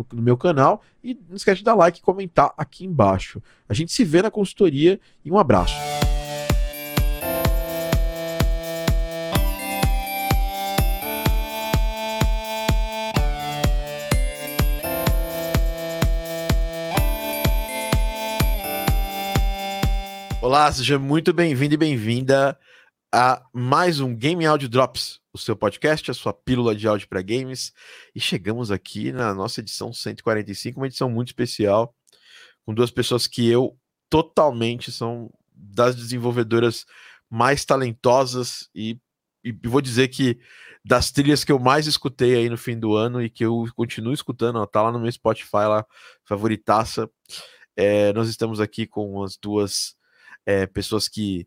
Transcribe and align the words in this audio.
no, 0.00 0.16
no, 0.16 0.22
meu 0.22 0.36
canal. 0.36 0.82
E 1.02 1.14
não 1.28 1.36
esquece 1.36 1.58
de 1.58 1.64
dar 1.64 1.74
like 1.74 1.98
e 1.98 2.02
comentar 2.02 2.52
aqui 2.56 2.84
embaixo. 2.84 3.42
A 3.68 3.74
gente 3.74 3.92
se 3.92 4.04
vê 4.04 4.22
na 4.22 4.30
consultoria 4.30 5.00
e 5.24 5.30
um 5.30 5.38
abraço. 5.38 5.74
Olá, 20.42 20.72
seja 20.72 20.98
muito 20.98 21.32
bem-vindo 21.32 21.74
e 21.74 21.76
bem-vinda 21.76 22.58
a 23.12 23.42
mais 23.52 24.00
um 24.00 24.14
Game 24.14 24.44
Audio 24.44 24.68
Drops 24.68 25.19
o 25.32 25.38
seu 25.38 25.56
podcast, 25.56 26.10
a 26.10 26.14
sua 26.14 26.32
pílula 26.32 26.74
de 26.74 26.86
áudio 26.88 27.08
para 27.08 27.22
games. 27.22 27.72
E 28.14 28.20
chegamos 28.20 28.70
aqui 28.70 29.12
na 29.12 29.34
nossa 29.34 29.60
edição 29.60 29.92
145, 29.92 30.78
uma 30.78 30.86
edição 30.86 31.08
muito 31.10 31.28
especial, 31.28 31.94
com 32.64 32.74
duas 32.74 32.90
pessoas 32.90 33.26
que 33.26 33.48
eu 33.48 33.78
totalmente 34.08 34.90
são 34.90 35.32
das 35.54 35.94
desenvolvedoras 35.94 36.84
mais 37.28 37.64
talentosas 37.64 38.68
e, 38.74 38.98
e 39.44 39.52
vou 39.52 39.80
dizer 39.80 40.08
que 40.08 40.40
das 40.84 41.12
trilhas 41.12 41.44
que 41.44 41.52
eu 41.52 41.58
mais 41.58 41.86
escutei 41.86 42.34
aí 42.34 42.48
no 42.48 42.56
fim 42.56 42.78
do 42.78 42.96
ano 42.96 43.22
e 43.22 43.28
que 43.28 43.44
eu 43.44 43.66
continuo 43.76 44.12
escutando, 44.12 44.56
ó, 44.56 44.66
tá 44.66 44.82
lá 44.82 44.90
no 44.90 44.98
meu 44.98 45.12
Spotify 45.12 45.66
lá, 45.68 45.86
favoritaça. 46.24 47.08
É, 47.76 48.12
nós 48.14 48.28
estamos 48.28 48.60
aqui 48.60 48.86
com 48.86 49.22
as 49.22 49.36
duas 49.36 49.94
é, 50.46 50.66
pessoas 50.66 51.08
que 51.08 51.46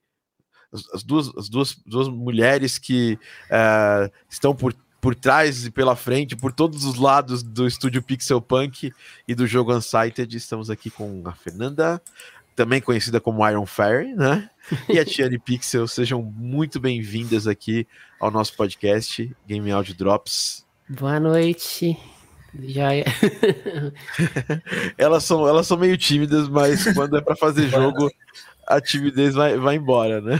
as, 0.94 1.04
duas, 1.04 1.32
as 1.38 1.50
duas, 1.50 1.78
duas 1.86 2.08
mulheres 2.08 2.78
que 2.78 3.18
uh, 3.46 4.12
estão 4.30 4.56
por, 4.56 4.76
por 5.00 5.14
trás 5.14 5.66
e 5.66 5.72
pela 5.72 5.96
frente, 5.96 6.36
por 6.36 6.52
todos 6.52 6.86
os 6.86 6.96
lados 6.96 7.44
do 7.44 7.68
estúdio 7.68 8.02
Pixel 8.02 8.42
Punk 8.42 8.92
e 9.28 9.36
do 9.36 9.46
jogo 9.46 9.74
Unsighted. 9.76 10.36
Estamos 10.36 10.70
aqui 10.70 10.90
com 10.90 11.22
a 11.26 11.34
Fernanda, 11.34 12.02
também 12.56 12.82
conhecida 12.82 13.20
como 13.20 13.48
Iron 13.48 13.66
Fairy, 13.66 14.16
né? 14.16 14.50
E 14.90 14.98
a 14.98 15.06
Tiane 15.06 15.38
Pixel. 15.38 15.88
Sejam 15.88 16.22
muito 16.22 16.80
bem-vindas 16.80 17.48
aqui 17.48 17.88
ao 18.20 18.32
nosso 18.32 18.56
podcast 18.56 19.36
Game 19.48 19.72
Audio 19.72 19.94
Drops. 19.94 20.66
Boa 20.89 21.20
noite. 21.20 21.98
Já 22.62 22.94
é. 22.94 23.04
elas, 24.98 25.23
são, 25.23 25.48
elas 25.48 25.66
são 25.66 25.76
meio 25.76 25.98
tímidas, 25.98 26.48
mas 26.48 26.94
quando 26.94 27.17
é 27.17 27.22
para 27.22 27.36
fazer 27.36 27.67
jogo, 27.67 28.12
a 28.68 28.82
timidez 28.82 29.36
vai, 29.36 29.58
vai 29.58 29.76
embora, 29.76 30.22
né? 30.22 30.40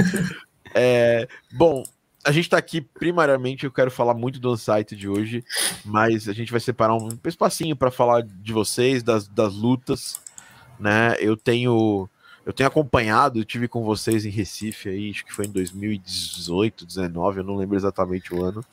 é, 0.74 1.28
bom, 1.52 1.82
a 2.24 2.32
gente 2.32 2.50
tá 2.50 2.58
aqui 2.58 2.80
primariamente, 2.80 3.64
eu 3.64 3.72
quero 3.72 3.90
falar 3.90 4.14
muito 4.14 4.38
do 4.38 4.56
site 4.56 4.94
de 4.94 5.08
hoje, 5.08 5.44
mas 5.84 6.28
a 6.28 6.32
gente 6.32 6.50
vai 6.50 6.60
separar 6.60 6.94
um 6.94 7.08
espacinho 7.24 7.76
para 7.76 7.90
falar 7.90 8.22
de 8.22 8.52
vocês, 8.52 9.02
das, 9.02 9.26
das 9.28 9.54
lutas, 9.54 10.20
né? 10.78 11.14
Eu 11.20 11.36
tenho 11.36 12.08
eu 12.48 12.52
tenho 12.54 12.68
acompanhado, 12.68 13.38
eu 13.38 13.44
tive 13.44 13.68
com 13.68 13.84
vocês 13.84 14.24
em 14.24 14.30
Recife 14.30 14.88
aí, 14.88 15.10
acho 15.10 15.22
que 15.22 15.34
foi 15.34 15.44
em 15.44 15.50
2018, 15.50 16.86
19, 16.86 17.40
eu 17.40 17.44
não 17.44 17.56
lembro 17.56 17.76
exatamente 17.76 18.34
o 18.34 18.42
ano. 18.42 18.64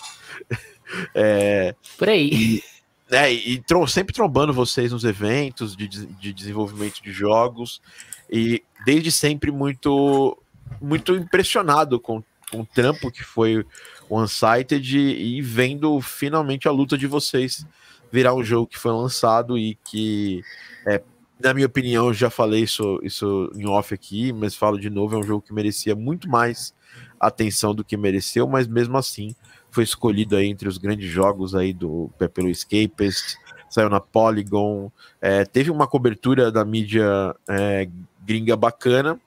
É, 1.16 1.74
Por 1.98 2.10
aí. 2.10 2.30
E, 2.32 2.64
é, 3.12 3.32
e 3.32 3.64
sempre 3.88 4.14
trombando 4.14 4.52
vocês 4.52 4.92
nos 4.92 5.04
eventos 5.04 5.76
de, 5.76 5.88
de 5.88 6.34
desenvolvimento 6.34 7.02
de 7.02 7.12
jogos. 7.12 7.82
E 8.30 8.64
desde 8.86 9.12
sempre 9.12 9.52
muito 9.52 10.38
muito 10.82 11.14
impressionado 11.16 12.00
com, 12.00 12.24
com 12.52 12.62
o 12.62 12.66
trampo 12.66 13.12
que 13.12 13.24
foi 13.24 13.66
o 14.10 14.20
Unsighted 14.20 14.98
e, 14.98 15.38
e 15.38 15.42
vendo 15.42 16.02
finalmente 16.02 16.68
a 16.68 16.72
luta 16.72 16.98
de 16.98 17.06
vocês 17.06 17.66
virar 18.12 18.34
um 18.34 18.44
jogo 18.44 18.68
que 18.68 18.78
foi 18.78 18.92
lançado 18.92 19.58
e 19.58 19.76
que, 19.84 20.42
é, 20.88 21.02
na 21.40 21.54
minha 21.54 21.68
opinião, 21.68 22.14
já 22.14 22.30
falei 22.30 22.64
isso, 22.64 23.00
isso 23.04 23.52
em 23.56 23.68
off 23.68 23.94
aqui, 23.94 24.32
mas 24.32 24.56
falo 24.56 24.80
de 24.80 24.90
novo, 24.90 25.16
é 25.16 25.20
um 25.20 25.24
jogo 25.24 25.42
que 25.42 25.54
merecia 25.54 25.96
muito 25.96 26.30
mais 26.30 26.74
atenção 27.20 27.76
do 27.76 27.84
que 27.84 27.98
mereceu, 27.98 28.48
mas 28.48 28.68
mesmo 28.68 28.98
assim 28.98 29.36
foi 29.76 29.84
escolhido 29.84 30.38
aí 30.38 30.48
entre 30.48 30.70
os 30.70 30.78
grandes 30.78 31.10
jogos 31.10 31.54
aí 31.54 31.74
do 31.74 32.10
pelo 32.34 32.50
Escapist, 32.50 33.36
saiu 33.70 33.90
na 33.90 34.00
Polygon, 34.00 34.90
é, 35.22 35.44
teve 35.44 35.70
uma 35.70 35.86
cobertura 35.86 36.50
da 36.50 36.64
mídia 36.64 37.36
é, 37.48 37.90
gringa 38.26 38.56
bacana. 38.56 39.20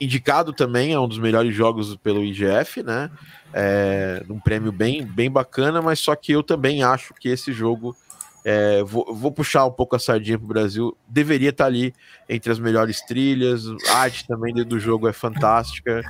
Indicado 0.00 0.52
também 0.52 0.92
é 0.92 1.00
um 1.00 1.08
dos 1.08 1.18
melhores 1.18 1.52
jogos 1.52 1.96
pelo 1.96 2.22
IGF, 2.22 2.84
né? 2.84 3.10
É, 3.52 4.24
um 4.30 4.38
prêmio 4.38 4.70
bem, 4.70 5.04
bem 5.04 5.28
bacana, 5.28 5.82
mas 5.82 5.98
só 5.98 6.14
que 6.14 6.30
eu 6.30 6.44
também 6.44 6.84
acho 6.84 7.12
que 7.14 7.28
esse 7.28 7.52
jogo. 7.52 7.96
É, 8.44 8.82
vou, 8.84 9.12
vou, 9.12 9.32
puxar 9.32 9.66
um 9.66 9.70
pouco 9.70 9.96
a 9.96 9.98
sardinha 9.98 10.38
para 10.38 10.44
o 10.44 10.48
Brasil. 10.48 10.96
Deveria 11.08 11.50
estar 11.50 11.64
tá 11.64 11.68
ali 11.68 11.92
entre 12.28 12.52
as 12.52 12.58
melhores 12.60 13.02
trilhas. 13.02 13.64
A 13.90 13.98
arte 13.98 14.26
também 14.26 14.54
do 14.54 14.78
jogo 14.78 15.08
é 15.08 15.12
fantástica. 15.12 16.02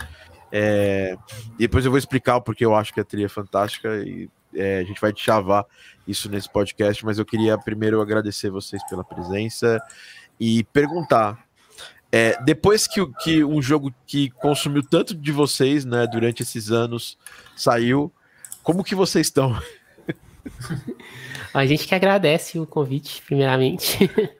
É, 0.50 1.16
depois 1.59 1.84
eu 1.84 1.91
vou 1.91 1.98
explicar 1.98 2.36
o 2.36 2.42
porquê 2.42 2.64
eu 2.64 2.75
acho 2.75 2.92
que 2.92 3.00
a 3.00 3.04
trilha 3.04 3.26
é 3.26 3.28
fantástica 3.28 3.97
e 3.98 4.28
é, 4.54 4.78
a 4.78 4.84
gente 4.84 5.00
vai 5.00 5.12
te 5.12 5.22
chavar 5.22 5.64
isso 6.06 6.31
nesse 6.31 6.50
podcast, 6.50 7.04
mas 7.04 7.19
eu 7.19 7.25
queria 7.25 7.59
primeiro 7.59 8.00
agradecer 8.00 8.50
vocês 8.50 8.82
pela 8.88 9.04
presença 9.04 9.81
e 10.41 10.64
perguntar 10.64 11.47
é, 12.10 12.42
depois 12.42 12.87
que, 12.87 13.04
que 13.20 13.44
um 13.44 13.60
jogo 13.60 13.92
que 14.06 14.31
consumiu 14.31 14.82
tanto 14.82 15.14
de 15.14 15.31
vocês, 15.31 15.84
né, 15.84 16.06
durante 16.06 16.42
esses 16.42 16.70
anos, 16.70 17.19
saiu, 17.54 18.10
como 18.62 18.82
que 18.82 18.94
vocês 18.94 19.26
estão? 19.26 19.60
A 21.53 21.66
gente 21.66 21.87
que 21.87 21.94
agradece 21.94 22.58
o 22.58 22.66
convite, 22.66 23.22
primeiramente. 23.22 24.10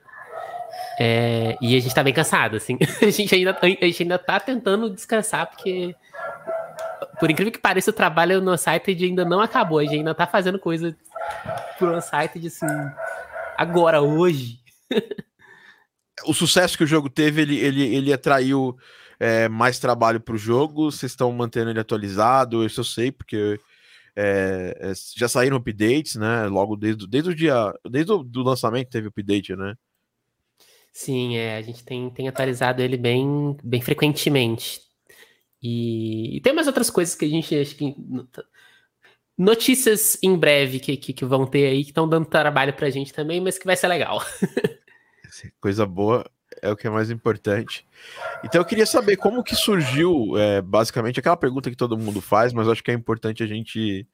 É, 1.01 1.57
e 1.61 1.77
a 1.77 1.79
gente 1.79 1.95
tá 1.95 2.03
bem 2.03 2.13
cansado, 2.13 2.57
assim. 2.57 2.77
A 3.01 3.09
gente, 3.09 3.33
ainda, 3.33 3.57
a 3.61 3.85
gente 3.85 4.03
ainda 4.03 4.19
tá 4.19 4.37
tentando 4.37 4.89
descansar, 4.89 5.47
porque, 5.49 5.95
por 7.17 7.31
incrível 7.31 7.53
que 7.53 7.59
pareça, 7.59 7.89
o 7.89 7.93
trabalho 7.93 8.41
no 8.41 8.51
Unsighted 8.51 9.05
ainda 9.05 9.23
não 9.23 9.39
acabou. 9.39 9.79
A 9.79 9.83
gente 9.83 9.95
ainda 9.95 10.13
tá 10.13 10.27
fazendo 10.27 10.59
coisa 10.59 10.93
pro 11.77 11.95
Unsighted, 11.95 12.45
assim, 12.45 12.65
agora, 13.57 14.01
hoje. 14.01 14.59
o 16.25 16.33
sucesso 16.33 16.77
que 16.77 16.83
o 16.83 16.87
jogo 16.87 17.09
teve, 17.09 17.43
ele, 17.43 17.57
ele, 17.57 17.95
ele 17.95 18.11
atraiu 18.11 18.77
é, 19.17 19.47
mais 19.47 19.79
trabalho 19.79 20.19
para 20.19 20.35
o 20.35 20.37
jogo. 20.37 20.91
Vocês 20.91 21.13
estão 21.13 21.31
mantendo 21.31 21.69
ele 21.69 21.79
atualizado, 21.79 22.65
isso 22.65 22.81
eu 22.81 22.85
sei, 22.85 23.09
porque 23.09 23.57
é, 24.17 24.77
é, 24.81 24.93
já 25.15 25.29
saíram 25.29 25.55
updates, 25.55 26.17
né? 26.17 26.47
Logo 26.47 26.75
desde, 26.75 27.07
desde 27.07 27.29
o 27.29 27.35
dia. 27.35 27.73
Desde 27.89 28.11
o 28.11 28.21
do 28.21 28.43
lançamento 28.43 28.89
teve 28.89 29.07
update, 29.07 29.55
né? 29.55 29.75
Sim, 30.91 31.37
é, 31.37 31.57
a 31.57 31.61
gente 31.61 31.83
tem, 31.83 32.09
tem 32.09 32.27
atualizado 32.27 32.81
ele 32.81 32.97
bem, 32.97 33.55
bem 33.63 33.81
frequentemente. 33.81 34.81
E, 35.61 36.37
e 36.37 36.41
tem 36.41 36.53
umas 36.53 36.67
outras 36.67 36.89
coisas 36.89 37.15
que 37.15 37.25
a 37.25 37.29
gente 37.29 37.55
acho 37.55 37.75
que. 37.75 37.95
Notícias 39.37 40.17
em 40.21 40.37
breve 40.37 40.79
que, 40.79 40.97
que, 40.97 41.13
que 41.13 41.23
vão 41.23 41.45
ter 41.45 41.67
aí, 41.67 41.83
que 41.83 41.91
estão 41.91 42.09
dando 42.09 42.25
trabalho 42.25 42.73
pra 42.73 42.89
gente 42.89 43.13
também, 43.13 43.39
mas 43.39 43.57
que 43.57 43.65
vai 43.65 43.77
ser 43.77 43.87
legal. 43.87 44.21
Coisa 45.61 45.85
boa 45.85 46.29
é 46.61 46.69
o 46.69 46.75
que 46.75 46.87
é 46.87 46.89
mais 46.89 47.09
importante. 47.09 47.87
Então 48.43 48.59
eu 48.59 48.65
queria 48.65 48.85
saber 48.85 49.15
como 49.15 49.43
que 49.43 49.55
surgiu, 49.55 50.37
é, 50.37 50.61
basicamente, 50.61 51.19
aquela 51.19 51.37
pergunta 51.37 51.69
que 51.69 51.75
todo 51.75 51.97
mundo 51.97 52.21
faz, 52.21 52.51
mas 52.51 52.67
acho 52.67 52.83
que 52.83 52.91
é 52.91 52.93
importante 52.93 53.43
a 53.43 53.47
gente 53.47 54.05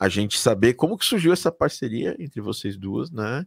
a 0.00 0.08
gente 0.08 0.38
saber 0.38 0.74
como 0.74 0.96
que 0.96 1.04
surgiu 1.04 1.32
essa 1.32 1.50
parceria 1.50 2.14
entre 2.20 2.40
vocês 2.40 2.76
duas, 2.76 3.10
né? 3.10 3.44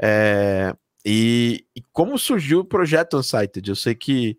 É, 0.00 0.74
e, 1.04 1.64
e, 1.74 1.82
como 1.92 2.18
surgiu 2.18 2.60
o 2.60 2.64
projeto 2.64 3.18
Unsighted? 3.18 3.68
Eu 3.68 3.76
sei 3.76 3.94
que, 3.94 4.38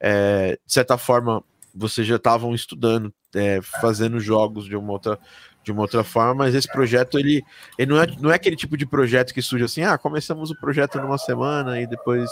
é, 0.00 0.58
de 0.66 0.72
certa 0.72 0.98
forma, 0.98 1.42
vocês 1.74 2.06
já 2.06 2.16
estavam 2.16 2.54
estudando, 2.54 3.12
é, 3.34 3.60
fazendo 3.62 4.18
jogos 4.18 4.64
de 4.66 4.76
uma 4.76 4.92
outra 4.92 5.18
de 5.62 5.70
uma 5.70 5.82
outra 5.82 6.02
forma, 6.02 6.34
mas 6.34 6.54
esse 6.54 6.66
projeto 6.66 7.18
ele, 7.18 7.42
ele 7.76 7.90
não, 7.90 8.02
é, 8.02 8.06
não 8.18 8.30
é 8.30 8.34
aquele 8.36 8.56
tipo 8.56 8.78
de 8.78 8.86
projeto 8.86 9.34
que 9.34 9.42
surge 9.42 9.66
assim, 9.66 9.82
ah, 9.82 9.98
começamos 9.98 10.50
o 10.50 10.58
projeto 10.58 10.98
numa 10.98 11.18
semana 11.18 11.78
e 11.78 11.86
depois 11.86 12.30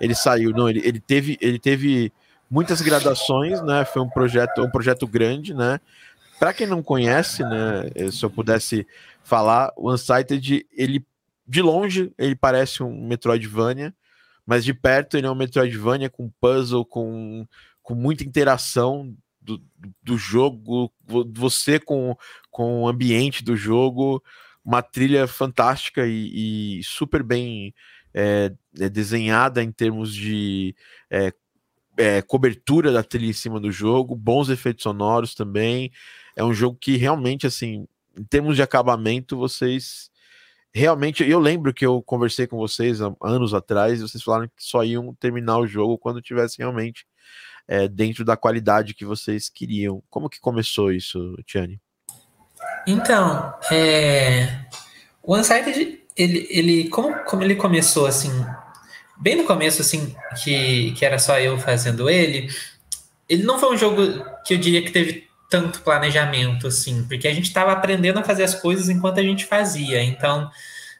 ele 0.00 0.14
saiu. 0.14 0.52
Não, 0.52 0.66
ele, 0.66 0.80
ele 0.82 0.98
teve 0.98 1.36
ele 1.40 1.58
teve 1.58 2.10
muitas 2.50 2.80
gradações, 2.80 3.60
né? 3.62 3.84
Foi 3.84 4.00
um 4.00 4.08
projeto 4.08 4.62
um 4.62 4.70
projeto 4.70 5.06
grande, 5.06 5.52
né? 5.52 5.78
Para 6.38 6.54
quem 6.54 6.66
não 6.66 6.82
conhece, 6.82 7.42
né, 7.42 8.10
se 8.10 8.22
eu 8.22 8.28
pudesse 8.28 8.86
falar, 9.22 9.72
o 9.74 9.90
Unsighted, 9.90 10.66
ele 10.70 11.04
de 11.46 11.62
longe 11.62 12.12
ele 12.18 12.34
parece 12.34 12.82
um 12.82 13.06
Metroidvania, 13.06 13.94
mas 14.44 14.64
de 14.64 14.74
perto 14.74 15.16
ele 15.16 15.26
é 15.26 15.30
um 15.30 15.34
Metroidvania 15.34 16.10
com 16.10 16.30
puzzle, 16.40 16.84
com, 16.84 17.46
com 17.82 17.94
muita 17.94 18.24
interação 18.24 19.16
do, 19.40 19.62
do 20.02 20.18
jogo, 20.18 20.92
você 21.32 21.78
com, 21.78 22.16
com 22.50 22.82
o 22.82 22.88
ambiente 22.88 23.44
do 23.44 23.56
jogo, 23.56 24.22
uma 24.64 24.82
trilha 24.82 25.28
fantástica 25.28 26.06
e, 26.06 26.78
e 26.78 26.84
super 26.84 27.22
bem 27.22 27.72
é, 28.12 28.52
é 28.80 28.88
desenhada 28.88 29.62
em 29.62 29.70
termos 29.70 30.12
de 30.12 30.74
é, 31.10 31.32
é, 31.96 32.22
cobertura 32.22 32.90
da 32.90 33.02
trilha 33.02 33.30
em 33.30 33.34
cima 33.34 33.60
do 33.60 33.70
jogo, 33.70 34.16
bons 34.16 34.48
efeitos 34.48 34.82
sonoros 34.82 35.34
também. 35.34 35.92
É 36.34 36.44
um 36.44 36.52
jogo 36.52 36.76
que 36.80 36.96
realmente, 36.96 37.46
assim, 37.46 37.86
em 38.18 38.24
termos 38.24 38.56
de 38.56 38.62
acabamento, 38.62 39.36
vocês 39.36 40.10
realmente. 40.76 41.28
Eu 41.28 41.38
lembro 41.38 41.72
que 41.72 41.86
eu 41.86 42.02
conversei 42.02 42.46
com 42.46 42.56
vocês 42.56 43.00
há 43.00 43.12
anos 43.22 43.54
atrás 43.54 43.98
e 43.98 44.02
vocês 44.02 44.22
falaram 44.22 44.46
que 44.46 44.62
só 44.62 44.84
iam 44.84 45.14
terminar 45.14 45.58
o 45.58 45.66
jogo 45.66 45.98
quando 45.98 46.20
tivesse 46.20 46.58
realmente 46.58 47.06
é, 47.66 47.88
dentro 47.88 48.24
da 48.24 48.36
qualidade 48.36 48.94
que 48.94 49.04
vocês 49.04 49.48
queriam. 49.48 50.02
Como 50.10 50.28
que 50.28 50.38
começou 50.38 50.92
isso, 50.92 51.34
Tiane? 51.46 51.80
Então, 52.86 53.54
é... 53.72 54.66
o 55.22 55.36
Unsighted, 55.36 56.00
ele, 56.16 56.46
ele 56.50 56.88
como, 56.88 57.14
como 57.24 57.42
ele 57.42 57.56
começou 57.56 58.06
assim, 58.06 58.30
bem 59.16 59.36
no 59.36 59.44
começo, 59.44 59.80
assim, 59.80 60.14
que, 60.42 60.92
que 60.92 61.04
era 61.04 61.18
só 61.18 61.38
eu 61.38 61.58
fazendo 61.58 62.08
ele, 62.08 62.48
ele 63.28 63.42
não 63.42 63.58
foi 63.58 63.74
um 63.74 63.76
jogo 63.76 64.02
que 64.44 64.54
eu 64.54 64.58
diria 64.58 64.82
que 64.82 64.92
teve 64.92 65.25
tanto 65.48 65.82
planejamento, 65.82 66.66
assim, 66.66 67.04
porque 67.06 67.28
a 67.28 67.34
gente 67.34 67.46
estava 67.46 67.72
aprendendo 67.72 68.18
a 68.18 68.24
fazer 68.24 68.44
as 68.44 68.54
coisas 68.54 68.88
enquanto 68.88 69.20
a 69.20 69.22
gente 69.22 69.44
fazia, 69.44 70.02
então 70.02 70.50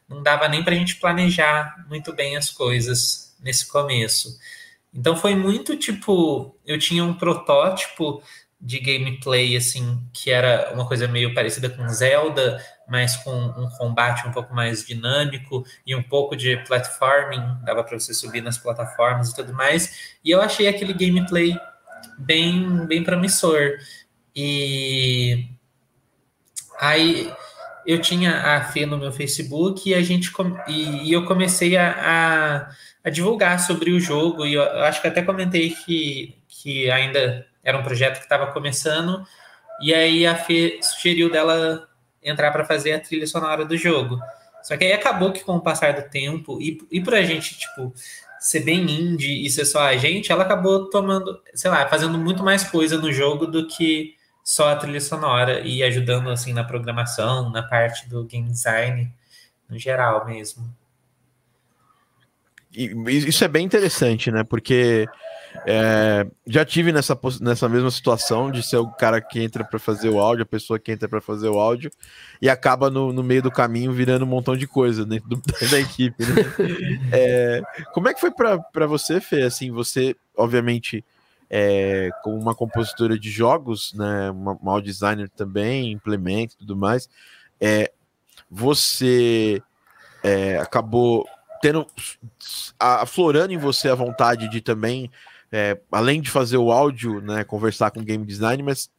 não 0.09 0.23
dava 0.23 0.49
nem 0.49 0.63
para 0.63 0.75
a 0.75 0.79
gente 0.79 0.97
planejar 0.97 1.85
muito 1.89 2.13
bem 2.13 2.37
as 2.37 2.51
coisas 2.51 3.35
nesse 3.41 3.67
começo. 3.67 4.39
Então 4.95 5.17
foi 5.17 5.35
muito 5.35 5.77
tipo, 5.77 6.57
eu 6.65 6.79
tinha 6.79 7.05
um 7.05 7.15
protótipo 7.15 8.23
de 8.61 8.79
gameplay 8.79 9.57
assim, 9.57 10.03
que 10.13 10.31
era 10.31 10.73
uma 10.73 10.87
coisa 10.87 11.07
meio 11.07 11.35
parecida 11.35 11.69
com 11.69 11.87
Zelda, 11.89 12.65
mas 12.89 13.17
com 13.17 13.31
um 13.31 13.69
combate 13.77 14.27
um 14.27 14.33
pouco 14.33 14.55
mais 14.55 14.85
dinâmico 14.85 15.65
e 15.87 15.95
um 15.95 16.03
pouco 16.03 16.35
de 16.37 16.57
platforming, 16.65 17.59
dava 17.63 17.85
para 17.85 17.99
você 17.99 18.15
subir 18.15 18.41
nas 18.41 18.57
plataformas 18.57 19.31
e 19.31 19.35
tudo 19.35 19.53
mais. 19.53 20.17
E 20.25 20.31
eu 20.31 20.41
achei 20.41 20.67
aquele 20.69 20.95
gameplay 20.95 21.55
bem 22.19 22.87
bem 22.87 23.05
promissor. 23.05 23.73
E 24.37 25.49
aí 26.79 27.33
eu 27.87 28.01
tinha 28.01 28.57
a 28.57 28.65
Fê 28.65 28.85
no 28.85 28.99
meu 28.99 29.11
Facebook 29.11 29.89
e 29.89 29.95
a 29.95 30.03
gente 30.03 30.31
e, 30.69 31.09
e 31.09 31.13
eu 31.13 31.25
comecei 31.25 31.77
a, 31.77 31.95
a 31.99 32.71
a 33.07 33.11
divulgar 33.11 33.61
sobre 33.61 33.93
o 33.93 34.01
jogo. 34.01 34.45
E 34.45 34.55
eu 34.55 34.65
acho 34.83 35.01
que 35.01 35.07
até 35.07 35.23
comentei 35.23 35.71
que, 35.71 36.37
que 36.49 36.91
ainda 36.91 37.47
era 37.63 37.79
um 37.79 37.83
projeto 37.85 38.17
que 38.17 38.25
estava 38.25 38.49
começando. 38.49 39.25
E 39.81 39.95
aí 39.95 40.27
a 40.27 40.35
Fê 40.35 40.81
sugeriu 40.83 41.31
dela 41.31 41.89
entrar 42.21 42.51
para 42.51 42.65
fazer 42.65 42.95
a 42.95 43.01
trilha 43.01 43.25
sonora 43.29 43.65
do 43.65 43.77
jogo. 43.77 44.19
Só 44.61 44.77
que 44.77 44.85
aí 44.85 44.93
acabou 44.93 45.31
que 45.31 45.45
com 45.45 45.55
o 45.55 45.61
passar 45.61 45.93
do 45.93 46.11
tempo, 46.11 46.61
e, 46.61 46.79
e 46.91 47.01
pra 47.01 47.23
gente, 47.23 47.57
tipo, 47.57 47.95
ser 48.41 48.65
bem 48.65 48.83
indie 48.83 49.47
e 49.47 49.49
ser 49.51 49.67
só 49.67 49.83
a 49.83 49.97
gente, 49.97 50.33
ela 50.33 50.43
acabou 50.43 50.91
tomando, 50.91 51.41
sei 51.55 51.71
lá, 51.71 51.87
fazendo 51.87 52.19
muito 52.19 52.43
mais 52.43 52.65
coisa 52.65 52.99
no 52.99 53.13
jogo 53.13 53.47
do 53.47 53.69
que 53.69 54.16
só 54.47 54.71
a 54.71 54.77
trilha 54.77 55.01
sonora 55.01 55.59
e 55.67 55.83
ajudando, 55.83 56.31
assim, 56.31 56.53
na 56.53 56.63
programação, 56.63 57.51
na 57.51 57.65
parte 57.65 58.09
do 58.09 58.23
game 58.25 58.49
design, 58.49 59.13
no 59.69 59.77
geral 59.77 60.25
mesmo 60.25 60.65
isso 63.09 63.45
é 63.45 63.49
bem 63.49 63.65
interessante, 63.65 64.31
né? 64.31 64.45
Porque 64.45 65.09
é, 65.67 66.27
já 66.47 66.65
tive 66.65 66.93
nessa, 66.93 67.19
nessa 67.41 67.69
mesma 67.69 67.91
situação 67.91 68.51
de 68.51 68.63
ser 68.63 68.77
o 68.77 68.89
cara 68.89 69.21
que 69.21 69.43
entra 69.43 69.65
para 69.65 69.79
fazer 69.79 70.11
o 70.11 70.21
áudio, 70.21 70.43
a 70.43 70.47
pessoa 70.47 70.79
que 70.79 70.93
entra 70.93 71.09
para 71.09 71.21
fazer 71.21 71.49
o 71.49 71.59
áudio, 71.59 71.91
e 72.41 72.51
acaba 72.51 72.91
no, 72.91 73.13
no, 73.13 73.23
meio 73.23 73.43
do 73.43 73.51
caminho 73.51 73.93
virando 73.93 74.25
um 74.25 74.29
montão 74.29 74.57
de 74.57 74.67
coisa 74.67 75.07
dentro 75.07 75.29
do, 75.29 75.43
da 75.71 75.81
equipe. 75.81 76.23
Né? 76.23 76.45
É, 77.13 77.63
como 77.93 78.09
é 78.09 78.15
que 78.15 78.21
foi 78.21 78.31
para 78.31 78.87
você, 78.87 79.21
Fê? 79.21 79.43
Assim, 79.43 79.71
você, 79.71 80.15
obviamente, 80.37 81.05
é, 81.49 82.11
como 82.23 82.37
uma 82.37 82.55
compositora 82.55 83.19
de 83.19 83.31
jogos, 83.31 83.93
né, 83.95 84.31
uma, 84.31 84.53
uma 84.53 84.83
designer 84.83 85.29
também, 85.29 85.93
implementa 85.93 86.55
e 86.55 86.59
tudo 86.59 86.77
mais, 86.77 87.09
é, 87.61 87.93
você 88.51 89.63
é, 90.23 90.59
acabou 90.59 91.27
tendo 91.61 91.87
aflorando 92.79 93.53
em 93.53 93.59
você 93.59 93.89
a 93.89 93.95
vontade 93.95 94.49
de 94.49 94.61
também, 94.61 95.11
é, 95.51 95.79
além 95.91 96.21
de 96.21 96.31
fazer 96.31 96.57
o 96.57 96.71
áudio, 96.71 97.21
né, 97.21 97.45
conversar 97.45 97.91
com 97.91 98.05
game 98.05 98.25
design, 98.25 98.63
mas 98.63 98.91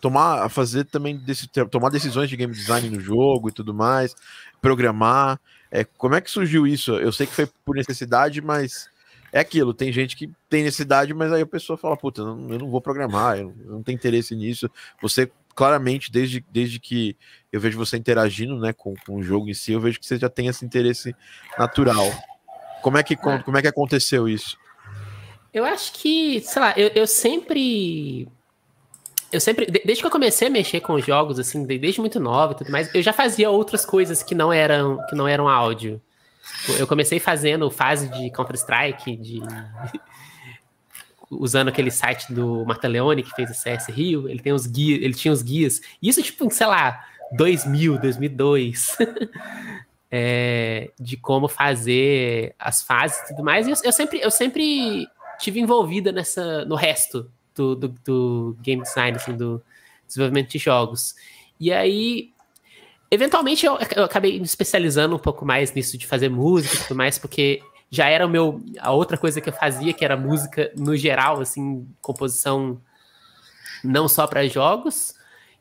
tomar, 0.00 0.48
fazer 0.48 0.84
também 0.84 1.16
desse, 1.16 1.48
tomar 1.70 1.90
decisões 1.90 2.28
de 2.28 2.36
game 2.36 2.52
design 2.52 2.90
no 2.90 3.00
jogo 3.00 3.48
e 3.48 3.52
tudo 3.52 3.72
mais, 3.72 4.14
programar. 4.60 5.40
É, 5.70 5.84
como 5.84 6.14
é 6.14 6.20
que 6.20 6.30
surgiu 6.30 6.66
isso? 6.66 6.92
Eu 6.96 7.12
sei 7.12 7.26
que 7.26 7.32
foi 7.32 7.48
por 7.64 7.76
necessidade, 7.76 8.42
mas 8.42 8.90
é 9.32 9.40
aquilo. 9.40 9.72
Tem 9.72 9.90
gente 9.90 10.14
que 10.14 10.30
tem 10.48 10.62
necessidade, 10.62 11.14
mas 11.14 11.32
aí 11.32 11.42
a 11.42 11.46
pessoa 11.46 11.76
fala, 11.76 11.96
puta, 11.96 12.20
eu 12.20 12.26
não, 12.26 12.52
eu 12.52 12.58
não 12.58 12.70
vou 12.70 12.80
programar, 12.80 13.38
eu 13.38 13.52
não 13.64 13.82
tenho 13.82 13.96
interesse 13.96 14.36
nisso. 14.36 14.70
Você 15.00 15.30
claramente, 15.54 16.10
desde, 16.10 16.44
desde 16.50 16.78
que 16.78 17.16
eu 17.50 17.60
vejo 17.60 17.78
você 17.78 17.96
interagindo 17.96 18.58
né, 18.58 18.72
com, 18.72 18.94
com 19.06 19.16
o 19.16 19.22
jogo 19.22 19.48
em 19.48 19.54
si, 19.54 19.72
eu 19.72 19.80
vejo 19.80 19.98
que 19.98 20.06
você 20.06 20.16
já 20.18 20.28
tem 20.28 20.46
esse 20.46 20.64
interesse 20.64 21.14
natural. 21.58 22.10
Como 22.82 22.98
é 22.98 23.02
que, 23.02 23.14
ah. 23.14 23.42
como 23.42 23.56
é 23.56 23.62
que 23.62 23.68
aconteceu 23.68 24.28
isso? 24.28 24.58
Eu 25.52 25.64
acho 25.64 25.92
que, 25.92 26.40
sei 26.40 26.62
lá, 26.62 26.74
eu, 26.76 26.88
eu 26.94 27.06
sempre. 27.06 28.28
Eu 29.30 29.40
sempre, 29.40 29.64
desde 29.66 30.02
que 30.02 30.06
eu 30.06 30.10
comecei 30.10 30.48
a 30.48 30.50
mexer 30.50 30.80
com 30.80 30.98
jogos, 30.98 31.38
assim, 31.38 31.64
desde 31.64 32.00
muito 32.00 32.20
nova 32.20 32.52
e 32.52 32.56
tudo 32.56 32.70
mais, 32.70 32.94
eu 32.94 33.00
já 33.00 33.14
fazia 33.14 33.48
outras 33.48 33.84
coisas 33.84 34.22
que 34.22 34.34
não 34.34 34.52
eram, 34.52 34.98
que 35.08 35.14
não 35.14 35.26
eram 35.26 35.48
áudio. 35.48 36.02
Eu 36.78 36.86
comecei 36.86 37.18
fazendo 37.18 37.70
fase 37.70 38.08
de 38.08 38.30
Counter-Strike, 38.30 39.16
de 39.16 39.42
usando 41.30 41.68
aquele 41.68 41.90
site 41.90 42.32
do 42.32 42.64
Marta 42.66 42.86
Leone, 42.86 43.22
que 43.22 43.34
fez 43.34 43.50
o 43.50 43.54
CS 43.54 43.86
Rio, 43.88 44.28
ele 44.28 44.40
tem 44.40 44.52
os 44.52 44.66
guias, 44.66 45.02
ele 45.02 45.14
tinha 45.14 45.32
os 45.32 45.42
guias. 45.42 45.80
Isso, 46.02 46.22
tipo, 46.22 46.50
sei 46.50 46.66
lá, 46.66 47.04
2000, 47.36 47.98
2002. 47.98 48.96
é, 50.14 50.90
de 51.00 51.16
como 51.16 51.48
fazer 51.48 52.54
as 52.58 52.82
fases 52.82 53.18
e 53.20 53.28
tudo 53.28 53.42
mais. 53.42 53.66
E 53.66 53.70
eu, 53.70 53.76
eu, 53.82 53.92
sempre, 53.92 54.20
eu 54.20 54.30
sempre 54.30 55.08
tive 55.40 55.58
envolvida 55.58 56.12
nessa, 56.12 56.66
no 56.66 56.74
resto 56.74 57.30
do, 57.54 57.74
do, 57.74 57.88
do 58.04 58.56
game 58.60 58.82
design, 58.82 59.16
assim, 59.16 59.34
do 59.34 59.62
desenvolvimento 60.06 60.50
de 60.50 60.58
jogos. 60.58 61.14
E 61.58 61.72
aí, 61.72 62.30
eventualmente, 63.12 63.66
eu, 63.66 63.78
eu 63.94 64.04
acabei 64.04 64.38
me 64.38 64.46
especializando 64.46 65.14
um 65.14 65.18
pouco 65.18 65.44
mais 65.44 65.70
nisso 65.74 65.98
de 65.98 66.06
fazer 66.06 66.30
música 66.30 66.74
e 66.74 66.78
tudo 66.78 66.96
mais, 66.96 67.18
porque 67.18 67.62
já 67.90 68.08
era 68.08 68.26
o 68.26 68.30
meu 68.30 68.58
a 68.80 68.90
outra 68.90 69.18
coisa 69.18 69.38
que 69.38 69.50
eu 69.50 69.52
fazia, 69.52 69.92
que 69.92 70.02
era 70.02 70.16
música 70.16 70.72
no 70.74 70.96
geral, 70.96 71.42
assim, 71.42 71.86
composição 72.00 72.80
não 73.84 74.08
só 74.08 74.26
para 74.26 74.48
jogos. 74.48 75.14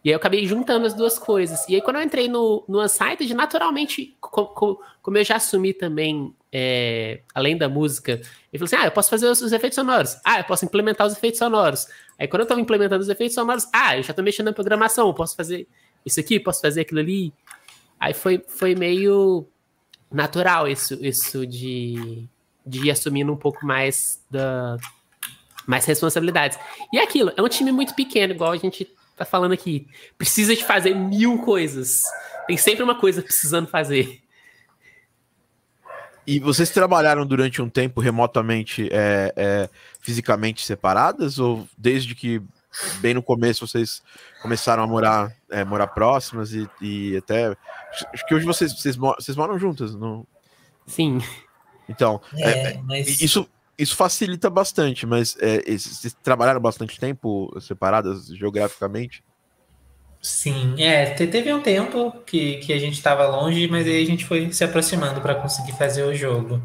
E 0.03 0.09
aí 0.09 0.13
eu 0.13 0.17
acabei 0.17 0.47
juntando 0.47 0.87
as 0.87 0.93
duas 0.93 1.19
coisas. 1.19 1.67
E 1.67 1.75
aí 1.75 1.81
quando 1.81 1.97
eu 1.97 2.03
entrei 2.03 2.29
no, 2.29 2.63
no 2.69 2.81
Unsighted, 2.81 3.33
naturalmente, 3.33 4.15
como, 4.21 4.79
como 5.01 5.17
eu 5.17 5.23
já 5.25 5.35
assumi 5.35 5.73
também, 5.73 6.33
é, 6.53 7.19
além 7.35 7.57
da 7.57 7.67
música, 7.67 8.13
eu 8.53 8.59
falei 8.59 8.63
assim, 8.63 8.75
ah, 8.77 8.87
eu 8.87 8.91
posso 8.91 9.09
fazer 9.09 9.27
os, 9.27 9.41
os, 9.41 9.51
efeitos 9.51 9.75
sonoros. 9.75 10.15
Ah, 10.23 10.39
eu 10.39 10.45
posso 10.45 10.63
implementar 10.63 11.05
os 11.05 11.13
efeitos 11.13 11.37
sonoros. 11.37 11.85
Aí 12.17 12.29
quando 12.29 12.41
eu 12.41 12.45
estava 12.45 12.61
implementando 12.61 13.01
os 13.01 13.09
efeitos 13.09 13.35
sonoros, 13.35 13.67
ah, 13.73 13.97
eu 13.97 14.03
já 14.03 14.11
estou 14.11 14.23
mexendo 14.23 14.45
na 14.45 14.53
programação, 14.53 15.07
eu 15.07 15.13
posso 15.13 15.35
fazer 15.35 15.67
isso 16.05 16.19
aqui, 16.19 16.39
posso 16.39 16.61
fazer 16.61 16.81
aquilo 16.81 16.99
ali. 16.99 17.33
Aí 17.99 18.13
foi, 18.13 18.43
foi 18.47 18.75
meio 18.75 19.47
natural 20.11 20.67
isso, 20.67 20.97
isso 21.01 21.45
de, 21.45 22.27
de 22.65 22.87
ir 22.87 22.91
assumindo 22.91 23.31
um 23.31 23.37
pouco 23.37 23.65
mais 23.65 24.23
da 24.29 24.77
mais 25.65 25.85
responsabilidades. 25.85 26.57
E 26.91 26.97
é 26.97 27.03
aquilo, 27.03 27.31
é 27.37 27.41
um 27.41 27.47
time 27.47 27.71
muito 27.71 27.93
pequeno, 27.93 28.33
igual 28.33 28.51
a 28.51 28.57
gente 28.57 28.87
tá 29.15 29.23
falando 29.23 29.51
aqui. 29.51 29.87
Precisa 30.17 30.55
de 30.55 30.65
fazer 30.65 30.95
mil 30.95 31.37
coisas. 31.39 32.01
Tem 32.47 32.57
sempre 32.57 32.83
uma 32.83 32.95
coisa 32.95 33.21
precisando 33.21 33.67
fazer. 33.67 34.21
E 36.25 36.39
vocês 36.39 36.69
trabalharam 36.69 37.25
durante 37.25 37.61
um 37.61 37.69
tempo 37.69 37.99
remotamente, 37.99 38.87
é, 38.91 39.33
é, 39.35 39.69
fisicamente 39.99 40.65
separadas? 40.65 41.39
Ou 41.39 41.67
desde 41.77 42.15
que, 42.15 42.41
bem 42.99 43.13
no 43.13 43.23
começo, 43.23 43.67
vocês 43.67 44.01
começaram 44.41 44.83
a 44.83 44.87
morar, 44.87 45.35
é, 45.49 45.63
morar 45.63 45.87
próximas 45.87 46.53
e, 46.53 46.69
e, 46.81 47.17
até. 47.17 47.55
Acho 48.13 48.25
que 48.27 48.35
hoje 48.35 48.45
vocês, 48.45 48.73
vocês, 48.73 48.95
vocês 48.95 49.35
moram 49.35 49.57
juntas, 49.57 49.95
não? 49.95 50.25
Sim. 50.87 51.19
Então, 51.89 52.21
é, 52.35 52.49
é, 52.49 52.81
mas... 52.83 53.21
isso, 53.21 53.47
isso 53.77 53.95
facilita 53.95 54.49
bastante, 54.49 55.05
mas 55.05 55.35
é, 55.39 55.61
vocês 55.77 56.15
trabalharam 56.23 56.59
bastante 56.59 56.99
tempo 56.99 57.53
separadas 57.59 58.27
geograficamente? 58.27 59.23
Sim, 60.21 60.75
é, 60.77 61.05
teve 61.05 61.51
um 61.51 61.61
tempo 61.61 62.11
que, 62.25 62.57
que 62.57 62.71
a 62.71 62.77
gente 62.77 62.93
estava 62.93 63.27
longe, 63.27 63.67
mas 63.67 63.87
aí 63.87 64.03
a 64.03 64.05
gente 64.05 64.23
foi 64.23 64.51
se 64.53 64.63
aproximando 64.63 65.19
para 65.19 65.33
conseguir 65.33 65.71
fazer 65.71 66.03
o 66.03 66.13
jogo. 66.13 66.61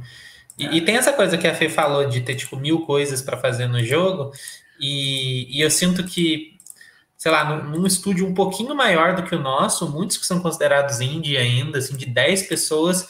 E, 0.58 0.76
e, 0.76 0.80
tem 0.82 0.96
essa 0.96 1.12
coisa 1.12 1.38
que 1.38 1.46
a 1.46 1.54
Fê 1.54 1.68
falou 1.68 2.06
de 2.06 2.20
ter 2.20 2.34
tipo 2.34 2.56
mil 2.56 2.84
coisas 2.84 3.22
para 3.22 3.36
fazer 3.38 3.66
no 3.66 3.82
jogo, 3.82 4.30
e, 4.80 5.58
e, 5.58 5.60
eu 5.60 5.70
sinto 5.70 6.04
que, 6.04 6.58
sei 7.16 7.30
lá, 7.30 7.44
num, 7.44 7.70
num, 7.70 7.86
estúdio 7.86 8.26
um 8.26 8.34
pouquinho 8.34 8.74
maior 8.74 9.14
do 9.14 9.22
que 9.22 9.34
o 9.34 9.40
nosso, 9.40 9.90
muitos 9.90 10.16
que 10.16 10.26
são 10.26 10.40
considerados 10.40 11.00
indie 11.00 11.36
ainda, 11.36 11.78
assim, 11.78 11.96
de 11.96 12.06
10 12.06 12.44
pessoas, 12.48 13.06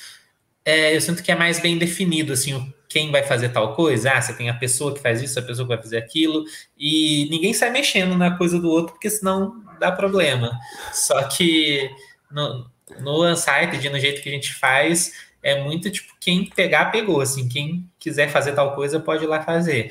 é, 0.65 0.97
eu 0.97 1.01
sinto 1.01 1.23
que 1.23 1.31
é 1.31 1.37
mais 1.37 1.61
bem 1.61 1.79
definido, 1.79 2.33
assim, 2.33 2.73
quem 2.89 3.11
vai 3.11 3.23
fazer 3.23 3.51
tal 3.51 3.75
coisa. 3.75 4.13
Ah, 4.13 4.21
você 4.21 4.33
tem 4.33 4.49
a 4.49 4.55
pessoa 4.55 4.95
que 4.95 5.01
faz 5.01 5.23
isso, 5.23 5.39
a 5.39 5.43
pessoa 5.43 5.67
que 5.67 5.75
vai 5.75 5.83
fazer 5.83 5.99
aquilo, 5.99 6.45
e 6.77 7.29
ninguém 7.31 7.53
sai 7.53 7.71
mexendo 7.71 8.17
na 8.17 8.37
coisa 8.37 8.59
do 8.59 8.69
outro, 8.69 8.93
porque 8.95 9.11
senão 9.11 9.63
dá 9.79 9.93
problema. 9.93 10.59
Só 10.93 11.23
que 11.25 11.91
no, 12.31 12.71
no 13.01 13.25
Unsighted, 13.25 13.89
no 13.91 13.99
jeito 13.99 14.23
que 14.23 14.29
a 14.29 14.33
gente 14.33 14.55
faz, 14.55 15.13
é 15.43 15.63
muito 15.63 15.91
tipo, 15.91 16.13
quem 16.21 16.45
pegar, 16.47 16.87
pegou. 16.87 17.21
Assim, 17.21 17.49
quem 17.49 17.89
quiser 17.99 18.29
fazer 18.29 18.53
tal 18.53 18.75
coisa, 18.75 18.99
pode 18.99 19.25
ir 19.25 19.29
lá 19.29 19.43
fazer. 19.43 19.91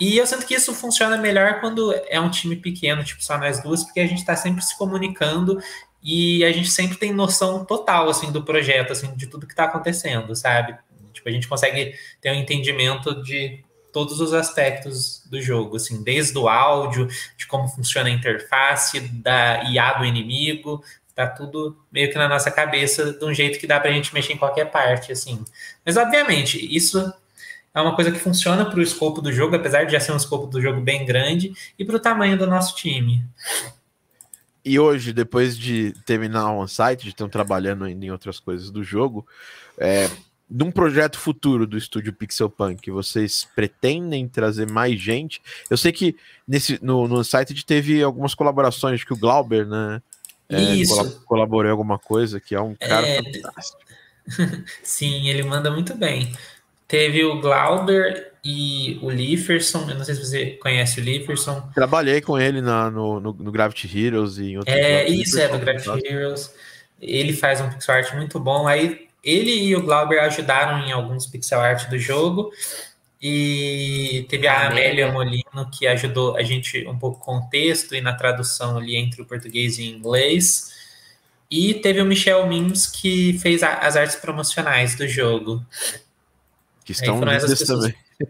E 0.00 0.16
eu 0.16 0.26
sinto 0.26 0.46
que 0.46 0.54
isso 0.54 0.74
funciona 0.74 1.16
melhor 1.16 1.60
quando 1.60 1.92
é 2.08 2.20
um 2.20 2.30
time 2.30 2.56
pequeno, 2.56 3.02
tipo 3.02 3.22
só 3.22 3.36
nós 3.38 3.62
duas, 3.62 3.84
porque 3.84 4.00
a 4.00 4.06
gente 4.06 4.18
está 4.18 4.36
sempre 4.36 4.62
se 4.62 4.76
comunicando 4.78 5.60
e 6.02 6.44
a 6.44 6.52
gente 6.52 6.70
sempre 6.70 6.96
tem 6.96 7.12
noção 7.12 7.64
total 7.64 8.08
assim 8.08 8.30
do 8.30 8.42
projeto, 8.42 8.92
assim, 8.92 9.14
de 9.16 9.26
tudo 9.26 9.46
que 9.46 9.52
está 9.52 9.64
acontecendo, 9.64 10.34
sabe? 10.36 10.76
Tipo, 11.12 11.28
a 11.28 11.32
gente 11.32 11.48
consegue 11.48 11.94
ter 12.20 12.30
um 12.30 12.34
entendimento 12.34 13.22
de 13.22 13.64
todos 13.92 14.20
os 14.20 14.32
aspectos 14.32 15.22
do 15.28 15.40
jogo, 15.40 15.76
assim, 15.76 16.02
desde 16.02 16.38
o 16.38 16.48
áudio, 16.48 17.08
de 17.36 17.46
como 17.46 17.66
funciona 17.68 18.08
a 18.08 18.12
interface, 18.12 19.00
da 19.00 19.64
IA 19.64 19.94
do 19.94 20.04
inimigo, 20.04 20.84
tá 21.14 21.26
tudo 21.26 21.76
meio 21.90 22.08
que 22.12 22.16
na 22.16 22.28
nossa 22.28 22.48
cabeça 22.48 23.12
de 23.12 23.24
um 23.24 23.34
jeito 23.34 23.58
que 23.58 23.66
dá 23.66 23.80
pra 23.80 23.90
gente 23.90 24.14
mexer 24.14 24.34
em 24.34 24.38
qualquer 24.38 24.70
parte, 24.70 25.10
assim. 25.10 25.44
Mas, 25.84 25.96
obviamente, 25.96 26.64
isso 26.74 27.12
é 27.74 27.80
uma 27.80 27.94
coisa 27.94 28.10
que 28.10 28.18
funciona 28.18 28.64
para 28.64 28.78
o 28.78 28.82
escopo 28.82 29.20
do 29.20 29.32
jogo, 29.32 29.56
apesar 29.56 29.84
de 29.84 29.92
já 29.92 30.00
ser 30.00 30.12
um 30.12 30.16
escopo 30.16 30.46
do 30.46 30.60
jogo 30.60 30.80
bem 30.80 31.04
grande, 31.04 31.52
e 31.78 31.84
para 31.84 31.96
o 31.96 32.00
tamanho 32.00 32.36
do 32.36 32.46
nosso 32.46 32.74
time. 32.76 33.24
E 34.64 34.78
hoje, 34.78 35.12
depois 35.12 35.56
de 35.56 35.92
terminar 36.04 36.50
o 36.52 36.60
on-site, 36.60 37.04
de 37.04 37.10
estar 37.10 37.28
trabalhando 37.28 37.84
ainda 37.84 38.04
em 38.04 38.10
outras 38.10 38.38
coisas 38.40 38.70
do 38.70 38.82
jogo, 38.82 39.26
é, 39.78 40.10
num 40.50 40.70
projeto 40.70 41.18
futuro 41.18 41.66
do 41.66 41.76
estúdio 41.76 42.12
Pixel 42.12 42.48
Punk, 42.48 42.90
vocês 42.90 43.46
pretendem 43.54 44.26
trazer 44.26 44.68
mais 44.68 45.00
gente? 45.00 45.40
Eu 45.68 45.76
sei 45.76 45.92
que 45.92 46.16
nesse, 46.46 46.82
no, 46.82 47.06
no 47.06 47.22
site 47.22 47.64
teve 47.64 48.02
algumas 48.02 48.34
colaborações, 48.34 49.04
que 49.04 49.12
o 49.12 49.16
Glauber, 49.16 49.66
né? 49.66 50.02
É, 50.48 50.74
Isso. 50.74 51.20
colaborou 51.26 51.68
em 51.68 51.72
alguma 51.72 51.98
coisa, 51.98 52.40
que 52.40 52.54
é 52.54 52.60
um 52.60 52.74
cara 52.74 53.06
é... 53.06 53.22
fantástico. 53.22 53.78
Sim, 54.82 55.28
ele 55.28 55.42
manda 55.42 55.70
muito 55.70 55.94
bem. 55.94 56.32
Teve 56.88 57.22
o 57.22 57.38
Glauber 57.38 58.32
e 58.42 58.98
o 59.02 59.10
Lieferson. 59.10 59.86
Eu 59.90 59.96
não 59.96 60.04
sei 60.04 60.14
se 60.14 60.24
você 60.24 60.46
conhece 60.52 61.00
o 61.00 61.04
Lieferson. 61.04 61.60
Trabalhei 61.74 62.22
com 62.22 62.38
ele 62.38 62.62
na, 62.62 62.90
no, 62.90 63.20
no, 63.20 63.32
no 63.34 63.52
Gravity 63.52 64.06
Heroes 64.06 64.38
e 64.38 64.52
em 64.52 64.56
outros 64.56 64.74
É, 64.74 65.06
isso, 65.06 65.38
é, 65.38 65.48
do 65.48 65.58
Gravity 65.58 66.06
Heroes. 66.06 66.50
Ele 67.00 67.34
faz 67.34 67.60
um 67.60 67.68
pixel 67.68 67.94
art 67.94 68.14
muito 68.14 68.40
bom. 68.40 68.66
Aí 68.66 69.06
ele 69.22 69.50
e 69.50 69.76
o 69.76 69.82
Glauber 69.82 70.18
ajudaram 70.20 70.80
em 70.86 70.90
alguns 70.90 71.26
pixel 71.26 71.60
art 71.60 71.90
do 71.90 71.98
jogo. 71.98 72.50
E 73.20 74.24
teve 74.30 74.46
a 74.46 74.68
Amélia 74.68 75.12
Molino, 75.12 75.70
que 75.76 75.86
ajudou 75.86 76.36
a 76.36 76.42
gente 76.42 76.86
um 76.86 76.98
pouco 76.98 77.20
com 77.20 77.36
o 77.36 77.48
texto 77.50 77.94
e 77.94 78.00
na 78.00 78.14
tradução 78.14 78.78
ali 78.78 78.96
entre 78.96 79.20
o 79.20 79.26
português 79.26 79.78
e 79.78 79.82
o 79.82 79.84
inglês. 79.84 80.72
E 81.50 81.74
teve 81.74 82.00
o 82.00 82.06
Michel 82.06 82.46
Mims, 82.46 82.86
que 82.86 83.38
fez 83.40 83.62
a, 83.62 83.74
as 83.74 83.96
artes 83.96 84.16
promocionais 84.16 84.94
do 84.94 85.08
jogo. 85.08 85.64
Que 86.88 86.92
estão 86.92 87.20
lindas 87.20 87.58
também. 87.60 87.94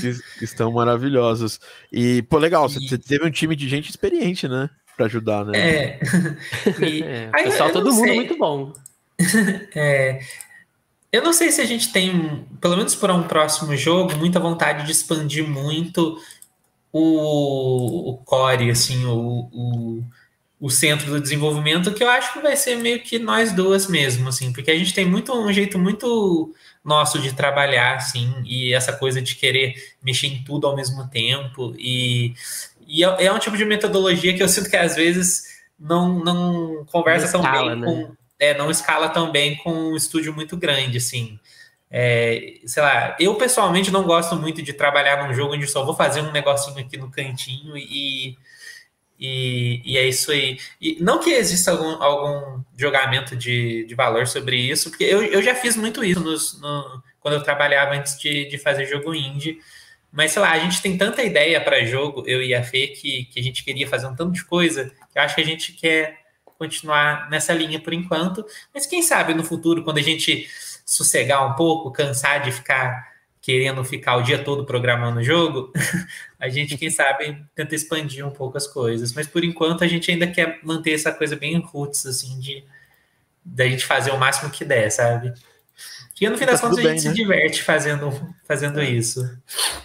que, 0.00 0.44
estão 0.44 0.70
maravilhosas. 0.70 1.58
E, 1.92 2.22
pô, 2.22 2.38
legal, 2.38 2.68
e... 2.68 2.74
você 2.74 2.96
teve 2.96 3.26
um 3.26 3.30
time 3.30 3.56
de 3.56 3.68
gente 3.68 3.90
experiente, 3.90 4.46
né? 4.46 4.70
Pra 4.96 5.06
ajudar, 5.06 5.44
né? 5.44 5.58
É. 5.58 6.00
E... 6.80 7.02
é 7.02 7.28
pessoal, 7.42 7.72
todo 7.72 7.92
mundo 7.92 8.14
muito 8.14 8.38
bom. 8.38 8.72
é, 9.74 10.20
eu 11.10 11.24
não 11.24 11.32
sei 11.32 11.50
se 11.50 11.60
a 11.60 11.64
gente 11.64 11.92
tem, 11.92 12.46
pelo 12.60 12.76
menos 12.76 12.94
para 12.94 13.12
um 13.12 13.24
próximo 13.24 13.76
jogo, 13.76 14.16
muita 14.16 14.38
vontade 14.38 14.86
de 14.86 14.92
expandir 14.92 15.44
muito 15.44 16.16
o, 16.92 18.12
o 18.12 18.18
core, 18.18 18.70
assim, 18.70 19.04
o, 19.06 19.48
o, 19.52 20.04
o, 20.62 20.70
centro 20.70 21.10
do 21.10 21.20
desenvolvimento, 21.20 21.92
que 21.92 22.04
eu 22.04 22.08
acho 22.08 22.32
que 22.32 22.38
vai 22.38 22.56
ser 22.56 22.76
meio 22.76 23.00
que 23.00 23.18
nós 23.18 23.52
duas 23.52 23.88
mesmo, 23.88 24.28
assim, 24.28 24.52
porque 24.52 24.70
a 24.70 24.78
gente 24.78 24.94
tem 24.94 25.04
muito 25.04 25.32
um 25.34 25.52
jeito 25.52 25.78
muito 25.78 26.54
nosso 26.84 27.18
de 27.18 27.34
trabalhar, 27.34 27.96
assim, 27.96 28.32
e 28.44 28.72
essa 28.72 28.92
coisa 28.92 29.20
de 29.20 29.34
querer 29.34 29.74
mexer 30.02 30.28
em 30.28 30.42
tudo 30.44 30.66
ao 30.66 30.76
mesmo 30.76 31.08
tempo, 31.08 31.74
e, 31.78 32.34
e 32.86 33.04
é, 33.04 33.26
é 33.26 33.32
um 33.32 33.38
tipo 33.38 33.56
de 33.56 33.64
metodologia 33.64 34.34
que 34.34 34.42
eu 34.42 34.48
sinto 34.48 34.70
que 34.70 34.76
às 34.76 34.94
vezes 34.94 35.62
não, 35.78 36.22
não 36.22 36.84
conversa 36.86 37.30
tão 37.30 37.42
bem 37.42 37.76
né? 37.76 37.86
com 37.86 38.22
é, 38.42 38.58
não 38.58 38.68
escala 38.72 39.08
tão 39.08 39.30
bem 39.30 39.56
com 39.56 39.72
um 39.72 39.96
estúdio 39.96 40.34
muito 40.34 40.56
grande, 40.56 40.98
assim. 40.98 41.38
É, 41.88 42.54
sei 42.66 42.82
lá, 42.82 43.16
eu 43.20 43.36
pessoalmente 43.36 43.92
não 43.92 44.02
gosto 44.02 44.34
muito 44.34 44.60
de 44.60 44.72
trabalhar 44.72 45.24
num 45.24 45.32
jogo 45.32 45.54
onde 45.54 45.66
só 45.68 45.84
vou 45.84 45.94
fazer 45.94 46.22
um 46.22 46.32
negocinho 46.32 46.76
aqui 46.78 46.96
no 46.96 47.08
cantinho 47.08 47.76
e, 47.76 48.36
e, 49.24 49.80
e 49.84 49.96
é 49.96 50.04
isso 50.08 50.32
aí. 50.32 50.58
E 50.80 50.96
não 51.00 51.20
que 51.20 51.30
exista 51.30 51.70
algum, 51.70 52.02
algum 52.02 52.60
julgamento 52.76 53.36
de, 53.36 53.84
de 53.84 53.94
valor 53.94 54.26
sobre 54.26 54.56
isso, 54.56 54.90
porque 54.90 55.04
eu, 55.04 55.22
eu 55.22 55.40
já 55.40 55.54
fiz 55.54 55.76
muito 55.76 56.02
isso 56.04 56.18
nos, 56.18 56.60
no, 56.60 57.00
quando 57.20 57.34
eu 57.34 57.42
trabalhava 57.44 57.94
antes 57.94 58.18
de, 58.18 58.46
de 58.46 58.58
fazer 58.58 58.86
jogo 58.86 59.14
indie. 59.14 59.60
Mas, 60.10 60.32
sei 60.32 60.42
lá, 60.42 60.50
a 60.50 60.58
gente 60.58 60.82
tem 60.82 60.98
tanta 60.98 61.22
ideia 61.22 61.60
para 61.60 61.84
jogo, 61.84 62.24
eu 62.26 62.42
e 62.42 62.52
a 62.52 62.64
Fê, 62.64 62.88
que, 62.88 63.26
que 63.26 63.38
a 63.38 63.42
gente 63.42 63.62
queria 63.62 63.86
fazer 63.86 64.08
um 64.08 64.16
tanto 64.16 64.32
de 64.32 64.44
coisa, 64.44 64.92
eu 65.14 65.22
acho 65.22 65.36
que 65.36 65.40
a 65.40 65.46
gente 65.46 65.72
quer 65.72 66.18
continuar 66.58 67.30
nessa 67.30 67.52
linha 67.52 67.80
por 67.80 67.94
enquanto, 67.94 68.44
mas 68.74 68.86
quem 68.86 69.02
sabe 69.02 69.34
no 69.34 69.44
futuro, 69.44 69.84
quando 69.84 69.98
a 69.98 70.02
gente 70.02 70.48
sossegar 70.84 71.46
um 71.48 71.54
pouco, 71.54 71.92
cansar 71.92 72.42
de 72.42 72.50
ficar 72.50 73.11
querendo 73.42 73.84
ficar 73.84 74.16
o 74.16 74.22
dia 74.22 74.38
todo 74.38 74.64
programando 74.64 75.18
o 75.18 75.22
jogo, 75.22 75.72
a 76.38 76.48
gente, 76.48 76.78
quem 76.78 76.88
sabe, 76.88 77.44
tenta 77.56 77.74
expandir 77.74 78.24
um 78.24 78.30
pouco 78.30 78.56
as 78.56 78.68
coisas. 78.68 79.12
Mas 79.12 79.26
por 79.26 79.44
enquanto 79.44 79.82
a 79.82 79.88
gente 79.88 80.10
ainda 80.10 80.28
quer 80.28 80.60
manter 80.62 80.92
essa 80.92 81.12
coisa 81.12 81.34
bem 81.34 81.58
roots, 81.58 82.06
assim, 82.06 82.38
de 82.38 82.64
da 83.44 83.66
gente 83.66 83.84
fazer 83.84 84.12
o 84.12 84.18
máximo 84.18 84.52
que 84.52 84.64
der, 84.64 84.88
sabe? 84.90 85.34
E 86.20 86.30
no 86.30 86.38
fim 86.38 86.46
das 86.46 86.60
tá 86.60 86.68
contas 86.68 86.84
a 86.84 86.88
gente 86.88 86.90
bem, 86.92 86.98
se 87.00 87.08
né? 87.08 87.14
diverte 87.14 87.62
fazendo, 87.64 88.34
fazendo 88.44 88.80
é. 88.80 88.88
isso. 88.88 89.28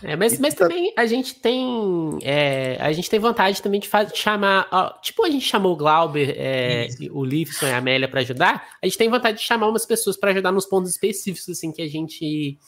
É, 0.03 0.15
mas, 0.15 0.37
mas 0.37 0.53
tá... 0.53 0.67
também 0.67 0.93
a 0.95 1.07
gente 1.07 1.33
tem 1.33 2.19
é, 2.21 2.77
a 2.79 2.91
gente 2.91 3.09
tem 3.09 3.19
vontade 3.19 3.59
também 3.59 3.79
de, 3.79 3.87
de 3.87 4.15
chamar, 4.15 4.67
ó, 4.71 4.91
tipo 5.01 5.25
a 5.25 5.31
gente 5.31 5.45
chamou 5.47 5.73
o 5.73 5.75
Glauber, 5.75 6.35
é, 6.37 6.89
o 7.09 7.25
Lifson 7.25 7.65
e 7.65 7.71
a 7.71 7.77
Amélia 7.77 8.07
para 8.07 8.19
ajudar, 8.19 8.67
a 8.79 8.85
gente 8.85 8.99
tem 8.99 9.09
vontade 9.09 9.39
de 9.39 9.43
chamar 9.43 9.67
umas 9.67 9.83
pessoas 9.83 10.15
para 10.15 10.29
ajudar 10.29 10.51
nos 10.51 10.67
pontos 10.67 10.91
específicos 10.91 11.49
assim 11.49 11.71
que 11.71 11.81
a 11.81 11.89
gente 11.89 12.59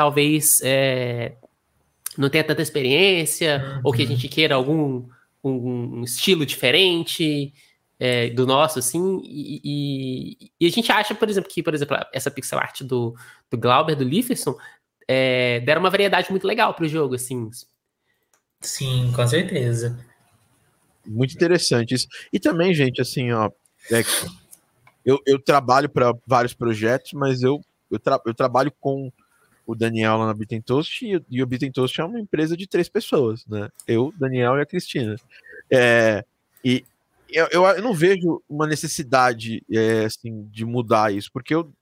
talvez 0.00 0.62
é, 0.64 1.34
não 2.16 2.30
tenha 2.30 2.42
tanta 2.42 2.62
experiência 2.62 3.62
uhum. 3.62 3.80
ou 3.84 3.92
que 3.92 4.02
a 4.02 4.06
gente 4.06 4.28
queira 4.28 4.54
algum 4.54 5.06
um, 5.44 5.98
um 5.98 6.02
estilo 6.04 6.46
diferente 6.46 7.52
é, 7.98 8.30
do 8.30 8.46
nosso, 8.46 8.78
assim, 8.78 9.20
e, 9.22 9.60
e, 9.62 10.50
e, 10.58 10.66
a 10.66 10.70
gente 10.70 10.90
acha, 10.90 11.14
por 11.14 11.28
exemplo, 11.28 11.50
que, 11.50 11.62
por 11.62 11.74
exemplo, 11.74 11.98
essa 12.14 12.30
pixel 12.30 12.58
art 12.58 12.80
do, 12.80 13.14
do 13.50 13.58
Glauber, 13.58 13.94
do 13.94 14.04
Lieferson, 14.04 14.56
é, 15.06 15.60
deram 15.60 15.82
uma 15.82 15.90
variedade 15.90 16.30
muito 16.30 16.46
legal 16.46 16.72
para 16.72 16.86
o 16.86 16.88
jogo, 16.88 17.14
assim. 17.14 17.50
Sim, 18.62 19.12
com 19.14 19.26
certeza. 19.26 20.02
Muito 21.06 21.34
interessante 21.34 21.94
isso. 21.94 22.06
E 22.32 22.40
também, 22.40 22.72
gente, 22.72 23.02
assim, 23.02 23.32
ó, 23.32 23.50
é, 23.92 24.02
eu, 25.04 25.20
eu 25.26 25.38
trabalho 25.38 25.90
para 25.90 26.14
vários 26.26 26.54
projetos, 26.54 27.12
mas 27.12 27.42
eu, 27.42 27.60
eu, 27.90 27.98
tra 27.98 28.18
eu 28.24 28.32
trabalho 28.32 28.72
com 28.80 29.12
o 29.70 29.74
Daniel 29.74 30.16
lá 30.16 30.26
na 30.26 30.34
Bitten 30.34 30.60
Toast 30.60 31.04
e, 31.04 31.22
e 31.30 31.42
o 31.42 31.46
Bitten 31.46 31.70
Toast 31.70 32.00
é 32.00 32.04
uma 32.04 32.18
empresa 32.18 32.56
de 32.56 32.66
três 32.66 32.88
pessoas, 32.88 33.46
né? 33.46 33.68
Eu, 33.86 34.12
Daniel 34.18 34.58
e 34.58 34.62
a 34.62 34.66
Cristina. 34.66 35.14
É, 35.70 36.24
e, 36.64 36.84
eu, 37.28 37.46
eu, 37.52 37.64
eu 37.64 37.82
não 37.82 37.94
vejo 37.94 38.42
uma 38.48 38.66
necessidade 38.66 39.64
é, 39.70 40.04
assim, 40.04 40.48
de 40.50 40.64
mudar 40.64 41.12
isso, 41.12 41.30
porque 41.32 41.54
eu, 41.54 41.72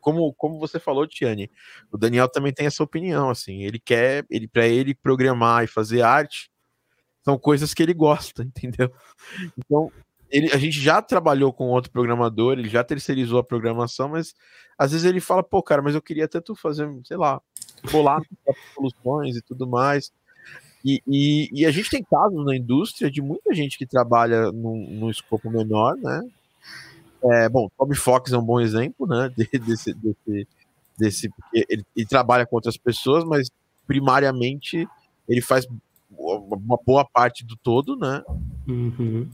como, 0.00 0.32
como 0.34 0.60
você 0.60 0.78
falou, 0.78 1.06
Tiane, 1.06 1.50
o 1.90 1.98
Daniel 1.98 2.28
também 2.28 2.52
tem 2.52 2.66
essa 2.66 2.84
opinião, 2.84 3.28
assim, 3.28 3.64
ele 3.64 3.80
quer, 3.80 4.24
ele 4.30 4.46
para 4.46 4.66
ele 4.66 4.94
programar 4.94 5.64
e 5.64 5.68
fazer 5.68 6.02
arte 6.02 6.50
são 7.24 7.36
coisas 7.36 7.74
que 7.74 7.82
ele 7.82 7.92
gosta, 7.92 8.44
entendeu? 8.46 8.92
Então, 9.58 9.90
ele, 10.30 10.52
a 10.52 10.58
gente 10.58 10.80
já 10.80 11.00
trabalhou 11.00 11.52
com 11.52 11.68
outro 11.68 11.90
programador, 11.90 12.58
ele 12.58 12.68
já 12.68 12.82
terceirizou 12.82 13.38
a 13.38 13.44
programação, 13.44 14.08
mas 14.08 14.34
às 14.78 14.92
vezes 14.92 15.06
ele 15.06 15.20
fala, 15.20 15.42
pô, 15.42 15.62
cara, 15.62 15.80
mas 15.82 15.94
eu 15.94 16.02
queria 16.02 16.28
tanto 16.28 16.54
fazer, 16.54 16.88
sei 17.04 17.16
lá, 17.16 17.40
bolar 17.90 18.20
soluções 18.74 19.36
e 19.36 19.42
tudo 19.42 19.66
mais. 19.66 20.12
E, 20.84 21.02
e, 21.06 21.48
e, 21.52 21.66
a 21.66 21.70
gente 21.70 21.90
tem 21.90 22.04
casos 22.04 22.44
na 22.44 22.54
indústria 22.54 23.10
de 23.10 23.20
muita 23.20 23.52
gente 23.52 23.76
que 23.76 23.86
trabalha 23.86 24.52
num, 24.52 24.86
num 24.88 25.10
escopo 25.10 25.50
menor, 25.50 25.96
né? 25.96 26.22
É, 27.24 27.48
bom, 27.48 27.68
Toby 27.76 27.96
Fox 27.96 28.32
é 28.32 28.38
um 28.38 28.44
bom 28.44 28.60
exemplo, 28.60 29.06
né? 29.06 29.32
Desse, 29.66 29.92
desse, 29.94 30.48
desse 30.96 31.28
porque 31.28 31.66
ele, 31.68 31.84
ele, 31.96 32.06
trabalha 32.06 32.46
com 32.46 32.54
outras 32.54 32.76
pessoas, 32.76 33.24
mas 33.24 33.50
primariamente 33.84 34.86
ele 35.28 35.40
faz 35.40 35.66
uma 36.16 36.78
boa 36.84 37.04
parte 37.04 37.44
do 37.44 37.56
todo, 37.56 37.96
né? 37.96 38.22
Uhum. 38.68 39.28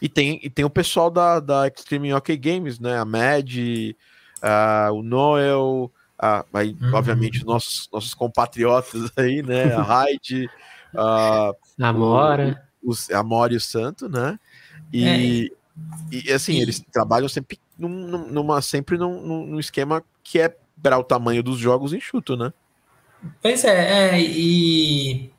E 0.00 0.08
tem, 0.08 0.40
e 0.42 0.50
tem 0.50 0.64
o 0.64 0.70
pessoal 0.70 1.10
da, 1.10 1.40
da 1.40 1.66
Extreme 1.66 2.12
OK 2.12 2.36
Games, 2.36 2.78
né? 2.78 2.98
A 2.98 3.04
Mad, 3.04 3.50
uh, 3.56 4.92
o 4.92 5.02
Noel, 5.02 5.90
uh, 6.20 6.44
aí, 6.52 6.76
uhum. 6.80 6.94
obviamente, 6.94 7.38
os 7.38 7.44
nossos, 7.44 7.88
nossos 7.92 8.14
compatriotas 8.14 9.10
aí, 9.16 9.42
né? 9.42 9.74
A 9.74 9.82
Hyde, 10.04 10.50
uh, 10.94 11.56
Amora. 11.82 12.62
O, 12.82 12.92
o, 12.92 13.16
Amora 13.16 13.52
e 13.52 13.56
o 13.56 13.60
Santo, 13.60 14.08
né? 14.08 14.38
E, 14.92 15.50
é. 16.12 16.16
e 16.28 16.32
assim, 16.32 16.54
e... 16.54 16.62
eles 16.62 16.80
trabalham 16.92 17.28
sempre 17.28 17.58
num, 17.78 17.88
numa, 18.28 18.62
sempre 18.62 18.96
num, 18.96 19.46
num 19.46 19.60
esquema 19.60 20.02
que 20.22 20.40
é 20.40 20.56
para 20.82 20.98
o 20.98 21.04
tamanho 21.04 21.42
dos 21.42 21.58
jogos 21.58 21.92
enxuto, 21.92 22.36
né? 22.36 22.52
Pois 23.42 23.64
é, 23.64 24.10
é, 24.10 24.20
e 24.20 25.32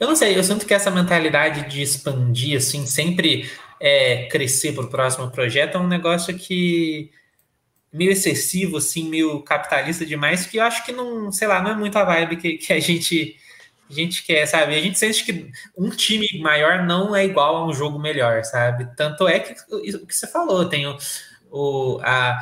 eu 0.00 0.08
não 0.08 0.16
sei, 0.16 0.36
eu 0.36 0.42
sinto 0.42 0.66
que 0.66 0.74
essa 0.74 0.90
mentalidade 0.90 1.68
de 1.68 1.82
expandir, 1.82 2.56
assim, 2.56 2.86
sempre 2.86 3.50
é, 3.78 4.26
crescer 4.28 4.72
para 4.72 4.84
o 4.84 4.90
próximo 4.90 5.30
projeto 5.30 5.76
é 5.76 5.80
um 5.80 5.86
negócio 5.86 6.36
que 6.36 7.10
meio 7.92 8.10
excessivo, 8.10 8.78
assim, 8.78 9.08
meio 9.08 9.42
capitalista 9.42 10.06
demais, 10.06 10.46
que 10.46 10.56
eu 10.56 10.64
acho 10.64 10.84
que 10.84 10.92
não, 10.92 11.30
sei 11.30 11.46
lá, 11.48 11.62
não 11.62 11.72
é 11.72 11.74
muito 11.74 11.96
a 11.96 12.04
vibe 12.04 12.36
que, 12.36 12.58
que 12.58 12.72
a 12.72 12.80
gente 12.80 13.36
a 13.90 13.92
gente 13.92 14.22
quer, 14.24 14.46
sabe? 14.46 14.76
A 14.76 14.80
gente 14.80 14.98
sente 14.98 15.24
que 15.24 15.50
um 15.76 15.90
time 15.90 16.26
maior 16.40 16.86
não 16.86 17.14
é 17.14 17.24
igual 17.24 17.56
a 17.56 17.66
um 17.66 17.72
jogo 17.74 17.98
melhor, 17.98 18.44
sabe? 18.44 18.88
Tanto 18.96 19.26
é 19.26 19.40
que 19.40 19.54
o 19.74 20.06
que 20.06 20.14
você 20.14 20.28
falou, 20.28 20.68
tem 20.68 20.86
o, 20.86 20.96
o 21.50 21.98
a, 22.02 22.38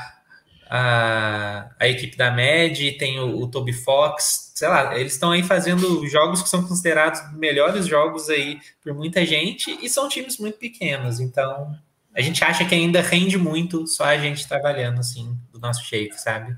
a, 0.69 1.71
a 1.81 1.88
equipe 1.88 2.17
da 2.17 2.31
MED, 2.31 2.99
tem 2.99 3.19
o, 3.19 3.41
o 3.41 3.50
Toby 3.50 3.73
Fox, 3.73 4.48
sei 4.59 4.67
lá, 4.67 4.99
eles 4.99 5.12
estão 5.12 5.31
aí 5.31 5.45
fazendo 5.45 6.05
jogos 6.09 6.43
que 6.43 6.49
são 6.49 6.67
considerados 6.67 7.21
melhores 7.33 7.87
jogos 7.87 8.29
aí 8.29 8.59
por 8.83 8.93
muita 8.93 9.25
gente 9.25 9.79
e 9.81 9.88
são 9.88 10.09
times 10.09 10.37
muito 10.37 10.59
pequenos, 10.59 11.21
então 11.21 11.73
a 12.12 12.21
gente 12.21 12.43
acha 12.43 12.65
que 12.65 12.75
ainda 12.75 13.00
rende 13.00 13.38
muito 13.38 13.87
só 13.87 14.07
a 14.07 14.19
gente 14.19 14.49
trabalhando 14.49 14.99
assim, 14.99 15.38
do 15.53 15.61
nosso 15.61 15.88
jeito, 15.88 16.17
sabe? 16.17 16.57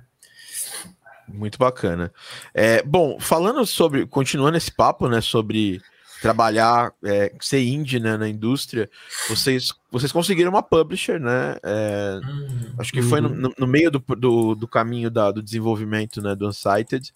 Muito 1.29 1.59
bacana. 1.59 2.11
É, 2.55 2.83
bom, 2.83 3.21
falando 3.21 3.67
sobre, 3.67 4.07
continuando 4.07 4.57
esse 4.57 4.73
papo, 4.73 5.07
né, 5.07 5.21
sobre 5.21 5.83
trabalhar, 6.23 6.95
é, 7.05 7.31
ser 7.39 7.63
indie 7.63 8.01
né, 8.01 8.17
na 8.17 8.31
indústria, 8.31 8.89
vocês, 9.29 9.75
vocês 9.93 10.11
conseguiram 10.11 10.51
uma 10.51 10.63
publisher, 10.63 11.21
né? 11.21 11.57
É, 11.63 12.19
uhum. 12.25 12.75
Acho 12.79 12.93
que 12.93 13.03
foi 13.03 13.21
no, 13.21 13.29
uhum. 13.29 13.53
no 13.59 13.67
meio 13.67 13.91
do, 13.91 14.03
do, 14.17 14.55
do, 14.55 14.67
caminho 14.67 15.11
da, 15.11 15.31
do 15.31 15.43
desenvolvimento 15.43 16.23
né, 16.23 16.35
do 16.35 16.49
Unsighted, 16.49 17.13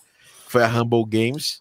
foi 0.55 0.63
a 0.63 0.69
Humble 0.69 1.05
Games. 1.05 1.61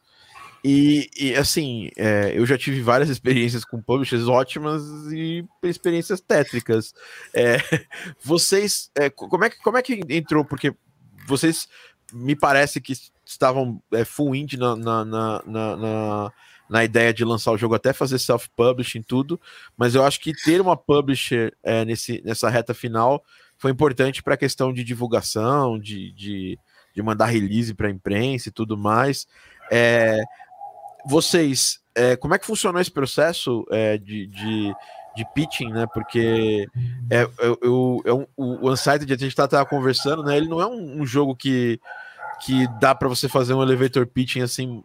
E, 0.63 1.09
e 1.17 1.35
assim, 1.35 1.89
é, 1.97 2.31
eu 2.35 2.45
já 2.45 2.57
tive 2.57 2.79
várias 2.79 3.09
experiências 3.09 3.65
com 3.65 3.81
publishers 3.81 4.27
ótimas 4.27 4.83
e 5.11 5.43
experiências 5.63 6.21
tétricas. 6.21 6.93
É, 7.33 7.57
vocês, 8.23 8.91
é, 8.93 9.09
como, 9.09 9.43
é 9.43 9.49
que, 9.49 9.57
como 9.63 9.77
é 9.77 9.81
que 9.81 9.99
entrou? 10.09 10.45
Porque 10.45 10.73
vocês 11.27 11.67
me 12.13 12.35
parece 12.35 12.79
que 12.79 12.93
estavam 13.25 13.81
é, 13.91 14.05
full 14.05 14.35
indie 14.35 14.57
na, 14.57 14.75
na, 14.75 15.03
na, 15.03 15.41
na 15.45 16.31
na 16.69 16.83
ideia 16.83 17.13
de 17.13 17.23
lançar 17.23 17.51
o 17.51 17.57
jogo, 17.57 17.75
até 17.75 17.93
fazer 17.93 18.17
self-publishing 18.17 19.03
tudo, 19.03 19.39
mas 19.77 19.93
eu 19.93 20.03
acho 20.03 20.19
que 20.19 20.33
ter 20.33 20.59
uma 20.59 20.75
publisher 20.75 21.53
é, 21.61 21.85
nesse, 21.85 22.19
nessa 22.25 22.49
reta 22.49 22.73
final 22.73 23.23
foi 23.59 23.69
importante 23.69 24.23
para 24.23 24.33
a 24.33 24.37
questão 24.37 24.73
de 24.73 24.83
divulgação, 24.83 25.77
de, 25.77 26.11
de, 26.13 26.57
de 26.93 27.01
mandar 27.01 27.25
release 27.25 27.73
para 27.73 27.87
a 27.87 27.91
imprensa 27.91 28.49
e 28.49 28.51
tudo 28.51 28.77
mais. 28.77 29.27
É, 29.71 30.21
vocês, 31.05 31.79
é, 31.95 32.15
como 32.15 32.33
é 32.33 32.39
que 32.39 32.45
funcionou 32.45 32.81
esse 32.81 32.91
processo 32.91 33.65
é, 33.71 33.97
de, 33.97 34.27
de, 34.27 34.73
de, 35.15 35.25
pitching, 35.33 35.71
né? 35.71 35.85
Porque 35.93 36.67
é, 37.09 37.23
eu, 37.39 37.59
eu, 37.61 38.01
eu, 38.05 38.29
o 38.37 38.69
Unsighted, 38.69 39.11
a 39.11 39.17
gente 39.17 39.29
estava 39.31 39.65
conversando, 39.65 40.23
né? 40.23 40.37
Ele 40.37 40.47
não 40.47 40.61
é 40.61 40.67
um, 40.67 41.01
um 41.01 41.05
jogo 41.05 41.35
que, 41.35 41.79
que 42.41 42.67
dá 42.79 42.93
para 42.93 43.09
você 43.09 43.27
fazer 43.27 43.53
um 43.53 43.63
elevator 43.63 44.05
pitching 44.05 44.41
assim 44.41 44.83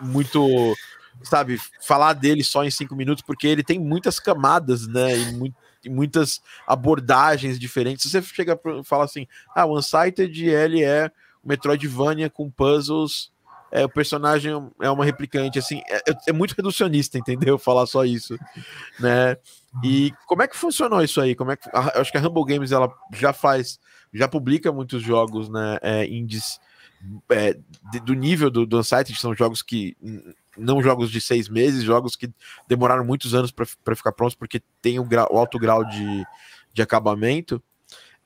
muito 0.00 0.74
sabe, 1.22 1.60
falar 1.80 2.14
dele 2.14 2.42
só 2.42 2.64
em 2.64 2.70
cinco 2.70 2.94
minutos, 2.94 3.22
porque 3.22 3.46
ele 3.46 3.62
tem 3.62 3.78
muitas 3.78 4.18
camadas, 4.18 4.86
né? 4.86 5.18
E, 5.18 5.32
mu 5.32 5.52
e 5.82 5.88
muitas 5.88 6.42
abordagens 6.66 7.58
diferentes. 7.58 8.02
Se 8.02 8.10
você 8.10 8.22
chega 8.34 8.54
para 8.54 8.84
falar 8.84 9.04
assim, 9.04 9.26
ah, 9.54 9.64
o 9.64 9.78
Unsighted 9.78 10.44
ele 10.44 10.84
é 10.84 11.10
Metroidvania 11.44 12.28
com 12.28 12.50
puzzles, 12.50 13.30
é, 13.70 13.84
o 13.84 13.88
personagem 13.88 14.52
é 14.80 14.90
uma 14.90 15.04
replicante, 15.04 15.58
assim, 15.58 15.80
é, 15.88 16.02
é 16.28 16.32
muito 16.32 16.54
reducionista, 16.54 17.18
entendeu? 17.18 17.56
Falar 17.58 17.86
só 17.86 18.04
isso, 18.04 18.36
né? 18.98 19.36
E 19.84 20.12
como 20.26 20.42
é 20.42 20.48
que 20.48 20.56
funcionou 20.56 21.02
isso 21.02 21.20
aí? 21.20 21.36
Como 21.36 21.52
é 21.52 21.56
que, 21.56 21.68
eu 21.68 22.00
acho 22.00 22.10
que 22.10 22.18
a 22.18 22.20
Humble 22.20 22.44
Games 22.44 22.72
ela 22.72 22.92
já 23.12 23.32
faz, 23.32 23.78
já 24.12 24.26
publica 24.26 24.72
muitos 24.72 25.02
jogos, 25.02 25.48
né? 25.48 25.78
É, 25.82 26.06
indies 26.06 26.58
é, 27.30 27.56
do 28.04 28.12
nível 28.14 28.50
do, 28.50 28.66
do 28.66 28.78
Unsighted, 28.78 29.18
são 29.18 29.34
jogos 29.34 29.62
que 29.62 29.96
não 30.56 30.82
jogos 30.82 31.10
de 31.10 31.20
seis 31.20 31.48
meses, 31.48 31.84
jogos 31.84 32.16
que 32.16 32.30
demoraram 32.68 33.04
muitos 33.04 33.34
anos 33.34 33.52
para 33.52 33.96
ficar 33.96 34.12
prontos, 34.12 34.34
porque 34.34 34.60
tem 34.82 34.98
o, 34.98 35.04
grau, 35.04 35.28
o 35.30 35.38
alto 35.38 35.58
grau 35.58 35.84
de, 35.84 36.26
de 36.74 36.82
acabamento. 36.82 37.62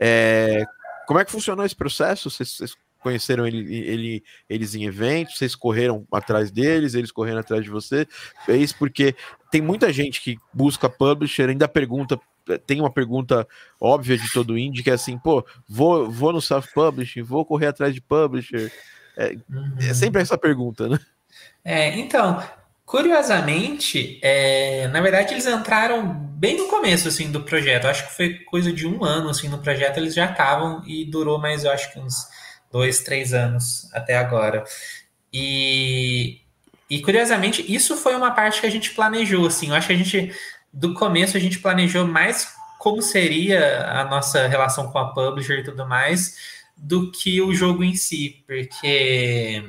É, 0.00 0.64
como 1.06 1.20
é 1.20 1.24
que 1.24 1.30
funcionou 1.30 1.64
esse 1.64 1.76
processo? 1.76 2.30
Vocês 2.30 2.74
conheceram 3.04 3.46
ele, 3.46 3.76
ele, 3.76 4.24
eles 4.48 4.74
em 4.74 4.84
eventos, 4.86 5.36
vocês 5.36 5.54
correram 5.54 6.06
atrás 6.10 6.50
deles, 6.50 6.94
eles 6.94 7.12
correram 7.12 7.40
atrás 7.40 7.62
de 7.62 7.68
você. 7.68 8.08
É 8.48 8.56
isso 8.56 8.74
porque 8.78 9.14
tem 9.50 9.60
muita 9.60 9.92
gente 9.92 10.22
que 10.22 10.38
busca 10.52 10.88
publisher, 10.88 11.50
ainda 11.50 11.68
pergunta, 11.68 12.18
tem 12.66 12.80
uma 12.80 12.90
pergunta 12.90 13.46
óbvia 13.78 14.16
de 14.16 14.32
todo 14.32 14.56
indie, 14.56 14.82
que 14.82 14.90
é 14.90 14.94
assim, 14.94 15.18
pô, 15.18 15.44
vou, 15.68 16.10
vou 16.10 16.32
no 16.32 16.40
self-publishing, 16.40 17.22
vou 17.22 17.44
correr 17.44 17.66
atrás 17.66 17.94
de 17.94 18.00
publisher. 18.00 18.72
É, 19.16 19.36
uhum. 19.48 19.76
é 19.78 19.92
sempre 19.92 20.22
essa 20.22 20.38
pergunta, 20.38 20.88
né? 20.88 20.98
É, 21.62 21.98
então, 21.98 22.42
curiosamente, 22.86 24.18
é, 24.22 24.88
na 24.88 25.00
verdade 25.02 25.34
eles 25.34 25.46
entraram 25.46 26.08
bem 26.08 26.56
no 26.56 26.68
começo 26.68 27.06
assim 27.06 27.30
do 27.30 27.42
projeto. 27.42 27.86
Acho 27.86 28.08
que 28.08 28.16
foi 28.16 28.34
coisa 28.44 28.72
de 28.72 28.86
um 28.86 29.04
ano 29.04 29.28
assim 29.28 29.48
no 29.48 29.58
projeto 29.58 29.98
eles 29.98 30.14
já 30.14 30.30
estavam 30.30 30.82
e 30.86 31.04
durou 31.04 31.38
mais, 31.38 31.64
eu 31.64 31.70
acho 31.70 31.92
que 31.92 32.00
uns 32.00 32.26
dois, 32.74 32.98
três 32.98 33.32
anos 33.32 33.88
até 33.94 34.16
agora. 34.16 34.64
E, 35.32 36.40
e 36.90 37.00
curiosamente 37.00 37.64
isso 37.72 37.96
foi 37.96 38.16
uma 38.16 38.32
parte 38.32 38.60
que 38.60 38.66
a 38.66 38.70
gente 38.70 38.90
planejou 38.90 39.46
assim. 39.46 39.68
Eu 39.68 39.76
acho 39.76 39.86
que 39.86 39.92
a 39.92 39.96
gente 39.96 40.34
do 40.72 40.92
começo 40.92 41.36
a 41.36 41.40
gente 41.40 41.60
planejou 41.60 42.04
mais 42.04 42.52
como 42.80 43.00
seria 43.00 43.86
a 43.86 44.04
nossa 44.04 44.48
relação 44.48 44.90
com 44.90 44.98
a 44.98 45.14
publisher 45.14 45.60
e 45.60 45.62
tudo 45.62 45.86
mais 45.86 46.36
do 46.76 47.12
que 47.12 47.40
o 47.40 47.54
jogo 47.54 47.84
em 47.84 47.94
si, 47.94 48.42
porque 48.44 49.62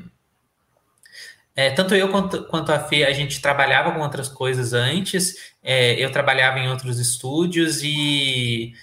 é, 1.55 1.69
tanto 1.69 1.93
eu 1.93 2.09
quanto, 2.09 2.43
quanto, 2.45 2.71
a 2.71 2.79
Fê, 2.79 3.05
a 3.05 3.13
gente 3.13 3.39
trabalhava 3.39 3.91
com 3.91 3.99
outras 3.99 4.27
coisas 4.27 4.73
antes. 4.73 5.53
É, 5.63 5.93
eu 6.03 6.11
trabalhava 6.11 6.59
em 6.59 6.69
outros 6.69 6.99
estúdios 6.99 7.83
e. 7.83 8.73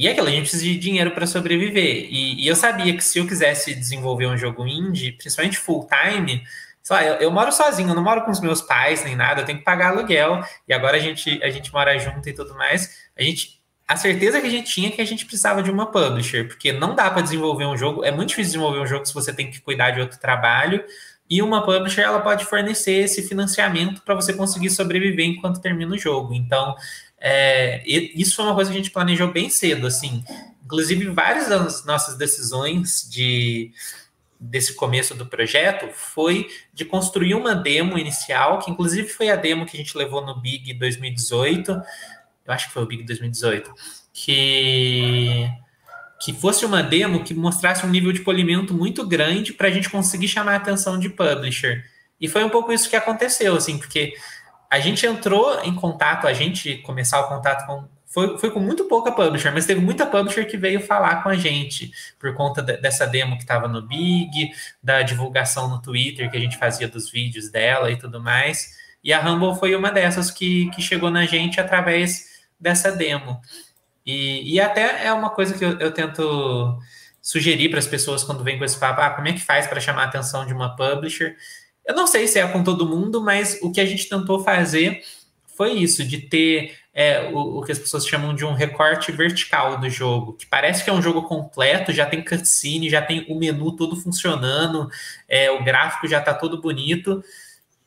E 0.00 0.08
é 0.08 0.12
aquilo, 0.12 0.28
a 0.28 0.30
gente 0.30 0.48
precisa 0.48 0.64
de 0.64 0.78
dinheiro 0.78 1.10
para 1.10 1.26
sobreviver. 1.26 2.06
E, 2.10 2.42
e, 2.42 2.48
eu 2.48 2.56
sabia 2.56 2.96
que 2.96 3.04
se 3.04 3.18
eu 3.18 3.26
quisesse 3.26 3.74
desenvolver 3.74 4.26
um 4.28 4.36
jogo 4.36 4.66
indie, 4.66 5.12
principalmente 5.12 5.58
full 5.58 5.86
time, 5.86 6.42
sei 6.82 6.96
lá, 6.96 7.04
eu, 7.04 7.14
eu, 7.16 7.30
moro 7.30 7.52
sozinho, 7.52 7.90
eu 7.90 7.94
não 7.94 8.02
moro 8.02 8.22
com 8.24 8.30
os 8.30 8.40
meus 8.40 8.62
pais 8.62 9.04
nem 9.04 9.14
nada, 9.14 9.42
eu 9.42 9.44
tenho 9.44 9.58
que 9.58 9.64
pagar 9.64 9.90
aluguel. 9.90 10.42
E 10.66 10.72
agora 10.72 10.96
a 10.96 11.00
gente, 11.00 11.38
a 11.42 11.50
gente 11.50 11.70
mora 11.70 11.98
junto 11.98 12.26
e 12.26 12.32
tudo 12.32 12.54
mais. 12.54 13.10
A 13.14 13.22
gente. 13.22 13.60
A 13.86 13.94
certeza 13.94 14.40
que 14.40 14.46
a 14.46 14.50
gente 14.50 14.72
tinha 14.72 14.88
é 14.88 14.90
que 14.90 15.02
a 15.02 15.04
gente 15.04 15.26
precisava 15.26 15.62
de 15.62 15.70
uma 15.70 15.84
publisher, 15.90 16.48
porque 16.48 16.72
não 16.72 16.94
dá 16.94 17.10
para 17.10 17.20
desenvolver 17.20 17.66
um 17.66 17.76
jogo, 17.76 18.02
é 18.02 18.10
muito 18.10 18.30
difícil 18.30 18.52
desenvolver 18.52 18.78
um 18.78 18.86
jogo 18.86 19.04
se 19.04 19.12
você 19.12 19.34
tem 19.34 19.50
que 19.50 19.60
cuidar 19.60 19.90
de 19.90 20.00
outro 20.00 20.18
trabalho. 20.18 20.82
E 21.28 21.42
uma 21.42 21.62
publisher 21.64 22.02
ela 22.02 22.20
pode 22.20 22.44
fornecer 22.46 23.04
esse 23.04 23.22
financiamento 23.22 24.02
para 24.02 24.14
você 24.14 24.32
conseguir 24.32 24.70
sobreviver 24.70 25.26
enquanto 25.26 25.60
termina 25.60 25.94
o 25.94 25.98
jogo. 25.98 26.32
Então, 26.34 26.74
É, 27.20 27.82
isso 27.86 28.36
foi 28.36 28.46
uma 28.46 28.54
coisa 28.54 28.70
que 28.70 28.76
a 28.76 28.80
gente 28.80 28.90
planejou 28.90 29.30
bem 29.30 29.50
cedo, 29.50 29.86
assim. 29.86 30.24
Inclusive, 30.64 31.06
várias 31.06 31.48
das 31.48 31.84
nossas 31.84 32.16
decisões 32.16 33.08
de 33.10 33.72
desse 34.42 34.72
começo 34.72 35.14
do 35.14 35.26
projeto 35.26 35.92
foi 35.92 36.48
de 36.72 36.82
construir 36.86 37.34
uma 37.34 37.54
demo 37.54 37.98
inicial, 37.98 38.58
que 38.58 38.70
inclusive 38.70 39.06
foi 39.06 39.28
a 39.28 39.36
demo 39.36 39.66
que 39.66 39.76
a 39.76 39.80
gente 39.80 39.94
levou 39.98 40.24
no 40.24 40.40
Big 40.40 40.72
2018. 40.72 41.72
Eu 41.72 42.54
acho 42.54 42.68
que 42.68 42.72
foi 42.72 42.82
o 42.82 42.86
Big 42.86 43.04
2018, 43.04 43.70
que 44.14 45.46
que 46.22 46.34
fosse 46.34 46.66
uma 46.66 46.82
demo 46.82 47.24
que 47.24 47.32
mostrasse 47.32 47.84
um 47.84 47.88
nível 47.88 48.12
de 48.12 48.20
polimento 48.20 48.74
muito 48.74 49.06
grande 49.06 49.54
para 49.54 49.68
a 49.68 49.70
gente 49.70 49.88
conseguir 49.88 50.28
chamar 50.28 50.52
a 50.52 50.56
atenção 50.56 50.98
de 50.98 51.08
publisher. 51.08 51.82
E 52.20 52.28
foi 52.28 52.44
um 52.44 52.50
pouco 52.50 52.70
isso 52.70 52.90
que 52.90 52.96
aconteceu, 52.96 53.56
assim, 53.56 53.78
porque 53.78 54.12
a 54.70 54.78
gente 54.78 55.04
entrou 55.04 55.60
em 55.64 55.74
contato, 55.74 56.28
a 56.28 56.32
gente 56.32 56.76
começar 56.78 57.20
o 57.20 57.28
contato 57.28 57.66
com. 57.66 57.84
Foi, 58.06 58.36
foi 58.38 58.50
com 58.50 58.58
muito 58.58 58.86
pouca 58.86 59.12
publisher, 59.12 59.52
mas 59.52 59.66
teve 59.66 59.80
muita 59.80 60.04
publisher 60.04 60.44
que 60.44 60.56
veio 60.56 60.80
falar 60.80 61.22
com 61.22 61.28
a 61.28 61.36
gente 61.36 61.92
por 62.18 62.34
conta 62.34 62.60
de, 62.60 62.76
dessa 62.76 63.06
demo 63.06 63.36
que 63.36 63.42
estava 63.42 63.68
no 63.68 63.82
Big, 63.82 64.50
da 64.82 65.02
divulgação 65.02 65.68
no 65.68 65.80
Twitter 65.80 66.28
que 66.28 66.36
a 66.36 66.40
gente 66.40 66.58
fazia 66.58 66.88
dos 66.88 67.08
vídeos 67.08 67.50
dela 67.50 67.88
e 67.88 67.96
tudo 67.96 68.20
mais. 68.20 68.76
E 69.02 69.12
a 69.12 69.20
Rumble 69.20 69.56
foi 69.58 69.76
uma 69.76 69.92
dessas 69.92 70.28
que, 70.28 70.68
que 70.70 70.82
chegou 70.82 71.08
na 71.08 71.24
gente 71.24 71.60
através 71.60 72.40
dessa 72.58 72.90
demo. 72.90 73.40
E, 74.04 74.54
e 74.54 74.60
até 74.60 75.06
é 75.06 75.12
uma 75.12 75.30
coisa 75.30 75.56
que 75.56 75.64
eu, 75.64 75.78
eu 75.78 75.92
tento 75.92 76.80
sugerir 77.22 77.68
para 77.68 77.78
as 77.78 77.86
pessoas 77.86 78.24
quando 78.24 78.42
vem 78.42 78.58
com 78.58 78.64
esse 78.64 78.78
papo, 78.78 79.00
ah, 79.00 79.10
como 79.10 79.28
é 79.28 79.32
que 79.32 79.40
faz 79.40 79.66
para 79.66 79.80
chamar 79.80 80.02
a 80.02 80.06
atenção 80.06 80.44
de 80.46 80.52
uma 80.52 80.74
publisher? 80.74 81.36
Eu 81.86 81.94
não 81.94 82.06
sei 82.06 82.26
se 82.26 82.38
é 82.38 82.46
com 82.46 82.62
todo 82.62 82.88
mundo, 82.88 83.20
mas 83.20 83.58
o 83.62 83.72
que 83.72 83.80
a 83.80 83.86
gente 83.86 84.08
tentou 84.08 84.42
fazer 84.42 85.02
foi 85.56 85.72
isso, 85.72 86.04
de 86.04 86.18
ter 86.18 86.74
é, 86.94 87.28
o, 87.32 87.58
o, 87.58 87.62
que 87.62 87.72
as 87.72 87.78
pessoas 87.78 88.06
chamam 88.06 88.34
de 88.34 88.44
um 88.44 88.54
recorte 88.54 89.12
vertical 89.12 89.78
do 89.78 89.88
jogo, 89.90 90.32
que 90.32 90.46
parece 90.46 90.82
que 90.82 90.90
é 90.90 90.92
um 90.92 91.02
jogo 91.02 91.22
completo, 91.22 91.92
já 91.92 92.06
tem 92.06 92.24
cutscene, 92.24 92.90
já 92.90 93.02
tem 93.02 93.26
o 93.28 93.38
menu 93.38 93.76
todo 93.76 93.96
funcionando, 93.96 94.88
é, 95.28 95.50
o 95.50 95.62
gráfico 95.62 96.08
já 96.08 96.18
está 96.18 96.34
todo 96.34 96.60
bonito, 96.60 97.22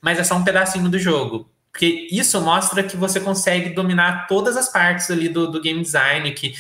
mas 0.02 0.20
é 0.20 0.24
só 0.24 0.36
um 0.36 0.44
pedacinho 0.44 0.90
do 0.90 1.00
jogo. 1.00 1.50
Porque 1.72 2.08
isso 2.12 2.40
mostra 2.40 2.84
que 2.84 2.96
você 2.96 3.20
consegue 3.20 3.70
dominar 3.70 4.28
todas 4.28 4.56
as 4.56 4.72
partes 4.72 5.10
ali 5.10 5.28
do, 5.28 5.50
do 5.50 5.60
game 5.60 5.82
design, 5.82 6.32
que 6.32 6.54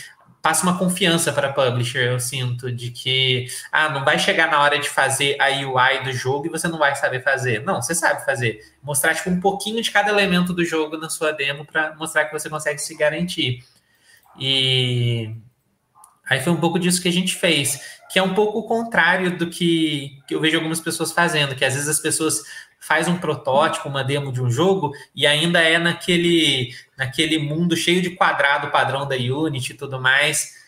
passa 0.44 0.64
uma 0.64 0.78
confiança 0.78 1.32
para 1.32 1.48
a 1.48 1.54
publisher, 1.54 2.12
eu 2.12 2.20
sinto, 2.20 2.70
de 2.70 2.92
que 2.92 3.48
ah, 3.72 3.88
não 3.88 4.04
vai 4.04 4.20
chegar 4.20 4.52
na 4.52 4.60
hora 4.60 4.78
de 4.78 4.90
fazer 4.90 5.38
a 5.40 5.48
UI 5.48 6.04
do 6.04 6.12
jogo 6.12 6.48
e 6.48 6.50
você 6.50 6.68
não 6.68 6.78
vai 6.78 6.94
saber 6.98 7.24
fazer. 7.24 7.64
Não, 7.64 7.82
você 7.82 7.96
sabe 7.96 8.26
fazer. 8.26 8.60
Mostrar 8.84 9.16
tipo, 9.16 9.30
um 9.30 9.40
pouquinho 9.40 9.82
de 9.82 9.90
cada 9.90 10.10
elemento 10.10 10.52
do 10.52 10.66
jogo 10.66 10.98
na 10.98 11.10
sua 11.10 11.32
demo 11.32 11.64
para 11.64 11.96
mostrar 11.96 12.26
que 12.26 12.34
você 12.34 12.50
consegue 12.50 12.78
se 12.80 12.94
garantir. 12.94 13.64
E 14.38 15.34
aí 16.30 16.42
foi 16.42 16.52
um 16.52 16.60
pouco 16.60 16.78
disso 16.78 17.02
que 17.02 17.08
a 17.08 17.14
gente 17.14 17.34
fez, 17.36 17.80
que 18.12 18.20
é 18.20 18.24
um 18.24 18.34
pouco 18.34 18.60
o 18.60 18.68
contrário 18.68 19.38
do 19.38 19.50
que, 19.50 20.20
que 20.28 20.36
eu 20.36 20.42
vejo 20.42 20.58
algumas 20.58 20.82
pessoas 20.82 21.14
fazendo, 21.14 21.56
que 21.56 21.64
às 21.64 21.74
vezes 21.74 21.88
as 21.88 22.02
pessoas 22.02 22.44
faz 22.88 23.08
um 23.08 23.17
protótipo, 23.17 23.88
uma 23.88 24.04
demo 24.04 24.32
de 24.32 24.41
um 24.41 24.50
jogo 24.50 24.91
e 25.15 25.26
ainda 25.26 25.62
é 25.62 25.80
naquele, 25.80 26.74
naquele 26.98 27.38
mundo 27.38 27.78
cheio 27.78 28.02
de 28.02 28.10
quadrado 28.10 28.72
padrão 28.72 29.08
da 29.08 29.15
Unity 29.15 29.72
e 29.72 29.76
tudo 29.76 30.02
mais. 30.02 30.62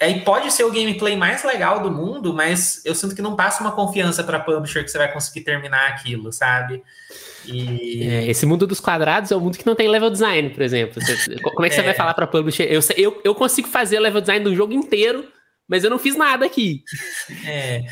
Aí 0.00 0.20
pode 0.20 0.50
ser 0.52 0.64
o 0.64 0.72
gameplay 0.72 1.16
mais 1.16 1.42
legal 1.44 1.80
do 1.80 1.90
mundo, 1.90 2.32
mas 2.32 2.80
eu 2.84 2.94
sinto 2.94 3.14
que 3.14 3.20
não 3.20 3.36
passa 3.36 3.62
uma 3.62 3.72
confiança 3.72 4.22
para 4.22 4.38
publisher 4.38 4.82
que 4.82 4.90
você 4.90 4.96
vai 4.96 5.12
conseguir 5.12 5.42
terminar 5.42 5.88
aquilo, 5.88 6.32
sabe? 6.32 6.82
E... 7.44 8.08
É, 8.08 8.26
esse 8.30 8.46
mundo 8.46 8.66
dos 8.66 8.80
quadrados 8.80 9.30
é 9.30 9.36
o 9.36 9.40
mundo 9.40 9.58
que 9.58 9.66
não 9.66 9.74
tem 9.74 9.88
level 9.88 10.08
design, 10.08 10.50
por 10.50 10.62
exemplo. 10.62 11.02
Você, 11.02 11.38
como 11.42 11.66
é 11.66 11.68
que 11.68 11.74
é. 11.74 11.78
você 11.78 11.82
vai 11.82 11.94
falar 11.94 12.14
para 12.14 12.26
publisher? 12.26 12.64
Eu, 12.64 12.80
eu, 12.96 13.20
eu 13.24 13.34
consigo 13.34 13.68
fazer 13.68 13.98
level 13.98 14.20
design 14.20 14.44
do 14.44 14.54
jogo 14.54 14.72
inteiro, 14.72 15.26
mas 15.66 15.84
eu 15.84 15.90
não 15.90 15.98
fiz 15.98 16.16
nada 16.16 16.46
aqui. 16.46 16.82
É. 17.44 17.84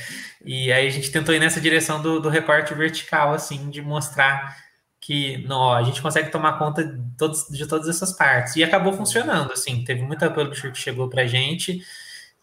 E 0.46 0.72
aí 0.72 0.86
a 0.86 0.90
gente 0.90 1.10
tentou 1.10 1.34
ir 1.34 1.40
nessa 1.40 1.60
direção 1.60 2.00
do, 2.00 2.20
do 2.20 2.28
recorte 2.28 2.72
vertical, 2.72 3.34
assim, 3.34 3.68
de 3.68 3.82
mostrar 3.82 4.56
que 5.00 5.38
não, 5.46 5.72
a 5.72 5.82
gente 5.82 6.00
consegue 6.00 6.30
tomar 6.30 6.56
conta 6.56 6.84
de, 6.84 7.16
todos, 7.18 7.48
de 7.50 7.66
todas 7.66 7.88
essas 7.88 8.12
partes. 8.12 8.54
E 8.54 8.62
acabou 8.62 8.92
funcionando, 8.92 9.52
assim, 9.52 9.82
teve 9.84 10.02
muita 10.02 10.30
publisher 10.30 10.70
que 10.70 10.78
chegou 10.78 11.08
pra 11.08 11.26
gente. 11.26 11.82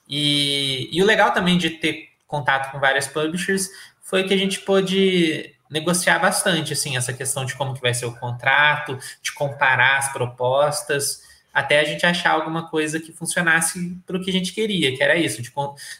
E, 0.07 0.89
e 0.91 1.01
o 1.01 1.05
legal 1.05 1.31
também 1.31 1.57
de 1.57 1.69
ter 1.69 2.09
contato 2.27 2.71
com 2.71 2.79
várias 2.79 3.07
publishers 3.07 3.69
foi 4.01 4.25
que 4.25 4.33
a 4.33 4.37
gente 4.37 4.59
pôde 4.59 5.55
negociar 5.69 6.19
bastante, 6.19 6.73
assim, 6.73 6.97
essa 6.97 7.13
questão 7.13 7.45
de 7.45 7.55
como 7.55 7.73
que 7.73 7.81
vai 7.81 7.93
ser 7.93 8.05
o 8.05 8.15
contrato, 8.15 8.99
de 9.21 9.31
comparar 9.31 9.97
as 9.97 10.11
propostas 10.11 11.21
até 11.53 11.79
a 11.79 11.83
gente 11.83 12.05
achar 12.05 12.31
alguma 12.31 12.67
coisa 12.67 12.99
que 12.99 13.11
funcionasse 13.11 13.95
para 14.05 14.17
o 14.17 14.21
que 14.21 14.29
a 14.29 14.33
gente 14.33 14.51
queria, 14.53 14.95
que 14.95 15.03
era 15.03 15.15
isso, 15.15 15.41
de, 15.41 15.53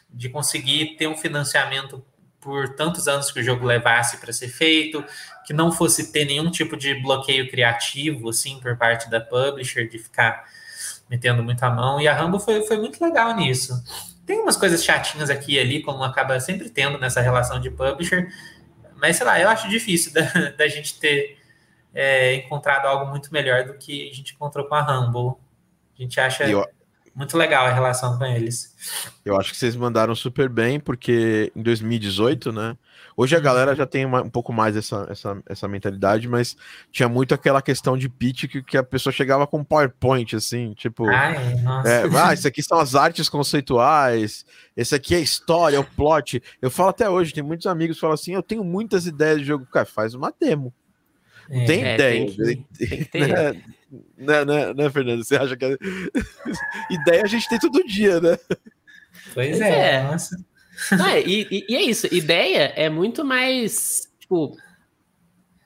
de 0.10 0.30
conseguir 0.30 0.96
ter 0.98 1.08
um 1.08 1.16
financiamento 1.16 2.04
por 2.42 2.76
tantos 2.76 3.08
anos 3.08 3.32
que 3.32 3.40
o 3.40 3.44
jogo 3.44 3.66
levasse 3.66 4.18
para 4.18 4.34
ser 4.34 4.50
feito, 4.50 5.06
que 5.46 5.54
não 5.54 5.72
fosse 5.72 6.12
ter 6.12 6.26
nenhum 6.26 6.50
tipo 6.50 6.76
de 6.76 6.96
bloqueio 6.96 7.50
criativo, 7.50 8.30
assim, 8.30 8.60
por 8.60 8.76
parte 8.76 9.10
da 9.10 9.22
publisher, 9.22 9.88
de 9.88 10.00
ficar 10.00 10.44
metendo 11.10 11.44
muito 11.44 11.64
a 11.64 11.70
mão, 11.70 12.02
e 12.02 12.08
a 12.08 12.14
Rambo 12.14 12.40
foi, 12.40 12.64
foi 12.64 12.78
muito 12.78 13.04
legal 13.04 13.36
nisso. 13.36 13.74
Tem 14.26 14.40
umas 14.40 14.58
coisas 14.58 14.84
chatinhas 14.84 15.30
aqui 15.30 15.54
e 15.54 15.60
ali, 15.60 15.82
como 15.82 16.04
acaba 16.04 16.40
sempre 16.40 16.70
tendo 16.70 16.98
nessa 16.98 17.22
relação 17.22 17.60
de 17.60 17.70
publisher, 17.70 18.28
mas 18.96 19.18
sei 19.18 19.26
lá, 19.26 19.40
eu 19.40 19.50
acho 19.50 19.70
difícil 19.70 20.12
da, 20.14 20.22
da 20.58 20.68
gente 20.68 21.00
ter 21.00 21.38
é, 21.94 22.36
encontrado 22.36 22.86
algo 22.86 23.10
muito 23.10 23.32
melhor 23.32 23.66
do 23.66 23.74
que 23.76 24.10
a 24.10 24.14
gente 24.14 24.34
encontrou 24.34 24.66
com 24.66 24.76
a 24.76 24.82
Rumble. 24.82 25.36
A 26.04 26.06
gente 26.06 26.20
acha 26.20 26.50
eu, 26.50 26.66
muito 27.16 27.38
legal 27.38 27.66
a 27.66 27.72
relação 27.72 28.18
com 28.18 28.26
eles. 28.26 28.76
Eu 29.24 29.40
acho 29.40 29.52
que 29.52 29.58
vocês 29.58 29.76
mandaram 29.76 30.14
super 30.16 30.50
bem, 30.50 30.80
porque 30.80 31.52
em 31.56 31.62
2018, 31.62 32.52
né? 32.52 32.76
Hoje 33.16 33.36
a 33.36 33.40
galera 33.40 33.74
já 33.74 33.86
tem 33.86 34.04
uma, 34.04 34.22
um 34.22 34.30
pouco 34.30 34.52
mais 34.52 34.76
essa, 34.76 35.06
essa, 35.10 35.38
essa 35.48 35.68
mentalidade, 35.68 36.28
mas 36.28 36.58
tinha 36.92 37.08
muito 37.08 37.34
aquela 37.34 37.62
questão 37.62 37.96
de 37.96 38.10
pitch 38.10 38.48
que, 38.48 38.64
que 38.64 38.76
a 38.76 38.84
pessoa 38.84 39.14
chegava 39.14 39.46
com 39.46 39.64
PowerPoint, 39.64 40.36
assim, 40.36 40.74
tipo. 40.74 41.08
Ai, 41.08 41.36
é, 41.86 42.04
ah, 42.18 42.34
isso 42.34 42.48
aqui 42.48 42.62
são 42.62 42.80
as 42.80 42.96
artes 42.96 43.30
conceituais, 43.30 44.44
esse 44.76 44.94
aqui 44.94 45.14
é 45.14 45.20
a 45.20 45.22
história, 45.22 45.78
é 45.78 45.80
o 45.80 45.86
plot. 45.86 46.42
Eu 46.60 46.70
falo 46.70 46.90
até 46.90 47.08
hoje, 47.08 47.34
tem 47.34 47.44
muitos 47.44 47.68
amigos 47.68 47.96
que 47.98 48.02
falam 48.02 48.16
assim: 48.16 48.34
eu 48.34 48.44
tenho 48.44 48.64
muitas 48.64 49.06
ideias 49.06 49.40
de 49.40 49.46
jogo. 49.46 49.68
Cara, 49.68 49.86
faz 49.86 50.16
uma 50.16 50.34
demo. 50.38 50.74
É, 51.50 51.66
tem 51.66 51.84
é, 51.86 51.94
ideia. 51.94 52.26
Tem, 52.26 52.68
tem, 52.78 53.04
tem 53.06 53.22
né? 53.28 53.64
Né, 54.18 54.46
né, 54.46 54.74
né, 54.74 54.90
Fernando? 54.90 55.24
Você 55.24 55.36
acha 55.36 55.56
que. 55.56 55.66
É... 55.66 55.78
Ideia 56.90 57.24
a 57.24 57.28
gente 57.28 57.48
tem 57.48 57.60
todo 57.60 57.84
dia, 57.86 58.20
né? 58.20 58.38
Pois 59.34 59.62
é, 59.62 59.96
é. 59.96 60.04
nossa. 60.04 60.36
Não, 60.92 61.08
é, 61.08 61.22
e, 61.22 61.66
e, 61.70 61.76
é 61.76 61.82
isso, 61.82 62.08
ideia 62.14 62.74
é 62.76 62.90
muito 62.90 63.24
mais. 63.24 64.12
Tipo, 64.20 64.58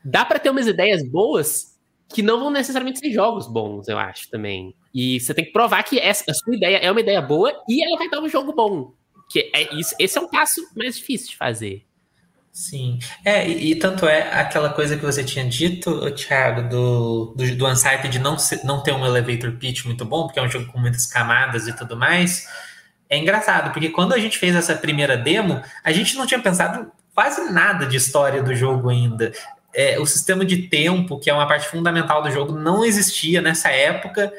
dá 0.03 0.25
para 0.25 0.39
ter 0.39 0.49
umas 0.49 0.67
ideias 0.67 1.07
boas 1.07 1.77
que 2.09 2.21
não 2.21 2.39
vão 2.39 2.49
necessariamente 2.49 2.99
ser 2.99 3.11
jogos 3.11 3.47
bons, 3.47 3.87
eu 3.87 3.97
acho 3.97 4.29
também. 4.29 4.75
E 4.93 5.19
você 5.19 5.33
tem 5.33 5.45
que 5.45 5.51
provar 5.51 5.83
que 5.83 5.99
essa, 5.99 6.23
a 6.29 6.33
sua 6.33 6.55
ideia 6.55 6.77
é 6.77 6.91
uma 6.91 6.99
ideia 6.99 7.21
boa 7.21 7.53
e 7.67 7.83
ela 7.83 7.97
vai 7.97 8.09
dar 8.09 8.21
um 8.21 8.29
jogo 8.29 8.53
bom. 8.53 8.93
Que 9.29 9.49
é 9.53 9.73
isso, 9.75 9.93
esse 9.99 10.17
é 10.17 10.21
um 10.21 10.29
passo 10.29 10.61
mais 10.75 10.97
difícil 10.97 11.29
de 11.29 11.37
fazer. 11.37 11.86
Sim. 12.57 12.97
É, 13.23 13.47
e, 13.47 13.73
e, 13.73 13.75
tanto 13.75 14.07
é 14.07 14.33
aquela 14.33 14.69
coisa 14.69 14.97
que 14.97 15.05
você 15.05 15.23
tinha 15.23 15.45
dito, 15.47 16.09
Thiago, 16.09 16.67
do, 16.67 17.35
do, 17.37 17.55
do 17.55 17.67
Unsighted 17.67 18.09
de 18.09 18.17
não, 18.17 18.35
não 18.63 18.81
ter 18.81 18.93
um 18.93 19.05
elevator 19.05 19.51
pitch 19.51 19.85
muito 19.85 20.03
bom, 20.03 20.25
porque 20.25 20.39
é 20.39 20.41
um 20.41 20.49
jogo 20.49 20.65
com 20.71 20.79
muitas 20.79 21.05
camadas 21.05 21.67
e 21.67 21.73
tudo 21.73 21.95
mais. 21.95 22.47
É 23.07 23.15
engraçado, 23.15 23.71
porque 23.71 23.89
quando 23.89 24.13
a 24.13 24.17
gente 24.17 24.39
fez 24.39 24.55
essa 24.55 24.73
primeira 24.73 25.15
demo, 25.15 25.61
a 25.83 25.91
gente 25.91 26.15
não 26.15 26.25
tinha 26.25 26.39
pensado 26.39 26.91
quase 27.13 27.51
nada 27.51 27.85
de 27.85 27.95
história 27.95 28.41
do 28.41 28.55
jogo 28.55 28.89
ainda. 28.89 29.31
É, 29.71 29.99
o 29.99 30.05
sistema 30.07 30.43
de 30.43 30.63
tempo, 30.63 31.19
que 31.19 31.29
é 31.29 31.33
uma 31.35 31.47
parte 31.47 31.67
fundamental 31.67 32.23
do 32.23 32.31
jogo, 32.31 32.57
não 32.57 32.83
existia 32.83 33.39
nessa 33.39 33.69
época. 33.69 34.33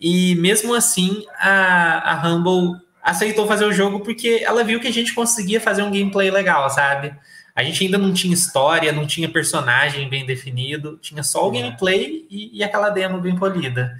E 0.00 0.36
mesmo 0.36 0.72
assim, 0.72 1.26
a, 1.36 2.12
a 2.12 2.28
Humble 2.28 2.80
aceitou 3.02 3.44
fazer 3.48 3.64
o 3.64 3.72
jogo 3.72 4.00
porque 4.00 4.40
ela 4.44 4.62
viu 4.62 4.78
que 4.78 4.86
a 4.86 4.92
gente 4.92 5.12
conseguia 5.12 5.60
fazer 5.60 5.82
um 5.82 5.90
gameplay 5.90 6.30
legal, 6.30 6.70
sabe? 6.70 7.12
A 7.56 7.64
gente 7.64 7.82
ainda 7.82 7.96
não 7.96 8.12
tinha 8.12 8.34
história, 8.34 8.92
não 8.92 9.06
tinha 9.06 9.30
personagem 9.30 10.06
bem 10.10 10.26
definido, 10.26 10.98
tinha 11.00 11.22
só 11.22 11.48
o 11.48 11.56
é. 11.56 11.62
gameplay 11.62 12.26
e, 12.30 12.58
e 12.58 12.62
aquela 12.62 12.90
demo 12.90 13.18
bem 13.18 13.34
polida. 13.34 13.98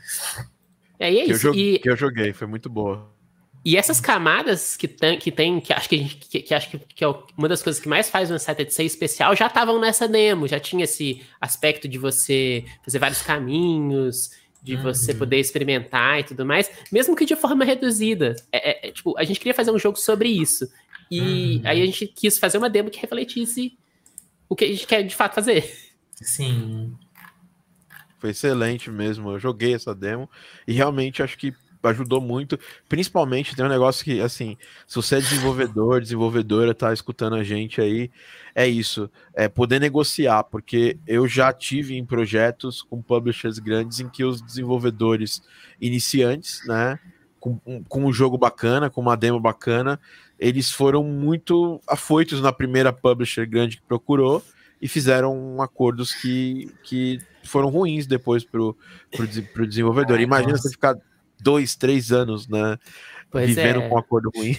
É, 0.98 1.10
e 1.10 1.20
é 1.20 1.24
isso. 1.24 1.26
Que 1.26 1.32
eu, 1.32 1.38
joguei, 1.38 1.74
e... 1.74 1.78
que 1.78 1.90
eu 1.90 1.96
joguei, 1.96 2.32
foi 2.34 2.46
muito 2.46 2.68
boa. 2.68 3.10
E 3.64 3.76
essas 3.76 3.98
camadas 3.98 4.76
que 4.76 4.86
tem, 4.86 5.18
que, 5.18 5.32
tem, 5.32 5.58
que 5.58 5.72
acho 5.72 5.88
que, 5.88 6.04
que, 6.04 6.40
que 6.42 6.54
acho 6.54 6.70
que, 6.70 6.78
que, 6.78 7.02
é 7.02 7.08
uma 7.36 7.48
das 7.48 7.62
coisas 7.62 7.82
que 7.82 7.88
mais 7.88 8.08
faz 8.08 8.30
o 8.30 8.34
Unsighted 8.34 8.72
ser 8.72 8.84
especial, 8.84 9.34
já 9.34 9.46
estavam 9.46 9.80
nessa 9.80 10.06
demo, 10.06 10.46
já 10.46 10.60
tinha 10.60 10.84
esse 10.84 11.22
aspecto 11.40 11.88
de 11.88 11.98
você 11.98 12.64
fazer 12.84 13.00
vários 13.00 13.22
caminhos, 13.22 14.30
de 14.62 14.74
uhum. 14.74 14.82
você 14.82 15.14
poder 15.14 15.38
experimentar 15.38 16.20
e 16.20 16.24
tudo 16.24 16.44
mais, 16.44 16.68
mesmo 16.92 17.14
que 17.14 17.24
de 17.24 17.36
forma 17.36 17.64
reduzida. 17.64 18.36
É, 18.52 18.70
é, 18.70 18.88
é, 18.88 18.92
tipo, 18.92 19.16
a 19.16 19.24
gente 19.24 19.38
queria 19.38 19.54
fazer 19.54 19.70
um 19.70 19.78
jogo 19.78 19.96
sobre 19.96 20.28
isso. 20.28 20.68
E 21.10 21.20
uhum. 21.20 21.60
aí 21.64 21.82
a 21.82 21.86
gente 21.86 22.06
quis 22.06 22.38
fazer 22.38 22.58
uma 22.58 22.70
demo 22.70 22.90
que 22.90 23.00
refletisse 23.00 23.76
o 24.48 24.56
que 24.56 24.64
a 24.64 24.68
gente 24.68 24.86
quer 24.86 25.02
de 25.02 25.14
fato 25.14 25.34
fazer. 25.34 25.70
Sim. 26.20 26.96
foi 28.18 28.30
excelente 28.30 28.90
mesmo. 28.90 29.32
Eu 29.32 29.38
joguei 29.38 29.74
essa 29.74 29.94
demo 29.94 30.30
e 30.66 30.72
realmente 30.72 31.22
acho 31.22 31.36
que 31.36 31.54
ajudou 31.88 32.20
muito. 32.20 32.58
Principalmente 32.88 33.54
tem 33.54 33.64
um 33.64 33.68
negócio 33.68 34.04
que, 34.04 34.20
assim, 34.20 34.56
se 34.86 34.96
você 34.96 35.16
é 35.16 35.20
desenvolvedor, 35.20 36.00
desenvolvedora, 36.00 36.74
tá 36.74 36.92
escutando 36.92 37.36
a 37.36 37.44
gente 37.44 37.80
aí, 37.80 38.10
é 38.54 38.66
isso, 38.66 39.10
é 39.34 39.48
poder 39.48 39.78
negociar, 39.78 40.44
porque 40.44 40.98
eu 41.06 41.28
já 41.28 41.52
tive 41.52 41.96
em 41.96 42.04
projetos 42.04 42.82
com 42.82 43.02
publishers 43.02 43.58
grandes 43.58 44.00
em 44.00 44.08
que 44.08 44.24
os 44.24 44.40
desenvolvedores 44.40 45.42
iniciantes, 45.80 46.66
né, 46.66 46.98
com, 47.38 47.58
com 47.84 48.04
um 48.04 48.12
jogo 48.12 48.38
bacana, 48.38 48.90
com 48.90 49.00
uma 49.00 49.16
demo 49.16 49.38
bacana, 49.38 50.00
eles 50.38 50.70
foram 50.70 51.02
muito 51.02 51.80
afoitos 51.86 52.40
na 52.40 52.52
primeira 52.52 52.92
publisher 52.92 53.46
grande 53.46 53.76
que 53.76 53.82
procurou 53.82 54.42
e 54.80 54.88
fizeram 54.88 55.60
acordos 55.62 56.12
que, 56.12 56.70
que 56.82 57.18
foram 57.44 57.68
ruins 57.68 58.06
depois 58.06 58.44
pro, 58.44 58.76
pro, 59.10 59.26
pro 59.52 59.66
desenvolvedor. 59.66 60.20
Imagina 60.20 60.52
nossa. 60.52 60.64
você 60.64 60.70
ficar 60.70 60.96
dois, 61.40 61.74
três 61.74 62.12
anos, 62.12 62.46
né? 62.48 62.76
Pois 63.30 63.46
vivendo 63.46 63.82
é. 63.82 63.88
com 63.88 63.94
um 63.94 63.98
acordo 63.98 64.30
ruim. 64.34 64.56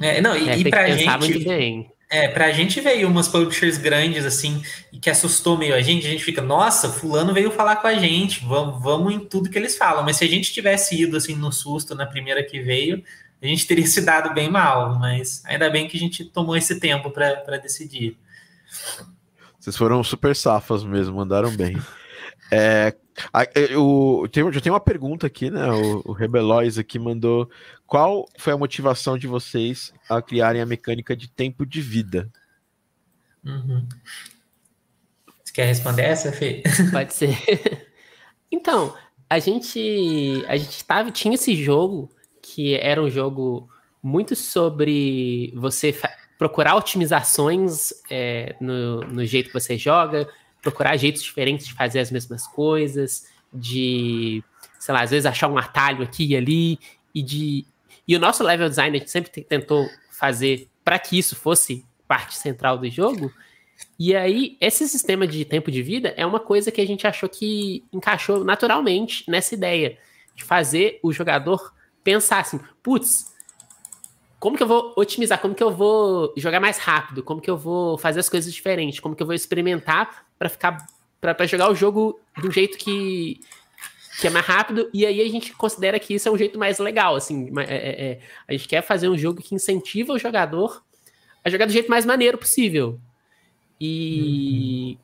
É, 0.00 0.20
não, 0.20 0.34
e, 0.36 0.48
é, 0.48 0.58
e 0.58 0.70
pra 0.70 0.88
gente. 0.88 1.90
É, 2.12 2.26
pra 2.26 2.50
gente 2.50 2.80
veio 2.80 3.06
umas 3.06 3.28
publishers 3.28 3.78
grandes, 3.78 4.24
assim, 4.24 4.60
e 4.92 4.98
que 4.98 5.08
assustou 5.08 5.56
meio 5.56 5.76
a 5.76 5.80
gente, 5.80 6.04
a 6.04 6.10
gente 6.10 6.24
fica, 6.24 6.42
nossa, 6.42 6.88
fulano 6.88 7.32
veio 7.32 7.52
falar 7.52 7.76
com 7.76 7.86
a 7.86 7.94
gente, 7.94 8.44
vamos, 8.44 8.82
vamos 8.82 9.14
em 9.14 9.20
tudo 9.20 9.48
que 9.48 9.56
eles 9.56 9.76
falam. 9.78 10.02
Mas 10.02 10.16
se 10.16 10.24
a 10.24 10.26
gente 10.26 10.52
tivesse 10.52 11.00
ido 11.00 11.16
assim 11.16 11.36
no 11.36 11.52
susto 11.52 11.94
na 11.94 12.06
primeira 12.06 12.42
que 12.42 12.60
veio, 12.60 13.04
a 13.42 13.46
gente 13.46 13.66
teria 13.66 13.86
se 13.86 14.02
dado 14.02 14.34
bem 14.34 14.50
mal, 14.50 14.98
mas 14.98 15.42
ainda 15.46 15.70
bem 15.70 15.88
que 15.88 15.96
a 15.96 16.00
gente 16.00 16.24
tomou 16.24 16.56
esse 16.56 16.78
tempo 16.78 17.10
para 17.10 17.56
decidir. 17.58 18.18
Vocês 19.58 19.76
foram 19.76 20.02
super 20.04 20.36
safas 20.36 20.84
mesmo, 20.84 21.16
mandaram 21.16 21.54
bem. 21.54 21.76
É, 22.52 22.96
eu, 23.54 24.28
tenho, 24.32 24.50
já 24.50 24.60
tem 24.60 24.72
uma 24.72 24.80
pergunta 24.80 25.24
aqui, 25.24 25.50
né? 25.50 25.70
O, 25.70 26.02
o 26.06 26.12
Rebelóis 26.12 26.78
aqui 26.78 26.98
mandou 26.98 27.48
qual 27.86 28.28
foi 28.38 28.52
a 28.52 28.56
motivação 28.56 29.18
de 29.18 29.26
vocês 29.26 29.92
a 30.08 30.20
criarem 30.20 30.60
a 30.60 30.66
mecânica 30.66 31.16
de 31.16 31.28
tempo 31.28 31.64
de 31.64 31.80
vida? 31.80 32.28
Uhum. 33.44 33.86
Você 35.44 35.52
quer 35.52 35.66
responder 35.66 36.02
essa, 36.02 36.32
Fê? 36.32 36.62
Pode 36.90 37.12
ser. 37.14 37.36
Então, 38.52 38.96
a 39.28 39.38
gente 39.38 40.44
a 40.48 40.56
gente 40.56 40.84
tava, 40.84 41.12
tinha 41.12 41.36
esse 41.36 41.54
jogo 41.54 42.10
que 42.40 42.74
era 42.74 43.02
um 43.02 43.10
jogo 43.10 43.68
muito 44.02 44.34
sobre 44.34 45.52
você 45.54 45.94
procurar 46.38 46.74
otimizações 46.74 47.92
é, 48.10 48.56
no, 48.60 49.00
no 49.02 49.26
jeito 49.26 49.48
que 49.48 49.52
você 49.52 49.76
joga, 49.76 50.26
procurar 50.62 50.96
jeitos 50.96 51.22
diferentes 51.22 51.66
de 51.66 51.74
fazer 51.74 52.00
as 52.00 52.10
mesmas 52.10 52.46
coisas, 52.46 53.26
de, 53.52 54.42
sei 54.78 54.94
lá, 54.94 55.02
às 55.02 55.10
vezes 55.10 55.26
achar 55.26 55.48
um 55.48 55.58
atalho 55.58 56.02
aqui 56.02 56.26
e 56.28 56.36
ali, 56.36 56.78
e 57.14 57.22
de. 57.22 57.66
E 58.06 58.16
o 58.16 58.18
nosso 58.18 58.42
level 58.42 58.68
design 58.68 58.96
a 58.96 59.00
gente 59.00 59.10
sempre 59.10 59.30
tentou 59.42 59.88
fazer 60.10 60.68
para 60.84 60.98
que 60.98 61.18
isso 61.18 61.36
fosse 61.36 61.84
parte 62.08 62.36
central 62.36 62.78
do 62.78 62.88
jogo. 62.88 63.32
E 63.98 64.16
aí, 64.16 64.56
esse 64.60 64.88
sistema 64.88 65.26
de 65.26 65.44
tempo 65.44 65.70
de 65.70 65.82
vida 65.82 66.12
é 66.16 66.24
uma 66.26 66.40
coisa 66.40 66.70
que 66.70 66.80
a 66.80 66.86
gente 66.86 67.06
achou 67.06 67.28
que 67.28 67.84
encaixou 67.92 68.44
naturalmente 68.44 69.24
nessa 69.30 69.54
ideia 69.54 69.98
de 70.34 70.42
fazer 70.42 70.98
o 71.02 71.12
jogador 71.12 71.72
pensar 72.02 72.40
assim: 72.40 72.60
putz, 72.82 73.30
como 74.40 74.56
que 74.56 74.62
eu 74.62 74.66
vou 74.66 74.94
otimizar? 74.96 75.38
Como 75.38 75.54
que 75.54 75.62
eu 75.62 75.70
vou 75.70 76.32
jogar 76.36 76.60
mais 76.60 76.78
rápido? 76.78 77.22
Como 77.22 77.40
que 77.40 77.50
eu 77.50 77.58
vou 77.58 77.98
fazer 77.98 78.20
as 78.20 78.28
coisas 78.28 78.52
diferentes? 78.52 78.98
Como 78.98 79.14
que 79.14 79.22
eu 79.22 79.26
vou 79.26 79.34
experimentar 79.34 80.26
para 80.38 80.48
ficar 80.48 80.86
para 81.20 81.46
jogar 81.46 81.70
o 81.70 81.74
jogo 81.74 82.18
do 82.40 82.50
jeito 82.50 82.78
que 82.78 83.40
que 84.20 84.26
é 84.26 84.30
mais 84.30 84.44
rápido 84.44 84.88
e 84.92 85.06
aí 85.06 85.20
a 85.20 85.28
gente 85.30 85.52
considera 85.52 85.98
que 85.98 86.14
isso 86.14 86.28
é 86.28 86.32
um 86.32 86.36
jeito 86.36 86.58
mais 86.58 86.78
legal 86.78 87.14
assim 87.14 87.50
é, 87.58 87.62
é, 87.62 88.10
é, 88.10 88.20
a 88.48 88.52
gente 88.52 88.68
quer 88.68 88.82
fazer 88.82 89.08
um 89.08 89.16
jogo 89.16 89.42
que 89.42 89.54
incentiva 89.54 90.12
o 90.12 90.18
jogador 90.18 90.82
a 91.44 91.48
jogar 91.48 91.66
do 91.66 91.72
jeito 91.72 91.90
mais 91.90 92.04
maneiro 92.04 92.36
possível 92.36 92.98
e 93.80 94.98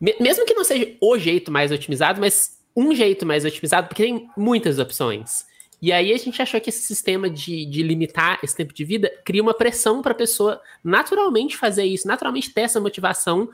uhum. 0.00 0.12
mesmo 0.20 0.46
que 0.46 0.54
não 0.54 0.64
seja 0.64 0.94
o 1.00 1.18
jeito 1.18 1.50
mais 1.50 1.70
otimizado 1.70 2.20
mas 2.20 2.58
um 2.74 2.94
jeito 2.94 3.26
mais 3.26 3.44
otimizado 3.44 3.88
porque 3.88 4.02
tem 4.02 4.28
muitas 4.36 4.78
opções 4.78 5.44
e 5.82 5.92
aí 5.92 6.12
a 6.12 6.16
gente 6.16 6.40
achou 6.40 6.60
que 6.60 6.70
esse 6.70 6.86
sistema 6.86 7.28
de, 7.28 7.66
de 7.66 7.82
limitar 7.82 8.38
esse 8.40 8.54
tempo 8.54 8.72
de 8.72 8.84
vida 8.84 9.12
cria 9.24 9.42
uma 9.42 9.52
pressão 9.52 10.00
para 10.00 10.12
a 10.12 10.14
pessoa 10.14 10.60
naturalmente 10.84 11.56
fazer 11.56 11.84
isso 11.84 12.06
naturalmente 12.06 12.54
ter 12.54 12.62
essa 12.62 12.80
motivação 12.80 13.50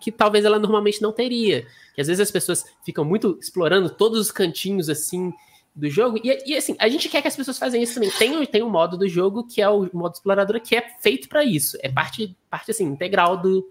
que 0.00 0.10
talvez 0.10 0.44
ela 0.44 0.58
normalmente 0.58 1.00
não 1.00 1.12
teria. 1.12 1.66
Que 1.94 2.00
às 2.00 2.08
vezes 2.08 2.20
as 2.20 2.30
pessoas 2.30 2.64
ficam 2.84 3.04
muito 3.04 3.38
explorando 3.40 3.88
todos 3.88 4.18
os 4.18 4.30
cantinhos 4.30 4.88
assim 4.88 5.32
do 5.74 5.88
jogo. 5.88 6.18
E, 6.22 6.42
e 6.44 6.56
assim, 6.56 6.76
a 6.78 6.88
gente 6.88 7.08
quer 7.08 7.22
que 7.22 7.28
as 7.28 7.36
pessoas 7.36 7.58
façam 7.58 7.80
isso 7.80 7.94
também. 7.94 8.10
Tem, 8.10 8.46
tem 8.46 8.62
um 8.62 8.70
modo 8.70 8.96
do 8.96 9.08
jogo 9.08 9.46
que 9.46 9.62
é 9.62 9.68
o 9.68 9.88
modo 9.92 10.14
explorador 10.14 10.60
que 10.60 10.76
é 10.76 10.82
feito 11.00 11.28
para 11.28 11.44
isso. 11.44 11.78
É 11.80 11.88
parte, 11.88 12.36
parte 12.50 12.70
assim, 12.72 12.84
integral 12.84 13.36
do, 13.36 13.68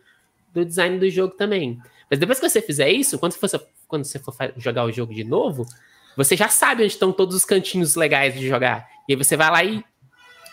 do 0.54 0.66
design 0.66 0.98
do 0.98 1.10
jogo 1.10 1.36
também. 1.36 1.80
Mas 2.10 2.20
depois 2.20 2.40
que 2.40 2.50
você 2.50 2.62
fizer 2.62 2.90
isso, 2.90 3.20
quando 3.20 3.34
você 3.34 3.60
quando 3.88 4.06
você 4.06 4.20
for 4.20 4.34
jogar 4.56 4.86
o 4.86 4.92
jogo 4.92 5.14
de 5.14 5.26
novo, 5.26 5.66
você 6.16 6.36
já 6.36 6.48
sabe 6.48 6.84
onde 6.84 6.94
estão 6.94 7.12
todos 7.12 7.36
os 7.36 7.46
cantinhos 7.46 7.96
legais 7.96 8.34
de 8.34 8.48
jogar. 8.48 8.88
E 9.08 9.14
aí 9.14 9.18
você 9.18 9.38
vai 9.38 9.52
lá 9.52 9.64
e, 9.64 9.84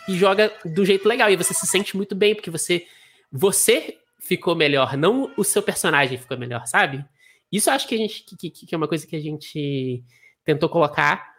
e 0.07 0.17
joga 0.17 0.51
do 0.65 0.85
jeito 0.85 1.07
legal. 1.07 1.29
E 1.29 1.35
você 1.35 1.53
se 1.53 1.67
sente 1.67 1.95
muito 1.95 2.15
bem, 2.15 2.35
porque 2.35 2.49
você, 2.49 2.85
você 3.31 3.97
ficou 4.19 4.55
melhor, 4.55 4.95
não 4.97 5.33
o 5.37 5.43
seu 5.43 5.63
personagem 5.63 6.17
ficou 6.17 6.37
melhor, 6.37 6.65
sabe? 6.67 7.03
Isso 7.51 7.69
eu 7.69 7.73
acho 7.73 7.87
que 7.87 7.95
a 7.95 7.97
gente 7.97 8.23
que, 8.23 8.49
que, 8.49 8.75
é 8.75 8.77
uma 8.77 8.87
coisa 8.87 9.07
que 9.07 9.15
a 9.15 9.19
gente 9.19 10.03
tentou 10.43 10.69
colocar 10.69 11.33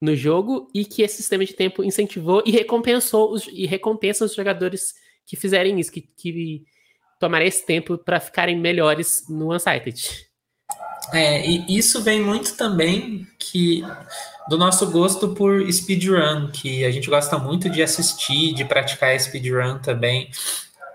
no 0.00 0.14
jogo 0.14 0.68
e 0.74 0.84
que 0.84 1.02
esse 1.02 1.16
sistema 1.16 1.44
de 1.44 1.54
tempo 1.54 1.84
incentivou 1.84 2.42
e 2.44 2.50
recompensou 2.50 3.32
os, 3.32 3.46
e 3.46 3.66
recompensa 3.66 4.24
os 4.24 4.34
jogadores 4.34 4.94
que 5.26 5.36
fizerem 5.36 5.78
isso, 5.78 5.92
que, 5.92 6.02
que 6.02 6.64
tomarem 7.18 7.48
esse 7.48 7.64
tempo 7.64 7.96
para 7.96 8.18
ficarem 8.18 8.58
melhores 8.58 9.26
no 9.28 9.54
Unsighted. 9.54 10.29
É, 11.12 11.48
e 11.48 11.76
isso 11.76 12.02
vem 12.02 12.20
muito 12.20 12.56
também 12.56 13.26
que 13.38 13.82
do 14.48 14.58
nosso 14.58 14.90
gosto 14.90 15.28
por 15.28 15.70
speedrun, 15.72 16.50
que 16.52 16.84
a 16.84 16.90
gente 16.90 17.08
gosta 17.08 17.38
muito 17.38 17.68
de 17.70 17.82
assistir, 17.82 18.52
de 18.52 18.64
praticar 18.64 19.18
speedrun 19.18 19.78
também. 19.78 20.30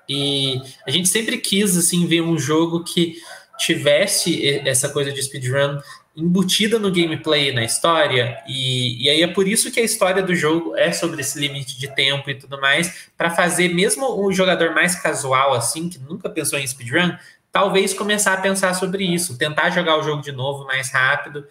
E 0.08 0.62
a 0.86 0.92
gente 0.92 1.10
sempre 1.10 1.38
quis 1.38 1.76
assim 1.78 2.06
ver 2.06 2.22
um 2.22 2.38
jogo 2.38 2.84
que 2.84 3.16
tivesse 3.58 4.60
essa 4.68 4.90
coisa 4.90 5.12
de 5.12 5.22
speedrun 5.24 5.80
embutida 6.16 6.80
no 6.80 6.92
gameplay, 6.92 7.52
na 7.52 7.64
história, 7.64 8.38
e, 8.48 9.04
e 9.04 9.10
aí 9.10 9.22
é 9.22 9.28
por 9.28 9.46
isso 9.48 9.70
que 9.70 9.82
a 9.82 9.84
história 9.84 10.24
do 10.24 10.34
jogo 10.34 10.76
é 10.78 10.92
sobre 10.94 11.20
esse 11.20 11.38
limite 11.38 11.78
de 11.78 11.94
tempo 11.94 12.30
e 12.30 12.36
tudo 12.36 12.60
mais, 12.60 13.10
para 13.18 13.30
fazer 13.30 13.74
mesmo 13.74 14.24
o 14.24 14.32
jogador 14.32 14.74
mais 14.74 14.96
casual, 14.96 15.54
assim, 15.54 15.90
que 15.90 16.00
nunca 16.00 16.30
pensou 16.30 16.58
em 16.58 16.66
speedrun, 16.66 17.18
talvez 17.56 17.94
começar 17.94 18.34
a 18.34 18.42
pensar 18.42 18.74
sobre 18.74 19.06
isso, 19.06 19.38
tentar 19.38 19.70
jogar 19.70 19.98
o 19.98 20.04
jogo 20.04 20.22
de 20.22 20.34
novo 20.34 20.66
mais 20.66 20.92
rápido, 20.92 21.48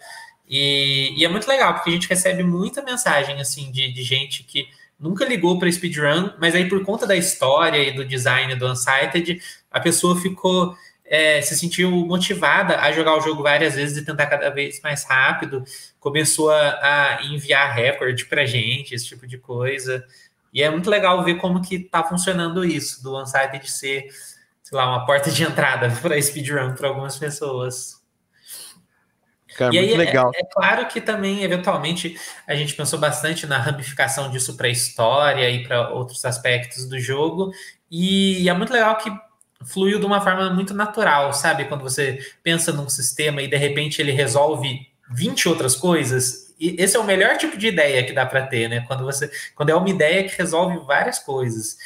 e, 0.47 1.11
e 1.17 1.25
é 1.25 1.27
muito 1.27 1.47
legal, 1.47 1.73
porque 1.73 1.89
a 1.89 1.93
gente 1.93 2.07
recebe 2.07 2.43
muita 2.43 2.83
mensagem, 2.83 3.41
assim, 3.41 3.71
de, 3.71 3.91
de 3.91 4.03
gente 4.03 4.43
que 4.43 4.67
nunca 4.99 5.25
ligou 5.25 5.57
para 5.57 5.71
speedrun, 5.71 6.29
mas 6.39 6.53
aí 6.53 6.69
por 6.69 6.85
conta 6.85 7.07
da 7.07 7.15
história 7.15 7.79
e 7.79 7.91
do 7.91 8.05
design 8.05 8.53
do 8.53 8.67
Unsighted, 8.67 9.41
a 9.71 9.79
pessoa 9.79 10.15
ficou 10.21 10.77
é, 11.03 11.41
se 11.41 11.57
sentiu 11.57 11.89
motivada 11.89 12.79
a 12.81 12.91
jogar 12.91 13.17
o 13.17 13.21
jogo 13.21 13.41
várias 13.41 13.73
vezes 13.73 13.97
e 13.97 14.05
tentar 14.05 14.27
cada 14.27 14.51
vez 14.51 14.79
mais 14.83 15.03
rápido, 15.05 15.63
começou 15.99 16.51
a, 16.51 17.17
a 17.17 17.25
enviar 17.25 17.73
recorde 17.73 18.25
para 18.25 18.45
gente, 18.45 18.93
esse 18.93 19.07
tipo 19.07 19.25
de 19.25 19.39
coisa. 19.39 20.05
E 20.53 20.61
é 20.61 20.69
muito 20.69 20.87
legal 20.87 21.23
ver 21.23 21.37
como 21.37 21.63
que 21.63 21.79
tá 21.79 22.03
funcionando 22.03 22.63
isso, 22.63 23.01
do 23.01 23.19
Unsighted 23.19 23.67
ser, 23.71 24.07
sei 24.65 24.75
lá, 24.75 24.89
uma 24.89 25.05
porta 25.05 25.29
de 25.29 25.43
entrada 25.43 25.89
para 26.01 26.19
speedrun 26.19 26.73
para 26.73 26.87
algumas 26.87 27.17
pessoas. 27.17 28.03
Cara, 29.55 29.73
e 29.73 29.77
aí, 29.77 29.95
legal. 29.95 30.31
É, 30.35 30.41
é, 30.41 30.45
claro 30.51 30.87
que 30.87 30.99
também, 30.99 31.43
eventualmente, 31.43 32.19
a 32.45 32.55
gente 32.55 32.73
pensou 32.73 32.99
bastante 32.99 33.45
na 33.45 33.57
ramificação 33.57 34.29
disso 34.29 34.57
para 34.57 34.67
a 34.67 34.71
história 34.71 35.49
e 35.49 35.65
para 35.65 35.91
outros 35.91 36.25
aspectos 36.25 36.89
do 36.89 36.99
jogo. 36.99 37.51
E 37.89 38.49
é 38.49 38.53
muito 38.53 38.73
legal 38.73 38.97
que 38.97 39.09
fluiu 39.63 39.99
de 39.99 40.05
uma 40.05 40.19
forma 40.19 40.49
muito 40.49 40.73
natural, 40.73 41.31
sabe? 41.31 41.65
Quando 41.65 41.83
você 41.83 42.19
pensa 42.43 42.73
num 42.73 42.89
sistema 42.89 43.41
e 43.41 43.47
de 43.47 43.55
repente 43.55 44.01
ele 44.01 44.11
resolve 44.11 44.87
20 45.11 45.47
outras 45.47 45.75
coisas. 45.75 46.53
E 46.59 46.75
esse 46.81 46.97
é 46.97 46.99
o 46.99 47.03
melhor 47.03 47.37
tipo 47.37 47.55
de 47.55 47.67
ideia 47.67 48.03
que 48.03 48.13
dá 48.13 48.25
para 48.25 48.47
ter, 48.47 48.67
né? 48.67 48.83
Quando 48.87 49.05
você, 49.05 49.31
quando 49.55 49.69
é 49.69 49.75
uma 49.75 49.89
ideia 49.89 50.27
que 50.27 50.35
resolve 50.35 50.79
várias 50.85 51.19
coisas. 51.19 51.77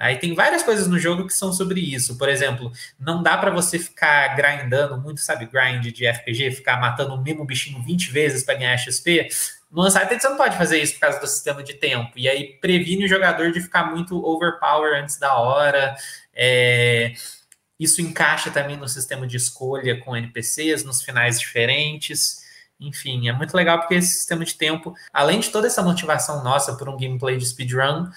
Aí 0.00 0.16
tem 0.16 0.34
várias 0.34 0.62
coisas 0.62 0.88
no 0.88 0.98
jogo 0.98 1.26
que 1.26 1.34
são 1.34 1.52
sobre 1.52 1.78
isso. 1.78 2.16
Por 2.16 2.26
exemplo, 2.26 2.72
não 2.98 3.22
dá 3.22 3.36
para 3.36 3.50
você 3.50 3.78
ficar 3.78 4.34
grindando 4.34 4.98
muito, 4.98 5.20
sabe, 5.20 5.44
grind 5.44 5.92
de 5.92 6.08
RPG, 6.08 6.52
ficar 6.52 6.80
matando 6.80 7.14
o 7.14 7.22
mesmo 7.22 7.44
bichinho 7.44 7.82
20 7.82 8.10
vezes 8.10 8.42
para 8.42 8.54
ganhar 8.54 8.78
XP. 8.78 9.28
No 9.70 9.86
Uncharted 9.86 10.18
você 10.18 10.28
não 10.30 10.38
pode 10.38 10.56
fazer 10.56 10.80
isso 10.80 10.94
por 10.94 11.00
causa 11.00 11.20
do 11.20 11.26
sistema 11.26 11.62
de 11.62 11.74
tempo. 11.74 12.12
E 12.16 12.30
aí 12.30 12.54
previne 12.62 13.04
o 13.04 13.08
jogador 13.08 13.52
de 13.52 13.60
ficar 13.60 13.90
muito 13.94 14.16
overpower 14.24 14.98
antes 15.02 15.18
da 15.18 15.34
hora. 15.34 15.94
É... 16.34 17.12
isso 17.78 18.00
encaixa 18.00 18.50
também 18.50 18.78
no 18.78 18.88
sistema 18.88 19.26
de 19.26 19.36
escolha 19.36 20.00
com 20.00 20.16
NPCs, 20.16 20.82
nos 20.82 21.02
finais 21.02 21.38
diferentes. 21.38 22.40
Enfim, 22.80 23.28
é 23.28 23.32
muito 23.34 23.54
legal 23.54 23.78
porque 23.80 23.96
esse 23.96 24.14
sistema 24.14 24.42
de 24.42 24.54
tempo, 24.54 24.94
além 25.12 25.40
de 25.40 25.50
toda 25.50 25.66
essa 25.66 25.82
motivação 25.82 26.42
nossa 26.42 26.74
por 26.76 26.88
um 26.88 26.96
gameplay 26.96 27.36
de 27.36 27.44
speedrun, 27.44 28.08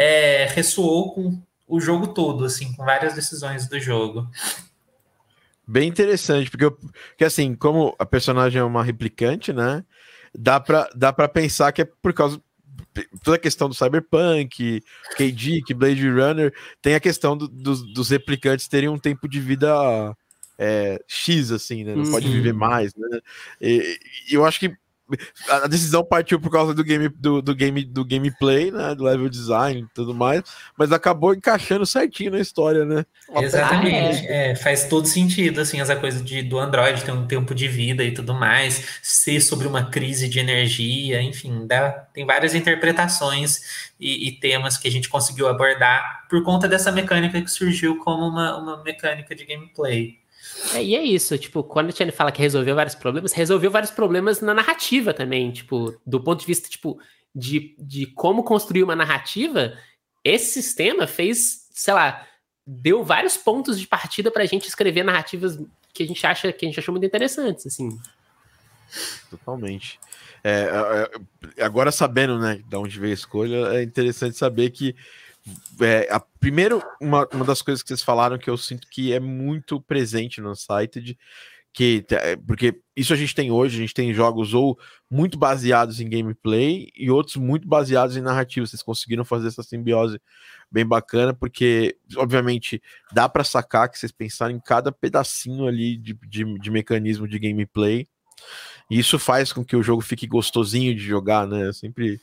é, 0.00 0.46
ressoou 0.46 1.12
com 1.12 1.38
o 1.68 1.78
jogo 1.78 2.08
todo, 2.08 2.46
assim, 2.46 2.72
com 2.72 2.82
várias 2.86 3.14
decisões 3.14 3.68
do 3.68 3.78
jogo. 3.78 4.26
Bem 5.68 5.86
interessante, 5.86 6.50
porque, 6.50 6.64
eu, 6.64 6.72
porque 6.72 7.24
assim, 7.24 7.54
como 7.54 7.94
a 7.98 8.06
personagem 8.06 8.60
é 8.60 8.64
uma 8.64 8.82
replicante, 8.82 9.52
né? 9.52 9.84
Dá 10.34 10.58
pra, 10.58 10.88
dá 10.94 11.12
pra 11.12 11.28
pensar 11.28 11.70
que 11.72 11.82
é 11.82 11.84
por 11.84 12.14
causa. 12.14 12.40
Toda 13.22 13.36
a 13.36 13.40
questão 13.40 13.68
do 13.68 13.74
Cyberpunk, 13.74 14.82
KD, 15.16 15.62
que 15.66 15.74
Blade 15.74 16.08
Runner, 16.08 16.52
tem 16.80 16.94
a 16.94 17.00
questão 17.00 17.36
do, 17.36 17.46
dos, 17.46 17.82
dos 17.92 18.08
replicantes 18.08 18.68
terem 18.68 18.88
um 18.88 18.98
tempo 18.98 19.28
de 19.28 19.38
vida 19.38 19.70
é, 20.58 20.98
X, 21.06 21.52
assim, 21.52 21.84
né? 21.84 21.94
Não 21.94 22.06
Sim. 22.06 22.10
pode 22.10 22.28
viver 22.28 22.54
mais, 22.54 22.94
né? 22.94 23.20
E, 23.60 23.98
eu 24.30 24.46
acho 24.46 24.58
que 24.58 24.74
a 25.48 25.66
decisão 25.66 26.04
partiu 26.04 26.40
por 26.40 26.50
causa 26.50 26.74
do 26.74 26.84
game 26.84 27.08
do, 27.08 27.42
do, 27.42 27.54
game 27.54 27.84
do 27.84 28.04
gameplay, 28.04 28.70
né, 28.70 28.94
do 28.94 29.04
level 29.04 29.28
design 29.28 29.80
e 29.80 29.94
tudo 29.94 30.14
mais, 30.14 30.42
mas 30.76 30.92
acabou 30.92 31.34
encaixando 31.34 31.86
certinho 31.86 32.32
na 32.32 32.40
história, 32.40 32.84
né? 32.84 33.04
Exatamente, 33.36 34.26
ah, 34.26 34.32
é. 34.32 34.50
É, 34.50 34.54
faz 34.54 34.84
todo 34.84 35.06
sentido, 35.06 35.60
assim, 35.60 35.80
essa 35.80 35.96
coisa 35.96 36.22
de, 36.22 36.42
do 36.42 36.58
Android 36.58 37.04
ter 37.04 37.12
um 37.12 37.26
tempo 37.26 37.54
de 37.54 37.68
vida 37.68 38.02
e 38.02 38.12
tudo 38.12 38.34
mais, 38.34 39.00
ser 39.02 39.40
sobre 39.40 39.66
uma 39.66 39.90
crise 39.90 40.28
de 40.28 40.38
energia, 40.38 41.20
enfim, 41.22 41.66
dá, 41.66 41.90
tem 42.12 42.24
várias 42.24 42.54
interpretações 42.54 43.90
e, 43.98 44.28
e 44.28 44.32
temas 44.32 44.76
que 44.76 44.88
a 44.88 44.90
gente 44.90 45.08
conseguiu 45.08 45.48
abordar 45.48 46.26
por 46.28 46.42
conta 46.42 46.68
dessa 46.68 46.90
mecânica 46.90 47.40
que 47.40 47.50
surgiu 47.50 47.98
como 47.98 48.26
uma, 48.26 48.56
uma 48.56 48.82
mecânica 48.82 49.34
de 49.34 49.44
gameplay. 49.44 50.19
É, 50.74 50.82
e 50.82 50.94
é 50.94 51.02
isso, 51.02 51.36
tipo, 51.38 51.62
quando 51.62 51.90
a 51.90 51.92
Tiane 51.92 52.12
fala 52.12 52.32
que 52.32 52.40
resolveu 52.40 52.74
vários 52.74 52.94
problemas, 52.94 53.32
resolveu 53.32 53.70
vários 53.70 53.90
problemas 53.90 54.40
na 54.40 54.54
narrativa 54.54 55.12
também, 55.12 55.50
tipo, 55.50 55.94
do 56.06 56.22
ponto 56.22 56.40
de 56.40 56.46
vista, 56.46 56.68
tipo, 56.68 56.98
de, 57.34 57.74
de 57.78 58.06
como 58.06 58.42
construir 58.42 58.82
uma 58.82 58.96
narrativa, 58.96 59.76
esse 60.24 60.52
sistema 60.52 61.06
fez, 61.06 61.68
sei 61.72 61.94
lá, 61.94 62.26
deu 62.66 63.02
vários 63.02 63.36
pontos 63.36 63.78
de 63.78 63.86
partida 63.86 64.30
pra 64.30 64.44
gente 64.44 64.68
escrever 64.68 65.02
narrativas 65.02 65.58
que 65.92 66.02
a 66.02 66.06
gente 66.06 66.24
acha 66.26 66.52
que 66.52 66.64
a 66.64 66.68
gente 66.68 66.78
achou 66.78 66.92
muito 66.92 67.06
interessantes, 67.06 67.66
assim. 67.66 67.98
Totalmente. 69.30 69.98
É, 70.42 71.08
é, 71.56 71.62
é 71.62 71.64
agora 71.64 71.92
sabendo, 71.92 72.38
né, 72.38 72.62
de 72.66 72.76
onde 72.76 72.98
veio 72.98 73.12
a 73.12 73.14
escolha, 73.14 73.56
é 73.74 73.82
interessante 73.82 74.36
saber 74.36 74.70
que 74.70 74.94
é, 75.80 76.08
a, 76.10 76.20
primeiro, 76.20 76.82
uma, 77.00 77.26
uma 77.32 77.44
das 77.44 77.62
coisas 77.62 77.82
que 77.82 77.88
vocês 77.88 78.02
falaram 78.02 78.38
que 78.38 78.50
eu 78.50 78.56
sinto 78.56 78.88
que 78.88 79.12
é 79.12 79.20
muito 79.20 79.80
presente 79.80 80.40
no 80.40 80.54
site 80.54 81.16
que 81.72 82.04
é, 82.10 82.36
porque 82.36 82.80
isso 82.96 83.12
a 83.12 83.16
gente 83.16 83.34
tem 83.34 83.50
hoje, 83.50 83.76
a 83.76 83.80
gente 83.80 83.94
tem 83.94 84.12
jogos 84.12 84.54
ou 84.54 84.78
muito 85.10 85.38
baseados 85.38 86.00
em 86.00 86.08
gameplay 86.08 86.88
e 86.96 87.10
outros 87.10 87.36
muito 87.36 87.66
baseados 87.66 88.16
em 88.16 88.20
narrativa. 88.20 88.66
Vocês 88.66 88.82
conseguiram 88.82 89.24
fazer 89.24 89.48
essa 89.48 89.62
simbiose 89.62 90.20
bem 90.70 90.84
bacana, 90.84 91.32
porque 91.32 91.96
obviamente 92.16 92.82
dá 93.12 93.28
para 93.28 93.44
sacar 93.44 93.88
que 93.88 93.98
vocês 93.98 94.12
pensaram 94.12 94.54
em 94.54 94.60
cada 94.60 94.90
pedacinho 94.90 95.66
ali 95.66 95.96
de, 95.96 96.14
de, 96.26 96.58
de, 96.58 96.70
mecanismo 96.70 97.28
de 97.28 97.38
gameplay. 97.38 98.08
E 98.90 98.98
isso 98.98 99.18
faz 99.18 99.52
com 99.52 99.64
que 99.64 99.76
o 99.76 99.82
jogo 99.82 100.02
fique 100.02 100.26
gostosinho 100.26 100.94
de 100.94 101.02
jogar, 101.02 101.46
né? 101.46 101.72
Sempre 101.72 102.20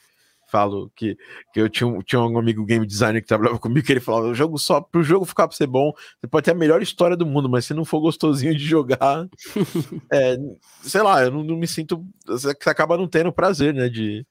falo 0.48 0.92
que, 0.96 1.18
que 1.54 1.60
eu 1.60 1.70
tinha 1.70 1.88
um, 1.88 2.02
tinha 2.02 2.22
um 2.22 2.38
amigo 2.38 2.66
game 2.66 2.86
designer 2.86 3.22
que 3.22 3.28
trabalhava 3.28 3.60
comigo 3.60 3.86
que 3.86 3.94
ele 3.94 4.00
falava: 4.00 4.28
o 4.28 4.36
jogo 4.36 4.58
só 4.58 4.82
para 4.82 5.02
o 5.02 5.04
jogo 5.04 5.26
ficar 5.26 5.48
para 5.48 5.56
ser 5.56 5.68
bom, 5.68 5.92
você 6.20 6.28
pode 6.28 6.46
ter 6.46 6.52
a 6.52 6.56
melhor 6.56 6.82
história 6.82 7.16
do 7.16 7.26
mundo, 7.26 7.50
mas 7.50 7.66
se 7.66 7.74
não 7.74 7.86
for 7.86 8.00
gostosinho 8.00 8.56
de 8.56 8.64
jogar, 8.64 9.28
é, 10.12 10.38
sei 10.82 11.02
lá, 11.02 11.24
eu 11.24 11.32
não, 11.32 11.44
não, 11.44 11.58
me 11.58 11.68
sinto. 11.68 12.06
Você 12.26 12.50
acaba 12.50 12.98
não 12.98 13.08
tendo 13.08 13.32
prazer, 13.32 13.74
né? 13.74 13.90
De, 13.90 14.26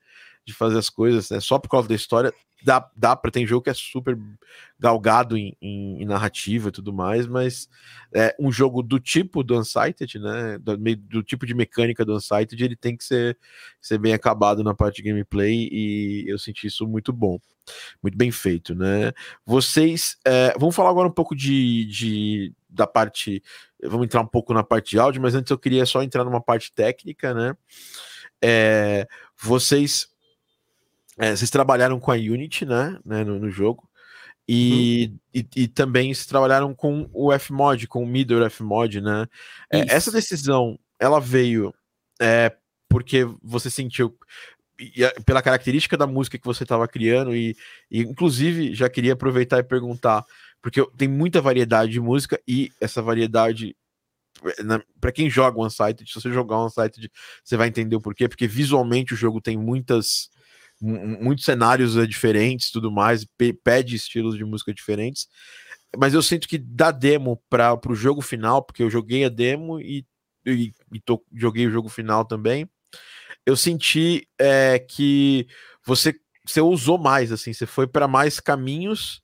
de 0.46 0.54
fazer 0.54 0.78
as 0.78 0.88
coisas, 0.88 1.28
né? 1.28 1.40
Só 1.40 1.58
por 1.58 1.68
causa 1.68 1.88
da 1.88 1.94
história. 1.94 2.32
Dá, 2.62 2.90
dá 2.96 3.14
para 3.14 3.30
tem 3.30 3.46
jogo 3.46 3.64
que 3.64 3.70
é 3.70 3.74
super 3.74 4.18
galgado 4.78 5.36
em, 5.36 5.54
em, 5.60 6.02
em 6.02 6.04
narrativa 6.06 6.68
e 6.68 6.72
tudo 6.72 6.92
mais, 6.92 7.26
mas 7.26 7.68
é, 8.14 8.34
um 8.40 8.50
jogo 8.50 8.82
do 8.82 8.98
tipo 8.98 9.42
do 9.42 9.58
Unsighted, 9.58 10.18
né? 10.18 10.56
Do, 10.58 10.76
do, 10.76 11.22
tipo 11.22 11.44
de 11.44 11.54
mecânica 11.54 12.04
do 12.04 12.14
Unsighted, 12.14 12.64
ele 12.64 12.76
tem 12.76 12.96
que 12.96 13.04
ser, 13.04 13.36
ser 13.80 13.98
bem 13.98 14.14
acabado 14.14 14.64
na 14.64 14.72
parte 14.72 15.02
de 15.02 15.08
gameplay 15.10 15.68
e 15.70 16.24
eu 16.28 16.38
senti 16.38 16.68
isso 16.68 16.86
muito 16.86 17.12
bom. 17.12 17.38
Muito 18.00 18.16
bem 18.16 18.30
feito, 18.30 18.74
né? 18.74 19.12
Vocês. 19.44 20.16
É, 20.24 20.54
vamos 20.56 20.74
falar 20.74 20.90
agora 20.90 21.08
um 21.08 21.12
pouco 21.12 21.34
de, 21.34 21.84
de 21.86 22.54
da 22.70 22.86
parte. 22.86 23.42
Vamos 23.82 24.06
entrar 24.06 24.20
um 24.20 24.26
pouco 24.26 24.54
na 24.54 24.62
parte 24.62 24.90
de 24.90 24.98
áudio, 25.00 25.20
mas 25.20 25.34
antes 25.34 25.50
eu 25.50 25.58
queria 25.58 25.84
só 25.84 26.02
entrar 26.02 26.24
numa 26.24 26.40
parte 26.40 26.72
técnica, 26.72 27.34
né? 27.34 27.56
É, 28.40 29.08
vocês 29.36 30.08
é, 31.18 31.34
vocês 31.34 31.50
trabalharam 31.50 31.98
com 31.98 32.10
a 32.10 32.14
Unity, 32.14 32.64
né, 32.64 32.98
né 33.04 33.24
no, 33.24 33.38
no 33.38 33.50
jogo, 33.50 33.88
e, 34.48 35.10
uhum. 35.10 35.18
e, 35.34 35.62
e, 35.62 35.68
também 35.68 36.14
vocês 36.14 36.26
trabalharam 36.26 36.72
com 36.74 37.08
o 37.12 37.36
Fmod, 37.36 37.88
com 37.88 38.02
o 38.02 38.06
Middle 38.06 38.48
Fmod, 38.48 39.00
né? 39.00 39.26
É, 39.72 39.92
essa 39.92 40.12
decisão, 40.12 40.78
ela 41.00 41.20
veio 41.20 41.74
é, 42.20 42.54
porque 42.88 43.26
você 43.42 43.68
sentiu 43.68 44.16
pela 45.24 45.42
característica 45.42 45.96
da 45.96 46.06
música 46.06 46.38
que 46.38 46.44
você 46.44 46.62
estava 46.62 46.86
criando 46.86 47.34
e, 47.34 47.56
e, 47.90 48.02
inclusive 48.02 48.74
já 48.74 48.88
queria 48.88 49.14
aproveitar 49.14 49.58
e 49.58 49.64
perguntar 49.64 50.24
porque 50.60 50.84
tem 50.96 51.08
muita 51.08 51.40
variedade 51.40 51.92
de 51.92 52.00
música 52.00 52.40
e 52.46 52.70
essa 52.80 53.00
variedade 53.00 53.76
para 55.00 55.12
quem 55.12 55.30
joga 55.30 55.58
o 55.58 55.64
Unsighted, 55.64 56.10
se 56.10 56.20
você 56.20 56.30
jogar 56.30 56.58
o 56.58 56.66
Unsighted, 56.66 57.10
você 57.42 57.56
vai 57.56 57.68
entender 57.68 57.96
o 57.96 58.00
porquê, 58.00 58.28
porque 58.28 58.46
visualmente 58.46 59.14
o 59.14 59.16
jogo 59.16 59.40
tem 59.40 59.56
muitas 59.56 60.28
muitos 60.80 61.44
cenários 61.44 61.96
é, 61.96 62.06
diferentes, 62.06 62.70
tudo 62.70 62.90
mais, 62.90 63.26
pede 63.64 63.96
estilos 63.96 64.36
de 64.36 64.44
música 64.44 64.72
diferentes. 64.74 65.26
Mas 65.96 66.14
eu 66.14 66.22
sinto 66.22 66.48
que 66.48 66.58
da 66.58 66.90
demo 66.90 67.42
para 67.48 67.78
o 67.88 67.94
jogo 67.94 68.20
final, 68.20 68.62
porque 68.62 68.82
eu 68.82 68.90
joguei 68.90 69.24
a 69.24 69.28
demo 69.28 69.80
e, 69.80 70.06
e, 70.44 70.72
e 70.92 71.00
tô, 71.00 71.24
joguei 71.32 71.66
o 71.66 71.70
jogo 71.70 71.88
final 71.88 72.24
também, 72.24 72.68
eu 73.44 73.56
senti 73.56 74.28
é, 74.38 74.78
que 74.78 75.46
você, 75.84 76.14
você 76.44 76.60
usou 76.60 76.98
mais, 76.98 77.30
assim, 77.30 77.52
você 77.52 77.64
foi 77.64 77.86
para 77.86 78.08
mais 78.08 78.40
caminhos 78.40 79.22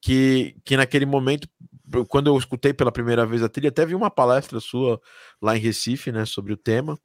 que, 0.00 0.54
que 0.64 0.76
naquele 0.76 1.06
momento, 1.06 1.48
quando 2.08 2.28
eu 2.28 2.36
escutei 2.36 2.74
pela 2.74 2.92
primeira 2.92 3.24
vez 3.24 3.42
a 3.42 3.48
trilha, 3.48 3.70
até 3.70 3.84
vi 3.86 3.94
uma 3.94 4.10
palestra 4.10 4.60
sua 4.60 5.00
lá 5.40 5.56
em 5.56 5.60
Recife, 5.60 6.12
né, 6.12 6.24
sobre 6.26 6.52
o 6.52 6.56
tema, 6.56 6.98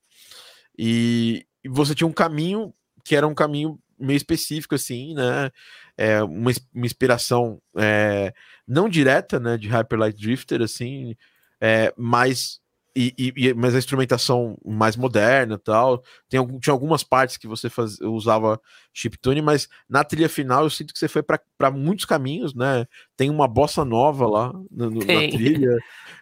e, 0.77 1.45
e 1.63 1.69
você 1.69 1.95
tinha 1.95 2.07
um 2.07 2.13
caminho 2.13 2.73
que 3.03 3.15
era 3.15 3.27
um 3.27 3.35
caminho 3.35 3.79
meio 4.01 4.17
específico, 4.17 4.75
assim, 4.75 5.13
né? 5.13 5.51
É, 5.97 6.21
uma, 6.23 6.51
uma 6.73 6.85
inspiração 6.85 7.61
é, 7.77 8.33
não 8.67 8.89
direta, 8.89 9.39
né? 9.39 9.57
De 9.57 9.67
Hyper 9.67 9.99
Light 9.99 10.19
Drifter, 10.19 10.61
assim, 10.61 11.15
é, 11.59 11.93
mas, 11.95 12.59
e, 12.95 13.13
e, 13.17 13.53
mas 13.53 13.75
a 13.75 13.77
instrumentação 13.77 14.57
mais 14.65 14.95
moderna 14.95 15.59
tal. 15.59 16.03
Tem, 16.27 16.45
tinha 16.59 16.73
algumas 16.73 17.03
partes 17.03 17.37
que 17.37 17.47
você 17.47 17.69
faz, 17.69 17.99
usava 18.01 18.59
chiptune, 18.91 19.41
mas 19.41 19.69
na 19.87 20.03
trilha 20.03 20.27
final 20.27 20.63
eu 20.63 20.69
sinto 20.69 20.93
que 20.93 20.99
você 20.99 21.07
foi 21.07 21.21
para 21.23 21.71
muitos 21.71 22.05
caminhos, 22.05 22.55
né? 22.55 22.87
Tem 23.15 23.29
uma 23.29 23.47
bossa 23.47 23.85
nova 23.85 24.27
lá 24.27 24.51
no, 24.71 24.89
na 24.89 25.29
trilha. 25.29 25.77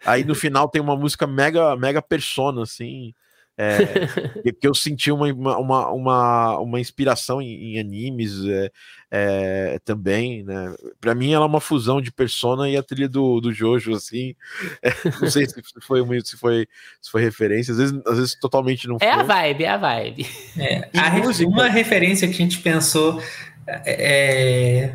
Aí 0.06 0.26
no 0.26 0.36
final 0.36 0.68
tem 0.68 0.82
uma 0.82 0.98
música 0.98 1.26
mega, 1.26 1.76
mega 1.78 2.02
persona, 2.02 2.64
assim. 2.64 3.14
É, 3.62 3.76
que 4.54 4.66
eu 4.66 4.74
senti 4.74 5.12
uma, 5.12 5.28
uma, 5.34 5.90
uma, 5.92 6.60
uma 6.60 6.80
inspiração 6.80 7.42
em, 7.42 7.74
em 7.74 7.80
animes 7.80 8.32
é, 8.46 8.72
é, 9.12 9.80
também, 9.84 10.44
né? 10.46 10.74
Para 11.02 11.14
mim 11.14 11.34
ela 11.34 11.44
é 11.44 11.48
uma 11.48 11.60
fusão 11.60 12.00
de 12.00 12.10
Persona 12.10 12.70
e 12.70 12.78
a 12.78 12.84
trilha 12.84 13.10
do, 13.10 13.42
do 13.42 13.52
Jojo, 13.52 13.94
assim. 13.94 14.34
É, 14.82 14.94
não 15.22 15.30
sei 15.30 15.46
se 15.46 15.62
foi, 15.82 16.02
se 16.24 16.38
foi 16.38 16.68
se 17.02 17.12
foi 17.12 17.22
referência, 17.22 17.74
às 17.74 17.78
vezes, 17.78 18.00
às 18.06 18.18
vezes 18.18 18.36
totalmente 18.36 18.88
não 18.88 18.98
foi. 18.98 19.08
É 19.08 19.12
a 19.12 19.24
vibe, 19.24 19.64
é 19.66 19.70
a 19.70 19.78
vibe. 19.78 20.28
É, 20.58 20.90
a, 20.98 21.46
uma 21.46 21.68
referência 21.68 22.28
que 22.28 22.34
a 22.34 22.38
gente 22.38 22.60
pensou 22.60 23.22
é, 23.68 24.94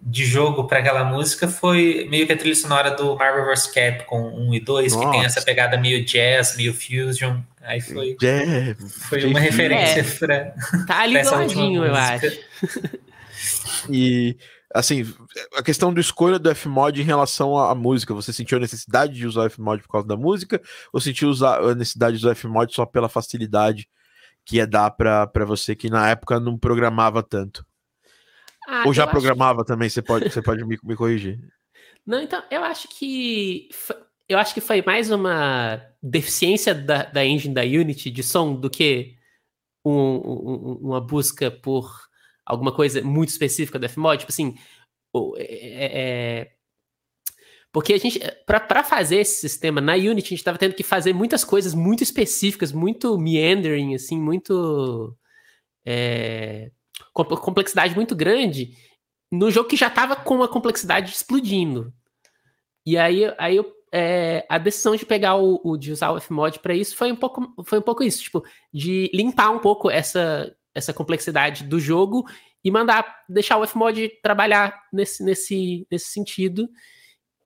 de 0.00 0.24
jogo 0.24 0.64
para 0.64 0.78
aquela 0.78 1.02
música 1.02 1.48
foi 1.48 2.06
meio 2.10 2.26
que 2.26 2.32
a 2.32 2.36
trilha 2.36 2.54
sonora 2.54 2.90
do 2.90 3.16
Marvel 3.16 3.46
vs. 3.46 3.66
Capcom 3.68 4.34
1 4.50 4.54
e 4.54 4.60
2, 4.60 4.92
Nossa. 4.92 5.04
que 5.04 5.12
tem 5.12 5.24
essa 5.24 5.42
pegada 5.42 5.76
meio 5.78 6.04
jazz, 6.04 6.56
meio 6.56 6.74
fusion. 6.74 7.40
Aí 7.64 7.80
foi, 7.80 8.16
jazz, 8.20 8.76
foi 9.08 9.24
uma 9.24 9.40
referência 9.40 10.00
é, 10.00 10.18
para. 10.18 10.54
Tá 10.86 11.00
ali 11.00 11.22
do 11.22 11.30
ladinho, 11.30 11.84
eu 11.84 11.94
acho. 11.94 12.26
E 13.90 14.38
assim, 14.74 15.04
a 15.54 15.62
questão 15.62 15.92
do 15.92 16.00
escolha 16.00 16.38
do 16.38 16.54
Fmod 16.54 17.00
em 17.00 17.04
relação 17.04 17.58
à, 17.58 17.74
música, 17.74 18.14
você 18.14 18.32
sentiu 18.32 18.56
a 18.56 18.60
necessidade 18.60 19.12
de 19.12 19.26
usar 19.26 19.46
o 19.46 19.50
Fmod 19.50 19.82
por 19.82 19.90
causa 19.90 20.08
da 20.08 20.16
música 20.16 20.60
ou 20.92 21.00
sentiu 21.00 21.28
usar 21.28 21.60
a 21.60 21.74
necessidade 21.74 22.16
de 22.16 22.24
usar 22.24 22.32
o 22.32 22.34
Fmod 22.34 22.72
só 22.72 22.86
pela 22.86 23.08
facilidade 23.08 23.86
que 24.44 24.56
ia 24.56 24.66
dar 24.66 24.90
para 24.90 25.44
você 25.46 25.74
que 25.74 25.90
na 25.90 26.08
época 26.08 26.40
não 26.40 26.58
programava 26.58 27.22
tanto? 27.22 27.64
Ah, 28.66 28.84
Ou 28.86 28.94
já 28.94 29.06
programava 29.06 29.60
acho... 29.60 29.66
também, 29.66 29.88
você 29.88 30.02
pode, 30.02 30.30
você 30.30 30.42
pode 30.42 30.64
me, 30.64 30.78
me 30.82 30.96
corrigir. 30.96 31.38
Não, 32.06 32.20
então, 32.20 32.42
eu 32.50 32.62
acho 32.64 32.88
que. 32.88 33.68
Eu 34.28 34.38
acho 34.38 34.54
que 34.54 34.60
foi 34.60 34.82
mais 34.82 35.10
uma 35.10 35.82
deficiência 36.02 36.74
da, 36.74 37.04
da 37.04 37.24
engine 37.24 37.54
da 37.54 37.62
Unity 37.62 38.10
de 38.10 38.22
som 38.22 38.54
do 38.54 38.70
que 38.70 39.16
um, 39.84 39.92
um, 39.92 40.78
uma 40.82 41.00
busca 41.00 41.50
por 41.50 42.08
alguma 42.44 42.72
coisa 42.72 43.02
muito 43.02 43.28
específica 43.28 43.78
do 43.78 43.88
Fmod. 43.88 44.18
Tipo 44.18 44.32
assim, 44.32 44.56
é, 45.36 45.42
é, 45.42 46.40
é 46.40 46.54
porque 47.74 47.92
a 47.92 47.98
gente, 47.98 48.20
para 48.46 48.84
fazer 48.84 49.16
esse 49.16 49.40
sistema 49.40 49.80
na 49.80 49.94
Unity, 49.94 50.28
a 50.28 50.30
gente 50.30 50.34
estava 50.34 50.56
tendo 50.56 50.76
que 50.76 50.84
fazer 50.84 51.12
muitas 51.12 51.42
coisas 51.44 51.74
muito 51.74 52.04
específicas, 52.04 52.70
muito 52.70 53.18
meandering, 53.18 53.96
assim, 53.96 54.16
muito. 54.16 55.12
É, 55.84 56.70
complexidade 57.12 57.96
muito 57.96 58.14
grande, 58.14 58.76
no 59.30 59.50
jogo 59.50 59.68
que 59.68 59.76
já 59.76 59.88
estava 59.88 60.14
com 60.14 60.40
a 60.40 60.48
complexidade 60.48 61.10
explodindo. 61.10 61.92
E 62.86 62.96
aí, 62.96 63.24
aí 63.38 63.56
eu, 63.56 63.64
é, 63.96 64.44
a 64.48 64.58
decisão 64.58 64.96
de 64.96 65.06
pegar 65.06 65.36
o, 65.36 65.60
o 65.62 65.76
de 65.76 65.92
usar 65.92 66.10
o 66.10 66.20
Fmod 66.20 66.58
para 66.58 66.74
isso 66.74 66.96
foi 66.96 67.12
um 67.12 67.16
pouco 67.16 67.54
foi 67.64 67.78
um 67.78 67.82
pouco 67.82 68.02
isso, 68.02 68.24
tipo, 68.24 68.44
de 68.72 69.08
limpar 69.14 69.50
um 69.50 69.60
pouco 69.60 69.88
essa 69.88 70.52
essa 70.74 70.92
complexidade 70.92 71.62
do 71.62 71.78
jogo 71.78 72.24
e 72.64 72.72
mandar 72.72 73.22
deixar 73.28 73.56
o 73.56 73.64
Fmod 73.64 74.10
trabalhar 74.20 74.82
nesse 74.92 75.22
nesse 75.22 75.86
nesse 75.88 76.06
sentido. 76.06 76.68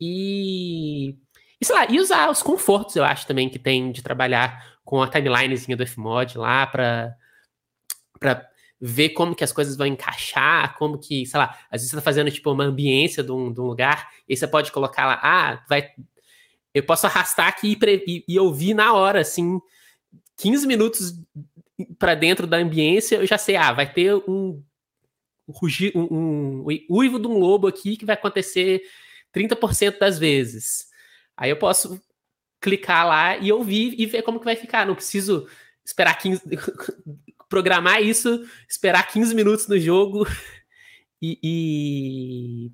E, 0.00 1.16
e 1.60 1.64
sei 1.66 1.74
lá, 1.74 1.86
e 1.90 2.00
usar 2.00 2.30
os 2.30 2.42
confortos, 2.42 2.96
eu 2.96 3.04
acho 3.04 3.26
também 3.26 3.50
que 3.50 3.58
tem 3.58 3.92
de 3.92 4.02
trabalhar 4.02 4.78
com 4.82 5.02
a 5.02 5.08
timelinezinha 5.08 5.76
do 5.76 5.86
Fmod 5.86 6.38
lá 6.38 6.66
para 6.66 7.14
para 8.18 8.48
ver 8.80 9.10
como 9.10 9.34
que 9.34 9.44
as 9.44 9.52
coisas 9.52 9.76
vão 9.76 9.86
encaixar, 9.86 10.78
como 10.78 10.98
que, 10.98 11.26
sei 11.26 11.38
lá, 11.38 11.58
às 11.70 11.82
vezes 11.82 11.90
você 11.90 11.96
tá 11.96 12.02
fazendo 12.02 12.30
tipo 12.30 12.50
uma 12.50 12.64
ambiência 12.64 13.22
de 13.22 13.32
um, 13.32 13.52
de 13.52 13.60
um 13.60 13.64
lugar, 13.64 14.08
e 14.26 14.36
você 14.36 14.46
pode 14.46 14.72
colocar 14.72 15.04
lá, 15.06 15.20
ah, 15.22 15.64
vai 15.68 15.90
eu 16.74 16.82
posso 16.82 17.06
arrastar 17.06 17.48
aqui 17.48 17.78
e, 18.06 18.24
e, 18.28 18.38
ouvir 18.38 18.74
na 18.74 18.92
hora, 18.92 19.20
assim, 19.20 19.60
15 20.36 20.66
minutos 20.66 21.14
para 21.98 22.14
dentro 22.14 22.46
da 22.46 22.56
ambiência, 22.56 23.16
eu 23.16 23.26
já 23.26 23.38
sei, 23.38 23.56
ah, 23.56 23.72
vai 23.72 23.92
ter 23.92 24.14
um 24.14 24.62
rugir, 25.48 25.92
um, 25.96 26.02
um, 26.10 26.66
um 26.90 26.96
uivo 26.96 27.18
de 27.18 27.26
um 27.26 27.38
lobo 27.38 27.66
aqui 27.66 27.96
que 27.96 28.04
vai 28.04 28.14
acontecer 28.14 28.82
30% 29.34 29.98
das 29.98 30.18
vezes. 30.18 30.86
Aí 31.36 31.50
eu 31.50 31.56
posso 31.56 32.00
clicar 32.60 33.06
lá 33.06 33.38
e 33.38 33.52
ouvir 33.52 33.94
e 33.98 34.06
ver 34.06 34.22
como 34.22 34.38
que 34.38 34.44
vai 34.44 34.56
ficar. 34.56 34.86
Não 34.86 34.94
preciso 34.94 35.48
esperar 35.84 36.14
15. 36.18 36.42
programar 37.48 38.02
isso, 38.02 38.46
esperar 38.68 39.06
15 39.08 39.34
minutos 39.34 39.66
no 39.68 39.78
jogo 39.78 40.26
e. 41.22 41.38
e... 41.42 42.72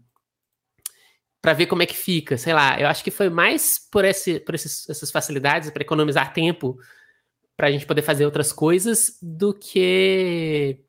para 1.45 1.53
ver 1.53 1.67
como 1.67 1.83
é 1.83 1.87
que 1.87 1.95
fica. 1.95 2.39
Sei 2.39 2.55
lá, 2.55 2.81
eu 2.81 2.89
acho 2.89 3.05
que 3.05 3.11
foi 3.11 3.29
mais 3.29 3.79
por, 3.93 4.03
esse, 4.03 4.41
por 4.41 4.55
esses, 4.55 4.89
essas 4.89 5.11
facilidades, 5.11 5.69
para 5.69 5.83
economizar 5.83 6.33
tempo, 6.33 6.79
para 7.55 7.67
a 7.67 7.71
gente 7.71 7.85
poder 7.85 8.01
fazer 8.01 8.25
outras 8.25 8.51
coisas, 8.51 9.19
do 9.21 9.53
que 9.53 10.81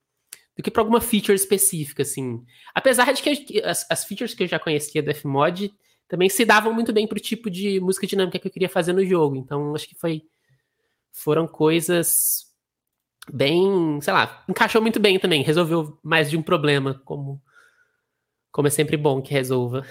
do 0.55 0.63
que 0.63 0.71
para 0.71 0.81
alguma 0.81 1.01
feature 1.01 1.35
específica, 1.35 2.03
assim. 2.03 2.41
Apesar 2.73 3.11
de 3.11 3.21
que 3.21 3.61
as, 3.65 3.85
as, 3.91 4.05
features 4.05 4.33
que 4.33 4.43
eu 4.43 4.47
já 4.47 4.57
conhecia 4.57 5.03
do 5.03 5.13
Fmod 5.13 5.73
também 6.07 6.29
se 6.29 6.45
davam 6.45 6.73
muito 6.73 6.93
bem 6.93 7.05
para 7.05 7.17
o 7.17 7.21
tipo 7.21 7.49
de 7.49 7.81
música 7.81 8.07
dinâmica 8.07 8.39
que 8.39 8.47
eu 8.47 8.51
queria 8.51 8.69
fazer 8.69 8.93
no 8.93 9.05
jogo. 9.05 9.35
Então, 9.35 9.75
acho 9.75 9.89
que 9.89 9.95
foi 9.95 10.21
foram 11.11 11.45
coisas 11.49 12.45
bem, 13.29 13.99
sei 13.99 14.13
lá, 14.13 14.45
encaixou 14.47 14.81
muito 14.81 15.01
bem 15.01 15.19
também, 15.19 15.43
resolveu 15.43 15.99
mais 16.01 16.29
de 16.29 16.37
um 16.37 16.41
problema, 16.41 16.93
como 17.03 17.43
como 18.53 18.69
é 18.69 18.71
sempre 18.71 18.95
bom 18.95 19.21
que 19.21 19.33
resolva. 19.33 19.85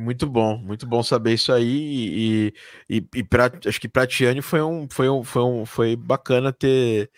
Muito 0.00 0.26
bom, 0.26 0.56
muito 0.56 0.86
bom 0.86 1.02
saber 1.02 1.34
isso 1.34 1.52
aí 1.52 1.66
e, 1.68 2.54
e, 2.88 3.04
e 3.16 3.22
pra, 3.22 3.52
acho 3.66 3.78
que 3.78 3.88
para 3.88 4.06
Tiane 4.06 4.40
foi 4.40 4.62
um, 4.62 4.88
foi 4.88 5.10
um, 5.10 5.22
foi 5.22 5.42
um, 5.42 5.66
foi 5.66 5.94
bacana 5.94 6.54
ter 6.54 7.10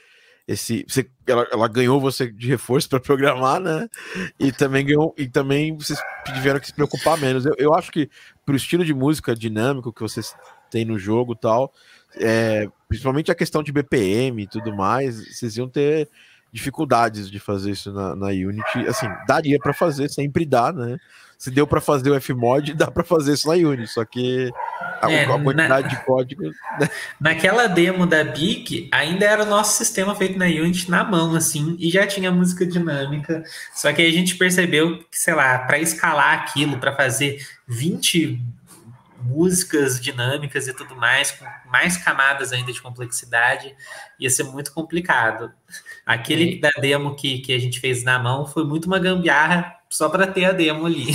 esse 0.49 0.85
você, 0.89 1.09
ela, 1.24 1.47
ela 1.53 1.68
ganhou 1.68 2.01
você 2.01 2.28
de 2.28 2.49
reforço 2.49 2.89
para 2.89 2.99
programar, 2.99 3.61
né? 3.61 3.89
E 4.37 4.51
também 4.51 4.85
ganhou 4.85 5.14
e 5.16 5.28
também 5.28 5.76
vocês 5.76 6.01
tiveram 6.35 6.59
que 6.59 6.66
se 6.66 6.74
preocupar 6.74 7.16
menos. 7.18 7.47
Eu, 7.47 7.55
eu 7.57 7.72
acho 7.72 7.93
que 7.93 8.11
pro 8.45 8.57
estilo 8.57 8.85
de 8.85 8.93
música 8.93 9.33
dinâmico 9.33 9.93
que 9.93 10.03
vocês 10.03 10.35
têm 10.68 10.85
no 10.85 10.99
jogo, 10.99 11.37
tal, 11.37 11.72
é, 12.16 12.68
principalmente 12.89 13.30
a 13.30 13.35
questão 13.37 13.62
de 13.62 13.70
BPM 13.70 14.43
e 14.43 14.49
tudo 14.49 14.74
mais, 14.74 15.24
vocês 15.37 15.57
iam 15.57 15.68
ter 15.68 16.09
dificuldades 16.53 17.30
de 17.30 17.39
fazer 17.39 17.70
isso 17.70 17.93
na, 17.93 18.16
na 18.16 18.26
Unity. 18.26 18.87
Assim, 18.89 19.07
daria 19.28 19.59
para 19.61 19.72
fazer, 19.72 20.11
sempre 20.11 20.45
dá, 20.45 20.72
né? 20.72 20.99
Se 21.43 21.51
deu 21.51 21.66
para 21.66 21.80
fazer 21.80 22.09
o 22.09 22.20
Fmod, 22.20 22.72
dá 22.72 22.88
para 22.88 23.03
fazer 23.03 23.32
isso 23.32 23.49
na 23.49 23.55
Unity, 23.55 23.93
só 23.93 24.05
que 24.05 24.49
a, 25.01 25.11
é, 25.11 25.24
a 25.24 25.26
quantidade 25.26 25.88
na, 25.88 25.88
de 25.88 26.05
código. 26.05 26.45
Né? 26.78 26.88
Naquela 27.20 27.66
demo 27.66 28.07
da 28.07 28.22
Big, 28.22 28.88
ainda 28.93 29.24
era 29.24 29.43
o 29.43 29.47
nosso 29.47 29.76
sistema 29.76 30.14
feito 30.14 30.38
na 30.38 30.45
Unity 30.45 30.88
na 30.88 31.03
mão, 31.03 31.34
assim, 31.34 31.74
e 31.80 31.90
já 31.90 32.07
tinha 32.07 32.30
música 32.30 32.64
dinâmica. 32.64 33.43
Só 33.74 33.93
que 33.93 34.01
aí 34.01 34.09
a 34.09 34.12
gente 34.12 34.36
percebeu 34.36 34.99
que, 34.99 35.18
sei 35.18 35.34
lá, 35.34 35.59
para 35.59 35.80
escalar 35.80 36.32
aquilo, 36.32 36.78
para 36.78 36.95
fazer 36.95 37.45
20 37.66 38.40
músicas 39.20 40.01
dinâmicas 40.01 40.68
e 40.68 40.72
tudo 40.72 40.95
mais, 40.95 41.32
com 41.32 41.45
mais 41.68 41.97
camadas 41.97 42.53
ainda 42.53 42.72
de 42.72 42.80
complexidade, 42.80 43.74
ia 44.16 44.30
ser 44.30 44.45
muito 44.45 44.72
complicado. 44.72 45.51
Aquele 46.07 46.61
da 46.61 46.70
demo 46.80 47.16
que, 47.16 47.40
que 47.40 47.53
a 47.53 47.59
gente 47.59 47.80
fez 47.80 48.05
na 48.05 48.16
mão 48.16 48.47
foi 48.47 48.64
muito 48.64 48.86
uma 48.86 49.01
gambiarra 49.01 49.82
só 49.93 50.09
para 50.09 50.26
ter 50.26 50.45
a 50.45 50.53
demo 50.53 50.86
ali. 50.86 51.07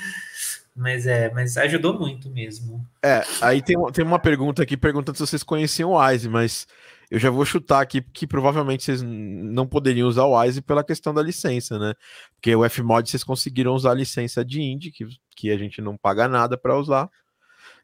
mas 0.74 1.06
é, 1.06 1.30
mas 1.32 1.56
ajudou 1.56 1.98
muito 1.98 2.30
mesmo. 2.30 2.84
É, 3.02 3.22
aí 3.40 3.62
tem, 3.62 3.76
tem 3.92 4.04
uma 4.04 4.18
pergunta 4.18 4.62
aqui 4.62 4.76
perguntando 4.76 5.16
se 5.16 5.26
vocês 5.26 5.42
conheciam 5.42 5.90
o 5.90 6.00
Wise, 6.00 6.28
mas 6.28 6.66
eu 7.10 7.18
já 7.18 7.30
vou 7.30 7.44
chutar 7.44 7.80
aqui 7.80 8.00
que 8.00 8.26
provavelmente 8.26 8.84
vocês 8.84 9.02
não 9.02 9.66
poderiam 9.66 10.08
usar 10.08 10.24
o 10.24 10.38
Wise 10.38 10.60
pela 10.62 10.82
questão 10.82 11.14
da 11.14 11.22
licença, 11.22 11.78
né? 11.78 11.94
Porque 12.34 12.54
o 12.54 12.68
Fmod 12.68 13.08
vocês 13.08 13.22
conseguiram 13.22 13.74
usar 13.74 13.92
a 13.92 13.94
licença 13.94 14.44
de 14.44 14.60
indie, 14.60 14.90
que, 14.90 15.06
que 15.36 15.50
a 15.50 15.56
gente 15.58 15.80
não 15.80 15.96
paga 15.96 16.26
nada 16.26 16.56
para 16.56 16.76
usar 16.76 17.08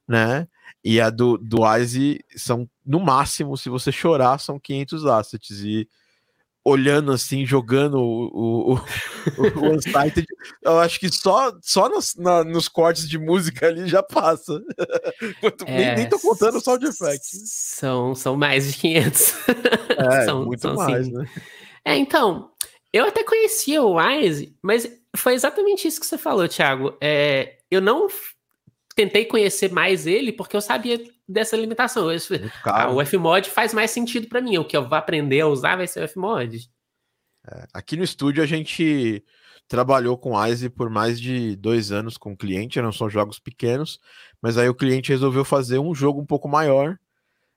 né? 0.06 0.48
E 0.84 1.00
a 1.00 1.10
do, 1.10 1.38
do 1.38 1.62
Wise 1.62 2.24
são, 2.36 2.68
no 2.84 3.00
máximo, 3.00 3.56
se 3.56 3.68
você 3.68 3.92
chorar, 3.92 4.38
são 4.38 4.58
500 4.58 5.06
assets. 5.06 5.60
E 5.60 5.88
olhando 6.64 7.10
assim, 7.12 7.44
jogando 7.44 7.98
o, 7.98 8.74
o, 8.74 8.76
o, 8.76 9.74
Unsighted, 9.74 10.26
eu 10.62 10.78
acho 10.78 11.00
que 11.00 11.08
só, 11.12 11.52
só 11.60 11.88
nos, 11.88 12.14
na, 12.14 12.44
nos 12.44 12.68
cortes 12.68 13.08
de 13.08 13.18
música 13.18 13.66
ali 13.66 13.88
já 13.88 14.02
passa. 14.02 14.60
É, 15.66 15.76
nem, 15.76 15.94
nem 15.96 16.08
tô 16.08 16.18
contando 16.18 16.56
o 16.56 16.60
sound 16.60 16.84
effect. 16.84 17.26
São, 17.46 18.14
são 18.14 18.36
mais 18.36 18.72
de 18.72 18.78
500. 18.78 19.34
É, 19.96 20.24
são, 20.26 20.44
muito 20.44 20.60
são, 20.60 20.74
mais, 20.74 21.08
né? 21.08 21.28
É, 21.84 21.96
então, 21.96 22.50
eu 22.92 23.06
até 23.06 23.24
conhecia 23.24 23.82
o 23.82 23.96
Wise, 23.96 24.56
mas 24.62 24.88
foi 25.16 25.34
exatamente 25.34 25.86
isso 25.86 26.00
que 26.00 26.06
você 26.06 26.18
falou, 26.18 26.48
Thiago. 26.48 26.96
É, 27.00 27.58
eu 27.70 27.80
não 27.80 28.08
tentei 28.94 29.24
conhecer 29.24 29.72
mais 29.72 30.06
ele 30.06 30.32
porque 30.32 30.56
eu 30.56 30.60
sabia 30.60 31.02
dessa 31.32 31.56
limitação. 31.56 32.08
Ah, 32.64 32.90
o 32.90 33.04
Fmod 33.04 33.48
faz 33.50 33.72
mais 33.72 33.90
sentido 33.90 34.28
para 34.28 34.40
mim. 34.40 34.58
O 34.58 34.64
que 34.64 34.76
eu 34.76 34.88
vou 34.88 34.96
aprender 34.96 35.40
a 35.40 35.48
usar 35.48 35.76
vai 35.76 35.86
ser 35.86 36.04
o 36.04 36.08
Fmod. 36.08 36.68
É, 37.46 37.66
aqui 37.72 37.96
no 37.96 38.04
estúdio 38.04 38.42
a 38.42 38.46
gente 38.46 39.24
trabalhou 39.66 40.18
com 40.18 40.40
ISE 40.46 40.68
por 40.68 40.90
mais 40.90 41.20
de 41.20 41.56
dois 41.56 41.90
anos 41.90 42.16
com 42.16 42.32
o 42.32 42.36
cliente, 42.36 42.80
não 42.80 42.92
são 42.92 43.08
jogos 43.08 43.38
pequenos, 43.38 43.98
mas 44.40 44.58
aí 44.58 44.68
o 44.68 44.74
cliente 44.74 45.10
resolveu 45.10 45.44
fazer 45.44 45.78
um 45.78 45.94
jogo 45.94 46.20
um 46.20 46.26
pouco 46.26 46.48
maior. 46.48 46.98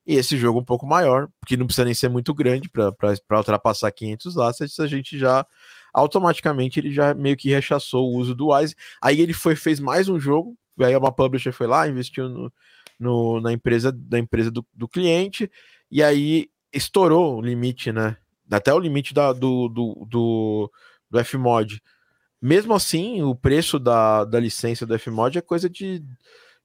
E 0.08 0.16
esse 0.16 0.38
jogo 0.38 0.60
um 0.60 0.64
pouco 0.64 0.86
maior, 0.86 1.28
porque 1.40 1.58
não 1.58 1.66
precisa 1.66 1.84
nem 1.84 1.94
ser 1.94 2.10
muito 2.10 2.32
grande 2.32 2.70
para 2.70 3.38
ultrapassar 3.38 3.92
500 3.92 4.38
assets, 4.38 4.80
a 4.80 4.86
gente 4.86 5.18
já 5.18 5.46
automaticamente 5.92 6.80
ele 6.80 6.92
já 6.92 7.14
meio 7.16 7.36
que 7.36 7.50
rechaçou 7.50 8.12
o 8.12 8.16
uso 8.16 8.36
do 8.36 8.54
Wise. 8.54 8.76
Aí 9.02 9.20
ele 9.20 9.34
foi 9.34 9.56
fez 9.56 9.80
mais 9.80 10.08
um 10.08 10.20
jogo 10.20 10.56
aí 10.84 10.96
uma 10.96 11.12
publisher 11.12 11.52
foi 11.52 11.68
lá, 11.68 11.88
investiu 11.88 12.28
no, 12.28 12.52
no 13.00 13.40
na 13.42 13.52
empresa 13.52 13.92
da 13.92 14.20
empresa 14.20 14.52
do, 14.52 14.66
do, 14.74 14.88
cliente, 14.88 15.50
e 15.90 16.02
aí 16.04 16.50
estourou 16.74 17.38
o 17.38 17.42
limite, 17.42 17.92
né? 17.92 18.18
Até 18.50 18.74
o 18.74 18.80
limite 18.80 19.14
da, 19.14 19.34
do, 19.34 19.68
do, 19.70 20.06
do, 20.10 20.72
do 21.10 21.26
Fmod. 21.26 21.82
Mesmo 22.42 22.74
assim, 22.74 23.24
o 23.24 23.34
preço 23.34 23.80
da, 23.80 24.24
da 24.24 24.40
licença 24.40 24.86
do 24.86 24.98
Fmod 25.00 25.38
é 25.38 25.42
coisa 25.42 25.70
de, 25.70 26.04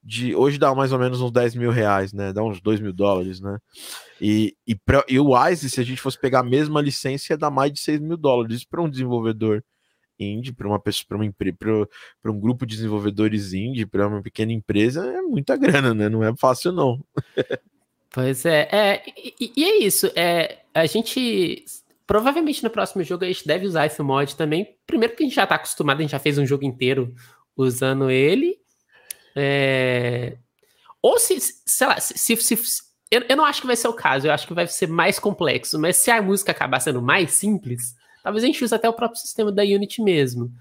de. 0.03 0.35
Hoje 0.35 0.59
dá 0.59 0.75
mais 0.75 0.93
ou 0.93 0.99
menos 0.99 1.21
uns 1.21 1.31
10 1.31 1.55
mil 1.55 1.71
reais, 1.71 2.13
né? 2.13 2.33
Dá 2.33 2.43
uns 2.43 2.61
2 2.61 2.81
mil 2.81 2.93
dólares, 2.93 3.41
né? 3.41 3.59
E, 4.21 4.55
e, 4.67 4.75
pra, 4.75 5.05
e 5.09 5.19
o 5.19 5.35
Wise, 5.35 5.71
se 5.71 5.81
a 5.81 5.85
gente 5.85 6.01
fosse 6.01 6.19
pegar 6.19 6.41
a 6.41 6.45
mesma 6.45 6.81
licença, 6.83 7.33
ia 7.33 7.39
dar 7.39 7.51
mais 7.51 7.73
de 7.73 7.81
6 7.81 8.01
mil 8.01 8.17
dólares 8.17 8.65
para 8.65 8.83
um 8.83 8.91
desenvolvedor 8.91 9.65
indie, 10.25 10.53
para 10.53 10.67
uma 10.69 10.79
pessoa, 10.79 11.07
para 11.09 11.17
uma 11.17 11.89
para 12.23 12.33
um 12.33 12.39
grupo 12.39 12.67
de 12.67 12.77
desenvolvedores 12.77 13.53
indie, 13.53 13.87
para 13.87 14.07
uma 14.07 14.23
pequena 14.23 14.53
empresa, 14.53 15.05
é 15.07 15.23
muita 15.23 15.57
grana, 15.57 15.95
né? 15.95 16.09
Não 16.09 16.23
é 16.23 16.35
fácil, 16.37 16.73
não. 16.73 17.03
pois 18.11 18.45
é, 18.45 18.69
é 18.71 19.03
e, 19.17 19.53
e, 19.57 19.65
é 19.65 19.79
isso. 19.79 20.11
É, 20.15 20.59
a 20.75 20.87
gente 20.87 21.65
provavelmente 22.07 22.65
no 22.65 22.71
próximo 22.71 23.05
jogo 23.05 23.25
a 23.25 23.29
gente 23.29 23.47
deve 23.47 23.67
usar 23.67 23.87
esse 23.87 24.03
mod 24.03 24.35
também. 24.37 24.77
Primeiro 24.87 25.13
porque 25.13 25.23
a 25.23 25.27
gente 25.27 25.37
já 25.37 25.45
está 25.45 25.55
acostumado, 25.55 25.99
a 25.99 26.03
gente 26.03 26.11
já 26.11 26.19
fez 26.19 26.39
um 26.39 26.47
jogo 26.47 26.65
inteiro 26.65 27.15
usando 27.57 28.11
ele. 28.11 28.59
É... 29.37 30.37
Ou 31.01 31.19
se, 31.19 31.39
sei 31.65 31.87
lá, 31.87 32.01
se, 32.01 32.19
se, 32.19 32.57
se 32.57 32.83
eu, 33.11 33.23
eu, 33.29 33.37
não 33.37 33.45
acho 33.45 33.61
que 33.61 33.67
vai 33.67 33.77
ser 33.77 33.89
o 33.89 33.93
caso, 33.93 34.27
eu 34.27 34.33
acho 34.33 34.47
que 34.47 34.55
vai 34.55 34.67
ser 34.67 34.87
mais 34.87 35.19
complexo, 35.19 35.79
mas 35.79 35.97
se 35.97 36.11
a 36.11 36.21
música 36.21 36.53
acabar 36.53 36.81
sendo 36.81 37.01
mais 37.01 37.33
simples, 37.33 37.95
talvez 38.23 38.45
a 38.45 38.47
gente 38.47 38.65
use 38.65 38.75
até 38.75 38.89
o 38.89 38.93
próprio 38.93 39.21
sistema 39.21 39.51
da 39.51 39.63
Unity 39.63 40.03
mesmo. 40.03 40.53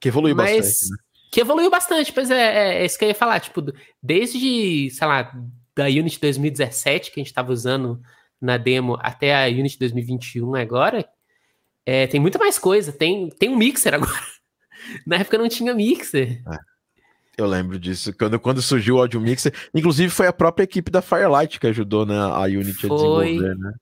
Que 0.00 0.08
evoluiu 0.08 0.36
mas, 0.36 0.56
bastante, 0.56 0.90
né? 0.90 0.96
Que 1.30 1.40
evoluiu 1.40 1.70
bastante, 1.70 2.12
pois 2.12 2.30
é, 2.30 2.36
é, 2.36 2.82
é, 2.82 2.86
isso 2.86 2.98
que 2.98 3.04
eu 3.04 3.08
ia 3.08 3.14
falar, 3.14 3.40
tipo, 3.40 3.62
desde, 4.02 4.90
sei 4.90 5.06
lá, 5.06 5.32
da 5.76 5.84
Unity 5.84 6.20
2017, 6.20 7.10
que 7.10 7.20
a 7.20 7.22
gente 7.22 7.30
estava 7.30 7.52
usando 7.52 8.00
na 8.40 8.56
demo, 8.56 8.96
até 9.00 9.44
a 9.44 9.48
Unity 9.48 9.78
2021 9.78 10.54
agora, 10.54 11.08
é, 11.84 12.06
tem 12.06 12.20
muita 12.20 12.38
mais 12.38 12.58
coisa. 12.58 12.92
Tem, 12.92 13.28
tem 13.30 13.48
um 13.48 13.56
mixer 13.56 13.94
agora. 13.94 14.12
Na 15.06 15.16
época 15.16 15.38
não 15.38 15.48
tinha 15.48 15.74
mixer. 15.74 16.42
É, 16.46 16.58
eu 17.38 17.46
lembro 17.46 17.78
disso. 17.78 18.12
Quando, 18.16 18.38
quando 18.38 18.60
surgiu 18.60 18.96
o 18.96 19.00
Audio 19.00 19.20
Mixer, 19.20 19.52
inclusive 19.74 20.10
foi 20.10 20.26
a 20.26 20.32
própria 20.32 20.64
equipe 20.64 20.90
da 20.90 21.00
Firelight 21.00 21.58
que 21.58 21.66
ajudou 21.66 22.04
né, 22.04 22.14
a 22.16 22.42
Unity 22.42 22.86
foi. 22.86 22.90
a 22.90 22.96
desenvolver, 22.96 23.56
né? 23.56 23.72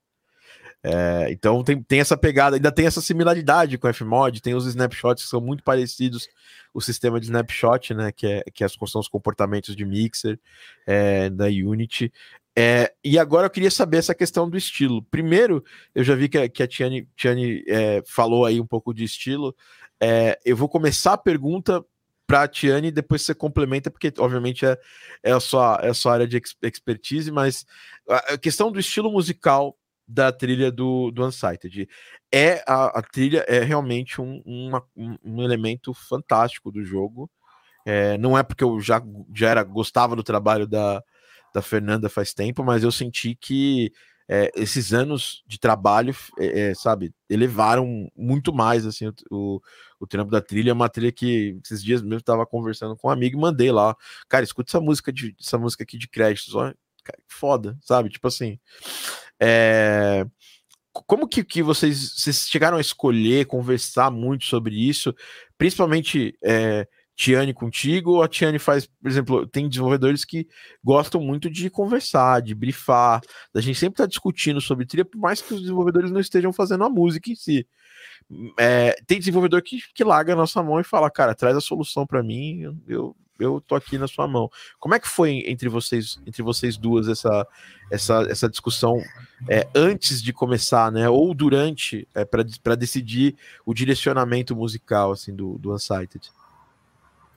É, 0.88 1.32
então 1.32 1.64
tem, 1.64 1.82
tem 1.82 1.98
essa 1.98 2.16
pegada, 2.16 2.54
ainda 2.54 2.70
tem 2.70 2.86
essa 2.86 3.00
similaridade 3.00 3.76
com 3.76 3.88
o 3.88 3.92
Fmod, 3.92 4.40
tem 4.40 4.54
os 4.54 4.66
snapshots 4.66 5.24
que 5.24 5.30
são 5.30 5.40
muito 5.40 5.64
parecidos, 5.64 6.28
o 6.72 6.80
sistema 6.80 7.18
de 7.18 7.26
snapshot, 7.26 7.92
né, 7.92 8.12
que, 8.12 8.24
é, 8.24 8.44
que 8.54 8.62
é 8.62 8.68
são 8.68 9.00
os 9.00 9.08
comportamentos 9.08 9.74
de 9.74 9.84
mixer 9.84 10.38
é, 10.86 11.28
da 11.28 11.46
Unity. 11.46 12.12
É, 12.56 12.92
e 13.02 13.18
agora 13.18 13.46
eu 13.46 13.50
queria 13.50 13.70
saber 13.70 13.96
essa 13.96 14.14
questão 14.14 14.48
do 14.48 14.56
estilo. 14.56 15.02
Primeiro, 15.02 15.64
eu 15.92 16.04
já 16.04 16.14
vi 16.14 16.28
que, 16.28 16.38
a, 16.38 16.48
que 16.48 16.62
a 16.62 16.68
é, 17.66 18.02
falou 18.06 18.44
aí 18.44 18.60
um 18.60 18.66
pouco 18.66 18.94
de 18.94 19.02
estilo. 19.02 19.56
É, 20.00 20.38
eu 20.44 20.56
vou 20.56 20.68
começar 20.68 21.14
a 21.14 21.18
pergunta 21.18 21.84
para 22.28 22.42
a 22.42 22.48
Tiane 22.48 22.92
depois 22.92 23.22
você 23.22 23.34
complementa, 23.34 23.90
porque 23.90 24.12
obviamente 24.18 24.64
é, 24.64 24.78
é, 25.24 25.32
a, 25.32 25.40
sua, 25.40 25.80
é 25.82 25.88
a 25.88 25.94
sua 25.94 26.12
área 26.14 26.28
de 26.28 26.40
expertise, 26.62 27.32
mas 27.32 27.66
a 28.08 28.38
questão 28.38 28.70
do 28.70 28.78
estilo 28.78 29.10
musical 29.10 29.76
da 30.06 30.30
trilha 30.32 30.70
do, 30.70 31.10
do 31.10 31.24
Unsighted. 31.24 31.88
É 32.32 32.62
a, 32.66 32.98
a 32.98 33.02
trilha 33.02 33.44
é 33.48 33.60
realmente 33.60 34.20
um, 34.20 34.42
uma, 34.44 34.82
um 35.24 35.42
elemento 35.42 35.92
fantástico 35.92 36.70
do 36.70 36.84
jogo. 36.84 37.30
É, 37.84 38.18
não 38.18 38.36
é 38.36 38.42
porque 38.42 38.64
eu 38.64 38.80
já, 38.80 39.02
já 39.34 39.50
era 39.50 39.62
gostava 39.62 40.16
do 40.16 40.22
trabalho 40.22 40.66
da, 40.66 41.02
da 41.54 41.62
Fernanda 41.62 42.08
faz 42.08 42.34
tempo, 42.34 42.64
mas 42.64 42.82
eu 42.82 42.92
senti 42.92 43.34
que 43.34 43.92
é, 44.28 44.50
esses 44.56 44.92
anos 44.92 45.44
de 45.46 45.58
trabalho, 45.58 46.14
é, 46.38 46.70
é 46.70 46.74
sabe, 46.74 47.14
elevaram 47.30 48.08
muito 48.16 48.52
mais 48.52 48.84
assim 48.84 49.06
o, 49.06 49.14
o, 49.30 49.60
o, 50.00 50.06
trampo 50.06 50.30
da 50.30 50.40
trilha. 50.40 50.70
É 50.70 50.72
uma 50.72 50.88
trilha 50.88 51.12
que 51.12 51.58
esses 51.64 51.82
dias 51.82 52.02
mesmo 52.02 52.18
estava 52.18 52.44
conversando 52.44 52.96
com 52.96 53.08
um 53.08 53.10
amigo 53.10 53.38
e 53.38 53.40
mandei 53.40 53.70
lá, 53.70 53.94
cara, 54.28 54.44
escuta 54.44 54.70
essa 54.70 54.80
música 54.80 55.12
de 55.12 55.34
essa 55.40 55.58
música 55.58 55.84
aqui 55.84 55.96
de 55.96 56.08
créditos, 56.08 56.54
foda, 57.28 57.76
sabe? 57.82 58.08
Tipo 58.08 58.28
assim, 58.28 58.58
é, 59.40 60.26
como 61.06 61.28
que, 61.28 61.44
que 61.44 61.62
vocês, 61.62 62.14
vocês 62.16 62.48
chegaram 62.48 62.78
a 62.78 62.80
escolher, 62.80 63.46
conversar 63.46 64.10
muito 64.10 64.44
sobre 64.44 64.74
isso, 64.74 65.14
principalmente 65.58 66.36
é, 66.42 66.86
Tiane 67.16 67.54
contigo, 67.54 68.12
ou 68.12 68.22
a 68.22 68.28
Tiane 68.28 68.58
faz, 68.58 68.86
por 68.86 69.08
exemplo, 69.08 69.46
tem 69.46 69.68
desenvolvedores 69.68 70.24
que 70.24 70.46
gostam 70.84 71.20
muito 71.20 71.50
de 71.50 71.70
conversar, 71.70 72.42
de 72.42 72.54
brifar, 72.54 73.20
da 73.52 73.60
gente 73.60 73.78
sempre 73.78 73.96
tá 73.96 74.06
discutindo 74.06 74.60
sobre 74.60 74.86
trilha, 74.86 75.04
por 75.04 75.18
mais 75.18 75.40
que 75.40 75.54
os 75.54 75.60
desenvolvedores 75.60 76.10
não 76.10 76.20
estejam 76.20 76.52
fazendo 76.52 76.84
a 76.84 76.90
música 76.90 77.30
em 77.30 77.34
si. 77.34 77.66
É, 78.58 78.94
tem 79.06 79.18
desenvolvedor 79.18 79.62
que, 79.62 79.78
que 79.94 80.04
larga 80.04 80.34
a 80.34 80.36
nossa 80.36 80.62
mão 80.62 80.78
e 80.80 80.84
fala, 80.84 81.10
cara, 81.10 81.34
traz 81.34 81.56
a 81.56 81.60
solução 81.60 82.06
para 82.06 82.22
mim, 82.22 82.60
eu, 82.86 83.16
eu 83.38 83.60
tô 83.60 83.74
aqui 83.74 83.98
na 83.98 84.08
sua 84.08 84.26
mão. 84.26 84.50
Como 84.78 84.94
é 84.94 84.98
que 84.98 85.08
foi 85.08 85.44
entre 85.46 85.68
vocês, 85.68 86.18
entre 86.26 86.42
vocês 86.42 86.76
duas 86.76 87.08
essa 87.08 87.46
essa, 87.90 88.26
essa 88.28 88.48
discussão 88.48 89.00
é, 89.48 89.66
antes 89.74 90.22
de 90.22 90.32
começar, 90.32 90.90
né? 90.90 91.08
Ou 91.08 91.32
durante, 91.34 92.06
é, 92.14 92.24
para 92.24 92.74
decidir 92.74 93.36
o 93.64 93.72
direcionamento 93.72 94.56
musical 94.56 95.12
assim 95.12 95.34
do, 95.34 95.58
do 95.58 95.72
Unsighted? 95.72 96.30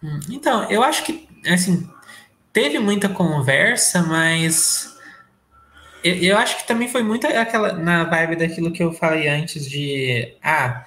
Hum, 0.03 0.19
então, 0.29 0.69
eu 0.69 0.81
acho 0.81 1.03
que, 1.03 1.27
assim, 1.45 1.89
teve 2.53 2.79
muita 2.79 3.09
conversa, 3.09 4.01
mas 4.01 4.97
eu, 6.03 6.15
eu, 6.15 6.37
acho 6.37 6.57
que 6.57 6.67
também 6.67 6.87
foi 6.87 7.03
muito 7.03 7.27
aquela, 7.27 7.73
na 7.73 8.05
vibe 8.05 8.37
daquilo 8.37 8.71
que 8.71 8.81
eu 8.81 8.93
falei 8.93 9.27
antes 9.27 9.69
de, 9.69 10.35
ah, 10.41 10.85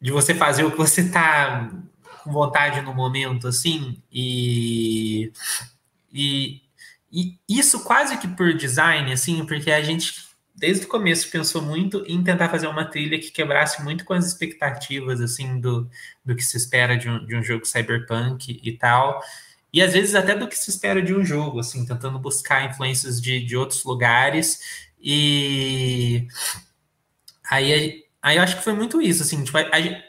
de 0.00 0.12
você 0.12 0.34
fazer 0.34 0.64
o 0.64 0.70
que 0.70 0.76
você 0.76 1.08
tá 1.08 1.70
com 2.22 2.32
vontade 2.32 2.80
no 2.80 2.94
momento, 2.94 3.48
assim, 3.48 4.00
e, 4.10 5.32
e, 6.12 6.62
e 7.10 7.38
isso 7.48 7.84
quase 7.84 8.16
que 8.18 8.28
por 8.28 8.54
design, 8.54 9.12
assim, 9.12 9.44
porque 9.44 9.70
a 9.70 9.82
gente 9.82 10.32
desde 10.54 10.84
o 10.84 10.88
começo 10.88 11.30
pensou 11.30 11.62
muito 11.62 12.04
em 12.06 12.22
tentar 12.22 12.48
fazer 12.48 12.68
uma 12.68 12.84
trilha 12.84 13.18
que 13.18 13.30
quebrasse 13.30 13.82
muito 13.82 14.04
com 14.04 14.12
as 14.12 14.26
expectativas 14.26 15.20
assim 15.20 15.58
do, 15.58 15.88
do 16.24 16.36
que 16.36 16.42
se 16.42 16.56
espera 16.56 16.96
de 16.96 17.08
um, 17.08 17.24
de 17.26 17.34
um 17.34 17.42
jogo 17.42 17.64
cyberpunk 17.64 18.60
e 18.62 18.72
tal. 18.76 19.20
E 19.72 19.80
às 19.82 19.92
vezes 19.94 20.14
até 20.14 20.36
do 20.36 20.46
que 20.46 20.56
se 20.56 20.70
espera 20.70 21.00
de 21.02 21.14
um 21.14 21.24
jogo, 21.24 21.58
assim, 21.58 21.84
tentando 21.86 22.18
buscar 22.18 22.70
influências 22.70 23.20
de, 23.20 23.42
de 23.44 23.56
outros 23.56 23.82
lugares. 23.84 24.60
E 25.00 26.28
aí, 27.50 28.04
aí 28.20 28.36
eu 28.36 28.42
acho 28.42 28.56
que 28.56 28.62
foi 28.64 28.74
muito 28.74 29.00
isso, 29.00 29.22
assim, 29.22 29.42
tipo, 29.42 29.56
a, 29.56 29.62
a 29.62 30.02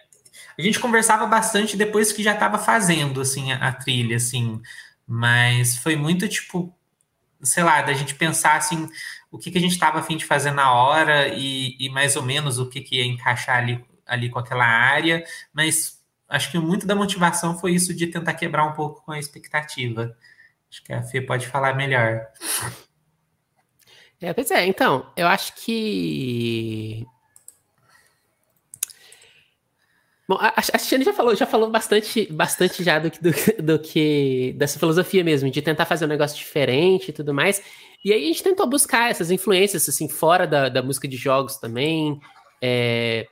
gente 0.61 0.79
conversava 0.79 1.25
bastante 1.25 1.75
depois 1.77 2.11
que 2.11 2.23
já 2.23 2.33
estava 2.33 2.57
fazendo, 2.57 3.21
assim, 3.21 3.51
a, 3.51 3.67
a 3.67 3.71
trilha, 3.71 4.17
assim, 4.17 4.61
mas 5.07 5.77
foi 5.77 5.95
muito, 5.95 6.27
tipo, 6.27 6.73
sei 7.41 7.63
lá, 7.63 7.81
da 7.81 7.93
gente 7.93 8.15
pensar, 8.15 8.55
assim, 8.55 8.89
o 9.31 9.37
que, 9.37 9.51
que 9.51 9.57
a 9.57 9.61
gente 9.61 9.73
estava 9.73 9.99
afim 9.99 10.15
de 10.17 10.25
fazer 10.25 10.51
na 10.51 10.71
hora 10.73 11.27
e, 11.29 11.75
e, 11.79 11.89
mais 11.89 12.15
ou 12.15 12.23
menos 12.23 12.59
o 12.59 12.69
que, 12.69 12.81
que 12.81 12.97
ia 12.97 13.05
encaixar 13.05 13.57
ali, 13.57 13.83
ali 14.05 14.29
com 14.29 14.39
aquela 14.39 14.65
área, 14.65 15.23
mas 15.51 15.99
acho 16.29 16.51
que 16.51 16.59
muito 16.59 16.85
da 16.85 16.95
motivação 16.95 17.57
foi 17.57 17.73
isso 17.73 17.93
de 17.93 18.07
tentar 18.07 18.33
quebrar 18.33 18.65
um 18.65 18.73
pouco 18.73 19.03
com 19.03 19.11
a 19.11 19.19
expectativa. 19.19 20.15
Acho 20.69 20.83
que 20.83 20.93
a 20.93 21.03
Fê 21.03 21.21
pode 21.21 21.47
falar 21.47 21.75
melhor. 21.75 22.27
É, 24.19 24.33
pois 24.33 24.49
é, 24.51 24.65
então, 24.65 25.11
eu 25.17 25.27
acho 25.27 25.53
que. 25.55 27.05
Bom, 30.27 30.37
a, 30.39 30.53
a 30.57 30.77
já 30.77 31.13
falou, 31.13 31.35
já 31.35 31.45
falou 31.45 31.69
bastante, 31.69 32.31
bastante 32.31 32.81
já 32.81 32.97
do, 32.97 33.09
do, 33.09 33.63
do 33.63 33.79
que 33.79 34.53
dessa 34.57 34.79
filosofia 34.79 35.23
mesmo, 35.23 35.49
de 35.49 35.61
tentar 35.61 35.85
fazer 35.85 36.05
um 36.05 36.07
negócio 36.07 36.37
diferente 36.37 37.09
e 37.09 37.13
tudo 37.13 37.33
mais. 37.33 37.61
E 38.03 38.13
aí 38.13 38.23
a 38.23 38.27
gente 38.27 38.43
tentou 38.43 38.67
buscar 38.67 39.11
essas 39.11 39.31
influências, 39.31 39.87
assim, 39.87 40.07
fora 40.07 40.47
da, 40.47 40.69
da 40.69 40.81
música 40.81 41.07
de 41.07 41.17
jogos 41.17 41.57
também, 41.57 42.19
é, 42.61 43.27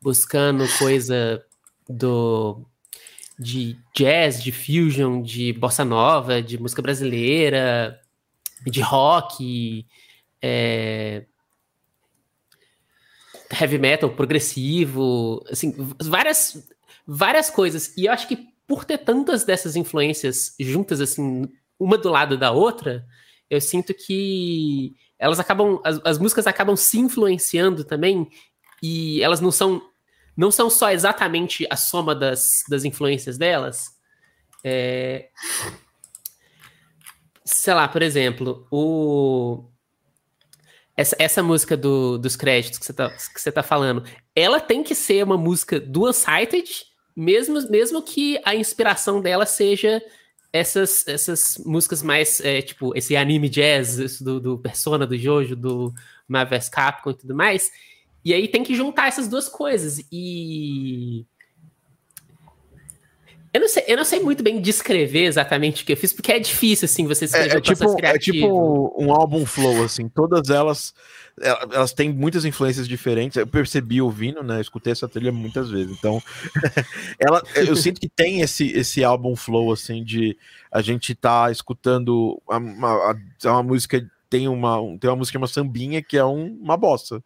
buscando 0.00 0.64
coisa 0.78 1.44
do 1.88 2.64
de 3.38 3.78
jazz, 3.94 4.42
de 4.42 4.50
fusion, 4.50 5.20
de 5.20 5.52
bossa 5.52 5.84
nova, 5.84 6.40
de 6.40 6.58
música 6.58 6.80
brasileira, 6.80 8.00
de 8.66 8.80
rock, 8.80 9.86
é, 10.40 11.26
heavy 13.50 13.78
metal 13.78 14.10
progressivo, 14.10 15.44
assim, 15.50 15.74
várias 16.02 16.66
várias 17.06 17.48
coisas. 17.50 17.96
E 17.96 18.06
eu 18.06 18.12
acho 18.12 18.26
que 18.26 18.48
por 18.66 18.84
ter 18.84 18.98
tantas 18.98 19.44
dessas 19.44 19.76
influências 19.76 20.54
juntas 20.58 21.00
assim, 21.00 21.48
uma 21.78 21.96
do 21.96 22.10
lado 22.10 22.36
da 22.36 22.50
outra, 22.50 23.06
eu 23.48 23.60
sinto 23.60 23.94
que 23.94 24.94
elas 25.18 25.38
acabam, 25.38 25.80
as, 25.84 26.00
as 26.04 26.18
músicas 26.18 26.46
acabam 26.46 26.76
se 26.76 26.98
influenciando 26.98 27.84
também, 27.84 28.28
e 28.82 29.22
elas 29.22 29.40
não 29.40 29.50
são 29.50 29.82
não 30.36 30.50
são 30.50 30.68
só 30.68 30.90
exatamente 30.90 31.66
a 31.70 31.76
soma 31.76 32.14
das, 32.14 32.62
das 32.68 32.84
influências 32.84 33.38
delas. 33.38 33.86
É... 34.62 35.30
Sei 37.42 37.72
lá, 37.72 37.88
por 37.88 38.02
exemplo, 38.02 38.66
o... 38.70 39.64
essa, 40.96 41.14
essa 41.18 41.42
música 41.42 41.76
do, 41.76 42.16
dos 42.16 42.36
créditos 42.36 42.78
que 42.78 42.86
você, 42.86 42.92
tá, 42.92 43.10
que 43.10 43.40
você 43.40 43.52
tá 43.52 43.62
falando, 43.62 44.02
ela 44.34 44.58
tem 44.58 44.82
que 44.82 44.94
ser 44.94 45.22
uma 45.22 45.36
música 45.36 45.78
do 45.78 46.08
Unsighted, 46.08 46.68
mesmo, 47.14 47.60
mesmo 47.70 48.02
que 48.02 48.40
a 48.44 48.54
inspiração 48.54 49.20
dela 49.20 49.46
seja 49.46 50.02
essas, 50.52 51.06
essas 51.06 51.58
músicas 51.64 52.02
mais, 52.02 52.40
é, 52.40 52.62
tipo, 52.62 52.96
esse 52.96 53.16
anime 53.16 53.48
jazz 53.48 54.20
do, 54.20 54.40
do, 54.40 54.58
Persona, 54.58 55.06
do 55.06 55.16
Jojo, 55.16 55.54
do 55.54 55.92
Marvel 56.26 56.60
Capcom 56.70 57.10
e 57.10 57.14
tudo 57.14 57.34
mais. 57.34 57.70
E 58.24 58.32
aí 58.32 58.48
tem 58.48 58.62
que 58.62 58.74
juntar 58.74 59.08
essas 59.08 59.28
duas 59.28 59.48
coisas. 59.48 60.00
E. 60.10 61.26
Eu 63.56 63.60
não, 63.60 63.68
sei, 63.68 63.84
eu 63.88 63.96
não 63.96 64.04
sei 64.04 64.20
muito 64.20 64.42
bem 64.42 64.60
descrever 64.60 65.24
exatamente 65.24 65.82
o 65.82 65.86
que 65.86 65.92
eu 65.92 65.96
fiz, 65.96 66.12
porque 66.12 66.30
é 66.30 66.38
difícil, 66.38 66.84
assim, 66.84 67.06
você 67.06 67.24
escrever 67.24 67.54
é, 67.54 67.56
é 67.56 67.60
tipo, 67.62 68.04
é 68.04 68.18
tipo 68.18 68.94
um 69.02 69.10
álbum 69.10 69.46
flow, 69.46 69.82
assim, 69.82 70.10
todas 70.10 70.50
elas 70.50 70.92
elas 71.38 71.94
têm 71.94 72.12
muitas 72.12 72.44
influências 72.44 72.86
diferentes. 72.86 73.38
Eu 73.38 73.46
percebi 73.46 74.00
ouvindo, 74.02 74.42
né? 74.42 74.56
Eu 74.56 74.60
escutei 74.60 74.92
essa 74.92 75.08
trilha 75.08 75.32
muitas 75.32 75.70
vezes. 75.70 75.96
Então, 75.96 76.22
ela, 77.18 77.42
eu 77.54 77.74
sinto 77.76 77.98
que 77.98 78.10
tem 78.10 78.42
esse, 78.42 78.66
esse 78.72 79.02
álbum 79.02 79.34
flow, 79.34 79.72
assim, 79.72 80.04
de 80.04 80.36
a 80.70 80.82
gente 80.82 81.14
tá 81.14 81.50
escutando 81.50 82.40
uma, 82.46 82.58
uma, 82.58 83.16
uma 83.44 83.62
música. 83.62 84.06
Tem 84.28 84.48
uma, 84.48 84.78
tem 84.98 85.08
uma 85.08 85.16
música, 85.16 85.38
uma 85.38 85.46
sambinha, 85.46 86.02
que 86.02 86.18
é 86.18 86.24
um, 86.24 86.58
uma 86.60 86.76
bossa. 86.76 87.22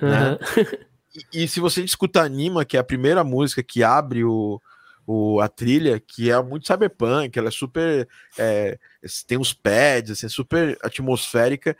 Uhum. 0.00 0.08
Né? 0.08 0.38
E, 1.34 1.44
e, 1.44 1.46
se 1.46 1.60
você 1.60 1.84
escuta 1.84 2.22
Anima, 2.22 2.64
que 2.64 2.74
é 2.74 2.80
a 2.80 2.84
primeira 2.84 3.22
música 3.22 3.62
que 3.62 3.82
abre 3.82 4.24
o, 4.24 4.58
o, 5.06 5.40
a 5.40 5.48
trilha, 5.48 6.00
que 6.00 6.30
é 6.30 6.42
muito 6.42 6.66
cyberpunk, 6.66 7.38
ela 7.38 7.48
é 7.48 7.50
super. 7.50 8.08
É, 8.38 8.78
tem 9.26 9.38
os 9.38 9.52
pads, 9.52 10.12
assim, 10.12 10.28
super 10.28 10.78
atmosférica. 10.82 11.76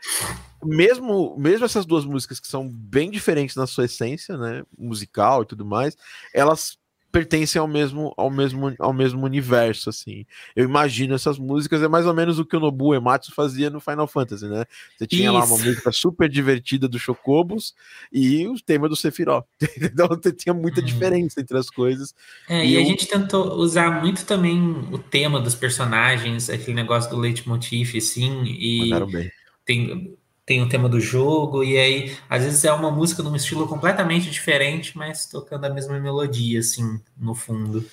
Mesmo, 0.63 1.35
mesmo 1.37 1.65
essas 1.65 1.85
duas 1.85 2.05
músicas 2.05 2.39
que 2.39 2.47
são 2.47 2.69
bem 2.69 3.09
diferentes 3.11 3.55
na 3.55 3.67
sua 3.67 3.85
essência, 3.85 4.37
né? 4.37 4.63
Musical 4.77 5.43
e 5.43 5.45
tudo 5.45 5.65
mais, 5.65 5.95
elas 6.33 6.77
pertencem 7.13 7.59
ao 7.59 7.67
mesmo, 7.67 8.11
ao 8.17 8.31
mesmo, 8.31 8.73
ao 8.79 8.91
mesmo 8.91 9.23
universo, 9.23 9.91
assim. 9.91 10.25
Eu 10.55 10.65
imagino 10.65 11.13
essas 11.13 11.37
músicas, 11.37 11.83
é 11.83 11.87
mais 11.87 12.07
ou 12.07 12.13
menos 12.13 12.39
o 12.39 12.45
que 12.45 12.57
o 12.57 12.59
Nobu 12.59 12.95
Ematsu 12.95 13.31
fazia 13.35 13.69
no 13.69 13.79
Final 13.79 14.07
Fantasy, 14.07 14.47
né? 14.47 14.65
Você 14.97 15.05
tinha 15.05 15.25
Isso. 15.25 15.33
lá 15.33 15.45
uma 15.45 15.57
música 15.57 15.91
super 15.91 16.27
divertida 16.27 16.87
do 16.87 16.97
Chocobos 16.97 17.75
e 18.11 18.47
o 18.47 18.55
tema 18.55 18.89
do 18.89 18.95
Sephiroth. 18.95 19.45
então 19.79 20.09
tinha 20.35 20.55
muita 20.55 20.81
hum. 20.81 20.85
diferença 20.85 21.39
entre 21.39 21.55
as 21.55 21.69
coisas. 21.69 22.15
É, 22.49 22.65
e, 22.65 22.71
e 22.71 22.73
eu... 22.73 22.81
a 22.81 22.83
gente 22.83 23.07
tentou 23.07 23.57
usar 23.57 24.01
muito 24.01 24.25
também 24.25 24.59
o 24.91 24.97
tema 24.97 25.39
dos 25.39 25.53
personagens, 25.53 26.49
aquele 26.49 26.73
negócio 26.73 27.11
do 27.11 27.17
leitmotiv, 27.17 27.95
assim, 27.95 28.43
e... 28.45 28.79
Mandaram 28.79 29.07
bem. 29.07 29.31
Tem, 29.63 30.17
tem 30.45 30.61
o 30.61 30.67
tema 30.67 30.89
do 30.89 30.99
jogo, 30.99 31.63
e 31.63 31.77
aí, 31.77 32.17
às 32.29 32.43
vezes 32.43 32.63
é 32.65 32.73
uma 32.73 32.91
música 32.91 33.23
num 33.23 33.35
estilo 33.35 33.67
completamente 33.67 34.29
diferente, 34.29 34.97
mas 34.97 35.25
tocando 35.25 35.65
a 35.65 35.69
mesma 35.69 35.99
melodia, 35.99 36.59
assim, 36.59 36.99
no 37.17 37.33
fundo. 37.33 37.85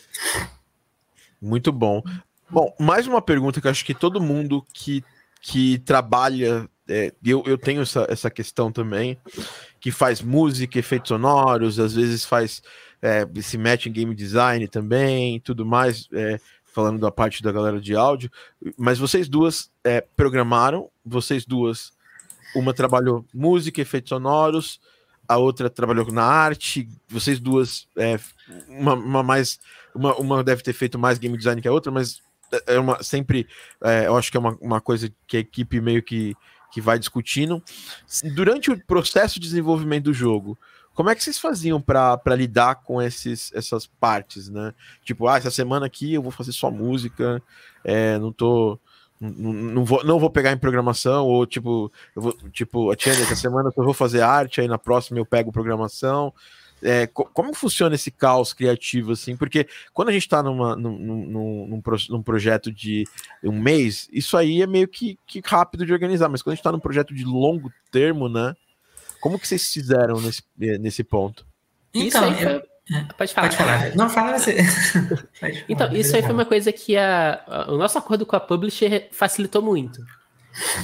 Muito 1.41 1.71
bom. 1.71 2.03
Bom, 2.49 2.75
mais 2.81 3.07
uma 3.07 3.23
pergunta 3.23 3.61
que 3.61 3.69
acho 3.69 3.85
que 3.85 3.95
todo 3.95 4.21
mundo 4.21 4.67
que, 4.73 5.05
que 5.41 5.79
trabalha, 5.79 6.69
é, 6.89 7.13
eu, 7.25 7.45
eu 7.47 7.57
tenho 7.57 7.83
essa, 7.83 8.05
essa 8.11 8.29
questão 8.29 8.73
também, 8.73 9.17
que 9.81 9.93
faz 9.93 10.21
música, 10.21 10.79
efeitos 10.79 11.09
sonoros, 11.09 11.79
às 11.79 11.95
vezes 11.95 12.25
faz, 12.25 12.61
é, 13.01 13.25
se 13.41 13.57
mete 13.57 13.89
em 13.89 13.93
game 13.93 14.13
design 14.13 14.67
também, 14.67 15.39
tudo 15.39 15.65
mais, 15.65 16.09
é, 16.13 16.41
falando 16.65 16.99
da 16.99 17.13
parte 17.13 17.45
da 17.45 17.53
galera 17.53 17.81
de 17.81 17.95
áudio, 17.95 18.29
mas 18.77 18.99
vocês 18.99 19.29
duas 19.29 19.71
é, 19.85 20.01
programaram, 20.17 20.91
vocês 21.05 21.47
duas 21.47 21.93
uma 22.55 22.75
trabalhou 22.75 23.25
música, 23.33 23.81
efeitos 23.81 24.09
sonoros, 24.09 24.81
a 25.29 25.37
outra 25.37 25.71
trabalhou 25.71 26.11
na 26.11 26.25
arte. 26.25 26.89
Vocês 27.09 27.39
duas, 27.39 27.87
é, 27.97 28.19
uma, 28.69 28.95
uma, 28.95 29.23
mais, 29.23 29.61
uma, 29.95 30.15
uma 30.17 30.43
deve 30.43 30.63
ter 30.63 30.73
feito 30.73 30.99
mais 30.99 31.19
game 31.19 31.37
design 31.37 31.63
que 31.63 31.69
a 31.69 31.73
outra, 31.73 31.93
mas 31.93 32.21
é 32.67 32.79
uma 32.79 33.03
sempre, 33.03 33.47
é, 33.83 34.07
eu 34.07 34.17
acho 34.17 34.31
que 34.31 34.37
é 34.37 34.41
uma, 34.41 34.59
uma 34.61 34.81
coisa 34.81 35.13
que 35.27 35.37
a 35.37 35.41
equipe 35.41 35.81
meio 35.81 36.03
que, 36.03 36.35
que 36.73 36.81
vai 36.81 36.99
discutindo. 36.99 37.63
Durante 38.35 38.71
o 38.71 38.87
processo 38.87 39.35
de 39.35 39.47
desenvolvimento 39.47 40.05
do 40.05 40.13
jogo, 40.13 40.59
como 40.95 41.09
é 41.09 41.15
que 41.15 41.23
vocês 41.23 41.39
faziam 41.39 41.81
para 41.81 42.21
lidar 42.37 42.77
com 42.83 43.01
esses, 43.01 43.53
essas 43.55 43.87
partes, 43.87 44.49
né? 44.49 44.75
Tipo, 45.05 45.29
ah, 45.29 45.39
essa 45.39 45.51
semana 45.51 45.87
aqui 45.87 46.15
eu 46.15 46.23
vou 46.23 46.33
fazer 46.33 46.53
só 46.53 46.71
música, 46.71 47.43
é, 47.85 48.19
não 48.19 48.33
tô 48.33 48.79
não, 49.21 49.53
não, 49.53 49.85
vou, 49.85 50.03
não 50.03 50.19
vou 50.19 50.31
pegar 50.31 50.53
em 50.53 50.59
programação, 50.59 51.27
ou 51.27 51.45
tipo, 51.47 51.93
eu 52.17 52.23
vou, 52.23 52.33
tipo, 52.51 52.91
a 52.91 52.97
Tiane, 52.97 53.21
essa 53.21 53.37
semana 53.37 53.71
eu 53.77 53.85
vou 53.85 53.93
fazer 53.93 54.23
arte, 54.23 54.61
aí 54.61 54.69
na 54.69 54.79
próxima 54.79 55.19
eu 55.19 55.27
pego 55.27 55.53
programação. 55.53 56.33
É, 56.83 57.07
como 57.07 57.53
funciona 57.53 57.95
esse 57.95 58.11
caos 58.11 58.55
criativo, 58.55 59.13
assim? 59.13 59.37
Porque 59.37 59.69
quando 59.93 60.09
a 60.09 60.13
gente 60.13 60.23
está 60.23 60.43
num, 60.43 60.57
num, 60.77 60.99
num, 60.99 61.83
num, 62.09 62.23
projeto 62.23 62.73
de 62.73 63.07
um 63.45 63.53
mês, 63.53 64.09
isso 64.11 64.35
aí 64.35 64.63
é 64.63 64.67
meio 64.67 64.89
que, 64.89 65.19
que 65.27 65.43
rápido 65.45 65.85
de 65.85 65.93
organizar, 65.93 66.31
mas 66.31 66.43
quando 66.43 66.53
a 66.53 66.55
gente 66.55 66.61
está 66.61 66.73
num 66.73 66.81
projeto 66.81 67.15
de 67.15 67.23
longo 67.23 67.71
termo, 67.91 68.31
né? 68.31 68.57
Como 69.21 69.39
que 69.39 69.47
vocês 69.47 69.71
fizeram 69.71 70.19
nesse, 70.23 70.43
nesse 70.57 71.05
ponto? 71.05 71.45
Então, 71.93 72.33
eu, 72.33 72.63
pode 73.17 73.33
falar. 73.35 73.49
Pode 73.49 73.57
falar. 73.57 73.95
Não, 73.97 74.09
fala 74.09 74.39
você. 74.39 74.59
então, 75.69 75.93
isso 75.93 76.15
aí 76.15 76.23
foi 76.23 76.33
uma 76.33 76.45
coisa 76.45 76.73
que 76.73 76.97
a, 76.97 77.43
a, 77.47 77.73
o 77.73 77.77
nosso 77.77 77.99
acordo 77.99 78.27
com 78.27 78.37
a 78.37 78.41
publisher 78.41 79.09
facilitou 79.13 79.63
muito. 79.63 80.01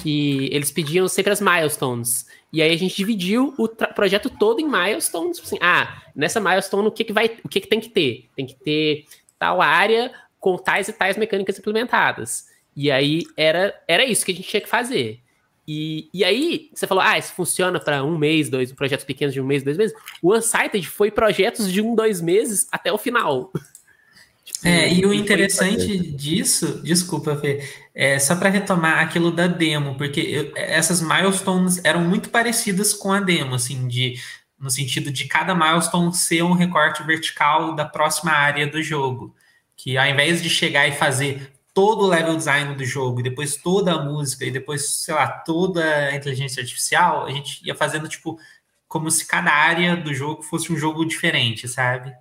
Que 0.03 0.49
eles 0.53 0.71
pediam 0.71 1.09
sempre 1.09 1.33
as 1.33 1.41
milestones. 1.41 2.27
E 2.53 2.63
aí 2.63 2.73
a 2.73 2.79
gente 2.79 2.97
dividiu 2.97 3.53
o 3.59 3.69
projeto 3.69 4.31
todo 4.31 4.61
em 4.61 4.69
milestones. 4.69 5.41
Assim, 5.41 5.59
ah, 5.61 6.03
nessa 6.15 6.41
milestone 6.41 6.87
o 6.87 6.93
que, 6.93 7.05
que 7.05 7.13
vai, 7.13 7.39
o 7.45 7.49
que, 7.49 7.61
que 7.61 7.69
tem 7.69 7.81
que 7.81 7.89
ter? 7.89 8.29
Tem 8.37 8.47
que 8.47 8.55
ter 8.55 9.05
tal 9.39 9.61
área 9.61 10.13
com 10.39 10.57
tais 10.57 10.89
e 10.89 10.93
tais 10.93 11.17
mecânicas 11.17 11.59
implementadas. 11.59 12.47
E 12.77 12.91
aí 12.91 13.25
era, 13.37 13.75
era 13.89 14.05
isso 14.05 14.25
que 14.25 14.33
a 14.33 14.35
gente 14.35 14.49
tinha 14.49 14.61
que 14.61 14.69
fazer. 14.69 15.21
E, 15.67 16.09
e 16.15 16.25
aí, 16.25 16.71
você 16.73 16.87
falou, 16.87 17.03
ah, 17.03 17.19
isso 17.19 17.33
funciona 17.33 17.81
para 17.81 18.05
um 18.05 18.17
mês, 18.17 18.49
dois, 18.49 18.73
projetos 18.73 19.05
pequenos 19.05 19.35
de 19.35 19.41
um 19.41 19.47
mês, 19.47 19.63
dois 19.63 19.77
meses. 19.77 19.97
O 20.23 20.35
Unsighted 20.35 20.89
foi 20.89 21.11
projetos 21.11 21.73
de 21.73 21.83
um, 21.83 21.95
dois 21.95 22.21
meses 22.21 22.69
até 22.71 22.93
o 22.93 22.99
final. 22.99 23.53
É, 24.65 24.93
e 24.93 25.05
o 25.05 25.13
interessante 25.13 25.99
disso, 26.13 26.81
desculpa, 26.83 27.37
Fê, 27.37 27.69
é 27.95 28.19
só 28.19 28.37
para 28.37 28.49
retomar 28.49 29.01
aquilo 29.01 29.31
da 29.31 29.47
demo, 29.47 29.97
porque 29.97 30.21
eu, 30.21 30.53
essas 30.55 31.01
milestones 31.01 31.85
eram 31.85 32.01
muito 32.01 32.31
parecidas 32.31 32.93
com 32.95 33.13
a 33.13 33.21
demo, 33.21 33.55
assim, 33.55 33.89
de 33.89 34.15
no 34.59 34.71
sentido 34.71 35.11
de 35.11 35.27
cada 35.27 35.55
milestone 35.55 36.15
ser 36.15 36.43
um 36.43 36.53
recorte 36.53 37.03
vertical 37.03 37.75
da 37.75 37.85
próxima 37.85 38.33
área 38.33 38.67
do 38.67 38.83
jogo. 38.83 39.35
Que 39.77 39.99
ao 39.99 40.07
invés 40.07 40.43
de 40.43 40.49
chegar 40.49 40.89
e 40.89 40.93
fazer 40.93 41.53
todo 41.77 42.05
o 42.05 42.09
level 42.09 42.35
design 42.35 42.75
do 42.75 42.87
jogo, 42.87 43.21
e 43.21 43.23
depois 43.23 43.57
toda 43.57 43.93
a 43.93 44.03
música, 44.03 44.47
e 44.47 44.51
depois, 44.51 44.89
sei 44.89 45.15
lá, 45.15 45.29
toda 45.29 45.85
a 45.85 46.17
inteligência 46.17 46.63
artificial, 46.63 47.27
a 47.27 47.31
gente 47.31 47.61
ia 47.63 47.75
fazendo, 47.75 48.09
tipo, 48.09 48.39
como 48.89 49.11
se 49.11 49.27
cada 49.27 49.53
área 49.53 49.95
do 49.95 50.15
jogo 50.15 50.43
fosse 50.43 50.73
um 50.73 50.77
jogo 50.79 51.05
diferente, 51.05 51.69
sabe? 51.69 52.15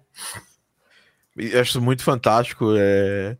Eu 1.38 1.62
acho 1.62 1.82
muito 1.82 2.03
fantástico, 2.03 2.74
é 2.76 3.38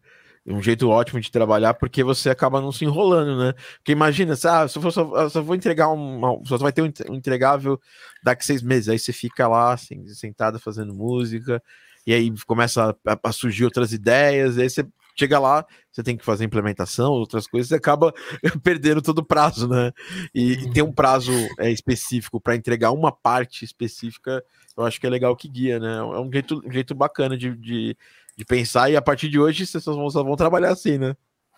um 0.48 0.62
jeito 0.62 0.88
ótimo 0.88 1.20
de 1.20 1.30
trabalhar, 1.30 1.74
porque 1.74 2.02
você 2.02 2.30
acaba 2.30 2.62
não 2.62 2.72
se 2.72 2.86
enrolando, 2.86 3.38
né? 3.38 3.54
Porque 3.76 3.92
imagina, 3.92 4.36
ah, 4.46 4.68
só, 4.70 4.90
só, 4.90 5.30
só 5.30 5.42
vou 5.42 5.54
entregar 5.54 5.90
uma, 5.90 6.40
só 6.46 6.56
vai 6.58 6.72
ter 6.72 6.82
um 6.82 7.14
entregável 7.14 7.78
daqui 8.24 8.46
seis 8.46 8.62
meses, 8.62 8.88
aí 8.88 8.98
você 8.98 9.12
fica 9.12 9.50
lá, 9.50 9.74
assim, 9.74 10.08
sentado 10.08 10.62
fazendo 10.62 10.94
música, 10.94 11.62
e 12.08 12.14
aí 12.14 12.34
começa 12.48 12.96
a, 13.06 13.20
a 13.22 13.32
surgir 13.34 13.66
outras 13.66 13.92
ideias, 13.92 14.58
aí 14.58 14.70
você 14.70 14.88
chega 15.16 15.40
lá, 15.40 15.66
você 15.92 16.04
tem 16.04 16.18
que 16.18 16.26
fazer 16.26 16.44
implementação, 16.44 17.14
outras 17.14 17.48
coisas, 17.48 17.70
você 17.70 17.76
acaba 17.76 18.14
perdendo 18.64 19.02
todo 19.02 19.20
o 19.20 19.26
prazo, 19.26 19.68
né? 19.68 19.92
E, 20.34 20.54
e 20.54 20.72
ter 20.72 20.82
um 20.82 20.88
uhum. 20.88 20.94
prazo 20.94 21.32
é, 21.58 21.72
específico 21.72 22.40
para 22.40 22.56
entregar 22.56 22.92
uma 22.92 23.12
parte 23.12 23.64
específica, 23.64 24.44
eu 24.78 24.84
acho 24.84 25.00
que 25.00 25.08
é 25.08 25.10
legal 25.10 25.36
que 25.36 25.48
guia, 25.48 25.80
né? 25.80 25.98
É 25.98 26.20
um 26.20 26.32
jeito, 26.32 26.62
um 26.66 26.72
jeito 26.72 26.94
bacana 26.94 27.38
de, 27.38 27.56
de, 27.56 27.98
de 28.36 28.46
pensar, 28.46 28.92
e 28.92 28.96
a 28.96 29.02
partir 29.02 29.30
de 29.30 29.40
hoje 29.40 29.66
vocês 29.66 29.86
vão, 29.86 30.10
só 30.10 30.24
vão 30.24 30.36
trabalhar 30.36 30.70
assim, 30.70 30.98
né? 30.98 31.16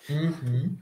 Uhum. 0.10 0.78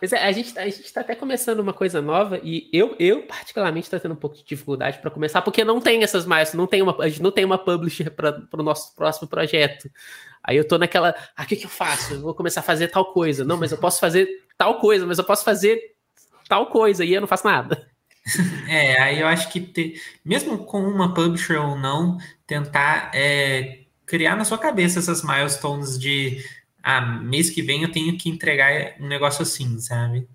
Pois 0.00 0.14
é, 0.14 0.24
a 0.24 0.32
gente, 0.32 0.58
a 0.58 0.64
gente 0.64 0.90
tá 0.90 1.02
até 1.02 1.14
começando 1.14 1.60
uma 1.60 1.74
coisa 1.74 2.00
nova 2.00 2.40
e 2.42 2.70
eu, 2.72 2.96
eu 2.98 3.26
particularmente 3.26 3.84
estou 3.84 4.00
tendo 4.00 4.12
um 4.12 4.16
pouco 4.16 4.34
de 4.34 4.42
dificuldade 4.42 4.98
para 4.98 5.10
começar, 5.10 5.42
porque 5.42 5.62
não 5.62 5.78
tem 5.78 6.02
essas 6.02 6.24
mais, 6.24 6.54
não 6.54 6.66
tem 6.66 6.80
uma, 6.80 6.96
a 7.02 7.08
gente 7.08 7.20
não 7.20 7.30
tem 7.30 7.44
uma 7.44 7.58
publisher 7.58 8.08
para 8.08 8.46
o 8.54 8.62
nosso 8.62 8.94
próximo 8.94 9.28
projeto. 9.28 9.90
Aí 10.42 10.56
eu 10.56 10.66
tô 10.66 10.78
naquela, 10.78 11.14
ah, 11.36 11.42
o 11.42 11.46
que, 11.46 11.56
que 11.56 11.66
eu 11.66 11.70
faço? 11.70 12.14
Eu 12.14 12.20
vou 12.20 12.34
começar 12.34 12.60
a 12.60 12.64
fazer 12.64 12.88
tal 12.88 13.12
coisa. 13.12 13.44
Não, 13.44 13.56
mas 13.56 13.72
eu 13.72 13.78
posso 13.78 14.00
fazer 14.00 14.28
tal 14.56 14.78
coisa, 14.78 15.06
mas 15.06 15.18
eu 15.18 15.24
posso 15.24 15.44
fazer 15.44 15.78
tal 16.48 16.66
coisa 16.66 17.04
e 17.04 17.12
eu 17.12 17.20
não 17.20 17.28
faço 17.28 17.46
nada. 17.46 17.88
É, 18.68 19.00
aí 19.00 19.18
eu 19.18 19.26
acho 19.26 19.50
que 19.50 19.58
ter, 19.60 20.00
mesmo 20.24 20.58
com 20.58 20.80
uma 20.82 21.14
publisher 21.14 21.56
ou 21.56 21.76
não, 21.76 22.18
tentar 22.46 23.10
é, 23.14 23.80
criar 24.06 24.36
na 24.36 24.44
sua 24.44 24.58
cabeça 24.58 24.98
essas 24.98 25.24
milestones 25.24 25.98
de 25.98 26.44
ah, 26.82 27.00
mês 27.00 27.50
que 27.50 27.62
vem 27.62 27.82
eu 27.82 27.90
tenho 27.90 28.16
que 28.16 28.28
entregar 28.28 28.94
um 29.00 29.08
negócio 29.08 29.42
assim, 29.42 29.78
sabe? 29.80 30.28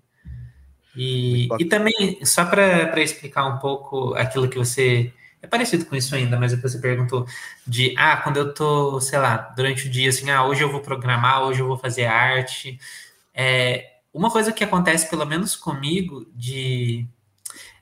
E, 0.96 1.48
e 1.58 1.64
também, 1.66 2.18
só 2.24 2.46
para 2.46 3.02
explicar 3.02 3.46
um 3.46 3.58
pouco 3.58 4.14
aquilo 4.14 4.48
que 4.48 4.56
você. 4.56 5.12
É 5.46 5.48
parecido 5.48 5.86
com 5.86 5.94
isso 5.94 6.12
ainda, 6.12 6.36
mas 6.36 6.50
depois 6.50 6.72
você 6.72 6.80
perguntou 6.80 7.24
de, 7.64 7.94
ah, 7.96 8.16
quando 8.16 8.36
eu 8.38 8.52
tô, 8.52 9.00
sei 9.00 9.16
lá, 9.18 9.36
durante 9.56 9.86
o 9.86 9.90
dia, 9.90 10.08
assim, 10.08 10.28
ah, 10.28 10.44
hoje 10.44 10.62
eu 10.62 10.70
vou 10.72 10.80
programar, 10.80 11.42
hoje 11.44 11.60
eu 11.60 11.68
vou 11.68 11.78
fazer 11.78 12.06
arte. 12.06 12.80
É, 13.32 13.92
uma 14.12 14.28
coisa 14.28 14.52
que 14.52 14.64
acontece, 14.64 15.08
pelo 15.08 15.24
menos 15.24 15.54
comigo, 15.54 16.26
de 16.34 17.06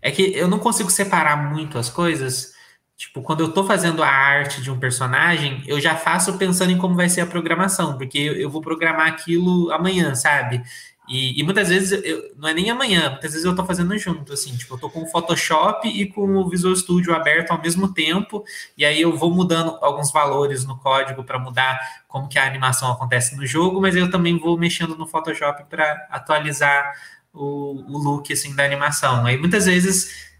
é 0.03 0.11
que 0.11 0.35
eu 0.35 0.47
não 0.47 0.59
consigo 0.59 0.91
separar 0.91 1.51
muito 1.51 1.79
as 1.79 1.89
coisas, 1.89 2.55
Tipo, 2.97 3.23
quando 3.23 3.41
eu 3.41 3.53
tô 3.53 3.65
fazendo 3.65 4.05
a 4.05 4.09
arte 4.09 4.63
de 4.63 4.71
um 4.71 4.79
personagem, 4.79 5.65
eu 5.67 5.81
já 5.81 5.97
faço 5.97 6.39
pensando 6.39 6.71
em 6.71 6.79
como 6.79 6.95
vai 6.95 7.09
ser 7.09 7.23
a 7.23 7.27
programação, 7.27 7.99
porque 7.99 8.19
eu 8.19 8.49
vou 8.49 8.61
programar 8.61 9.09
aquilo 9.09 9.73
amanhã, 9.73 10.15
sabe? 10.15 10.63
E, 11.07 11.39
e 11.39 11.43
muitas 11.43 11.69
vezes 11.69 12.03
eu, 12.03 12.33
não 12.37 12.49
é 12.49 12.55
nem 12.55 12.71
amanhã, 12.71 13.11
muitas 13.11 13.33
vezes 13.33 13.45
eu 13.45 13.51
estou 13.51 13.67
fazendo 13.67 13.97
junto, 13.99 14.33
assim, 14.33 14.57
tipo, 14.57 14.73
eu 14.73 14.77
estou 14.77 14.89
com 14.91 15.03
o 15.03 15.07
Photoshop 15.07 15.87
e 15.87 16.07
com 16.07 16.37
o 16.37 16.49
Visual 16.49 16.75
Studio 16.75 17.15
aberto 17.15 17.51
ao 17.51 17.61
mesmo 17.61 17.93
tempo, 17.93 18.43
e 18.77 18.87
aí 18.87 19.03
eu 19.03 19.15
vou 19.15 19.31
mudando 19.31 19.77
alguns 19.83 20.11
valores 20.11 20.65
no 20.65 20.79
código 20.79 21.23
para 21.23 21.39
mudar 21.39 21.79
como 22.09 22.27
que 22.27 22.39
a 22.39 22.47
animação 22.47 22.91
acontece 22.91 23.37
no 23.37 23.47
jogo, 23.47 23.83
mas 23.83 23.95
eu 23.95 24.11
também 24.11 24.39
vou 24.39 24.57
mexendo 24.57 24.97
no 24.97 25.07
Photoshop 25.07 25.65
para 25.65 26.07
atualizar 26.11 26.95
o, 27.35 27.85
o 27.87 27.99
look 27.99 28.33
assim 28.33 28.55
da 28.55 28.65
animação. 28.65 29.27
Aí 29.27 29.37
muitas 29.37 29.67
vezes 29.67 30.33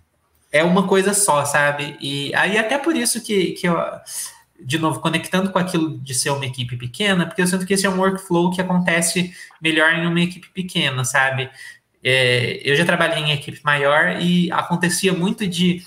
é 0.51 0.63
uma 0.63 0.87
coisa 0.87 1.13
só, 1.13 1.45
sabe? 1.45 1.97
E 2.01 2.35
aí 2.35 2.57
até 2.57 2.79
por 2.79 2.97
isso 2.97 3.21
que, 3.23 3.53
que 3.53 3.67
de 4.65 4.79
novo, 4.79 5.01
conectando 5.01 5.51
com 5.51 5.59
aquilo 5.59 5.99
de 5.99 6.15
ser 6.15 6.31
uma 6.31 6.47
equipe 6.47 6.77
pequena, 6.77 7.27
porque 7.27 7.43
eu 7.43 7.47
sinto 7.47 7.67
que 7.67 7.75
esse 7.75 7.85
é 7.85 7.91
um 7.91 7.99
workflow 7.99 8.51
que 8.51 8.63
acontece 8.63 9.35
melhor 9.61 9.93
em 9.93 10.07
uma 10.07 10.21
equipe 10.21 10.49
pequena, 10.49 11.05
sabe? 11.05 11.51
É, 12.03 12.61
eu 12.65 12.75
já 12.75 12.85
trabalhei 12.85 13.23
em 13.23 13.33
equipe 13.33 13.61
maior 13.63 14.21
e 14.21 14.51
acontecia 14.51 15.13
muito 15.13 15.47
de. 15.47 15.85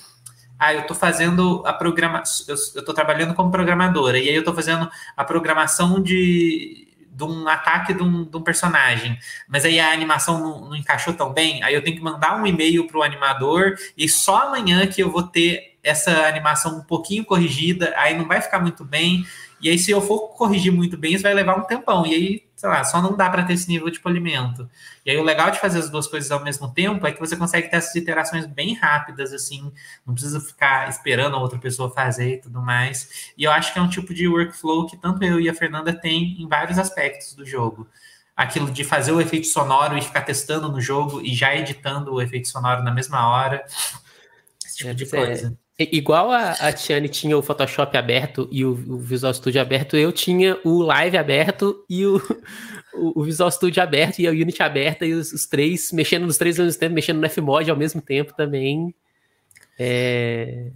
Ah, 0.60 0.74
eu 0.74 0.82
estou 0.82 0.96
fazendo 0.96 1.64
a 1.66 1.74
programação. 1.74 2.46
Eu 2.48 2.56
estou 2.56 2.94
trabalhando 2.94 3.34
como 3.34 3.52
programadora, 3.52 4.20
e 4.20 4.30
aí 4.30 4.36
eu 4.36 4.40
estou 4.40 4.54
fazendo 4.54 4.90
a 5.16 5.24
programação 5.24 6.02
de, 6.02 6.88
de 7.12 7.24
um 7.24 7.48
ataque 7.48 7.96
de 7.96 8.04
um, 8.04 8.26
de 8.26 8.38
um, 8.38 8.42
personagem, 8.42 9.18
mas 9.48 9.66
aí 9.66 9.80
a 9.80 9.92
animação 9.92 10.40
não, 10.40 10.70
não, 10.70 10.76
encaixou 10.76 11.14
tão 11.14 11.34
bem, 11.34 11.64
aí 11.64 11.74
eu 11.74 11.84
tenho 11.84 11.98
que 11.98 12.04
mandar 12.04 12.40
um 12.40 12.46
e-mail 12.46 12.86
para 12.88 13.00
o 13.00 13.04
animador 13.04 13.76
e 13.98 14.08
só 14.08 14.48
amanhã 14.48 14.86
que 14.86 15.02
eu 15.02 15.12
vou 15.12 15.24
ter 15.24 15.77
essa 15.88 16.12
animação 16.28 16.78
um 16.78 16.84
pouquinho 16.84 17.24
corrigida, 17.24 17.94
aí 17.96 18.18
não 18.18 18.28
vai 18.28 18.42
ficar 18.42 18.60
muito 18.60 18.84
bem. 18.84 19.26
E 19.60 19.70
aí, 19.70 19.80
se 19.80 19.90
eu 19.90 20.02
for 20.02 20.30
corrigir 20.30 20.72
muito 20.72 20.98
bem, 20.98 21.14
isso 21.14 21.24
vai 21.24 21.34
levar 21.34 21.58
um 21.58 21.64
tempão. 21.64 22.06
E 22.06 22.14
aí, 22.14 22.44
sei 22.56 22.70
lá, 22.70 22.84
só 22.84 23.02
não 23.02 23.16
dá 23.16 23.30
para 23.30 23.44
ter 23.44 23.54
esse 23.54 23.68
nível 23.68 23.90
de 23.90 24.00
polimento. 24.00 24.70
E 25.06 25.10
aí, 25.10 25.18
o 25.18 25.24
legal 25.24 25.50
de 25.50 25.60
fazer 25.60 25.80
as 25.80 25.90
duas 25.90 26.06
coisas 26.06 26.30
ao 26.30 26.44
mesmo 26.44 26.72
tempo 26.72 27.08
é 27.08 27.12
que 27.12 27.20
você 27.20 27.36
consegue 27.36 27.70
ter 27.70 27.78
essas 27.78 27.96
iterações 27.96 28.46
bem 28.46 28.76
rápidas, 28.76 29.34
assim, 29.34 29.72
não 30.06 30.14
precisa 30.14 30.40
ficar 30.40 30.90
esperando 30.90 31.36
a 31.36 31.40
outra 31.40 31.58
pessoa 31.58 31.90
fazer 31.90 32.36
e 32.36 32.42
tudo 32.42 32.62
mais. 32.62 33.32
E 33.38 33.46
eu 33.46 33.52
acho 33.52 33.74
que 33.74 33.80
é 33.80 33.82
um 33.82 33.90
tipo 33.90 34.14
de 34.14 34.28
workflow 34.28 34.86
que 34.86 34.98
tanto 34.98 35.24
eu 35.24 35.40
e 35.40 35.50
a 35.50 35.54
Fernanda 35.54 35.94
tem 35.94 36.40
em 36.40 36.48
vários 36.48 36.78
aspectos 36.78 37.34
do 37.34 37.46
jogo. 37.46 37.88
Aquilo 38.36 38.70
de 38.70 38.84
fazer 38.84 39.14
o 39.14 39.20
efeito 39.20 39.48
sonoro 39.48 39.98
e 39.98 40.02
ficar 40.02 40.22
testando 40.22 40.70
no 40.70 40.80
jogo 40.80 41.22
e 41.22 41.34
já 41.34 41.56
editando 41.56 42.14
o 42.14 42.22
efeito 42.22 42.48
sonoro 42.48 42.84
na 42.84 42.92
mesma 42.92 43.28
hora. 43.28 43.66
Esse 44.64 44.78
tipo 44.78 44.90
é, 44.90 44.94
de 44.94 45.06
coisa. 45.10 45.58
Igual 45.80 46.32
a, 46.32 46.54
a 46.54 46.74
Tiane 46.74 47.08
tinha 47.08 47.38
o 47.38 47.42
Photoshop 47.44 47.96
aberto 47.96 48.50
e 48.52 48.66
o, 48.66 48.72
o, 48.72 48.98
Visual 48.98 49.32
Studio 49.32 49.62
aberto, 49.62 49.96
eu 49.96 50.12
tinha 50.12 50.60
o 50.64 50.82
Live 50.82 51.16
aberto 51.16 51.86
e 51.88 52.04
o, 52.04 52.20
o, 52.96 53.24
Visual 53.24 53.52
Studio 53.52 53.84
aberto 53.84 54.18
e 54.18 54.28
a 54.28 54.32
Unity 54.32 54.64
aberta 54.64 55.06
e 55.06 55.14
os, 55.14 55.32
os, 55.32 55.46
três, 55.46 55.92
mexendo 55.92 56.26
nos 56.26 56.38
três 56.38 56.60
ao 56.60 56.66
mesmo 56.66 56.80
tempo, 56.80 56.96
mexendo 56.96 57.22
no 57.22 57.30
Fmod 57.30 57.70
ao 57.70 57.78
mesmo 57.78 58.02
tempo 58.02 58.34
também. 58.34 58.92
É... 59.78 60.72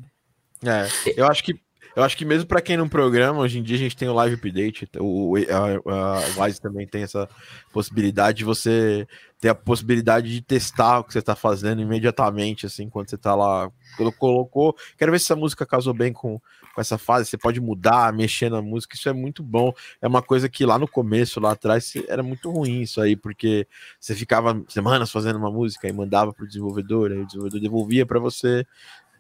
é 0.64 0.88
eu 1.18 1.26
acho 1.26 1.44
que 1.44 1.60
eu 1.96 2.04
acho 2.04 2.18
que 2.18 2.26
mesmo 2.26 2.48
para 2.48 2.62
quem 2.62 2.78
não 2.78 2.88
programa, 2.88 3.40
hoje 3.40 3.60
em 3.60 3.64
dia 3.64 3.76
a 3.76 3.80
gente 3.80 3.96
tem 3.96 4.08
o 4.08 4.14
live 4.14 4.36
update, 4.36 4.90
o, 5.00 5.36
a, 5.36 6.40
a 6.40 6.44
Wise 6.44 6.62
também 6.62 6.88
tem 6.88 7.04
essa 7.04 7.28
possibilidade 7.72 8.40
de 8.40 8.44
você 8.44 9.08
ter 9.40 9.50
a 9.50 9.56
possibilidade 9.56 10.32
de 10.32 10.42
testar 10.42 11.00
o 11.00 11.04
que 11.04 11.12
você 11.12 11.20
está 11.20 11.36
fazendo 11.36 11.82
imediatamente, 11.82 12.68
assim, 12.68 12.88
quando 12.88 13.10
você 13.10 13.16
está 13.16 13.34
lá, 13.34 13.72
colocou, 14.20 14.76
quero 14.98 15.12
ver 15.12 15.20
se 15.20 15.26
essa 15.26 15.36
música 15.36 15.66
casou 15.66 15.96
bem 15.96 16.14
com, 16.14 16.40
com 16.76 16.82
essa 16.82 16.98
fase, 16.98 17.28
você 17.28 17.38
pode 17.38 17.60
mudar, 17.60 18.14
mexer 18.14 18.52
na 18.52 18.62
música, 18.62 18.96
isso 18.96 19.10
é 19.10 19.14
muito 19.14 19.42
bom, 19.42 19.74
é 20.00 20.08
uma 20.08 20.22
coisa 20.22 20.48
que 20.48 20.64
lá 20.64 20.78
no 20.78 20.88
começo, 20.88 21.40
lá 21.40 21.54
atrás, 21.54 21.92
era 22.08 22.22
muito 22.22 22.52
ruim 22.52 22.82
isso 22.82 23.02
aí, 23.02 23.16
porque 23.16 23.68
você 24.00 24.14
ficava 24.14 24.64
semanas 24.68 25.12
fazendo 25.12 25.38
uma 25.38 25.52
música 25.52 25.88
e 25.88 25.92
mandava 25.92 26.32
para 26.32 26.46
o 26.46 26.48
desenvolvedor, 26.48 27.12
aí 27.12 27.20
o 27.20 27.26
desenvolvedor 27.26 27.60
devolvia 27.60 28.06
para 28.06 28.20
você, 28.20 28.66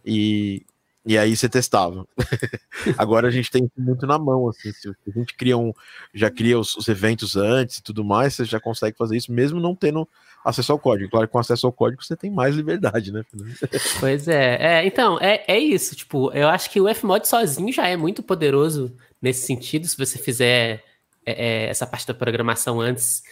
e 0.05 0.63
e 1.05 1.17
aí 1.17 1.35
você 1.35 1.49
testava. 1.49 2.07
Agora 2.97 3.27
a 3.27 3.31
gente 3.31 3.49
tem 3.49 3.69
muito 3.77 4.05
na 4.05 4.19
mão, 4.19 4.47
assim, 4.47 4.71
se 4.71 4.89
a 4.89 5.19
gente 5.19 5.33
cria 5.35 5.57
um, 5.57 5.73
já 6.13 6.29
cria 6.29 6.59
os, 6.59 6.75
os, 6.75 6.87
eventos 6.87 7.35
antes 7.35 7.77
e 7.77 7.83
tudo 7.83 8.03
mais, 8.03 8.35
você 8.35 8.45
já 8.45 8.59
consegue 8.59 8.97
fazer 8.97 9.17
isso 9.17 9.31
mesmo 9.31 9.59
não 9.59 9.75
tendo 9.75 10.07
acesso 10.45 10.71
ao 10.71 10.79
código. 10.79 11.09
Claro 11.09 11.27
que 11.27 11.33
com 11.33 11.39
acesso 11.39 11.65
ao 11.65 11.73
código 11.73 12.03
você 12.03 12.15
tem 12.15 12.29
mais 12.29 12.55
liberdade, 12.55 13.11
né? 13.11 13.23
Pois 13.99 14.27
é, 14.27 14.57
é 14.59 14.85
então, 14.85 15.19
é, 15.19 15.43
é 15.47 15.57
isso, 15.57 15.95
tipo, 15.95 16.31
eu 16.33 16.47
acho 16.47 16.69
que 16.69 16.79
o 16.79 16.93
Fmod 16.93 17.27
sozinho 17.27 17.73
já 17.73 17.87
é 17.87 17.97
muito 17.97 18.21
poderoso 18.21 18.95
nesse 19.21 19.45
sentido, 19.45 19.87
se 19.87 19.97
você 19.97 20.17
fizer 20.17 20.83
é, 21.25 21.65
é, 21.65 21.69
essa 21.69 21.85
parte 21.85 22.07
da 22.07 22.13
programação 22.13 22.79
antes 22.79 23.23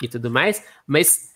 e 0.00 0.08
tudo 0.08 0.30
mais, 0.30 0.64
mas 0.86 1.32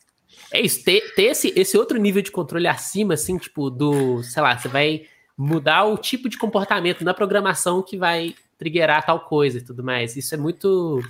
é 0.52 0.60
isso, 0.60 0.84
ter, 0.84 1.14
ter 1.14 1.24
esse, 1.24 1.52
esse 1.56 1.76
outro 1.76 1.98
nível 1.98 2.22
de 2.22 2.30
controle 2.30 2.66
acima, 2.66 3.14
assim, 3.14 3.36
tipo, 3.38 3.70
do, 3.70 4.22
sei 4.22 4.42
lá, 4.42 4.56
você 4.56 4.68
vai 4.68 5.06
mudar 5.36 5.84
o 5.84 5.98
tipo 5.98 6.28
de 6.28 6.38
comportamento 6.38 7.04
na 7.04 7.12
programação 7.12 7.82
que 7.82 7.98
vai 7.98 8.34
triggerar 8.58 9.04
tal 9.04 9.20
coisa 9.20 9.58
e 9.58 9.60
tudo 9.60 9.84
mais. 9.84 10.16
Isso 10.16 10.34
é 10.34 10.38
muito. 10.38 11.02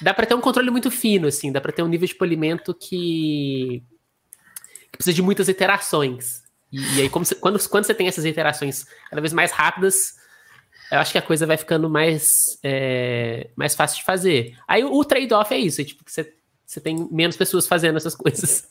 Dá 0.00 0.12
para 0.12 0.26
ter 0.26 0.34
um 0.34 0.40
controle 0.40 0.70
muito 0.70 0.90
fino, 0.90 1.28
assim, 1.28 1.50
dá 1.50 1.60
para 1.60 1.72
ter 1.72 1.82
um 1.82 1.88
nível 1.88 2.06
de 2.06 2.14
polimento 2.14 2.74
que, 2.74 3.82
que 4.90 4.98
precisa 4.98 5.14
de 5.14 5.22
muitas 5.22 5.48
iterações. 5.48 6.42
E, 6.70 6.80
e 6.96 7.02
aí, 7.02 7.08
você, 7.08 7.34
quando, 7.34 7.68
quando 7.68 7.84
você 7.84 7.94
tem 7.94 8.08
essas 8.08 8.24
iterações 8.24 8.84
cada 9.08 9.22
vez 9.22 9.32
mais 9.32 9.52
rápidas, 9.52 10.16
eu 10.90 10.98
acho 10.98 11.12
que 11.12 11.18
a 11.18 11.22
coisa 11.22 11.46
vai 11.46 11.56
ficando 11.56 11.88
mais, 11.88 12.58
é, 12.62 13.50
mais 13.56 13.74
fácil 13.74 13.98
de 13.98 14.04
fazer. 14.04 14.56
Aí 14.66 14.84
o, 14.84 14.92
o 14.92 15.04
trade-off 15.04 15.52
é 15.54 15.58
isso, 15.58 15.80
é 15.80 15.84
tipo, 15.84 16.02
você, 16.06 16.34
você 16.66 16.80
tem 16.80 17.08
menos 17.10 17.36
pessoas 17.36 17.66
fazendo 17.66 17.96
essas 17.96 18.14
coisas. 18.16 18.68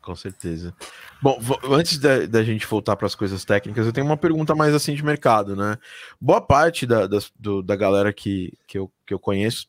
Com 0.00 0.16
certeza. 0.16 0.74
Bom, 1.22 1.38
antes 1.64 1.98
da, 1.98 2.24
da 2.26 2.42
gente 2.42 2.66
voltar 2.66 2.96
para 2.96 3.06
as 3.06 3.14
coisas 3.14 3.44
técnicas, 3.44 3.86
eu 3.86 3.92
tenho 3.92 4.06
uma 4.06 4.16
pergunta 4.16 4.54
mais 4.54 4.74
assim 4.74 4.94
de 4.94 5.04
mercado, 5.04 5.54
né? 5.54 5.76
Boa 6.18 6.40
parte 6.40 6.86
da, 6.86 7.06
da, 7.06 7.18
do, 7.38 7.62
da 7.62 7.76
galera 7.76 8.10
que, 8.12 8.56
que, 8.66 8.78
eu, 8.78 8.90
que 9.06 9.12
eu 9.12 9.18
conheço, 9.18 9.68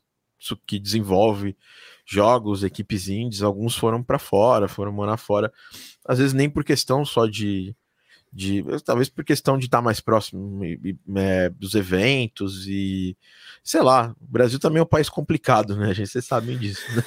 que 0.66 0.78
desenvolve 0.78 1.54
jogos, 2.06 2.64
equipes 2.64 3.08
indies, 3.08 3.42
alguns 3.42 3.76
foram 3.76 4.02
para 4.02 4.18
fora, 4.18 4.68
foram 4.68 4.90
morar 4.90 5.18
fora, 5.18 5.52
às 6.04 6.18
vezes 6.18 6.32
nem 6.32 6.48
por 6.48 6.64
questão 6.64 7.04
só 7.04 7.26
de, 7.26 7.76
de 8.32 8.64
talvez 8.84 9.10
por 9.10 9.24
questão 9.24 9.58
de 9.58 9.66
estar 9.66 9.82
mais 9.82 10.00
próximo 10.00 10.62
é, 11.16 11.50
dos 11.50 11.74
eventos 11.74 12.66
e 12.66 13.16
sei 13.62 13.82
lá, 13.82 14.14
o 14.20 14.26
Brasil 14.26 14.58
também 14.58 14.80
é 14.80 14.82
um 14.82 14.86
país 14.86 15.08
complicado, 15.08 15.76
né? 15.76 15.90
A 15.90 15.92
gente 15.92 16.08
vocês 16.08 16.24
sabem 16.24 16.56
disso. 16.56 16.82
Né? 16.96 17.02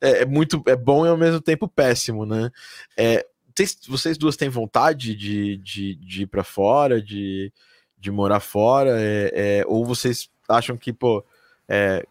É. 0.00 0.10
é. 0.18 0.22
é. 0.22 0.26
muito 0.26 0.60
é 0.66 0.74
bom 0.74 1.06
e 1.06 1.08
ao 1.08 1.16
mesmo 1.16 1.40
tempo 1.40 1.68
péssimo, 1.68 2.26
né? 2.26 2.50
É, 2.96 3.24
vocês, 3.54 3.78
vocês 3.86 4.18
duas 4.18 4.36
têm 4.36 4.48
vontade 4.48 5.14
de, 5.14 5.56
de, 5.58 5.94
de 5.94 6.22
ir 6.22 6.26
para 6.26 6.42
fora, 6.42 7.00
de, 7.00 7.52
de 7.96 8.10
morar 8.10 8.40
fora, 8.40 9.00
é, 9.00 9.32
é, 9.34 9.64
ou 9.66 9.84
vocês 9.84 10.28
acham 10.48 10.76
que 10.76 10.92
pô 10.92 11.24
é, 11.68 12.04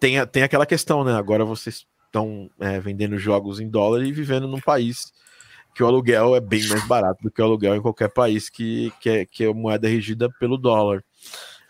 tem, 0.00 0.24
tem 0.26 0.42
aquela 0.42 0.66
questão, 0.66 1.04
né? 1.04 1.14
Agora 1.14 1.44
vocês 1.44 1.86
estão 2.06 2.50
é, 2.58 2.80
vendendo 2.80 3.16
jogos 3.18 3.60
em 3.60 3.68
dólar 3.68 4.04
e 4.04 4.12
vivendo 4.12 4.48
num 4.48 4.60
país 4.60 5.12
que 5.78 5.82
o 5.84 5.86
aluguel 5.86 6.34
é 6.34 6.40
bem 6.40 6.66
mais 6.66 6.84
barato 6.88 7.22
do 7.22 7.30
que 7.30 7.40
o 7.40 7.44
aluguel 7.44 7.76
em 7.76 7.80
qualquer 7.80 8.08
país 8.08 8.50
que, 8.50 8.92
que, 9.00 9.08
é, 9.08 9.24
que 9.24 9.44
é 9.44 9.54
moeda 9.54 9.86
regida 9.86 10.28
pelo 10.28 10.58
dólar. 10.58 11.04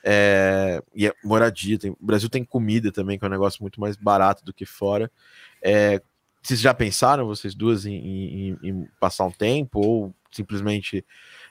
É, 0.03 0.83
e 0.95 1.07
é 1.07 1.13
moradia, 1.23 1.79
tem, 1.79 1.91
o 1.91 1.97
Brasil 2.01 2.31
tem 2.31 2.43
comida 2.43 2.91
também, 2.91 3.19
que 3.19 3.25
é 3.27 3.29
um 3.29 3.31
negócio 3.31 3.61
muito 3.61 3.79
mais 3.79 3.97
barato 3.97 4.43
do 4.43 4.55
que 4.55 4.65
fora. 4.65 5.11
É, 5.61 6.01
vocês 6.43 6.59
já 6.59 6.73
pensaram, 6.73 7.27
vocês 7.27 7.55
duas, 7.55 7.85
em, 7.85 7.97
em, 7.97 8.59
em 8.63 8.89
passar 8.99 9.27
um 9.27 9.31
tempo 9.31 9.79
ou 9.79 10.15
simplesmente 10.33 11.05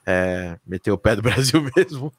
é, 0.03 0.57
meter 0.65 0.89
o 0.89 0.97
pé 0.97 1.15
do 1.15 1.21
Brasil 1.29 1.61
mesmo? 1.75 2.11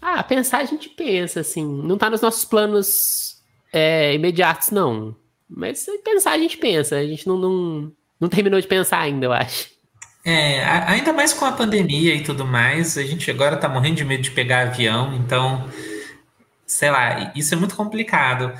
Ah, 0.00 0.22
pensar 0.22 0.60
a 0.60 0.64
gente 0.64 0.88
pensa, 0.88 1.40
assim, 1.40 1.62
não 1.62 1.98
tá 1.98 2.08
nos 2.08 2.22
nossos 2.22 2.46
planos 2.46 3.42
é, 3.70 4.14
imediatos, 4.14 4.70
não. 4.70 5.14
Mas 5.46 5.84
pensar 6.02 6.30
a 6.32 6.38
gente 6.38 6.56
pensa, 6.56 6.96
a 6.96 7.06
gente 7.06 7.28
não, 7.28 7.36
não, 7.36 7.92
não 8.20 8.28
terminou 8.28 8.60
de 8.60 8.66
pensar 8.66 9.00
ainda, 9.00 9.26
eu 9.26 9.32
acho. 9.32 9.74
É, 10.24 10.64
ainda 10.64 11.12
mais 11.12 11.34
com 11.34 11.44
a 11.44 11.52
pandemia 11.52 12.14
e 12.14 12.22
tudo 12.22 12.46
mais, 12.46 12.96
a 12.96 13.02
gente 13.02 13.30
agora 13.30 13.58
tá 13.58 13.68
morrendo 13.68 13.96
de 13.96 14.04
medo 14.04 14.22
de 14.22 14.30
pegar 14.30 14.62
avião, 14.62 15.14
então, 15.14 15.68
sei 16.66 16.90
lá, 16.90 17.30
isso 17.36 17.52
é 17.52 17.56
muito 17.58 17.76
complicado. 17.76 18.52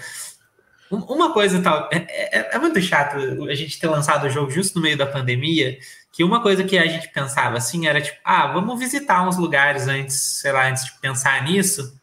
Uma 0.91 1.33
coisa 1.33 1.63
tal, 1.63 1.89
é, 1.91 2.05
é, 2.09 2.55
é, 2.55 2.59
muito 2.59 2.81
chato 2.83 3.17
a 3.49 3.55
gente 3.55 3.81
ter 3.81 3.89
lançado 3.89 4.27
o 4.27 4.31
jogo 4.31 4.51
justo 4.51 4.77
no 4.77 4.83
meio 4.83 4.97
da 4.97 5.07
pandemia, 5.07 5.79
que 6.13 6.23
uma 6.23 6.43
coisa 6.43 6.63
que 6.63 6.77
a 6.77 6.87
gente 6.87 7.09
pensava 7.09 7.57
assim 7.57 7.87
era 7.87 8.01
tipo, 8.01 8.19
ah, 8.23 8.49
vamos 8.49 8.79
visitar 8.79 9.27
uns 9.27 9.39
lugares 9.39 9.89
antes, 9.89 10.15
sei 10.43 10.53
lá, 10.53 10.69
antes 10.69 10.85
de 10.85 10.93
pensar 11.01 11.43
nisso. 11.45 11.99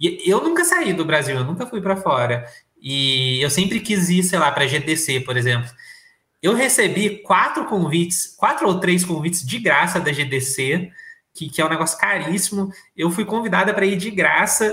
E 0.00 0.30
eu 0.30 0.42
nunca 0.42 0.64
saí 0.64 0.92
do 0.92 1.04
Brasil, 1.04 1.36
eu 1.36 1.44
nunca 1.44 1.66
fui 1.66 1.80
para 1.80 1.96
fora. 1.96 2.46
E 2.80 3.42
eu 3.42 3.50
sempre 3.50 3.80
quis 3.80 4.08
ir, 4.10 4.22
sei 4.22 4.38
lá, 4.38 4.52
para 4.52 4.66
GDC, 4.66 5.20
por 5.20 5.36
exemplo. 5.36 5.68
Eu 6.42 6.54
recebi 6.54 7.22
quatro 7.22 7.64
convites, 7.64 8.34
quatro 8.36 8.66
ou 8.66 8.78
três 8.78 9.04
convites 9.04 9.44
de 9.44 9.58
graça 9.58 9.98
da 9.98 10.12
GDC, 10.12 10.90
que, 11.34 11.50
que 11.50 11.60
é 11.60 11.64
um 11.64 11.68
negócio 11.68 11.98
caríssimo. 11.98 12.70
Eu 12.96 13.10
fui 13.10 13.24
convidada 13.24 13.72
para 13.74 13.86
ir 13.86 13.96
de 13.96 14.10
graça 14.10 14.72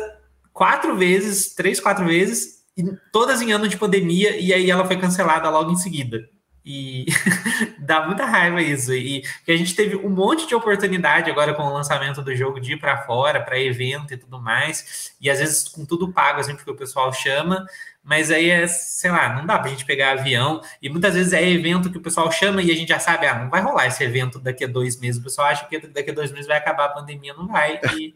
quatro 0.51 0.95
vezes, 0.95 1.53
três, 1.53 1.80
quatro 1.80 2.05
vezes, 2.05 2.64
todas 3.11 3.41
em 3.41 3.51
ano 3.51 3.68
de 3.68 3.78
pandemia, 3.78 4.39
e 4.39 4.53
aí 4.53 4.70
ela 4.70 4.86
foi 4.86 4.97
cancelada 4.97 5.49
logo 5.49 5.72
em 5.72 5.76
seguida. 5.76 6.30
E 6.66 7.05
dá 7.80 8.05
muita 8.05 8.26
raiva 8.26 8.61
isso. 8.61 8.93
E 8.93 9.22
que 9.45 9.51
a 9.51 9.57
gente 9.57 9.76
teve 9.76 9.97
um 9.97 10.09
monte 10.09 10.47
de 10.47 10.55
oportunidade 10.55 11.30
agora 11.30 11.53
com 11.53 11.64
o 11.64 11.74
lançamento 11.74 12.22
do 12.22 12.34
jogo 12.36 12.59
de 12.59 12.74
ir 12.74 12.80
para 12.80 13.03
fora, 13.03 13.41
para 13.41 13.59
evento 13.59 14.14
e 14.14 14.18
tudo 14.18 14.41
mais. 14.41 15.14
E 15.20 15.30
às 15.30 15.39
vezes 15.39 15.68
com 15.68 15.86
tudo 15.86 16.14
pago, 16.14 16.39
assim, 16.39 16.55
porque 16.55 16.72
o 16.72 16.76
pessoal 16.76 17.11
chama. 17.11 17.66
Mas 18.04 18.30
aí 18.30 18.49
é, 18.49 18.68
sei 18.68 19.10
lá, 19.10 19.34
não 19.34 19.45
dá 19.45 19.58
pra 19.58 19.70
gente 19.70 19.86
pegar 19.86 20.12
avião. 20.12 20.62
E 20.82 20.89
muitas 20.89 21.14
vezes 21.14 21.32
é 21.32 21.49
evento 21.49 21.89
que 21.89 21.97
o 21.97 22.01
pessoal 22.01 22.30
chama 22.32 22.62
e 22.62 22.72
a 22.72 22.76
gente 22.76 22.89
já 22.89 22.99
sabe, 22.99 23.26
ah, 23.26 23.39
não 23.39 23.49
vai 23.49 23.62
rolar 23.62 23.88
esse 23.88 24.04
evento 24.04 24.39
daqui 24.39 24.66
a 24.66 24.68
dois 24.68 24.99
meses. 24.99 25.22
O 25.22 25.24
pessoal 25.24 25.47
acha 25.47 25.66
que 25.68 25.80
daqui 25.88 26.12
a 26.12 26.14
dois 26.14 26.32
meses 26.32 26.47
vai 26.47 26.58
acabar 26.58 26.86
a 26.86 26.89
pandemia, 26.89 27.34
não 27.34 27.47
vai. 27.47 27.80
E, 27.97 28.14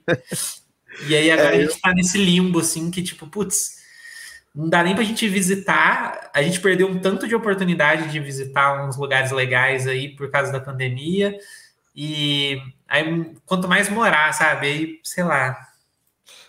e 1.08 1.16
aí 1.16 1.32
agora 1.32 1.56
é, 1.56 1.60
a 1.60 1.62
gente 1.62 1.80
tá 1.80 1.94
nesse 1.94 2.18
limbo, 2.18 2.60
assim, 2.60 2.92
que 2.92 3.02
tipo, 3.02 3.28
putz 3.28 3.78
não 4.58 4.68
dá 4.68 4.84
nem 4.84 4.96
para 4.96 5.04
a 5.04 5.06
gente 5.06 5.30
visitar. 5.30 6.32
A 6.34 6.42
gente 6.42 6.60
perdeu 6.60 6.88
um 6.88 6.98
tanto 6.98 7.28
de 7.28 7.36
oportunidade 7.36 8.12
de 8.12 8.20
visitar 8.20 8.88
uns 8.88 8.98
lugares 8.98 9.32
legais 9.32 9.86
aí 9.86 10.10
por 10.16 10.32
causa 10.32 10.52
da 10.52 10.60
pandemia. 10.60 11.38
E 11.96 12.60
aí, 12.88 13.36
quanto 13.46 13.68
mais 13.68 13.88
morar, 13.88 14.34
sabe? 14.34 14.68
Aí, 14.68 15.00
sei 15.04 15.24
lá. 15.24 15.67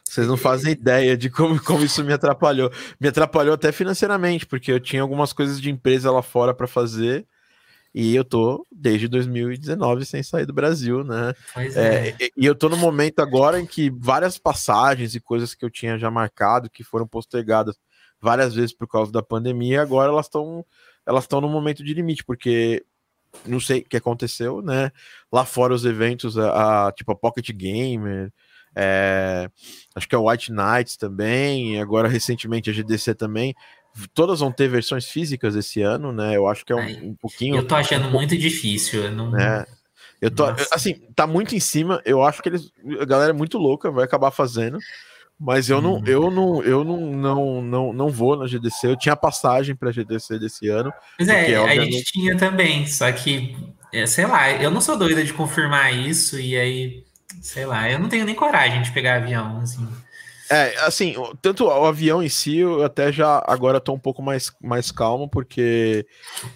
Vocês 0.09 0.27
não 0.27 0.39
fazem 0.39 0.73
ideia 0.73 1.17
de 1.19 1.29
como, 1.29 1.63
como 1.63 1.85
isso 1.85 2.03
me 2.03 2.15
atrapalhou. 2.15 2.73
Me 2.99 3.09
atrapalhou 3.09 3.55
até 3.55 3.71
financeiramente, 3.71 4.47
porque 4.47 4.73
eu 4.73 4.81
tinha 4.81 5.03
algumas 5.03 5.35
coisas 5.35 5.61
de 5.61 5.71
empresa 5.71 6.11
lá 6.11 6.23
fora 6.23 6.55
para 6.55 6.67
fazer. 6.67 7.27
E 7.95 8.15
eu 8.15 8.25
tô 8.25 8.67
desde 8.71 9.07
2019 9.07 10.07
sem 10.07 10.23
sair 10.23 10.47
do 10.47 10.53
Brasil, 10.53 11.05
né? 11.05 11.35
É. 11.57 12.09
é. 12.09 12.17
E 12.37 12.47
eu 12.47 12.55
tô 12.55 12.71
no 12.71 12.77
momento 12.77 13.21
agora 13.21 13.61
em 13.61 13.67
que 13.67 13.91
várias 13.91 14.39
passagens 14.39 15.15
e 15.15 15.21
coisas 15.21 15.55
que 15.55 15.65
eu 15.65 15.71
tinha 15.71 15.99
já 15.99 16.11
marcado, 16.11 16.71
que 16.71 16.83
foram 16.83 17.07
postergadas 17.07 17.77
várias 18.21 18.55
vezes 18.55 18.75
por 18.75 18.89
causa 18.89 19.13
da 19.13 19.23
pandemia, 19.23 19.83
agora 19.83 20.11
elas 20.11 20.27
estão 20.27 20.65
elas 21.07 21.25
estão 21.25 21.41
no 21.41 21.49
momento 21.49 21.83
de 21.83 21.95
limite, 21.95 22.25
porque 22.25 22.85
não 23.47 23.61
sei 23.61 23.81
o 23.81 23.85
que 23.85 23.97
aconteceu, 23.97 24.63
né? 24.63 24.91
Lá 25.33 25.45
fora 25.45 25.75
os 25.75 25.85
eventos, 25.85 26.39
a, 26.39 26.89
a 26.89 26.93
tipo 26.93 27.13
a 27.13 27.17
Pocket 27.17 27.51
Gamer, 27.53 28.33
é, 28.75 29.49
acho 29.95 30.09
que 30.09 30.15
é 30.15 30.19
o 30.19 30.29
White 30.29 30.53
Knights 30.53 30.97
também, 30.97 31.81
agora 31.81 32.09
recentemente 32.09 32.71
a 32.71 32.73
GDC 32.73 33.15
também. 33.15 33.55
Todas 34.15 34.41
vão 34.41 34.53
ter 34.53 34.69
versões 34.69 35.07
físicas 35.07 35.57
esse 35.57 35.83
ano, 35.83 36.13
né? 36.13 36.37
Eu 36.37 36.47
acho 36.47 36.65
que 36.65 36.73
é 36.73 36.77
um, 36.77 37.09
um 37.09 37.15
pouquinho. 37.15 37.57
Eu 37.57 37.67
tô 37.67 37.75
achando 37.75 38.11
muito 38.11 38.37
difícil. 38.37 39.05
Eu 39.05 39.13
não... 39.13 39.37
É, 39.37 39.67
eu 40.21 40.31
tô, 40.31 40.47
Nossa. 40.47 40.69
assim, 40.73 40.95
tá 41.15 41.27
muito 41.27 41.55
em 41.55 41.61
cima. 41.61 42.01
Eu 42.05 42.23
acho 42.23 42.43
que 42.43 42.49
eles, 42.49 42.71
a 43.01 43.05
galera 43.05 43.31
é 43.31 43.35
muito 43.35 43.59
louca, 43.59 43.91
vai 43.91 44.05
acabar 44.05 44.31
fazendo. 44.31 44.79
Mas 45.41 45.71
eu 45.71 45.81
não, 45.81 45.95
uhum. 45.95 46.05
eu 46.05 46.31
não, 46.33 46.63
eu 46.65 46.85
não, 46.85 47.01
não, 47.13 47.63
não, 47.63 47.93
não 47.93 48.09
vou 48.09 48.37
na 48.37 48.47
GDC. 48.49 48.89
Eu 48.89 48.97
tinha 48.97 49.15
passagem 49.15 49.77
para 49.77 49.93
GDC 49.93 50.37
desse 50.39 50.69
ano. 50.69 50.93
Pois 51.17 51.29
é, 51.29 51.59
obviamente... 51.61 51.79
a 51.79 51.85
gente 51.85 52.05
tinha 52.13 52.37
também, 52.37 52.87
só 52.89 53.11
que, 53.13 53.57
é, 53.93 54.05
sei 54.05 54.27
lá, 54.27 54.51
eu 54.51 54.69
não 54.69 54.81
sou 54.81 54.97
doida 54.99 55.23
de 55.23 55.33
confirmar 55.33 55.95
isso, 55.95 56.41
e 56.41 56.57
aí, 56.57 57.05
sei 57.41 57.67
lá, 57.67 57.91
eu 57.91 57.99
não 57.99 58.09
tenho 58.09 58.25
nem 58.25 58.35
coragem 58.35 58.83
de 58.83 58.93
pegar 58.93 59.17
avião, 59.17 59.61
assim. 59.61 59.87
É, 60.51 60.75
assim, 60.79 61.15
tanto 61.43 61.67
o 61.67 61.85
avião 61.85 62.23
em 62.23 62.29
si, 62.29 62.57
eu 62.57 62.83
até 62.83 63.13
já 63.13 63.43
agora 63.47 63.81
tô 63.81 63.93
um 63.93 63.99
pouco 63.99 64.23
mais, 64.23 64.51
mais 64.63 64.91
calmo, 64.91 65.29
porque. 65.29 66.07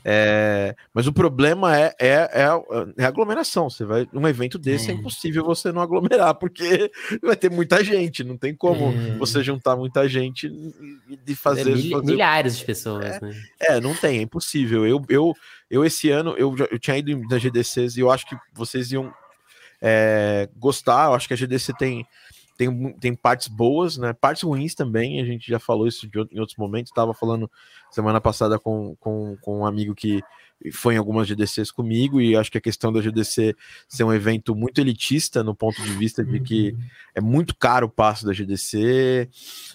É, 0.03 0.75
mas 0.95 1.07
o 1.07 1.13
problema 1.13 1.79
é, 1.79 1.95
é, 1.99 2.09
é, 2.09 2.49
é, 2.97 3.05
a 3.05 3.09
aglomeração. 3.09 3.69
Você 3.69 3.85
vai. 3.85 4.09
Um 4.15 4.27
evento 4.27 4.59
desse 4.59 4.91
é. 4.91 4.95
é. 4.95 4.97
impossível 4.97 5.45
você 5.45 5.71
não 5.71 5.83
aglomerar, 5.83 6.35
porque 6.41 6.91
vai 7.23 7.37
ter 7.37 7.51
muita 7.51 7.85
gente. 7.85 8.25
Não 8.25 8.39
tem 8.39 8.55
como 8.55 8.89
hum. 8.89 9.19
você 9.19 9.43
juntar 9.43 9.77
muita 9.77 10.09
gente 10.09 10.51
e 11.27 11.35
fazer. 11.35 11.73
É, 11.73 11.75
mil, 11.75 11.91
fazer... 11.91 12.13
Milhares 12.13 12.57
de 12.57 12.65
pessoas, 12.65 13.05
é, 13.05 13.21
né? 13.21 13.43
É, 13.61 13.81
não 13.81 13.95
tem, 13.95 14.21
é 14.21 14.23
impossível. 14.23 14.87
Eu, 14.87 15.05
eu, 15.11 15.35
eu 15.71 15.85
esse 15.85 16.09
ano, 16.09 16.35
eu, 16.39 16.55
eu 16.71 16.79
tinha 16.79 16.97
ido 16.97 17.15
na 17.29 17.37
GDCs 17.37 17.99
e 17.99 18.01
eu 18.01 18.11
acho 18.11 18.27
que 18.27 18.37
vocês 18.55 18.91
iam 18.91 19.13
é, 19.83 20.49
gostar. 20.57 21.07
Eu 21.07 21.15
acho 21.15 21.29
que 21.29 21.35
a 21.35 21.37
GDC 21.37 21.75
tem 21.77 22.07
tem, 22.57 22.93
tem 22.95 23.15
partes 23.15 23.49
boas, 23.49 23.97
né? 23.97 24.13
Partes 24.13 24.43
ruins 24.43 24.75
também, 24.75 25.21
a 25.21 25.25
gente 25.25 25.49
já 25.49 25.59
falou 25.59 25.87
isso 25.87 26.07
de, 26.07 26.19
em 26.31 26.39
outros 26.39 26.57
momentos. 26.57 26.91
Estava 26.91 27.13
falando 27.13 27.51
semana 27.91 28.21
passada 28.21 28.59
com, 28.59 28.95
com, 29.01 29.37
com 29.41 29.61
um 29.61 29.67
amigo 29.67 29.95
que 29.95 30.23
foi 30.73 30.95
em 30.95 30.99
algumas 30.99 31.27
GDCs 31.27 31.73
comigo, 31.73 32.21
e 32.21 32.37
acho 32.37 32.53
que 32.53 32.59
a 32.59 32.61
questão 32.61 32.93
da 32.93 33.01
GDC 33.01 33.57
ser 33.89 34.05
um 34.05 34.13
evento 34.13 34.55
muito 34.55 34.81
elitista 34.81 35.43
no 35.43 35.57
ponto 35.57 35.83
de 35.83 35.91
vista 35.91 36.25
de 36.25 36.39
que 36.39 36.77
é 37.17 37.21
muito 37.21 37.57
caro 37.57 37.89
o 37.89 37.91
passo 37.91 38.25
da 38.25 38.33
GDC, 38.33 39.29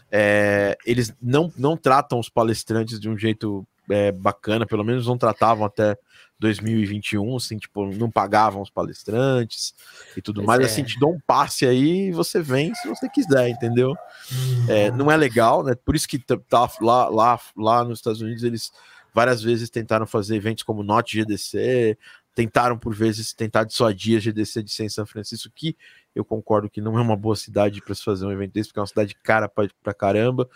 é, 0.10 0.78
eles 0.86 1.14
não, 1.22 1.52
não 1.58 1.76
tratam 1.76 2.20
os 2.20 2.30
palestrantes 2.30 3.02
de 3.02 3.10
um 3.10 3.18
jeito 3.18 3.68
é, 3.90 4.12
bacana, 4.12 4.66
pelo 4.66 4.84
menos 4.84 5.08
não 5.08 5.18
tratavam 5.18 5.66
até 5.66 5.98
2021, 6.40 7.36
assim, 7.36 7.58
tipo, 7.58 7.86
não 7.96 8.12
pagavam 8.12 8.62
os 8.62 8.70
palestrantes 8.70 9.74
e 10.16 10.22
tudo 10.22 10.38
pois 10.38 10.48
mais, 10.48 10.62
é. 10.62 10.66
assim, 10.66 10.84
te 10.84 11.00
dou 11.00 11.14
um 11.14 11.20
passe 11.26 11.66
aí 11.66 12.10
e 12.10 12.12
você 12.12 12.42
vem 12.42 12.74
se 12.76 12.88
você 12.88 13.10
quiser, 13.10 13.50
entendeu? 13.50 13.90
Uhum. 13.90 14.66
É, 14.70 14.92
não 14.92 15.12
é 15.12 15.18
legal, 15.18 15.64
né? 15.64 15.74
Por 15.74 15.96
isso 15.96 16.08
que 16.08 16.20
tá 16.20 16.38
lá, 16.82 17.10
lá, 17.10 17.40
lá 17.56 17.84
nos 17.84 18.00
Estados 18.00 18.22
Unidos 18.22 18.44
eles 18.44 18.72
várias 19.14 19.42
vezes 19.42 19.70
tentaram 19.70 20.06
fazer 20.06 20.36
eventos 20.36 20.64
como 20.64 20.84
Not 20.84 21.18
GDC, 21.18 21.98
tentaram 22.36 22.78
por 22.78 22.94
vezes 22.94 23.34
tentar 23.34 23.64
dissuadir 23.64 24.18
a 24.18 24.20
GDC 24.20 24.62
de 24.62 24.72
ser 24.72 24.84
em 24.84 24.90
São 24.90 25.08
Francisco, 25.08 25.52
que 25.56 25.76
eu 26.14 26.24
concordo 26.24 26.70
que 26.70 26.80
não 26.80 26.98
é 27.00 27.02
uma 27.02 27.16
boa 27.16 27.36
cidade 27.36 27.82
para 27.82 27.96
se 27.96 28.04
fazer 28.04 28.28
um 28.28 28.32
evento 28.32 28.54
desse, 28.54 28.70
porque 28.70 28.80
é 28.80 28.82
uma 28.82 28.88
cidade 28.88 29.16
cara 29.24 29.50
pra 29.50 29.94
caramba. 29.94 30.48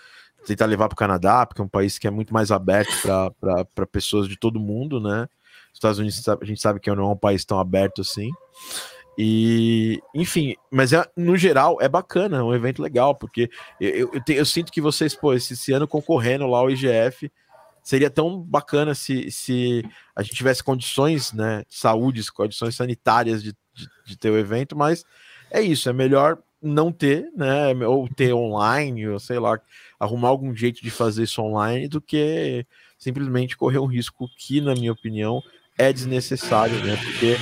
Tentar 0.45 0.65
levar 0.65 0.87
para 0.87 0.95
o 0.95 0.97
Canadá, 0.97 1.45
porque 1.45 1.61
é 1.61 1.63
um 1.63 1.69
país 1.69 1.99
que 1.99 2.07
é 2.07 2.11
muito 2.11 2.33
mais 2.33 2.51
aberto 2.51 2.91
para 3.39 3.85
pessoas 3.85 4.27
de 4.27 4.37
todo 4.37 4.59
mundo, 4.59 4.99
né? 4.99 5.27
Estados 5.73 5.99
Unidos 5.99 6.27
a 6.27 6.45
gente 6.45 6.61
sabe 6.61 6.79
que 6.79 6.93
não 6.93 7.09
é 7.09 7.13
um 7.13 7.17
país 7.17 7.45
tão 7.45 7.59
aberto 7.59 8.01
assim. 8.01 8.29
E, 9.17 10.01
enfim, 10.15 10.55
mas 10.71 10.93
é, 10.93 11.05
no 11.17 11.35
geral 11.35 11.77
é 11.81 11.89
bacana, 11.89 12.37
é 12.37 12.43
um 12.43 12.55
evento 12.55 12.81
legal, 12.81 13.13
porque 13.13 13.49
eu, 13.79 14.09
eu, 14.13 14.23
te, 14.23 14.33
eu 14.33 14.45
sinto 14.45 14.71
que 14.71 14.81
vocês, 14.81 15.13
pô, 15.13 15.33
esse, 15.33 15.53
esse, 15.53 15.71
ano 15.73 15.87
concorrendo 15.87 16.47
lá 16.47 16.59
ao 16.59 16.71
IGF, 16.71 17.31
seria 17.83 18.09
tão 18.09 18.39
bacana 18.39 18.95
se, 18.95 19.29
se 19.29 19.83
a 20.15 20.23
gente 20.23 20.35
tivesse 20.35 20.63
condições, 20.63 21.33
né, 21.33 21.63
saúde, 21.67 22.31
condições 22.31 22.75
sanitárias 22.75 23.43
de, 23.43 23.51
de, 23.73 23.87
de 24.05 24.17
ter 24.17 24.29
o 24.29 24.37
evento, 24.37 24.77
mas 24.77 25.03
é 25.49 25.61
isso, 25.61 25.89
é 25.89 25.93
melhor 25.93 26.37
não 26.61 26.91
ter, 26.91 27.29
né, 27.35 27.73
ou 27.85 28.07
ter 28.07 28.33
online, 28.33 29.07
ou 29.09 29.19
sei 29.19 29.39
lá, 29.39 29.59
arrumar 30.01 30.29
algum 30.29 30.55
jeito 30.55 30.81
de 30.81 30.89
fazer 30.89 31.23
isso 31.23 31.39
online 31.43 31.87
do 31.87 32.01
que 32.01 32.65
simplesmente 32.97 33.55
correr 33.55 33.77
um 33.77 33.85
risco 33.85 34.27
que, 34.35 34.59
na 34.59 34.73
minha 34.73 34.91
opinião, 34.91 35.43
é 35.77 35.93
desnecessário, 35.93 36.83
né? 36.83 36.97
Porque 36.97 37.37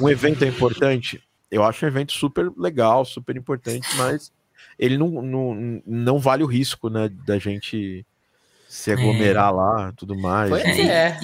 um 0.00 0.08
evento 0.08 0.44
é 0.44 0.48
importante, 0.48 1.20
eu 1.50 1.64
acho 1.64 1.84
um 1.84 1.88
evento 1.88 2.12
super 2.12 2.52
legal, 2.56 3.04
super 3.04 3.36
importante, 3.36 3.88
mas 3.96 4.30
ele 4.78 4.96
não, 4.96 5.08
não, 5.22 5.82
não 5.84 6.18
vale 6.20 6.44
o 6.44 6.46
risco, 6.46 6.88
né, 6.88 7.10
da 7.26 7.36
gente 7.36 8.06
se 8.68 8.92
aglomerar 8.92 9.50
é. 9.50 9.52
lá, 9.52 9.92
tudo 9.96 10.16
mais. 10.16 10.50
Pois 10.50 10.64
é. 10.64 11.18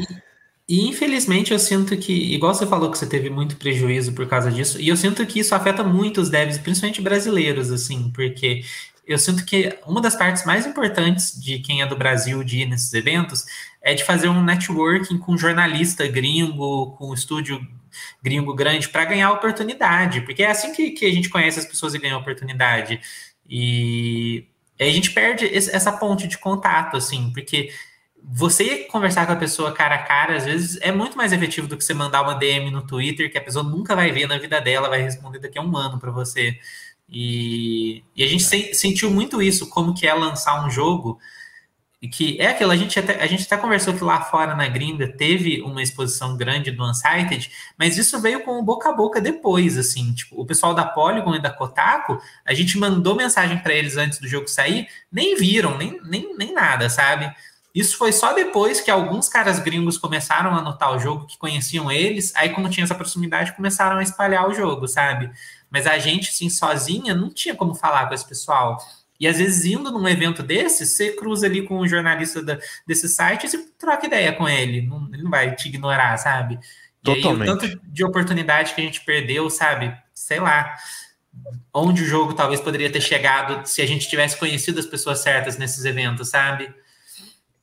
E, 0.69 0.77
e, 0.77 0.89
infelizmente 0.89 1.53
eu 1.53 1.59
sinto 1.59 1.97
que, 1.97 2.13
igual 2.35 2.53
você 2.53 2.67
falou 2.67 2.91
que 2.91 2.99
você 2.99 3.07
teve 3.07 3.31
muito 3.31 3.57
prejuízo 3.57 4.13
por 4.13 4.27
causa 4.27 4.51
disso, 4.51 4.81
e 4.81 4.89
eu 4.89 4.97
sinto 4.97 5.25
que 5.25 5.39
isso 5.39 5.55
afeta 5.55 5.85
muito 5.85 6.21
os 6.21 6.31
devs, 6.31 6.59
principalmente 6.59 7.01
brasileiros, 7.01 7.71
assim, 7.71 8.11
porque 8.13 8.63
eu 9.13 9.19
sinto 9.19 9.45
que 9.45 9.77
uma 9.87 10.01
das 10.01 10.15
partes 10.15 10.45
mais 10.45 10.67
importantes 10.67 11.41
de 11.41 11.59
quem 11.59 11.83
é 11.83 11.87
do 11.87 11.97
Brasil 11.97 12.45
de 12.45 12.61
ir 12.61 12.67
nesses 12.67 12.93
eventos 12.93 13.45
é 13.83 13.95
de 13.95 14.05
fazer 14.05 14.29
um 14.29 14.43
networking 14.43 15.19
com 15.19 15.37
jornalista 15.37 16.07
gringo, 16.07 16.93
com 16.93 17.13
estúdio 17.13 17.61
gringo 18.23 18.55
grande, 18.55 18.89
para 18.89 19.05
ganhar 19.05 19.33
oportunidade, 19.33 20.21
porque 20.21 20.43
é 20.43 20.51
assim 20.51 20.73
que, 20.73 20.91
que 20.93 21.05
a 21.07 21.13
gente 21.13 21.29
conhece 21.29 21.59
as 21.59 21.67
pessoas 21.67 21.95
e 21.95 21.99
ganha 21.99 22.17
oportunidade. 22.17 23.01
E 23.49 24.47
aí 24.79 24.91
a 24.91 24.93
gente 24.93 25.11
perde 25.11 25.47
essa 25.53 25.91
ponte 25.93 26.29
de 26.29 26.39
contato, 26.39 26.97
assim, 26.97 27.33
porque 27.33 27.71
você 28.23 28.85
conversar 28.85 29.27
com 29.27 29.33
a 29.33 29.37
pessoa 29.37 29.73
cara 29.73 29.95
a 29.97 30.03
cara, 30.03 30.37
às 30.37 30.45
vezes, 30.45 30.79
é 30.83 30.93
muito 30.93 31.17
mais 31.17 31.33
efetivo 31.33 31.67
do 31.67 31.77
que 31.77 31.85
você 31.85 31.95
mandar 31.95 32.23
uma 32.23 32.35
DM 32.35 32.71
no 32.71 32.87
Twitter, 32.87 33.31
que 33.31 33.39
a 33.39 33.41
pessoa 33.41 33.65
nunca 33.65 33.97
vai 33.97 34.13
ver 34.13 34.27
na 34.29 34.39
vida 34.39 34.61
dela, 34.61 34.89
vai 34.89 35.03
responder 35.03 35.39
daqui 35.39 35.59
a 35.59 35.63
um 35.63 35.77
ano 35.77 35.99
para 35.99 36.11
você. 36.11 36.59
E, 37.11 38.05
e 38.15 38.23
a 38.23 38.27
gente 38.27 38.45
se, 38.45 38.73
sentiu 38.75 39.11
muito 39.11 39.43
isso, 39.43 39.69
como 39.69 39.95
que 39.95 40.07
é 40.07 40.15
lançar 40.15 40.65
um 40.65 40.71
jogo 40.71 41.19
que 42.09 42.41
é 42.41 42.47
aquilo, 42.47 42.71
a 42.71 42.77
gente 42.77 42.99
até, 42.99 43.23
a 43.23 43.27
gente 43.27 43.43
até 43.43 43.59
conversou 43.59 43.93
que 43.93 44.03
lá 44.03 44.23
fora 44.23 44.55
na 44.55 44.67
gringa 44.67 45.07
teve 45.07 45.61
uma 45.61 45.83
exposição 45.83 46.35
grande 46.35 46.71
do 46.71 46.83
Unsighted, 46.83 47.51
mas 47.77 47.99
isso 47.99 48.19
veio 48.19 48.43
com 48.43 48.65
boca 48.65 48.89
a 48.89 48.93
boca 48.93 49.21
depois, 49.21 49.77
assim, 49.77 50.15
tipo, 50.15 50.41
o 50.41 50.47
pessoal 50.47 50.73
da 50.73 50.85
Polygon 50.85 51.35
e 51.35 51.43
da 51.43 51.51
Kotaku, 51.51 52.19
a 52.47 52.55
gente 52.55 52.79
mandou 52.79 53.15
mensagem 53.15 53.59
para 53.59 53.75
eles 53.75 53.99
antes 53.99 54.19
do 54.19 54.27
jogo 54.27 54.49
sair, 54.49 54.89
nem 55.13 55.37
viram, 55.37 55.77
nem, 55.77 56.01
nem, 56.03 56.35
nem 56.39 56.55
nada, 56.55 56.89
sabe? 56.89 57.31
isso 57.75 57.97
foi 57.97 58.13
só 58.13 58.33
depois 58.33 58.81
que 58.81 58.91
alguns 58.91 59.29
caras 59.29 59.61
gringos 59.61 59.97
começaram 59.97 60.55
a 60.55 60.61
notar 60.61 60.93
o 60.95 60.99
jogo, 60.99 61.27
que 61.27 61.39
conheciam 61.39 61.91
eles, 61.91 62.35
aí 62.35 62.49
como 62.51 62.69
tinha 62.69 62.85
essa 62.85 62.95
proximidade, 62.95 63.55
começaram 63.55 63.99
a 63.99 64.03
espalhar 64.03 64.49
o 64.49 64.55
jogo, 64.55 64.89
sabe? 64.89 65.31
Mas 65.71 65.87
a 65.87 65.99
gente, 65.99 66.31
assim, 66.31 66.51
sozinha, 66.51 67.15
não 67.15 67.31
tinha 67.31 67.55
como 67.55 67.75
falar 67.75 68.07
com 68.09 68.15
esse 68.15 68.27
pessoal. 68.27 68.79
E 69.21 69.27
às 69.27 69.39
vezes, 69.39 69.67
indo 69.67 69.91
num 69.91 70.09
evento 70.09 70.43
desse, 70.43 70.87
você 70.87 71.13
cruza 71.13 71.47
ali 71.47 71.63
com 71.63 71.79
um 71.79 71.87
jornalista 71.87 72.43
da, 72.43 72.59
desse 72.87 73.09
site 73.09 73.45
e 73.45 73.49
você 73.49 73.59
troca 73.79 74.07
ideia 74.07 74.33
com 74.33 74.49
ele. 74.49 74.83
Não, 74.83 75.09
ele 75.13 75.23
não 75.23 75.31
vai 75.31 75.55
te 75.55 75.69
ignorar, 75.69 76.17
sabe? 76.17 76.59
Totalmente. 77.03 77.47
E 77.47 77.51
aí, 77.51 77.57
o 77.57 77.59
tanto 77.59 77.81
de 77.87 78.05
oportunidade 78.05 78.75
que 78.75 78.81
a 78.81 78.85
gente 78.85 79.05
perdeu, 79.05 79.49
sabe? 79.51 79.95
Sei 80.15 80.41
lá. 80.41 80.75
Onde 81.73 82.03
o 82.03 82.07
jogo 82.07 82.35
talvez 82.35 82.61
poderia 82.61 82.91
ter 82.91 83.01
chegado 83.01 83.65
se 83.67 83.81
a 83.81 83.87
gente 83.87 84.09
tivesse 84.09 84.37
conhecido 84.37 84.81
as 84.81 84.87
pessoas 84.87 85.21
certas 85.21 85.57
nesses 85.57 85.85
eventos, 85.85 86.31
sabe? 86.31 86.75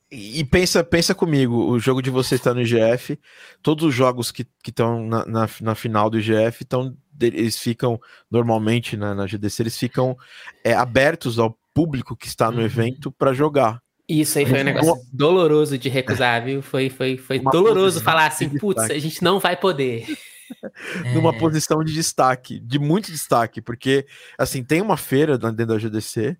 E 0.10 0.42
pensa, 0.46 0.86
pensa 0.86 1.14
comigo, 1.14 1.70
o 1.70 1.78
jogo 1.80 2.02
de 2.02 2.10
você 2.10 2.36
está 2.36 2.54
no 2.54 2.62
IGF, 2.62 3.20
todos 3.62 3.84
os 3.84 3.94
jogos 3.94 4.32
que 4.32 4.48
estão 4.66 5.06
na, 5.06 5.26
na, 5.26 5.50
na, 5.60 5.76
final 5.76 6.10
do 6.10 6.18
IGF 6.18 6.64
estão 6.64 6.96
eles 7.20 7.58
ficam 7.58 8.00
normalmente 8.30 8.96
na, 8.96 9.14
na 9.16 9.26
GDC, 9.26 9.64
eles 9.64 9.78
ficam 9.78 10.18
é, 10.64 10.74
abertos 10.74 11.40
ao 11.40 11.58
público 11.74 12.16
que 12.16 12.28
está 12.28 12.52
no 12.52 12.58
uhum. 12.58 12.66
evento 12.66 13.12
para 13.12 13.34
jogar. 13.34 13.82
Isso 14.08 14.40
aí 14.40 14.46
foi 14.46 14.62
um 14.62 14.64
negócio 14.64 14.94
uma... 14.94 15.02
doloroso 15.12 15.78
de 15.78 15.90
recusar, 15.90 16.44
viu? 16.44 16.62
Foi, 16.62 16.90
foi, 16.90 17.18
foi 17.18 17.40
doloroso 17.40 18.02
falar 18.02 18.28
assim, 18.28 18.50
putz, 18.58 18.90
a 18.90 18.98
gente 18.98 19.22
não 19.22 19.40
vai 19.40 19.58
poder. 19.58 20.08
Numa 21.14 21.36
é. 21.36 21.38
posição 21.38 21.84
de 21.84 21.94
destaque, 21.94 22.58
de 22.60 22.80
muito 22.80 23.12
destaque, 23.12 23.62
porque 23.62 24.08
assim, 24.38 24.64
tem 24.64 24.82
uma 24.82 24.96
feira 24.96 25.38
dentro 25.38 25.66
da 25.66 25.78
GDC, 25.78 26.38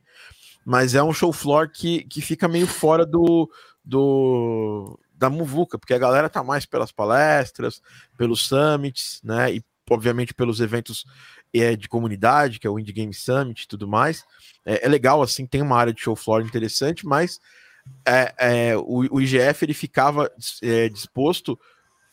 mas 0.66 0.96
é 0.96 1.04
um 1.04 1.12
show 1.12 1.34
floor 1.34 1.70
que, 1.70 2.06
que 2.06 2.22
fica 2.22 2.48
meio 2.48 2.68
fora 2.68 3.06
do, 3.06 3.50
do 3.84 4.98
da 5.14 5.30
muvuca, 5.30 5.78
porque 5.78 5.94
a 5.94 6.00
galera 6.00 6.30
tá 6.30 6.44
mais 6.44 6.66
pelas 6.66 6.92
palestras, 6.92 7.82
pelos 8.18 8.48
summits, 8.48 9.20
né? 9.24 9.56
E 9.56 9.64
obviamente 9.90 10.34
pelos 10.34 10.60
eventos 10.60 11.06
é, 11.54 11.76
de 11.76 11.88
comunidade, 11.88 12.60
que 12.60 12.68
é 12.68 12.70
o 12.70 12.80
Indie 12.80 12.94
Game 12.94 13.14
Summit 13.14 13.64
e 13.64 13.68
tudo 13.68 13.88
mais. 13.88 14.26
É, 14.66 14.86
é, 14.86 14.90
legal, 14.90 15.22
assim, 15.22 15.46
tem 15.46 15.62
uma 15.62 15.78
área 15.78 15.94
de 15.94 16.02
show 16.02 16.16
floor 16.16 16.42
interessante, 16.42 17.06
mas 17.06 17.40
é, 18.06 18.34
é 18.38 18.78
o, 18.78 19.16
o, 19.16 19.22
IGF 19.22 19.64
ele 19.64 19.74
ficava 19.74 20.32
é, 20.62 20.90
disposto 20.90 21.58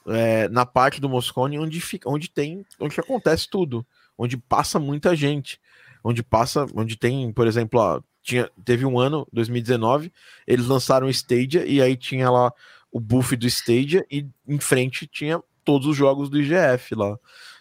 é, 0.06 0.48
na 0.48 0.64
parte 0.64 1.00
do 1.00 1.08
Moscone 1.08 1.58
onde, 1.58 1.80
fica, 1.80 2.08
onde 2.08 2.30
tem, 2.30 2.64
onde 2.78 2.98
acontece 3.00 3.48
tudo, 3.48 3.84
onde 4.16 4.36
passa 4.36 4.78
muita 4.78 5.16
gente, 5.16 5.60
onde 6.02 6.22
passa, 6.22 6.66
onde 6.74 6.96
tem, 6.96 7.32
por 7.32 7.46
exemplo, 7.46 7.80
ó, 7.80 8.00
tinha, 8.22 8.50
teve 8.64 8.86
um 8.86 8.98
ano, 8.98 9.26
2019, 9.32 10.12
eles 10.46 10.66
lançaram 10.66 11.06
o 11.06 11.10
Stadia 11.10 11.66
e 11.66 11.82
aí 11.82 11.96
tinha 11.96 12.30
lá 12.30 12.52
o 12.90 13.00
buff 13.00 13.34
do 13.36 13.46
Stadia 13.46 14.06
e 14.10 14.26
em 14.46 14.58
frente 14.58 15.06
tinha 15.06 15.42
todos 15.64 15.86
os 15.88 15.96
jogos 15.96 16.30
do 16.30 16.40
IGF 16.40 16.94
lá 16.94 17.18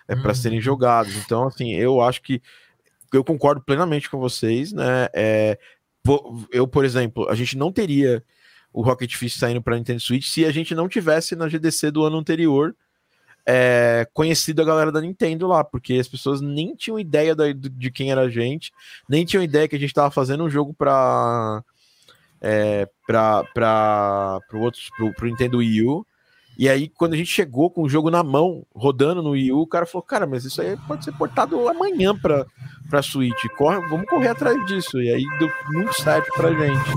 é, 0.08 0.16
para 0.16 0.34
serem 0.34 0.62
jogados. 0.62 1.16
Então, 1.18 1.48
assim, 1.48 1.74
eu 1.74 2.02
acho 2.02 2.22
que 2.22 2.42
eu 3.12 3.24
concordo 3.24 3.62
plenamente 3.62 4.10
com 4.10 4.20
vocês, 4.20 4.74
né? 4.74 5.08
É, 5.14 5.58
eu, 6.52 6.68
por 6.68 6.84
exemplo, 6.84 7.30
a 7.30 7.36
gente 7.36 7.58
não 7.58 7.72
teria 7.72 8.24
o 8.72 8.82
Rocket 8.82 9.16
Fist 9.16 9.38
saindo 9.38 9.62
para 9.62 9.78
Nintendo 9.78 10.00
Switch 10.00 10.28
se 10.28 10.46
a 10.46 10.52
gente 10.52 10.74
não 10.74 10.90
tivesse 10.90 11.36
na 11.36 11.48
GDC 11.48 11.92
do 11.92 12.04
ano 12.04 12.18
anterior 12.18 12.76
é, 13.46 14.08
conhecido 14.14 14.62
a 14.62 14.66
galera 14.66 14.92
da 14.92 15.02
Nintendo 15.02 15.48
lá, 15.48 15.64
porque 15.64 15.94
as 15.96 16.08
pessoas 16.08 16.42
nem 16.42 16.76
tinham 16.76 17.00
ideia 17.00 17.36
da, 17.36 17.52
de 17.52 17.92
quem 17.92 18.12
era 18.12 18.22
a 18.22 18.30
gente, 18.30 18.72
nem 19.08 19.26
tinham 19.26 19.44
ideia 19.44 19.68
que 19.68 19.76
a 19.76 19.80
gente 19.80 19.90
estava 19.90 20.10
fazendo 20.10 20.44
um 20.44 20.50
jogo 20.50 20.74
para 20.74 21.64
é, 22.42 22.88
para 23.06 23.44
para 23.54 24.40
pro 24.50 24.62
outro 24.62 24.82
pro, 24.96 25.14
pro 25.14 25.28
Nintendo 25.28 25.58
Wii 25.58 25.84
U. 25.84 26.06
E 26.58 26.70
aí, 26.70 26.88
quando 26.88 27.14
a 27.14 27.18
gente 27.18 27.32
chegou 27.32 27.70
com 27.72 27.82
o 27.82 27.90
jogo 27.90 28.12
na 28.12 28.24
mão, 28.24 28.66
rodando 28.76 29.24
no 29.24 29.32
Wii 29.32 29.52
U, 29.52 29.62
o 29.62 29.68
cara 29.68 29.86
falou: 29.86 30.04
Cara, 30.04 30.28
mas 30.28 30.46
isso 30.46 30.62
aí 30.62 30.78
pode 30.88 31.04
ser 31.04 31.12
portado 31.14 31.68
amanhã 31.68 32.16
para 32.16 32.46
pra 32.90 33.02
Switch. 33.02 33.46
Corre, 33.58 33.80
vamos 33.88 34.08
correr 34.08 34.28
atrás 34.28 34.64
disso. 34.68 35.02
E 35.02 35.12
aí 35.12 35.26
deu 35.40 35.52
muito 35.70 35.94
certo 36.00 36.32
pra 36.34 36.52
gente. 36.52 36.92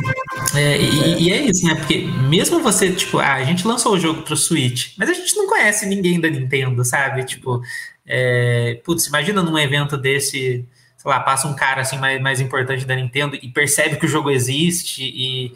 É, 0.55 0.79
e, 0.79 1.01
é. 1.01 1.21
e, 1.21 1.33
é 1.33 1.41
isso, 1.47 1.67
né? 1.67 1.75
Porque 1.75 2.07
mesmo 2.29 2.61
você, 2.61 2.93
tipo, 2.93 3.19
ah, 3.19 3.35
a 3.35 3.45
gente 3.45 3.67
lançou 3.67 3.95
o 3.95 3.99
jogo 3.99 4.23
pro 4.23 4.37
Switch, 4.37 4.93
mas 4.99 5.09
a 5.09 5.15
gente 5.15 5.35
não 5.35 5.47
conhece 5.47 5.87
ninguém 5.87 6.21
da 6.21 6.29
Nintendo, 6.29 6.85
sabe? 6.85 7.25
Tipo, 7.25 7.63
é, 8.07 8.79
putz, 8.85 9.07
imagina 9.07 9.43
num 9.43 9.59
evento 9.59 9.97
desse, 9.97 10.67
sei 10.97 11.11
lá, 11.11 11.21
passa 11.21 11.49
um 11.49 11.57
cara 11.57 11.81
assim 11.81 11.97
mais, 11.99 12.21
mais 12.21 12.41
importante 12.43 12.85
da 12.85 12.95
Nintendo 12.95 13.37
e 13.37 13.49
percebe 13.49 13.97
que 13.97 14.05
o 14.05 14.09
jogo 14.09 14.31
existe 14.31 15.03
e 15.03 15.53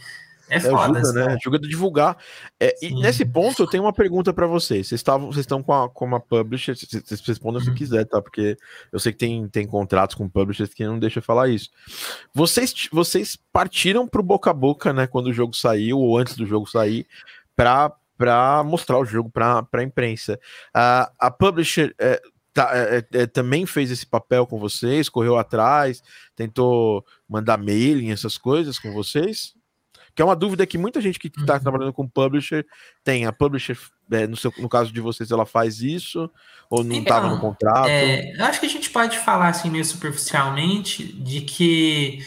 é, 0.50 0.56
é 0.56 0.60
foda. 0.60 0.98
Ajuda, 0.98 1.12
né? 1.12 1.38
Ajuda 1.40 1.56
a 1.56 1.68
divulgar. 1.68 2.16
É, 2.58 2.74
e 2.82 2.94
nesse 2.94 3.24
ponto, 3.24 3.62
eu 3.62 3.66
tenho 3.66 3.84
uma 3.84 3.92
pergunta 3.92 4.32
para 4.32 4.46
vocês. 4.46 4.88
Vocês, 4.88 5.00
estavam, 5.00 5.28
vocês 5.28 5.44
estão 5.44 5.62
com, 5.62 5.72
a, 5.72 5.88
com 5.88 6.04
uma 6.04 6.20
publisher, 6.20 6.74
vocês 6.76 7.20
respondam 7.20 7.60
se 7.60 7.68
uhum. 7.68 7.74
quiser, 7.74 8.04
tá? 8.04 8.20
Porque 8.20 8.56
eu 8.92 8.98
sei 8.98 9.12
que 9.12 9.18
tem, 9.18 9.48
tem 9.48 9.66
contratos 9.66 10.14
com 10.14 10.28
publishers 10.28 10.74
que 10.74 10.84
não 10.84 10.98
deixa 10.98 11.22
falar 11.22 11.48
isso. 11.48 11.70
Vocês, 12.34 12.88
vocês 12.92 13.38
partiram 13.52 14.06
pro 14.06 14.22
boca 14.22 14.50
a 14.50 14.54
boca, 14.54 14.92
né? 14.92 15.06
Quando 15.06 15.26
o 15.26 15.32
jogo 15.32 15.54
saiu, 15.54 15.98
ou 15.98 16.18
antes 16.18 16.36
do 16.36 16.46
jogo 16.46 16.68
sair, 16.68 17.06
para 17.56 17.92
para 18.20 18.62
mostrar 18.62 18.98
o 18.98 19.04
jogo 19.06 19.30
para 19.30 19.66
a 19.72 19.82
imprensa. 19.82 20.38
A, 20.74 21.10
a 21.18 21.30
publisher 21.30 21.94
é, 21.98 22.20
tá, 22.52 22.70
é, 22.74 22.98
é, 22.98 23.22
é, 23.22 23.26
também 23.26 23.64
fez 23.64 23.90
esse 23.90 24.06
papel 24.06 24.46
com 24.46 24.58
vocês, 24.58 25.08
correu 25.08 25.38
atrás, 25.38 26.02
tentou 26.36 27.02
mandar 27.26 27.56
mailing, 27.56 28.10
essas 28.10 28.36
coisas 28.36 28.78
com 28.78 28.92
vocês? 28.92 29.54
Que 30.14 30.22
é 30.22 30.24
uma 30.24 30.36
dúvida 30.36 30.66
que 30.66 30.78
muita 30.78 31.00
gente 31.00 31.18
que 31.18 31.28
está 31.28 31.54
uhum. 31.54 31.60
trabalhando 31.60 31.92
com 31.92 32.08
publisher 32.08 32.66
tem. 33.04 33.26
A 33.26 33.32
publisher, 33.32 33.78
é, 34.10 34.26
no, 34.26 34.36
seu, 34.36 34.52
no 34.58 34.68
caso 34.68 34.92
de 34.92 35.00
vocês, 35.00 35.30
ela 35.30 35.46
faz 35.46 35.80
isso? 35.80 36.30
Ou 36.68 36.84
não 36.84 36.96
estava 36.96 37.28
no 37.28 37.40
contrato? 37.40 37.88
É, 37.88 38.34
eu 38.36 38.44
acho 38.44 38.60
que 38.60 38.66
a 38.66 38.70
gente 38.70 38.90
pode 38.90 39.18
falar 39.18 39.48
assim 39.48 39.70
meio 39.70 39.84
superficialmente 39.84 41.04
de 41.04 41.40
que 41.42 42.24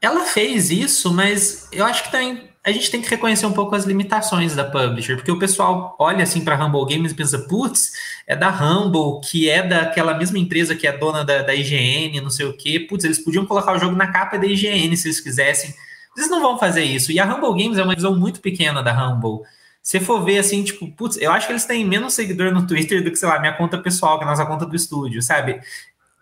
ela 0.00 0.24
fez 0.24 0.70
isso, 0.70 1.12
mas 1.12 1.68
eu 1.72 1.84
acho 1.84 2.04
que 2.04 2.10
também 2.10 2.50
a 2.62 2.70
gente 2.72 2.90
tem 2.90 3.00
que 3.00 3.08
reconhecer 3.08 3.46
um 3.46 3.52
pouco 3.52 3.74
as 3.74 3.84
limitações 3.84 4.54
da 4.54 4.64
publisher, 4.64 5.16
porque 5.16 5.32
o 5.32 5.38
pessoal 5.38 5.96
olha 5.98 6.22
assim 6.22 6.44
para 6.44 6.62
Humble 6.62 6.94
Games 6.94 7.12
e 7.12 7.14
pensa, 7.14 7.38
putz, 7.38 7.92
é 8.26 8.36
da 8.36 8.50
Humble, 8.50 9.20
que 9.28 9.48
é 9.48 9.66
daquela 9.66 10.14
mesma 10.14 10.38
empresa 10.38 10.74
que 10.74 10.86
é 10.86 10.96
dona 10.96 11.24
da, 11.24 11.42
da 11.42 11.54
IGN, 11.54 12.20
não 12.20 12.30
sei 12.30 12.46
o 12.46 12.52
quê, 12.52 12.80
putz, 12.80 13.04
eles 13.04 13.18
podiam 13.18 13.46
colocar 13.46 13.72
o 13.72 13.78
jogo 13.78 13.96
na 13.96 14.08
capa 14.08 14.38
da 14.38 14.46
IGN 14.46 14.94
se 14.96 15.08
eles 15.08 15.20
quisessem. 15.20 15.74
Eles 16.20 16.30
não 16.30 16.40
vão 16.40 16.58
fazer 16.58 16.84
isso. 16.84 17.10
E 17.10 17.18
a 17.18 17.24
Humble 17.24 17.62
Games 17.62 17.78
é 17.78 17.82
uma 17.82 17.94
visão 17.94 18.14
muito 18.14 18.40
pequena 18.40 18.82
da 18.82 18.92
Humble. 18.92 19.40
Se 19.82 19.98
for 19.98 20.22
ver 20.22 20.38
assim, 20.38 20.62
tipo, 20.62 20.90
putz, 20.92 21.16
eu 21.16 21.32
acho 21.32 21.46
que 21.46 21.52
eles 21.52 21.64
têm 21.64 21.84
menos 21.84 22.14
seguidor 22.14 22.52
no 22.52 22.66
Twitter 22.66 23.02
do 23.02 23.10
que, 23.10 23.16
sei 23.16 23.28
lá, 23.28 23.38
minha 23.38 23.56
conta 23.56 23.78
pessoal, 23.78 24.18
que 24.18 24.24
é 24.24 24.26
a 24.26 24.30
nossa 24.30 24.44
conta 24.44 24.66
do 24.66 24.76
estúdio, 24.76 25.22
sabe? 25.22 25.60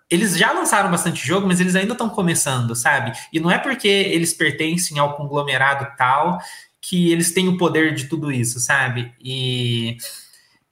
Eles 0.09 0.38
já 0.38 0.53
lançaram 0.53 0.90
bastante 0.90 1.26
jogo, 1.26 1.46
mas 1.46 1.61
eles 1.61 1.74
ainda 1.74 1.92
estão 1.92 2.09
começando, 2.09 2.74
sabe? 2.74 3.12
E 3.32 3.40
não 3.40 3.51
é 3.51 3.59
porque 3.59 3.88
eles 3.88 4.32
pertencem 4.32 4.99
ao 4.99 5.16
conglomerado 5.16 5.86
tal 5.96 6.38
que 6.80 7.11
eles 7.12 7.32
têm 7.32 7.49
o 7.49 7.59
poder 7.59 7.94
de 7.94 8.07
tudo 8.07 8.32
isso, 8.32 8.61
sabe? 8.61 9.12
E, 9.20 9.99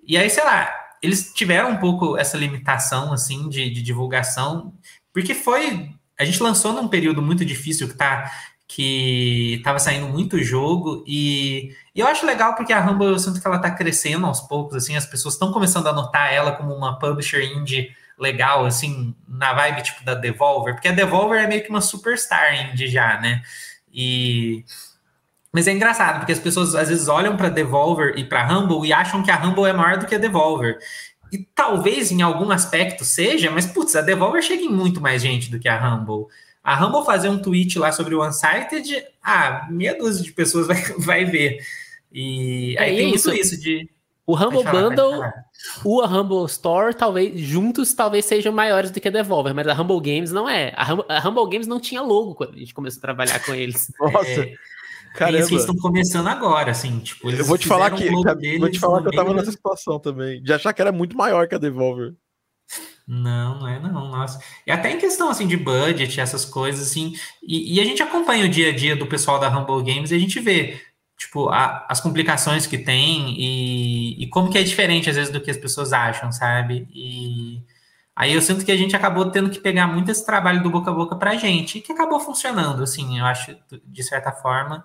e 0.06 0.16
aí, 0.16 0.30
sei 0.30 0.44
lá, 0.44 0.72
eles 1.02 1.32
tiveram 1.34 1.70
um 1.70 1.76
pouco 1.76 2.16
essa 2.16 2.38
limitação, 2.38 3.12
assim, 3.12 3.48
de, 3.48 3.68
de 3.68 3.82
divulgação, 3.82 4.72
porque 5.12 5.34
foi. 5.34 5.90
A 6.18 6.24
gente 6.24 6.42
lançou 6.42 6.72
num 6.72 6.88
período 6.88 7.20
muito 7.20 7.44
difícil 7.44 7.88
que 7.88 7.94
tá 7.94 8.30
que 8.68 9.54
estava 9.54 9.78
saindo 9.78 10.08
muito 10.08 10.42
jogo 10.42 11.04
e, 11.06 11.72
e, 11.94 12.00
eu 12.00 12.06
acho 12.06 12.26
legal 12.26 12.54
porque 12.54 12.72
a 12.72 12.80
Rumble 12.80 13.06
eu 13.06 13.18
sinto 13.18 13.40
que 13.40 13.46
ela 13.46 13.56
está 13.56 13.70
crescendo 13.70 14.26
aos 14.26 14.40
poucos, 14.40 14.76
assim, 14.76 14.96
as 14.96 15.06
pessoas 15.06 15.34
estão 15.34 15.52
começando 15.52 15.86
a 15.86 15.92
notar 15.92 16.32
ela 16.32 16.52
como 16.52 16.74
uma 16.74 16.98
publisher 16.98 17.44
indie 17.44 17.90
legal, 18.18 18.66
assim, 18.66 19.14
na 19.28 19.52
vibe 19.54 19.82
tipo 19.82 20.04
da 20.04 20.14
Devolver, 20.14 20.74
porque 20.74 20.88
a 20.88 20.92
Devolver 20.92 21.44
é 21.44 21.46
meio 21.46 21.62
que 21.62 21.70
uma 21.70 21.80
superstar 21.80 22.70
indie 22.70 22.88
já, 22.88 23.20
né? 23.20 23.42
E 23.92 24.64
mas 25.52 25.66
é 25.66 25.72
engraçado 25.72 26.18
porque 26.18 26.32
as 26.32 26.38
pessoas 26.38 26.74
às 26.74 26.88
vezes 26.88 27.08
olham 27.08 27.34
para 27.34 27.48
Devolver 27.48 28.18
e 28.18 28.24
para 28.24 28.44
Rumble 28.46 28.86
e 28.86 28.92
acham 28.92 29.22
que 29.22 29.30
a 29.30 29.36
Rumble 29.36 29.64
é 29.64 29.72
maior 29.72 29.96
do 29.96 30.06
que 30.06 30.14
a 30.14 30.18
Devolver. 30.18 30.78
E 31.32 31.38
talvez 31.54 32.10
em 32.10 32.20
algum 32.20 32.50
aspecto 32.50 33.04
seja, 33.04 33.50
mas 33.50 33.64
putz, 33.64 33.96
a 33.96 34.02
Devolver 34.02 34.42
chega 34.42 34.62
em 34.62 34.68
muito 34.68 35.00
mais 35.00 35.22
gente 35.22 35.50
do 35.50 35.58
que 35.58 35.68
a 35.68 35.78
Rumble. 35.78 36.26
A 36.66 36.74
Rumble 36.74 37.06
fazer 37.06 37.28
um 37.28 37.38
tweet 37.38 37.78
lá 37.78 37.92
sobre 37.92 38.12
o 38.16 38.26
Unsighted, 38.26 39.00
ah, 39.22 39.68
meia 39.70 39.96
dúzia 39.96 40.24
de 40.24 40.32
pessoas 40.32 40.66
vai, 40.66 40.82
vai 40.98 41.24
ver. 41.24 41.60
E 42.12 42.74
é, 42.76 42.82
aí 42.82 42.96
tem 42.96 43.14
isso, 43.14 43.32
isso 43.32 43.56
de. 43.56 43.88
O 44.26 44.34
Humble 44.34 44.64
falar, 44.64 44.88
Bundle, 44.88 45.22
o 45.84 46.04
Humble 46.04 46.44
Store, 46.46 46.92
talvez, 46.92 47.38
juntos, 47.38 47.94
talvez 47.94 48.24
sejam 48.24 48.52
maiores 48.52 48.90
do 48.90 49.00
que 49.00 49.06
a 49.06 49.12
Devolver, 49.12 49.54
mas 49.54 49.68
a 49.68 49.80
Humble 49.80 50.00
Games 50.00 50.32
não 50.32 50.48
é. 50.48 50.74
A 50.76 50.92
Humble, 50.92 51.04
a 51.08 51.28
Humble 51.28 51.48
Games 51.48 51.68
não 51.68 51.78
tinha 51.78 52.02
logo 52.02 52.34
quando 52.34 52.54
a 52.54 52.58
gente 52.58 52.74
começou 52.74 52.98
a 52.98 53.02
trabalhar 53.02 53.38
com 53.46 53.54
eles. 53.54 53.92
Nossa. 54.02 54.28
É, 54.28 54.54
Caramba. 55.14 55.38
eles 55.38 55.52
estão 55.52 55.76
começando 55.76 56.26
agora, 56.26 56.72
assim, 56.72 56.98
tipo, 56.98 57.30
eu 57.30 57.44
vou 57.44 57.56
te 57.56 57.68
falar 57.68 57.92
que, 57.92 58.10
vou 58.58 58.68
te 58.68 58.80
falar 58.80 59.02
que 59.02 59.08
eu 59.08 59.12
tava 59.12 59.32
nessa 59.32 59.52
situação 59.52 60.00
também, 60.00 60.42
de 60.42 60.52
achar 60.52 60.72
que 60.72 60.82
era 60.82 60.90
muito 60.90 61.16
maior 61.16 61.46
que 61.46 61.54
a 61.54 61.58
Devolver. 61.58 62.16
Não, 63.06 63.60
não 63.60 63.68
é 63.68 63.78
não, 63.78 64.08
nossa. 64.08 64.40
E 64.66 64.70
até 64.70 64.90
em 64.90 64.98
questão 64.98 65.28
assim 65.28 65.46
de 65.46 65.56
budget, 65.56 66.20
essas 66.20 66.44
coisas 66.44 66.88
assim, 66.88 67.14
e, 67.42 67.76
e, 67.76 67.80
a 67.80 67.84
gente 67.84 68.02
acompanha 68.02 68.44
o 68.44 68.48
dia 68.48 68.70
a 68.70 68.74
dia 68.74 68.96
do 68.96 69.06
pessoal 69.06 69.38
da 69.38 69.48
Humble 69.48 69.82
Games 69.84 70.10
e 70.10 70.16
a 70.16 70.18
gente 70.18 70.40
vê 70.40 70.80
tipo, 71.16 71.48
a, 71.48 71.86
as 71.88 72.00
complicações 72.00 72.66
que 72.66 72.76
tem 72.76 73.34
e, 73.38 74.22
e, 74.22 74.28
como 74.28 74.50
que 74.50 74.58
é 74.58 74.62
diferente, 74.62 75.08
às 75.08 75.16
vezes, 75.16 75.32
do 75.32 75.40
que 75.40 75.50
as 75.50 75.56
pessoas 75.56 75.92
acham, 75.92 76.30
sabe? 76.30 76.86
E 76.92 77.62
aí 78.14 78.34
eu 78.34 78.42
sinto 78.42 78.64
que 78.64 78.72
a 78.72 78.76
gente 78.76 78.94
acabou 78.94 79.30
tendo 79.30 79.50
que 79.50 79.58
pegar 79.58 79.86
muito 79.86 80.10
esse 80.10 80.24
trabalho 80.24 80.62
do 80.62 80.70
boca 80.70 80.90
a 80.90 80.94
boca 80.94 81.16
pra 81.16 81.36
gente, 81.36 81.78
e 81.78 81.80
que 81.80 81.92
acabou 81.92 82.20
funcionando, 82.20 82.82
assim, 82.82 83.18
eu 83.18 83.24
acho, 83.24 83.56
de 83.84 84.02
certa 84.02 84.30
forma. 84.32 84.84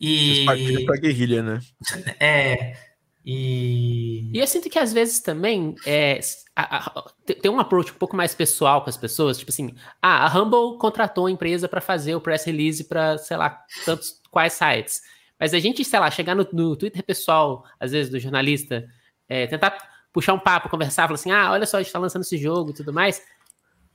E... 0.00 0.44
Vocês 0.44 0.84
pra 0.84 0.96
guerrilha, 0.96 1.42
né? 1.42 1.60
É, 2.18 2.76
e... 3.24 4.30
e 4.32 4.38
eu 4.38 4.46
sinto 4.46 4.68
que 4.68 4.78
às 4.78 4.92
vezes 4.92 5.20
também 5.20 5.74
é, 5.86 6.18
a, 6.56 6.88
a, 6.88 7.10
tem 7.40 7.50
um 7.50 7.60
approach 7.60 7.92
um 7.92 7.96
pouco 7.96 8.16
mais 8.16 8.34
pessoal 8.34 8.82
com 8.82 8.90
as 8.90 8.96
pessoas, 8.96 9.38
tipo 9.38 9.50
assim, 9.50 9.74
ah, 10.00 10.26
a 10.26 10.38
Humble 10.38 10.78
contratou 10.78 11.26
a 11.26 11.30
empresa 11.30 11.68
para 11.68 11.80
fazer 11.80 12.14
o 12.14 12.20
press 12.20 12.44
release 12.44 12.84
para, 12.84 13.16
sei 13.18 13.36
lá, 13.36 13.64
tantos 13.84 14.20
quais 14.30 14.52
sites. 14.54 15.00
Mas 15.38 15.54
a 15.54 15.58
gente, 15.58 15.84
sei 15.84 15.98
lá, 15.98 16.10
chegar 16.10 16.34
no, 16.34 16.46
no 16.52 16.76
Twitter 16.76 17.02
pessoal, 17.04 17.64
às 17.78 17.92
vezes, 17.92 18.10
do 18.10 18.18
jornalista, 18.18 18.86
é, 19.28 19.46
tentar 19.46 19.76
puxar 20.12 20.34
um 20.34 20.38
papo, 20.38 20.68
conversar, 20.68 21.04
falar 21.04 21.14
assim, 21.14 21.30
ah, 21.30 21.50
olha 21.52 21.66
só, 21.66 21.78
a 21.78 21.82
gente 21.82 21.92
tá 21.92 21.98
lançando 21.98 22.22
esse 22.22 22.36
jogo 22.36 22.70
e 22.70 22.74
tudo 22.74 22.92
mais. 22.92 23.22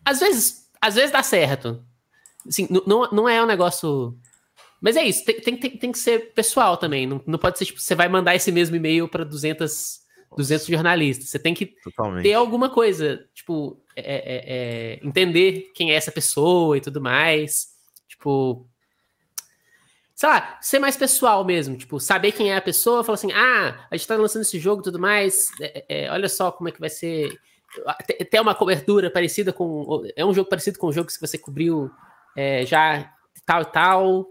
Às 0.04 0.20
vezes, 0.20 0.70
às 0.82 0.96
vezes 0.96 1.12
dá 1.12 1.22
certo. 1.22 1.84
Assim, 2.48 2.68
não, 2.86 3.10
não 3.12 3.30
é 3.30 3.42
um 3.42 3.46
negócio 3.46 4.18
mas 4.82 4.96
é 4.96 5.04
isso, 5.04 5.26
tem, 5.26 5.40
tem, 5.42 5.58
tem, 5.58 5.72
tem 5.78 5.92
que 5.92 6.00
ser 6.00 6.34
pessoal 6.34 6.78
também. 6.78 7.08
Não, 7.08 7.22
não 7.26 7.40
pode 7.40 7.58
ser 7.58 7.66
tipo, 7.66 7.80
você 7.80 7.96
vai 7.96 8.08
mandar 8.08 8.36
esse 8.36 8.52
mesmo 8.52 8.76
e-mail 8.76 9.08
para 9.08 9.24
200, 9.24 10.00
200 10.36 10.68
jornalistas. 10.68 11.30
Você 11.30 11.40
tem 11.40 11.54
que 11.54 11.66
Totalmente. 11.84 12.24
ter 12.24 12.34
alguma 12.34 12.70
coisa, 12.70 13.26
tipo, 13.34 13.82
é, 13.96 14.02
é, 14.02 14.44
é, 14.46 15.00
entender 15.04 15.72
quem 15.74 15.92
é 15.92 15.96
essa 15.96 16.12
pessoa 16.12 16.78
e 16.78 16.82
tudo 16.82 17.02
mais. 17.02 17.70
Tipo, 18.08 18.68
sei 20.18 20.30
lá, 20.30 20.58
ser 20.62 20.80
mais 20.80 20.98
pessoal 20.98 21.46
mesmo, 21.46 21.78
tipo, 21.78 22.00
saber 22.00 22.32
quem 22.32 22.52
é 22.52 22.58
a 22.58 22.62
pessoa, 22.62 23.04
falar 23.04 23.16
assim, 23.16 23.32
ah, 23.34 23.86
a 23.90 23.96
gente 23.96 24.08
tá 24.08 24.16
lançando 24.16 24.42
esse 24.42 24.60
jogo 24.60 24.82
e 24.82 24.84
tudo 24.84 25.00
mais, 25.00 25.46
é, 25.62 25.86
é, 25.88 26.12
olha 26.12 26.28
só 26.28 26.52
como 26.52 26.70
é 26.70 26.72
que 26.72 26.80
vai 26.80 26.90
ser, 26.90 27.40
ter 28.32 28.42
uma 28.42 28.56
cobertura 28.56 29.12
parecida 29.12 29.54
com, 29.54 30.04
é 30.16 30.26
um 30.26 30.34
jogo 30.34 30.50
parecido 30.50 30.80
com 30.80 30.88
o 30.88 30.92
jogo 30.92 31.08
que 31.08 31.22
você 31.22 31.38
cobriu 31.38 31.92
é, 32.36 32.66
já 32.66 33.14
tal 33.46 33.62
e 33.62 33.66
tal, 33.66 34.28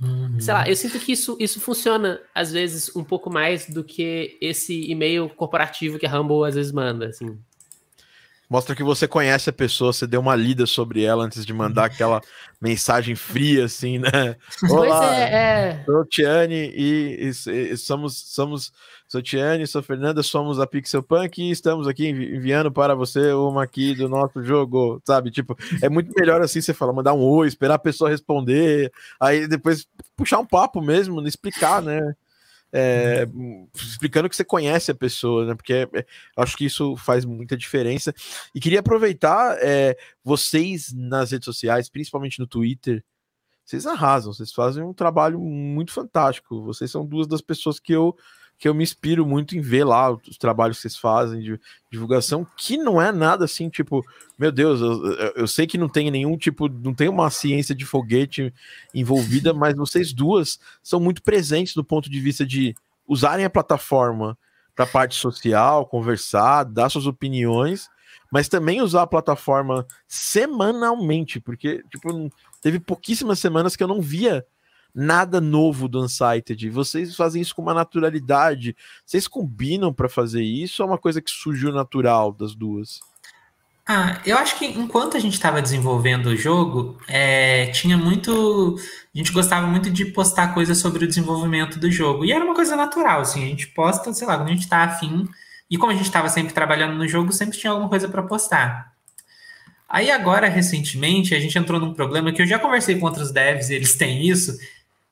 Uhum. 0.00 0.38
Sei 0.38 0.52
lá, 0.52 0.68
eu 0.68 0.76
sinto 0.76 0.98
que 0.98 1.12
isso, 1.12 1.36
isso 1.40 1.60
funciona, 1.60 2.20
às 2.34 2.52
vezes, 2.52 2.94
um 2.94 3.02
pouco 3.02 3.30
mais 3.30 3.68
do 3.68 3.82
que 3.82 4.36
esse 4.40 4.90
e-mail 4.90 5.28
corporativo 5.30 5.98
que 5.98 6.06
a 6.06 6.10
Rumble 6.10 6.46
às 6.46 6.54
vezes 6.54 6.72
manda, 6.72 7.06
assim. 7.08 7.38
Mostra 8.48 8.76
que 8.76 8.82
você 8.84 9.08
conhece 9.08 9.50
a 9.50 9.52
pessoa, 9.52 9.92
você 9.92 10.06
deu 10.06 10.20
uma 10.20 10.36
lida 10.36 10.66
sobre 10.66 11.02
ela 11.02 11.24
antes 11.24 11.44
de 11.44 11.52
mandar 11.52 11.86
aquela 11.86 12.20
mensagem 12.60 13.16
fria, 13.16 13.64
assim, 13.64 13.98
né? 13.98 14.36
Olá, 14.70 15.16
é, 15.16 15.32
é. 15.32 15.84
sou 15.84 16.04
Tiane 16.04 16.72
e, 16.72 17.32
e, 17.46 17.50
e, 17.72 17.76
somos, 17.76 18.16
somos, 18.16 18.72
sou 19.08 19.20
Tiane, 19.20 19.66
sou 19.66 19.82
Fernanda, 19.82 20.22
somos 20.22 20.60
a 20.60 20.66
Pixel 20.66 21.02
Punk 21.02 21.42
e 21.42 21.50
estamos 21.50 21.88
aqui 21.88 22.08
enviando 22.08 22.70
para 22.70 22.94
você 22.94 23.32
uma 23.32 23.64
aqui 23.64 23.96
do 23.96 24.08
nosso 24.08 24.42
jogo, 24.44 25.02
sabe? 25.04 25.32
Tipo, 25.32 25.56
é 25.82 25.88
muito 25.88 26.12
melhor 26.16 26.40
assim 26.40 26.60
você 26.60 26.72
falar, 26.72 26.92
mandar 26.92 27.14
um 27.14 27.22
oi, 27.22 27.48
esperar 27.48 27.74
a 27.74 27.80
pessoa 27.80 28.10
responder, 28.10 28.92
aí 29.18 29.48
depois 29.48 29.88
puxar 30.16 30.38
um 30.38 30.46
papo 30.46 30.80
mesmo, 30.80 31.20
explicar, 31.26 31.82
né? 31.82 32.14
É, 32.78 33.26
explicando 33.74 34.28
que 34.28 34.36
você 34.36 34.44
conhece 34.44 34.90
a 34.90 34.94
pessoa, 34.94 35.46
né? 35.46 35.54
Porque 35.54 35.72
é, 35.72 35.88
é, 35.94 36.06
acho 36.36 36.56
que 36.56 36.66
isso 36.66 36.94
faz 36.96 37.24
muita 37.24 37.56
diferença. 37.56 38.12
E 38.54 38.60
queria 38.60 38.80
aproveitar 38.80 39.56
é, 39.60 39.96
vocês 40.22 40.92
nas 40.92 41.30
redes 41.30 41.46
sociais, 41.46 41.88
principalmente 41.88 42.38
no 42.38 42.46
Twitter, 42.46 43.02
vocês 43.64 43.86
arrasam, 43.86 44.32
vocês 44.32 44.52
fazem 44.52 44.84
um 44.84 44.92
trabalho 44.92 45.40
muito 45.40 45.90
fantástico. 45.90 46.62
Vocês 46.62 46.90
são 46.90 47.04
duas 47.04 47.26
das 47.26 47.40
pessoas 47.40 47.80
que 47.80 47.92
eu 47.92 48.14
que 48.58 48.68
eu 48.68 48.74
me 48.74 48.82
inspiro 48.82 49.26
muito 49.26 49.56
em 49.56 49.60
ver 49.60 49.84
lá 49.84 50.10
os 50.10 50.38
trabalhos 50.38 50.78
que 50.78 50.82
vocês 50.82 50.96
fazem 50.96 51.40
de 51.40 51.60
divulgação, 51.90 52.46
que 52.56 52.76
não 52.76 53.00
é 53.00 53.12
nada 53.12 53.44
assim, 53.44 53.68
tipo, 53.68 54.04
meu 54.38 54.50
Deus, 54.50 54.80
eu, 54.80 55.12
eu 55.34 55.46
sei 55.46 55.66
que 55.66 55.76
não 55.76 55.88
tem 55.88 56.10
nenhum 56.10 56.36
tipo, 56.38 56.68
não 56.68 56.94
tem 56.94 57.08
uma 57.08 57.30
ciência 57.30 57.74
de 57.74 57.84
foguete 57.84 58.52
envolvida, 58.94 59.52
mas 59.54 59.74
vocês 59.76 60.12
duas 60.12 60.58
são 60.82 60.98
muito 60.98 61.22
presentes 61.22 61.74
do 61.74 61.84
ponto 61.84 62.08
de 62.08 62.20
vista 62.20 62.46
de 62.46 62.74
usarem 63.06 63.44
a 63.44 63.50
plataforma 63.50 64.36
para 64.74 64.84
a 64.84 64.88
parte 64.88 65.14
social, 65.14 65.86
conversar, 65.86 66.64
dar 66.64 66.88
suas 66.90 67.06
opiniões, 67.06 67.88
mas 68.30 68.48
também 68.48 68.82
usar 68.82 69.02
a 69.02 69.06
plataforma 69.06 69.86
semanalmente, 70.08 71.40
porque, 71.40 71.82
tipo, 71.90 72.30
teve 72.60 72.80
pouquíssimas 72.80 73.38
semanas 73.38 73.76
que 73.76 73.82
eu 73.82 73.88
não 73.88 74.00
via 74.00 74.44
nada 74.96 75.42
novo 75.42 75.86
do 75.86 76.02
Unsighted. 76.02 76.70
Vocês 76.70 77.14
fazem 77.14 77.42
isso 77.42 77.54
com 77.54 77.60
uma 77.60 77.74
naturalidade. 77.74 78.74
Vocês 79.04 79.28
combinam 79.28 79.92
para 79.92 80.08
fazer 80.08 80.42
isso 80.42 80.82
ou 80.82 80.88
é 80.88 80.92
uma 80.92 80.98
coisa 80.98 81.20
que 81.20 81.30
surgiu 81.30 81.70
natural 81.70 82.32
das 82.32 82.54
duas? 82.54 83.00
Ah, 83.86 84.20
eu 84.26 84.36
acho 84.36 84.58
que 84.58 84.64
enquanto 84.64 85.16
a 85.16 85.20
gente 85.20 85.34
estava 85.34 85.62
desenvolvendo 85.62 86.26
o 86.26 86.36
jogo, 86.36 86.98
é, 87.06 87.66
tinha 87.66 87.96
muito. 87.96 88.76
A 89.14 89.18
gente 89.18 89.30
gostava 89.30 89.66
muito 89.66 89.90
de 89.90 90.06
postar 90.06 90.54
coisas 90.54 90.78
sobre 90.78 91.04
o 91.04 91.06
desenvolvimento 91.06 91.78
do 91.78 91.90
jogo. 91.90 92.24
E 92.24 92.32
era 92.32 92.44
uma 92.44 92.54
coisa 92.54 92.74
natural, 92.74 93.20
assim. 93.20 93.44
A 93.44 93.48
gente 93.48 93.68
posta, 93.68 94.12
sei 94.12 94.26
lá, 94.26 94.36
quando 94.36 94.48
a 94.48 94.52
gente 94.52 94.64
está 94.64 94.82
afim. 94.82 95.28
E 95.70 95.76
como 95.76 95.92
a 95.92 95.94
gente 95.94 96.06
estava 96.06 96.28
sempre 96.28 96.54
trabalhando 96.54 96.96
no 96.96 97.06
jogo, 97.06 97.32
sempre 97.32 97.58
tinha 97.58 97.70
alguma 97.70 97.88
coisa 97.88 98.08
para 98.08 98.22
postar. 98.22 98.92
Aí 99.88 100.10
agora, 100.10 100.48
recentemente, 100.48 101.34
a 101.34 101.40
gente 101.40 101.56
entrou 101.56 101.78
num 101.78 101.94
problema 101.94 102.32
que 102.32 102.42
eu 102.42 102.46
já 102.46 102.58
conversei 102.58 102.98
com 102.98 103.06
outros 103.06 103.30
devs 103.30 103.70
e 103.70 103.74
eles 103.74 103.94
têm 103.94 104.26
isso, 104.28 104.56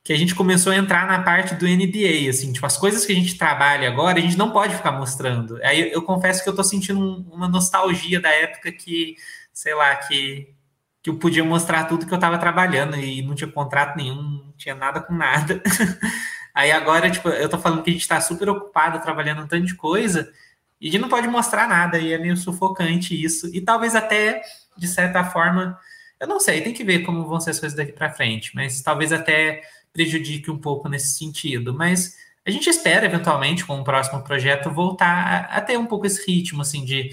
que 0.04 0.12
a 0.12 0.16
gente 0.16 0.34
começou 0.34 0.70
a 0.70 0.76
entrar 0.76 1.06
na 1.06 1.22
parte 1.22 1.54
do 1.54 1.66
NBA, 1.66 2.28
assim, 2.28 2.52
tipo, 2.52 2.66
as 2.66 2.76
coisas 2.76 3.06
que 3.06 3.12
a 3.12 3.14
gente 3.14 3.38
trabalha 3.38 3.88
agora, 3.88 4.18
a 4.18 4.20
gente 4.20 4.36
não 4.36 4.50
pode 4.50 4.76
ficar 4.76 4.92
mostrando. 4.92 5.58
Aí 5.62 5.80
eu, 5.80 5.86
eu 5.86 6.02
confesso 6.02 6.44
que 6.44 6.48
eu 6.48 6.54
tô 6.54 6.62
sentindo 6.62 7.00
um, 7.00 7.26
uma 7.32 7.48
nostalgia 7.48 8.20
da 8.20 8.28
época 8.28 8.70
que, 8.70 9.16
sei 9.50 9.74
lá, 9.74 9.96
que, 9.96 10.54
que 11.02 11.08
eu 11.08 11.16
podia 11.16 11.42
mostrar 11.42 11.84
tudo 11.84 12.06
que 12.06 12.12
eu 12.12 12.18
tava 12.18 12.36
trabalhando 12.36 12.98
e 12.98 13.22
não 13.22 13.34
tinha 13.34 13.50
contrato 13.50 13.96
nenhum, 13.96 14.20
não 14.22 14.52
tinha 14.58 14.74
nada 14.74 15.00
com 15.00 15.14
nada. 15.14 15.62
Aí 16.54 16.70
agora, 16.70 17.10
tipo, 17.10 17.30
eu 17.30 17.48
tô 17.48 17.58
falando 17.58 17.82
que 17.82 17.88
a 17.88 17.92
gente 17.94 18.06
tá 18.06 18.20
super 18.20 18.50
ocupado 18.50 19.00
trabalhando 19.00 19.42
um 19.42 19.46
tanto 19.46 19.64
de 19.64 19.74
coisa 19.74 20.30
e 20.78 20.88
a 20.88 20.92
gente 20.92 21.00
não 21.00 21.08
pode 21.08 21.26
mostrar 21.28 21.66
nada 21.66 21.98
e 21.98 22.12
é 22.12 22.18
meio 22.18 22.36
sufocante 22.36 23.20
isso. 23.20 23.50
E 23.54 23.60
talvez 23.62 23.94
até, 23.94 24.42
de 24.76 24.86
certa 24.86 25.24
forma, 25.24 25.78
eu 26.20 26.28
não 26.28 26.38
sei, 26.38 26.60
tem 26.60 26.74
que 26.74 26.84
ver 26.84 27.00
como 27.00 27.26
vão 27.26 27.40
ser 27.40 27.50
as 27.50 27.60
coisas 27.60 27.76
daqui 27.76 27.92
para 27.92 28.10
frente, 28.10 28.54
mas 28.54 28.82
talvez 28.82 29.10
até 29.10 29.62
prejudique 29.94 30.50
um 30.50 30.58
pouco 30.58 30.88
nesse 30.88 31.16
sentido. 31.16 31.72
Mas 31.72 32.16
a 32.44 32.50
gente 32.50 32.68
espera, 32.68 33.06
eventualmente, 33.06 33.64
com 33.64 33.80
o 33.80 33.84
próximo 33.84 34.22
projeto, 34.22 34.70
voltar 34.70 35.06
a, 35.06 35.56
a 35.56 35.60
ter 35.62 35.78
um 35.78 35.86
pouco 35.86 36.04
esse 36.04 36.26
ritmo, 36.30 36.60
assim, 36.60 36.84
de, 36.84 37.10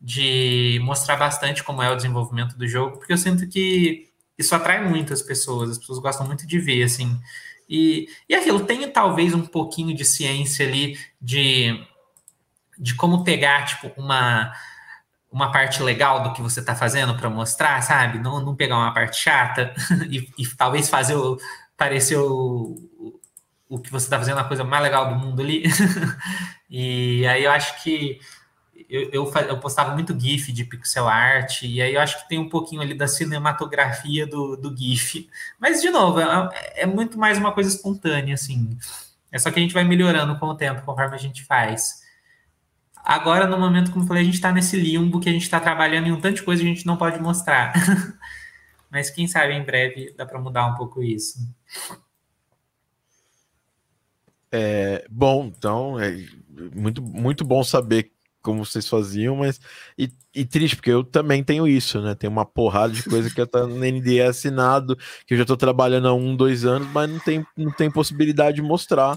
de 0.00 0.80
mostrar 0.82 1.16
bastante 1.16 1.62
como 1.62 1.82
é 1.82 1.90
o 1.90 1.94
desenvolvimento 1.94 2.56
do 2.58 2.66
jogo, 2.66 2.96
porque 2.98 3.12
eu 3.12 3.18
sinto 3.18 3.48
que 3.48 4.08
isso 4.36 4.54
atrai 4.54 4.82
muito 4.88 5.12
as 5.12 5.22
pessoas, 5.22 5.70
as 5.70 5.78
pessoas 5.78 6.00
gostam 6.00 6.26
muito 6.26 6.46
de 6.46 6.58
ver, 6.58 6.82
assim. 6.82 7.20
E, 7.68 8.08
e 8.28 8.34
aquilo, 8.34 8.64
tem 8.64 8.90
talvez 8.90 9.34
um 9.34 9.46
pouquinho 9.46 9.94
de 9.94 10.04
ciência 10.04 10.66
ali 10.66 10.98
de, 11.20 11.78
de 12.78 12.94
como 12.96 13.22
pegar, 13.22 13.66
tipo, 13.66 13.92
uma 14.00 14.52
uma 15.32 15.50
parte 15.50 15.82
legal 15.82 16.22
do 16.22 16.34
que 16.34 16.42
você 16.42 16.60
está 16.60 16.74
fazendo 16.74 17.16
para 17.16 17.30
mostrar, 17.30 17.80
sabe? 17.80 18.18
Não, 18.18 18.38
não 18.44 18.54
pegar 18.54 18.76
uma 18.76 18.92
parte 18.92 19.18
chata 19.18 19.72
e, 20.10 20.28
e 20.36 20.46
talvez 20.46 20.90
fazer 20.90 21.16
o, 21.16 21.38
pareceu 21.82 22.78
o, 23.68 23.78
que 23.80 23.90
você 23.90 24.06
está 24.06 24.16
fazendo 24.16 24.38
a 24.38 24.44
coisa 24.44 24.62
mais 24.62 24.84
legal 24.84 25.08
do 25.08 25.16
mundo 25.16 25.42
ali. 25.42 25.64
e 26.70 27.26
aí 27.26 27.42
eu 27.42 27.50
acho 27.50 27.82
que 27.82 28.20
eu, 28.88 29.10
eu, 29.10 29.32
eu, 29.48 29.58
postava 29.58 29.92
muito 29.92 30.18
GIF 30.18 30.52
de 30.52 30.64
pixel 30.64 31.08
art, 31.08 31.62
e 31.62 31.82
aí 31.82 31.94
eu 31.94 32.00
acho 32.00 32.22
que 32.22 32.28
tem 32.28 32.38
um 32.38 32.48
pouquinho 32.48 32.82
ali 32.82 32.94
da 32.94 33.08
cinematografia 33.08 34.28
do, 34.28 34.56
do 34.56 34.76
GIF. 34.76 35.28
Mas, 35.58 35.82
de 35.82 35.90
novo, 35.90 36.20
é, 36.20 36.82
é, 36.82 36.86
muito 36.86 37.18
mais 37.18 37.36
uma 37.36 37.50
coisa 37.50 37.74
espontânea, 37.74 38.34
assim. 38.34 38.78
É 39.32 39.38
só 39.38 39.50
que 39.50 39.58
a 39.58 39.62
gente 39.62 39.74
vai 39.74 39.82
melhorando 39.82 40.38
com 40.38 40.46
o 40.46 40.54
tempo, 40.54 40.82
conforme 40.82 41.16
a 41.16 41.18
gente 41.18 41.44
faz. 41.44 42.02
Agora, 43.04 43.48
no 43.48 43.58
momento, 43.58 43.90
como 43.90 44.04
eu 44.04 44.08
falei, 44.08 44.22
a 44.22 44.26
gente 44.26 44.34
está 44.34 44.52
nesse 44.52 44.76
limbo 44.76 45.18
que 45.18 45.28
a 45.28 45.32
gente 45.32 45.42
está 45.42 45.58
trabalhando 45.58 46.06
em 46.06 46.12
um 46.12 46.20
tanto 46.20 46.36
de 46.36 46.42
coisa 46.42 46.62
que 46.62 46.68
a 46.68 46.72
gente 46.72 46.86
não 46.86 46.96
pode 46.96 47.18
mostrar. 47.18 47.72
Mas 48.92 49.08
quem 49.08 49.26
sabe 49.26 49.54
em 49.54 49.64
breve 49.64 50.14
dá 50.18 50.26
para 50.26 50.38
mudar 50.38 50.66
um 50.66 50.74
pouco 50.74 51.02
isso. 51.02 51.38
É, 54.50 55.06
bom, 55.10 55.46
então 55.46 55.98
é 55.98 56.14
muito, 56.74 57.00
muito 57.02 57.42
bom 57.42 57.64
saber 57.64 58.12
como 58.42 58.64
vocês 58.64 58.86
faziam, 58.88 59.36
mas 59.36 59.60
e, 59.96 60.10
e, 60.34 60.44
triste, 60.44 60.76
porque 60.76 60.90
eu 60.90 61.04
também 61.04 61.42
tenho 61.42 61.66
isso, 61.66 62.02
né? 62.02 62.14
Tem 62.14 62.28
uma 62.28 62.44
porrada 62.44 62.92
de 62.92 63.02
coisa 63.04 63.32
que 63.32 63.40
eu 63.40 63.46
tô 63.46 63.66
no 63.66 63.78
NDE 63.78 64.20
assinado, 64.20 64.96
que 65.26 65.34
eu 65.34 65.38
já 65.38 65.44
tô 65.44 65.56
trabalhando 65.56 66.08
há 66.08 66.12
um, 66.12 66.36
dois 66.36 66.64
anos, 66.64 66.88
mas 66.88 67.08
não 67.08 67.20
tem, 67.20 67.46
não 67.56 67.70
tem 67.70 67.90
possibilidade 67.90 68.56
de 68.56 68.62
mostrar. 68.62 69.16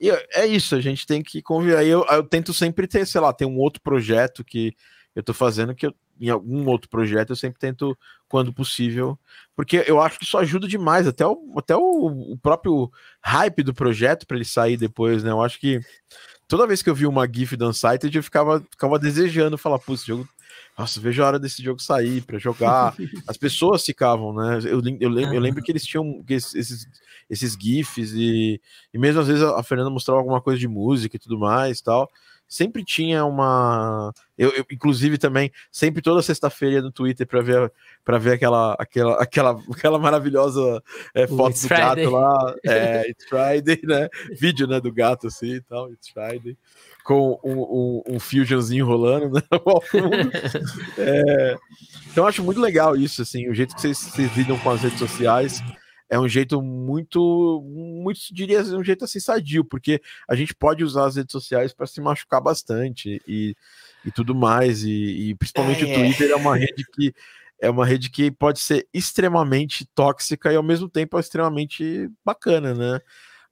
E 0.00 0.10
é 0.10 0.46
isso, 0.46 0.76
a 0.76 0.80
gente 0.80 1.04
tem 1.06 1.22
que 1.22 1.42
conviver. 1.42 1.76
Aí 1.76 1.88
eu, 1.88 2.06
eu 2.08 2.22
tento 2.22 2.54
sempre 2.54 2.86
ter, 2.86 3.04
sei 3.06 3.20
lá, 3.20 3.32
tem 3.32 3.46
um 3.46 3.58
outro 3.58 3.82
projeto 3.82 4.44
que 4.44 4.72
eu 5.14 5.22
tô 5.22 5.34
fazendo 5.34 5.74
que 5.74 5.86
eu 5.86 5.94
em 6.20 6.28
algum 6.28 6.66
outro 6.66 6.88
projeto, 6.88 7.30
eu 7.30 7.36
sempre 7.36 7.58
tento, 7.58 7.96
quando 8.28 8.52
possível, 8.52 9.18
porque 9.56 9.84
eu 9.86 10.00
acho 10.00 10.18
que 10.18 10.24
isso 10.24 10.38
ajuda 10.38 10.68
demais, 10.68 11.06
até 11.06 11.26
o, 11.26 11.54
até 11.56 11.76
o, 11.76 12.32
o 12.32 12.38
próprio 12.38 12.90
hype 13.22 13.62
do 13.62 13.74
projeto 13.74 14.26
para 14.26 14.36
ele 14.36 14.44
sair 14.44 14.76
depois, 14.76 15.22
né? 15.22 15.30
Eu 15.30 15.42
acho 15.42 15.58
que 15.58 15.80
toda 16.46 16.66
vez 16.66 16.82
que 16.82 16.90
eu 16.90 16.94
vi 16.94 17.06
uma 17.06 17.28
GIF 17.30 17.56
do 17.56 17.68
Unsighted, 17.68 18.16
eu 18.16 18.22
ficava, 18.22 18.60
ficava 18.70 18.98
desejando 18.98 19.58
falar, 19.58 19.78
putz, 19.78 20.04
jogo. 20.04 20.28
Nossa, 20.76 21.00
vejo 21.00 21.22
a 21.22 21.26
hora 21.26 21.38
desse 21.38 21.62
jogo 21.62 21.82
sair 21.82 22.22
para 22.22 22.38
jogar. 22.38 22.94
As 23.26 23.36
pessoas 23.36 23.84
ficavam, 23.84 24.32
né? 24.32 24.60
Eu, 24.64 24.80
eu, 25.00 25.08
lembro, 25.10 25.34
eu 25.34 25.40
lembro 25.40 25.62
que 25.62 25.72
eles 25.72 25.84
tinham 25.84 26.24
esses, 26.28 26.86
esses 27.28 27.56
GIFs 27.60 28.12
e, 28.12 28.60
e 28.94 28.98
mesmo 28.98 29.20
às 29.20 29.26
vezes 29.26 29.42
a 29.42 29.62
Fernanda 29.62 29.90
mostrava 29.90 30.20
alguma 30.20 30.40
coisa 30.40 30.58
de 30.58 30.68
música 30.68 31.16
e 31.16 31.18
tudo 31.18 31.38
mais 31.38 31.80
tal 31.80 32.08
sempre 32.48 32.82
tinha 32.82 33.24
uma. 33.26 34.12
Eu, 34.36 34.50
eu 34.50 34.64
inclusive, 34.70 35.18
também, 35.18 35.52
sempre 35.70 36.00
toda 36.00 36.22
sexta-feira 36.22 36.80
no 36.80 36.90
Twitter 36.90 37.26
para 37.26 37.42
ver, 37.42 37.72
para 38.04 38.18
ver 38.18 38.32
aquela, 38.32 38.74
aquela, 38.78 39.22
aquela, 39.22 39.60
aquela 39.70 39.98
maravilhosa 39.98 40.82
é, 41.14 41.26
foto 41.26 41.50
It's 41.50 41.62
do 41.62 41.68
Friday. 41.68 42.04
gato 42.04 42.10
lá. 42.10 42.54
É, 42.64 43.10
It's 43.10 43.26
Friday, 43.28 43.80
né? 43.84 44.08
Vídeo 44.40 44.66
né, 44.66 44.80
do 44.80 44.92
gato 44.92 45.26
assim 45.26 45.54
e 45.54 45.60
tal, 45.60 45.92
It's 45.92 46.08
Friday. 46.08 46.56
Com 47.04 47.38
um, 47.44 47.60
um, 47.60 48.02
um 48.14 48.20
fusionzinho 48.20 48.86
rolando, 48.86 49.30
né? 49.30 49.42
é, 50.98 51.56
então, 52.10 52.26
acho 52.26 52.42
muito 52.42 52.60
legal 52.60 52.96
isso, 52.96 53.22
assim, 53.22 53.48
o 53.48 53.54
jeito 53.54 53.74
que 53.74 53.80
vocês, 53.80 53.98
vocês 53.98 54.36
lidam 54.36 54.58
com 54.58 54.70
as 54.70 54.82
redes 54.82 54.98
sociais 54.98 55.62
é 56.08 56.18
um 56.18 56.28
jeito 56.28 56.62
muito, 56.62 57.62
muito 57.64 58.20
diria 58.32 58.62
um 58.62 58.82
jeito 58.82 59.04
assim 59.04 59.20
sadio, 59.20 59.64
porque 59.64 60.00
a 60.28 60.34
gente 60.34 60.54
pode 60.54 60.82
usar 60.82 61.06
as 61.06 61.16
redes 61.16 61.32
sociais 61.32 61.72
para 61.72 61.86
se 61.86 62.00
machucar 62.00 62.40
bastante 62.40 63.20
e, 63.26 63.54
e 64.04 64.10
tudo 64.10 64.34
mais, 64.34 64.82
e, 64.84 65.30
e 65.30 65.34
principalmente 65.34 65.84
é, 65.84 65.92
o 65.92 65.94
Twitter 65.94 66.28
é. 66.28 66.32
é 66.32 66.36
uma 66.36 66.56
rede 66.56 66.84
que 66.94 67.14
é 67.60 67.68
uma 67.68 67.84
rede 67.84 68.08
que 68.08 68.30
pode 68.30 68.60
ser 68.60 68.88
extremamente 68.94 69.84
tóxica 69.94 70.52
e 70.52 70.56
ao 70.56 70.62
mesmo 70.62 70.88
tempo 70.88 71.16
é 71.16 71.20
extremamente 71.20 72.08
bacana, 72.24 72.72
né? 72.72 73.00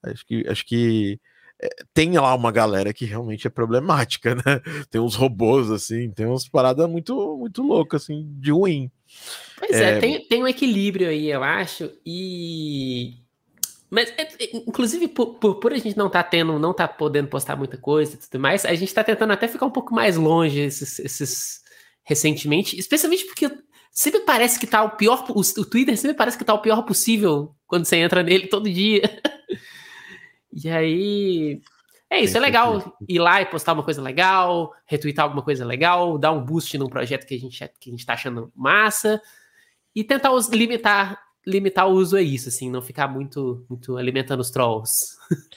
Acho 0.05 0.25
que 0.25 0.47
acho 0.49 0.65
que 0.65 1.21
é, 1.61 1.69
tem 1.93 2.17
lá 2.17 2.35
uma 2.35 2.53
galera 2.53 2.93
que 2.93 3.05
realmente 3.05 3.47
é 3.47 3.51
problemática, 3.51 4.35
né? 4.47 4.61
Tem 4.91 5.01
uns 5.01 5.15
robôs 5.17 5.71
assim, 5.71 6.11
tem 6.13 6.27
umas 6.27 6.49
paradas 6.49 6.89
muito 6.89 7.37
muito 7.37 7.63
loucas 7.63 8.05
assim 8.05 8.27
de 8.39 8.53
ruim. 8.53 8.91
Pois 9.59 9.73
é, 9.73 9.97
é 9.97 9.99
tem, 9.99 10.29
tem 10.29 10.43
um 10.43 10.49
equilíbrio 10.49 11.09
aí, 11.09 11.31
eu 11.31 11.43
acho, 11.43 11.91
e. 12.05 13.15
Mas, 13.89 14.13
é, 14.19 14.23
é, 14.23 14.57
inclusive, 14.57 15.09
por, 15.09 15.35
por, 15.35 15.55
por, 15.57 15.73
a 15.73 15.79
gente 15.79 15.97
não 15.97 16.11
tá 16.11 16.23
tendo, 16.23 16.59
não 16.59 16.75
tá 16.75 16.89
podendo 16.89 17.29
postar 17.29 17.57
muita 17.57 17.79
coisa 17.79 18.15
e 18.15 18.19
tudo 18.19 18.41
mais, 18.41 18.65
a 18.65 18.75
gente 18.75 18.93
tá 18.93 19.03
tentando 19.05 19.33
até 19.33 19.47
ficar 19.47 19.67
um 19.67 19.71
pouco 19.71 19.95
mais 19.95 20.17
longe 20.17 20.61
esses, 20.61 20.99
esses 20.99 21.61
recentemente, 22.03 22.79
especialmente 22.79 23.25
porque 23.25 23.51
sempre 23.91 24.21
parece 24.21 24.59
que 24.59 24.67
tá 24.67 24.83
o 24.83 24.97
pior, 24.97 25.25
o, 25.31 25.41
o 25.41 25.65
Twitter 25.65 25.97
sempre 25.97 26.17
parece 26.17 26.37
que 26.37 26.45
tá 26.45 26.53
o 26.53 26.61
pior 26.61 26.83
possível 26.83 27.55
quando 27.67 27.85
você 27.85 27.97
entra 27.97 28.23
nele 28.23 28.49
todo 28.49 28.71
dia. 28.71 29.03
e 30.53 30.69
aí, 30.69 31.61
é 32.17 32.23
isso, 32.23 32.37
é 32.37 32.41
legal 32.41 32.97
ir 33.09 33.19
lá 33.19 33.41
e 33.41 33.47
postar 33.47 33.73
uma 33.73 33.83
coisa 33.83 34.03
legal, 34.03 34.73
retweetar 34.87 35.25
alguma 35.25 35.43
coisa 35.43 35.65
legal, 35.65 36.19
dar 36.19 36.33
um 36.33 36.45
boost 36.45 36.77
num 36.79 36.89
projeto 36.89 37.27
que 37.27 37.35
a 37.35 37.39
gente, 37.39 37.59
que 37.81 37.91
a 37.91 37.93
gente 37.93 38.07
tá 38.07 38.15
achando 38.15 38.53
massa 38.55 39.21
e 39.95 40.03
tentar 40.03 40.33
os, 40.33 40.49
limitar 40.49 41.21
limitar 41.47 41.87
o 41.89 41.93
uso 41.93 42.17
a 42.17 42.23
isso, 42.23 42.49
assim, 42.49 42.69
não 42.69 42.83
ficar 42.83 43.07
muito, 43.07 43.65
muito 43.71 43.97
alimentando 43.97 44.41
os 44.41 44.51
trolls. 44.51 45.17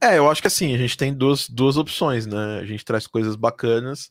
É, 0.00 0.18
eu 0.18 0.30
acho 0.30 0.40
que 0.42 0.46
assim, 0.46 0.74
a 0.74 0.78
gente 0.78 0.96
tem 0.96 1.12
duas, 1.12 1.48
duas 1.48 1.76
opções, 1.76 2.24
né? 2.26 2.60
A 2.60 2.64
gente 2.64 2.84
traz 2.84 3.06
coisas 3.06 3.34
bacanas 3.34 4.10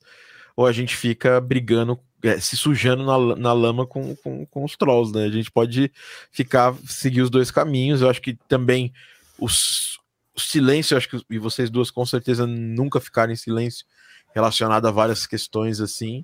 ou 0.56 0.66
a 0.66 0.72
gente 0.72 0.98
fica 0.98 1.40
brigando, 1.40 1.98
é, 2.24 2.40
se 2.40 2.58
sujando 2.58 3.06
na, 3.06 3.36
na 3.38 3.54
lama 3.54 3.86
com, 3.86 4.16
com, 4.18 4.46
com 4.48 4.64
os 4.66 4.76
trolls, 4.76 5.14
né? 5.14 5.26
A 5.26 5.32
gente 5.32 5.50
pode 5.50 5.92
ficar, 6.32 6.76
seguir 6.86 7.22
os 7.22 7.30
dois 7.30 7.52
caminhos. 7.52 8.02
Eu 8.02 8.10
acho 8.10 8.22
que 8.22 8.34
também 8.50 8.92
os, 9.40 9.98
o 10.36 10.40
silêncio, 10.40 10.98
acho 10.98 11.10
que 11.10 11.26
e 11.30 11.40
vocês 11.40 11.70
duas 11.70 11.90
com 11.90 12.06
certeza 12.06 12.46
nunca 12.46 13.00
ficaram 13.00 13.32
em 13.32 13.38
silêncio 13.38 13.86
relacionado 14.34 14.86
a 14.88 14.92
várias 14.92 15.26
questões 15.26 15.80
assim. 15.80 16.24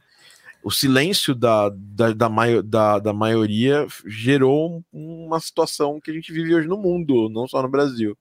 O 0.64 0.70
silêncio 0.70 1.34
da, 1.34 1.70
da, 1.70 2.14
da, 2.14 2.30
da, 2.64 3.00
da 3.00 3.14
maioria 3.14 3.88
gerou 4.06 4.84
uma 4.92 5.40
situação 5.40 6.00
que 6.00 6.12
a 6.12 6.14
gente 6.14 6.32
vive 6.32 6.54
hoje 6.54 6.68
no 6.68 6.78
mundo, 6.78 7.30
não 7.30 7.48
só 7.48 7.64
no 7.64 7.70
Brasil, 7.70 8.16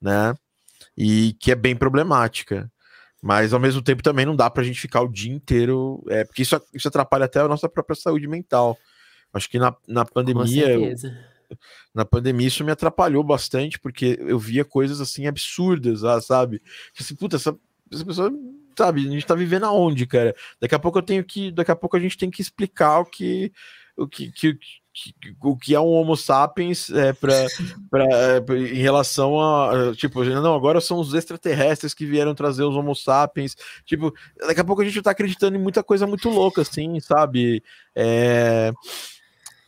né? 0.00 0.34
E 0.96 1.34
que 1.40 1.50
é 1.50 1.56
bem 1.56 1.74
problemática. 1.74 2.70
Mas 3.20 3.52
ao 3.52 3.60
mesmo 3.60 3.80
tempo 3.80 4.02
também 4.02 4.26
não 4.26 4.36
dá 4.36 4.50
para 4.50 4.62
a 4.62 4.64
gente 4.64 4.80
ficar 4.80 5.00
o 5.00 5.08
dia 5.08 5.32
inteiro, 5.32 6.04
é, 6.08 6.24
porque 6.24 6.42
isso, 6.42 6.60
isso 6.74 6.88
atrapalha 6.88 7.24
até 7.24 7.40
a 7.40 7.48
nossa 7.48 7.68
própria 7.68 7.96
saúde 7.96 8.28
mental. 8.28 8.76
Acho 9.32 9.48
que 9.48 9.58
na, 9.58 9.74
na 9.88 10.04
pandemia. 10.04 10.94
Na 11.94 12.04
pandemia 12.04 12.48
isso 12.48 12.64
me 12.64 12.72
atrapalhou 12.72 13.22
bastante, 13.22 13.78
porque 13.78 14.18
eu 14.20 14.38
via 14.38 14.64
coisas 14.64 15.00
assim 15.00 15.26
absurdas, 15.26 16.04
ah, 16.04 16.20
sabe? 16.20 16.58
Tipo 16.92 17.02
assim, 17.02 17.14
puta, 17.14 17.36
essa, 17.36 17.56
essa 17.90 18.04
pessoa, 18.04 18.32
sabe, 18.76 19.06
a 19.06 19.10
gente 19.10 19.26
tá 19.26 19.34
vivendo 19.34 19.64
aonde, 19.66 20.06
cara? 20.06 20.34
Daqui 20.60 20.74
a 20.74 20.78
pouco 20.78 20.98
eu 20.98 21.02
tenho 21.02 21.24
que, 21.24 21.50
daqui 21.50 21.70
a 21.70 21.76
pouco 21.76 21.96
a 21.96 22.00
gente 22.00 22.18
tem 22.18 22.30
que 22.30 22.42
explicar 22.42 23.00
o 23.00 23.04
que, 23.04 23.52
o 23.96 24.06
que, 24.06 24.32
que 24.32 24.58
o 25.42 25.56
que 25.56 25.74
é 25.74 25.80
um 25.80 25.86
Homo 25.86 26.16
sapiens 26.16 26.90
é, 26.90 27.12
pra, 27.14 27.46
pra, 27.90 28.42
pra, 28.44 28.58
em 28.58 28.74
relação 28.74 29.40
a. 29.40 29.94
Tipo, 29.96 30.22
não, 30.22 30.54
agora 30.54 30.80
são 30.80 30.98
os 31.00 31.14
extraterrestres 31.14 31.94
que 31.94 32.04
vieram 32.04 32.34
trazer 32.34 32.62
os 32.62 32.76
Homo 32.76 32.94
sapiens. 32.94 33.56
Tipo, 33.86 34.12
daqui 34.46 34.60
a 34.60 34.64
pouco 34.64 34.82
a 34.82 34.84
gente 34.84 35.00
tá 35.00 35.10
acreditando 35.10 35.56
em 35.56 35.60
muita 35.60 35.82
coisa 35.82 36.06
muito 36.06 36.28
louca, 36.28 36.60
assim, 36.60 37.00
sabe? 37.00 37.62
É, 37.96 38.72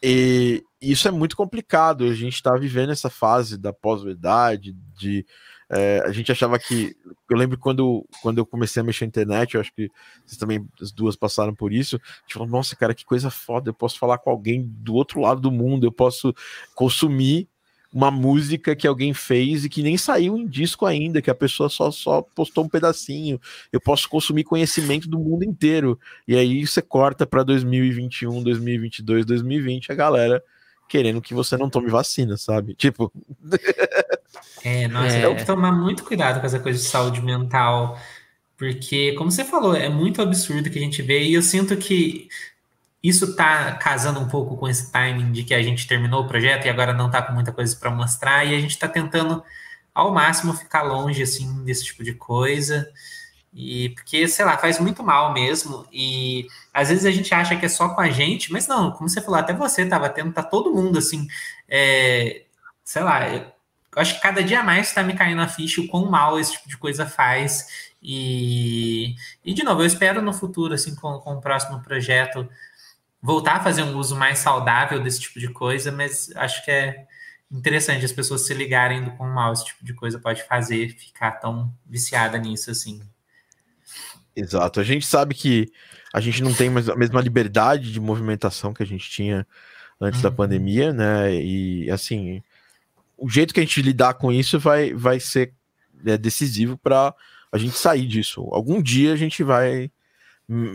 e 0.02 0.62
isso 0.90 1.08
é 1.08 1.10
muito 1.10 1.36
complicado. 1.36 2.04
A 2.04 2.14
gente 2.14 2.34
está 2.34 2.56
vivendo 2.56 2.90
essa 2.90 3.10
fase 3.10 3.56
da 3.56 3.72
pós-verdade, 3.72 4.74
de 4.96 5.24
é, 5.70 6.02
a 6.04 6.12
gente 6.12 6.30
achava 6.30 6.58
que. 6.58 6.94
Eu 7.28 7.36
lembro 7.36 7.58
quando, 7.58 8.06
quando 8.22 8.38
eu 8.38 8.46
comecei 8.46 8.80
a 8.80 8.84
mexer 8.84 9.04
na 9.04 9.08
internet, 9.08 9.54
eu 9.54 9.60
acho 9.60 9.72
que 9.74 9.90
vocês 10.24 10.38
também, 10.38 10.66
as 10.80 10.92
duas 10.92 11.16
passaram 11.16 11.54
por 11.54 11.72
isso. 11.72 11.96
A 11.96 12.20
gente 12.20 12.34
falou, 12.34 12.48
nossa, 12.48 12.76
cara, 12.76 12.94
que 12.94 13.04
coisa 13.04 13.30
foda. 13.30 13.70
Eu 13.70 13.74
posso 13.74 13.98
falar 13.98 14.18
com 14.18 14.30
alguém 14.30 14.62
do 14.62 14.94
outro 14.94 15.20
lado 15.20 15.40
do 15.40 15.50
mundo, 15.50 15.86
eu 15.86 15.92
posso 15.92 16.34
consumir 16.74 17.48
uma 17.92 18.10
música 18.10 18.74
que 18.74 18.88
alguém 18.88 19.14
fez 19.14 19.64
e 19.64 19.68
que 19.68 19.80
nem 19.80 19.96
saiu 19.96 20.36
em 20.36 20.48
disco 20.48 20.84
ainda, 20.84 21.22
que 21.22 21.30
a 21.30 21.34
pessoa 21.34 21.68
só, 21.68 21.92
só 21.92 22.22
postou 22.22 22.64
um 22.64 22.68
pedacinho. 22.68 23.40
Eu 23.72 23.80
posso 23.80 24.08
consumir 24.08 24.42
conhecimento 24.44 25.08
do 25.08 25.18
mundo 25.18 25.44
inteiro. 25.44 25.98
E 26.26 26.36
aí 26.36 26.66
você 26.66 26.82
corta 26.82 27.24
para 27.24 27.44
2021, 27.44 28.42
2022, 28.42 29.24
2020, 29.24 29.92
a 29.92 29.94
galera 29.94 30.42
querendo 30.88 31.20
que 31.20 31.34
você 31.34 31.56
não 31.56 31.70
tome 31.70 31.90
vacina, 31.90 32.36
sabe? 32.36 32.74
Tipo. 32.74 33.12
é, 34.62 34.88
nossa, 34.88 35.16
é. 35.16 35.26
tem 35.26 35.36
que 35.36 35.44
tomar 35.44 35.72
muito 35.72 36.04
cuidado 36.04 36.40
com 36.40 36.46
essa 36.46 36.60
coisa 36.60 36.78
de 36.78 36.84
saúde 36.84 37.20
mental. 37.22 37.98
Porque, 38.56 39.12
como 39.14 39.30
você 39.30 39.44
falou, 39.44 39.74
é 39.74 39.88
muito 39.88 40.22
absurdo 40.22 40.70
que 40.70 40.78
a 40.78 40.82
gente 40.82 41.02
vê, 41.02 41.24
e 41.24 41.34
eu 41.34 41.42
sinto 41.42 41.76
que 41.76 42.28
isso 43.02 43.36
tá 43.36 43.72
casando 43.72 44.18
um 44.18 44.28
pouco 44.28 44.56
com 44.56 44.66
esse 44.66 44.90
timing 44.90 45.30
de 45.30 45.44
que 45.44 45.52
a 45.52 45.62
gente 45.62 45.86
terminou 45.86 46.22
o 46.22 46.26
projeto 46.26 46.64
e 46.64 46.70
agora 46.70 46.94
não 46.94 47.10
tá 47.10 47.20
com 47.20 47.34
muita 47.34 47.52
coisa 47.52 47.76
para 47.76 47.90
mostrar 47.90 48.46
e 48.46 48.54
a 48.54 48.58
gente 48.58 48.78
tá 48.78 48.88
tentando 48.88 49.42
ao 49.94 50.10
máximo 50.10 50.54
ficar 50.54 50.82
longe 50.82 51.22
assim 51.22 51.62
desse 51.64 51.84
tipo 51.84 52.02
de 52.02 52.14
coisa. 52.14 52.90
E 53.54 53.90
porque, 53.90 54.26
sei 54.26 54.44
lá, 54.44 54.58
faz 54.58 54.80
muito 54.80 55.02
mal 55.04 55.32
mesmo. 55.32 55.86
E 55.92 56.46
às 56.72 56.88
vezes 56.88 57.06
a 57.06 57.10
gente 57.12 57.32
acha 57.32 57.56
que 57.56 57.64
é 57.64 57.68
só 57.68 57.88
com 57.90 58.00
a 58.00 58.10
gente, 58.10 58.52
mas 58.52 58.66
não, 58.66 58.90
como 58.90 59.08
você 59.08 59.20
falou, 59.20 59.38
até 59.38 59.52
você 59.52 59.86
tava 59.86 60.08
tendo, 60.08 60.32
tá 60.32 60.42
todo 60.42 60.74
mundo 60.74 60.98
assim, 60.98 61.28
é, 61.68 62.44
sei 62.84 63.02
lá, 63.02 63.28
eu 63.32 63.46
acho 63.96 64.14
que 64.16 64.20
cada 64.20 64.42
dia 64.42 64.62
mais 64.62 64.88
está 64.88 65.02
me 65.04 65.14
caindo 65.14 65.40
a 65.40 65.48
ficha 65.48 65.80
o 65.80 65.88
quão 65.88 66.10
mal 66.10 66.38
esse 66.38 66.52
tipo 66.52 66.68
de 66.68 66.76
coisa 66.76 67.06
faz. 67.06 67.92
E, 68.02 69.14
e 69.44 69.54
de 69.54 69.62
novo, 69.64 69.82
eu 69.82 69.86
espero 69.86 70.20
no 70.20 70.32
futuro, 70.32 70.74
assim, 70.74 70.94
com, 70.96 71.18
com 71.20 71.34
o 71.34 71.40
próximo 71.40 71.80
projeto, 71.80 72.48
voltar 73.22 73.56
a 73.56 73.64
fazer 73.64 73.82
um 73.82 73.96
uso 73.96 74.16
mais 74.16 74.38
saudável 74.40 75.02
desse 75.02 75.20
tipo 75.20 75.38
de 75.40 75.48
coisa, 75.48 75.92
mas 75.92 76.30
acho 76.36 76.64
que 76.64 76.70
é 76.70 77.06
interessante 77.50 78.04
as 78.04 78.12
pessoas 78.12 78.46
se 78.46 78.52
ligarem 78.54 79.04
do 79.04 79.12
quão 79.12 79.30
mal 79.30 79.52
esse 79.52 79.64
tipo 79.66 79.84
de 79.84 79.94
coisa 79.94 80.18
pode 80.18 80.42
fazer, 80.42 80.90
ficar 80.90 81.32
tão 81.32 81.72
viciada 81.86 82.36
nisso 82.38 82.70
assim. 82.70 83.00
Exato. 84.36 84.80
A 84.80 84.84
gente 84.84 85.06
sabe 85.06 85.34
que 85.34 85.70
a 86.12 86.20
gente 86.20 86.42
não 86.42 86.52
tem 86.52 86.70
mais 86.70 86.88
a 86.88 86.96
mesma 86.96 87.20
liberdade 87.20 87.92
de 87.92 88.00
movimentação 88.00 88.74
que 88.74 88.82
a 88.82 88.86
gente 88.86 89.08
tinha 89.08 89.46
antes 90.00 90.22
uhum. 90.22 90.30
da 90.30 90.36
pandemia, 90.36 90.92
né? 90.92 91.34
E 91.34 91.90
assim, 91.90 92.42
o 93.16 93.28
jeito 93.28 93.54
que 93.54 93.60
a 93.60 93.62
gente 93.62 93.82
lidar 93.82 94.14
com 94.14 94.32
isso 94.32 94.58
vai, 94.58 94.92
vai 94.92 95.20
ser 95.20 95.52
é, 96.04 96.16
decisivo 96.16 96.76
para 96.76 97.14
a 97.50 97.58
gente 97.58 97.76
sair 97.76 98.06
disso. 98.06 98.48
Algum 98.50 98.82
dia 98.82 99.12
a 99.12 99.16
gente 99.16 99.42
vai 99.42 99.90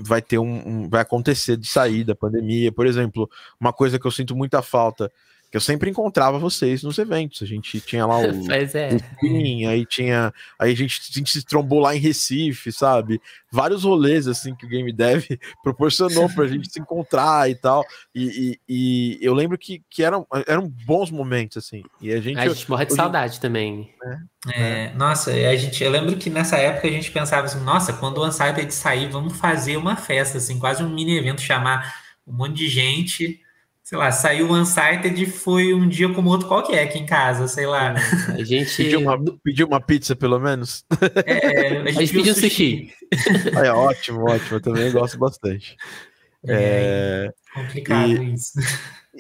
vai 0.04 0.20
ter 0.20 0.40
um, 0.40 0.68
um, 0.68 0.90
vai 0.90 1.02
acontecer 1.02 1.56
de 1.56 1.68
sair 1.68 2.04
da 2.04 2.16
pandemia. 2.16 2.72
Por 2.72 2.88
exemplo, 2.88 3.30
uma 3.60 3.72
coisa 3.72 4.00
que 4.00 4.08
eu 4.08 4.12
sinto 4.12 4.36
muita 4.36 4.62
falta 4.64 5.12
que 5.50 5.58
eu 5.58 5.62
sempre 5.62 5.90
encontrava 5.90 6.38
vocês 6.38 6.84
nos 6.84 7.00
eventos. 7.00 7.42
A 7.42 7.46
gente 7.46 7.82
tinha 7.82 8.06
lá 8.06 8.20
o, 8.20 8.36
Mas 8.46 8.76
é. 8.76 8.96
o 9.24 9.68
aí 9.68 9.86
tinha. 9.86 10.32
Aí 10.60 10.72
a 10.72 10.76
gente, 10.76 11.02
a 11.10 11.14
gente 11.14 11.32
se 11.32 11.44
trombou 11.44 11.80
lá 11.80 11.96
em 11.96 12.00
Recife, 12.00 12.72
sabe? 12.72 13.20
Vários 13.52 13.84
rolês 13.84 14.28
assim 14.28 14.54
que 14.54 14.66
o 14.66 14.70
Game 14.70 14.94
Dev 14.94 15.26
proporcionou 15.64 16.30
pra 16.30 16.48
gente 16.48 16.72
se 16.72 16.80
encontrar 16.80 17.50
e 17.50 17.56
tal. 17.56 17.84
E, 18.14 18.60
e, 18.70 19.18
e, 19.18 19.20
eu 19.22 19.34
lembro 19.34 19.58
que, 19.58 19.82
que 19.90 20.04
eram, 20.04 20.28
eram 20.46 20.70
bons 20.86 21.10
momentos, 21.10 21.58
assim. 21.58 21.84
E 22.00 22.12
a 22.12 22.22
gente. 22.22 22.38
A 22.38 22.48
gente 22.48 22.70
morre 22.70 22.86
de 22.86 22.94
saudade 22.94 23.40
também. 23.40 23.92
É, 24.54 24.88
é, 24.88 24.94
nossa, 24.94 25.32
a 25.32 25.56
gente, 25.56 25.84
eu 25.84 25.90
lembro 25.90 26.16
que 26.16 26.30
nessa 26.30 26.58
época 26.58 26.88
a 26.88 26.92
gente 26.92 27.10
pensava 27.12 27.46
assim, 27.46 27.60
nossa, 27.64 27.94
quando 27.94 28.20
o 28.20 28.28
Unsighted 28.28 28.72
sair, 28.72 29.10
vamos 29.10 29.36
fazer 29.38 29.78
uma 29.78 29.96
festa, 29.96 30.38
assim, 30.38 30.60
quase 30.60 30.84
um 30.84 30.90
mini 30.90 31.18
evento, 31.18 31.42
chamar 31.42 31.96
um 32.28 32.34
monte 32.34 32.56
de 32.56 32.68
gente 32.68 33.42
sei 33.90 33.98
lá, 33.98 34.12
saiu 34.12 34.52
o 34.52 34.54
Unsighted 34.54 35.20
e 35.20 35.26
foi 35.26 35.74
um 35.74 35.90
dia 35.90 36.08
como 36.14 36.30
outro 36.30 36.48
qualquer 36.48 36.84
aqui 36.84 37.00
em 37.00 37.08
casa, 37.08 37.48
sei 37.48 37.66
lá. 37.66 37.96
A 38.28 38.44
gente 38.44 38.78
pediu 38.78 39.00
uma, 39.00 39.18
pediu 39.44 39.66
uma 39.66 39.82
pizza, 39.82 40.16
pelo 40.16 40.38
menos. 40.40 40.86
É, 41.26 41.80
a 41.80 41.86
gente, 41.86 41.88
a 41.88 41.92
gente 41.94 42.14
pediu 42.14 42.36
sushi. 42.36 42.94
sushi. 43.12 43.58
é, 43.58 43.72
ótimo, 43.72 44.30
ótimo. 44.30 44.58
Eu 44.58 44.62
também 44.62 44.92
gosto 44.92 45.18
bastante. 45.18 45.76
É, 46.48 47.34
é 47.34 47.60
complicado 47.60 48.12
e, 48.12 48.34
isso. 48.36 48.60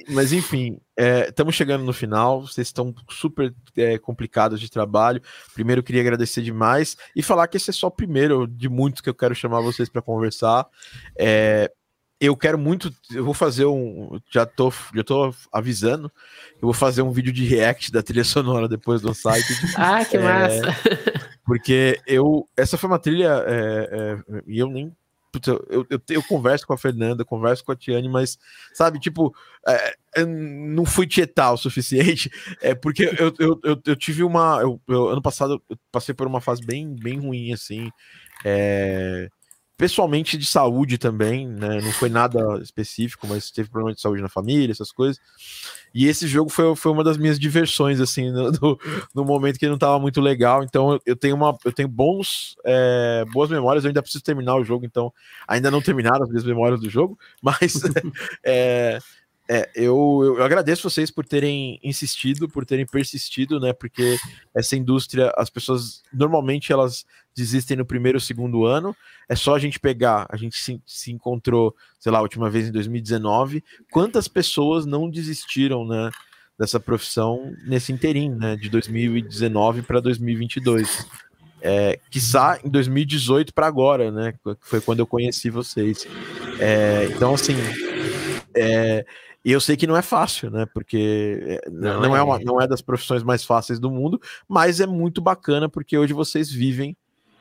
Mas 0.08 0.32
enfim, 0.32 0.80
estamos 1.28 1.56
é, 1.56 1.58
chegando 1.58 1.84
no 1.84 1.91
final. 1.91 2.41
Vocês 2.41 2.68
estão 2.68 2.94
super 3.10 3.52
é, 3.76 3.98
complicados 3.98 4.62
de 4.62 4.70
trabalho. 4.70 5.20
Primeiro, 5.52 5.82
queria 5.82 6.02
agradecer 6.02 6.44
demais 6.44 6.96
e 7.16 7.24
falar 7.24 7.48
que 7.48 7.58
esse 7.58 7.72
é 7.72 7.74
só 7.74 7.88
o 7.88 7.91
primeiro 7.91 8.46
de 8.46 8.70
muitos 8.70 9.02
que 9.02 9.10
eu 9.10 9.16
quero 9.16 9.34
chamar 9.34 9.62
vocês 9.62 9.90
para 9.90 10.04
conversar. 10.04 10.68
É, 11.18 11.72
eu 12.20 12.36
quero 12.36 12.58
muito. 12.58 12.94
Eu 13.12 13.24
vou 13.24 13.34
fazer 13.34 13.66
um. 13.66 14.20
Já 14.30 14.46
tô, 14.46 14.72
já 14.94 15.04
tô 15.04 15.34
avisando. 15.52 16.12
Eu 16.56 16.64
vou 16.64 16.74
fazer 16.74 17.02
um 17.02 17.12
vídeo 17.12 17.32
de 17.32 17.46
react 17.46 17.91
da 17.91 18.04
trilha 18.04 18.26
sonora 18.26 18.68
depois 18.68 19.02
do 19.02 19.14
site. 19.14 19.48
ah, 19.78 20.04
que 20.04 20.18
é, 20.18 20.20
massa! 20.20 20.76
Porque 21.46 22.00
eu. 22.06 22.48
Essa 22.58 22.78
foi 22.78 22.90
uma 22.90 23.00
trilha. 23.00 23.44
É, 23.48 23.90
é, 23.91 24.44
e 24.46 24.60
eu 24.60 24.68
nem. 24.68 24.94
eu, 25.48 25.66
eu, 25.70 25.88
eu, 25.90 26.02
eu, 26.10 26.24
converso 26.24 26.68
com 26.68 26.74
a 26.74 26.78
Fernanda, 26.78 27.24
converso 27.24 27.64
com 27.64 27.72
a 27.72 27.76
Tiane, 27.76 28.10
mas, 28.10 28.38
sabe, 28.74 29.00
tipo, 29.00 29.34
é, 29.66 30.26
não 30.26 30.84
fui 30.84 31.08
tietar 31.08 31.54
o 31.54 31.58
suficiente. 31.58 32.30
É 32.62 32.76
porque 32.76 33.04
eu, 33.18 33.34
eu, 33.40 33.60
eu, 33.64 33.82
eu 33.86 33.96
tive 33.96 34.24
uma. 34.24 34.60
Eu, 34.62 35.08
ano 35.08 35.22
passado 35.22 35.64
eu 35.70 35.78
passei 35.90 36.14
por 36.14 36.28
uma 36.28 36.41
fase 36.41 36.66
bem, 36.66 36.94
bem 36.94 37.18
ruim, 37.18 37.54
assim. 37.54 37.90
É, 38.44 39.30
pessoalmente 39.80 40.38
de 40.38 40.46
saúde 40.46 40.98
também, 40.98 41.48
né? 41.48 41.80
Não 41.80 41.94
foi 41.94 42.10
nada 42.10 42.60
específico, 42.62 43.26
mas 43.26 43.50
teve 43.50 43.70
problema 43.70 43.96
de 43.96 44.02
saúde 44.02 44.22
na 44.22 44.28
família, 44.28 44.74
essas 44.74 44.92
coisas. 44.92 45.22
E 45.96 46.06
esse 46.06 46.28
jogo 46.28 46.50
foi, 46.50 46.76
foi 46.76 46.92
uma 46.92 47.02
das 47.02 47.16
minhas 47.18 47.40
diversões, 47.40 48.02
assim, 48.02 48.30
no, 48.30 48.52
no, 48.52 48.80
no 49.16 49.24
momento 49.24 49.58
que 49.58 49.68
não 49.70 49.76
estava 49.76 49.98
muito 49.98 50.20
legal. 50.20 50.66
Então 50.66 51.00
eu, 51.06 51.16
tenho 51.16 51.34
uma, 51.34 51.58
eu 51.64 51.72
tenho 51.72 51.88
bons, 51.88 52.58
é, 52.66 53.24
boas 53.32 53.50
memórias. 53.50 53.86
Eu 53.86 53.88
ainda 53.88 54.02
preciso 54.02 54.22
terminar 54.22 54.58
o 54.58 54.66
jogo, 54.66 54.86
então 54.86 55.14
ainda 55.48 55.72
não 55.72 55.82
terminaram 55.82 56.24
as 56.24 56.30
minhas 56.30 56.44
memórias 56.44 56.82
do 56.82 56.90
jogo, 56.90 57.18
mas 57.42 57.82
é, 58.44 59.00
é, 59.52 59.68
eu, 59.74 60.36
eu, 60.38 60.44
agradeço 60.44 60.88
vocês 60.88 61.10
por 61.10 61.26
terem 61.26 61.80
insistido, 61.84 62.48
por 62.48 62.64
terem 62.68 62.86
persistido, 62.86 63.60
né? 63.60 63.74
Porque 63.74 64.16
essa 64.54 64.76
indústria, 64.76 65.34
as 65.36 65.50
pessoas 65.50 66.04
normalmente 66.14 66.72
elas 66.72 67.04
desistem 67.36 67.76
no 67.76 67.84
primeiro 67.84 68.18
ou 68.18 68.22
segundo 68.22 68.64
ano. 68.66 68.96
É 69.28 69.36
só 69.36 69.56
a 69.56 69.60
gente 69.60 69.80
pegar, 69.80 70.28
a 70.30 70.38
gente 70.38 70.56
se, 70.56 70.80
se 70.86 71.12
encontrou, 71.12 71.76
sei 72.00 72.12
lá, 72.12 72.20
a 72.20 72.22
última 72.22 72.48
vez 72.48 72.68
em 72.68 72.72
2019. 72.72 73.64
Quantas 73.92 74.28
pessoas 74.28 74.86
não 74.86 75.10
desistiram, 75.10 75.84
né? 75.84 76.12
Dessa 76.56 76.80
profissão 76.80 77.52
nesse 77.66 77.92
interim, 77.92 78.30
né? 78.30 78.56
De 78.56 78.70
2019 78.70 79.82
para 79.82 80.00
2022. 80.00 81.08
É, 81.60 82.00
quiçá 82.12 82.60
em 82.64 82.70
2018 82.70 83.52
para 83.52 83.66
agora, 83.66 84.12
né? 84.12 84.36
Foi 84.62 84.80
quando 84.80 85.00
eu 85.00 85.08
conheci 85.08 85.50
vocês. 85.50 86.06
É, 86.60 87.10
então, 87.10 87.34
assim. 87.34 87.56
É, 88.56 89.06
e 89.50 89.52
eu 89.52 89.60
sei 89.60 89.76
que 89.76 89.88
não 89.88 89.98
é 89.98 90.04
fácil, 90.04 90.52
né? 90.52 90.68
Porque 90.72 91.60
é, 91.66 91.70
não, 91.72 92.02
não 92.02 92.16
é. 92.16 92.20
é 92.20 92.22
uma, 92.22 92.38
não 92.38 92.62
é 92.62 92.68
das 92.68 92.84
profissões 92.84 93.24
mais 93.24 93.44
fáceis 93.44 93.80
do 93.80 93.90
mundo, 93.90 94.22
mas 94.48 94.80
é 94.80 94.86
muito 94.86 95.20
bacana 95.20 95.68
porque 95.68 95.98
hoje 95.98 96.14
vocês 96.14 96.52
vivem 96.52 96.96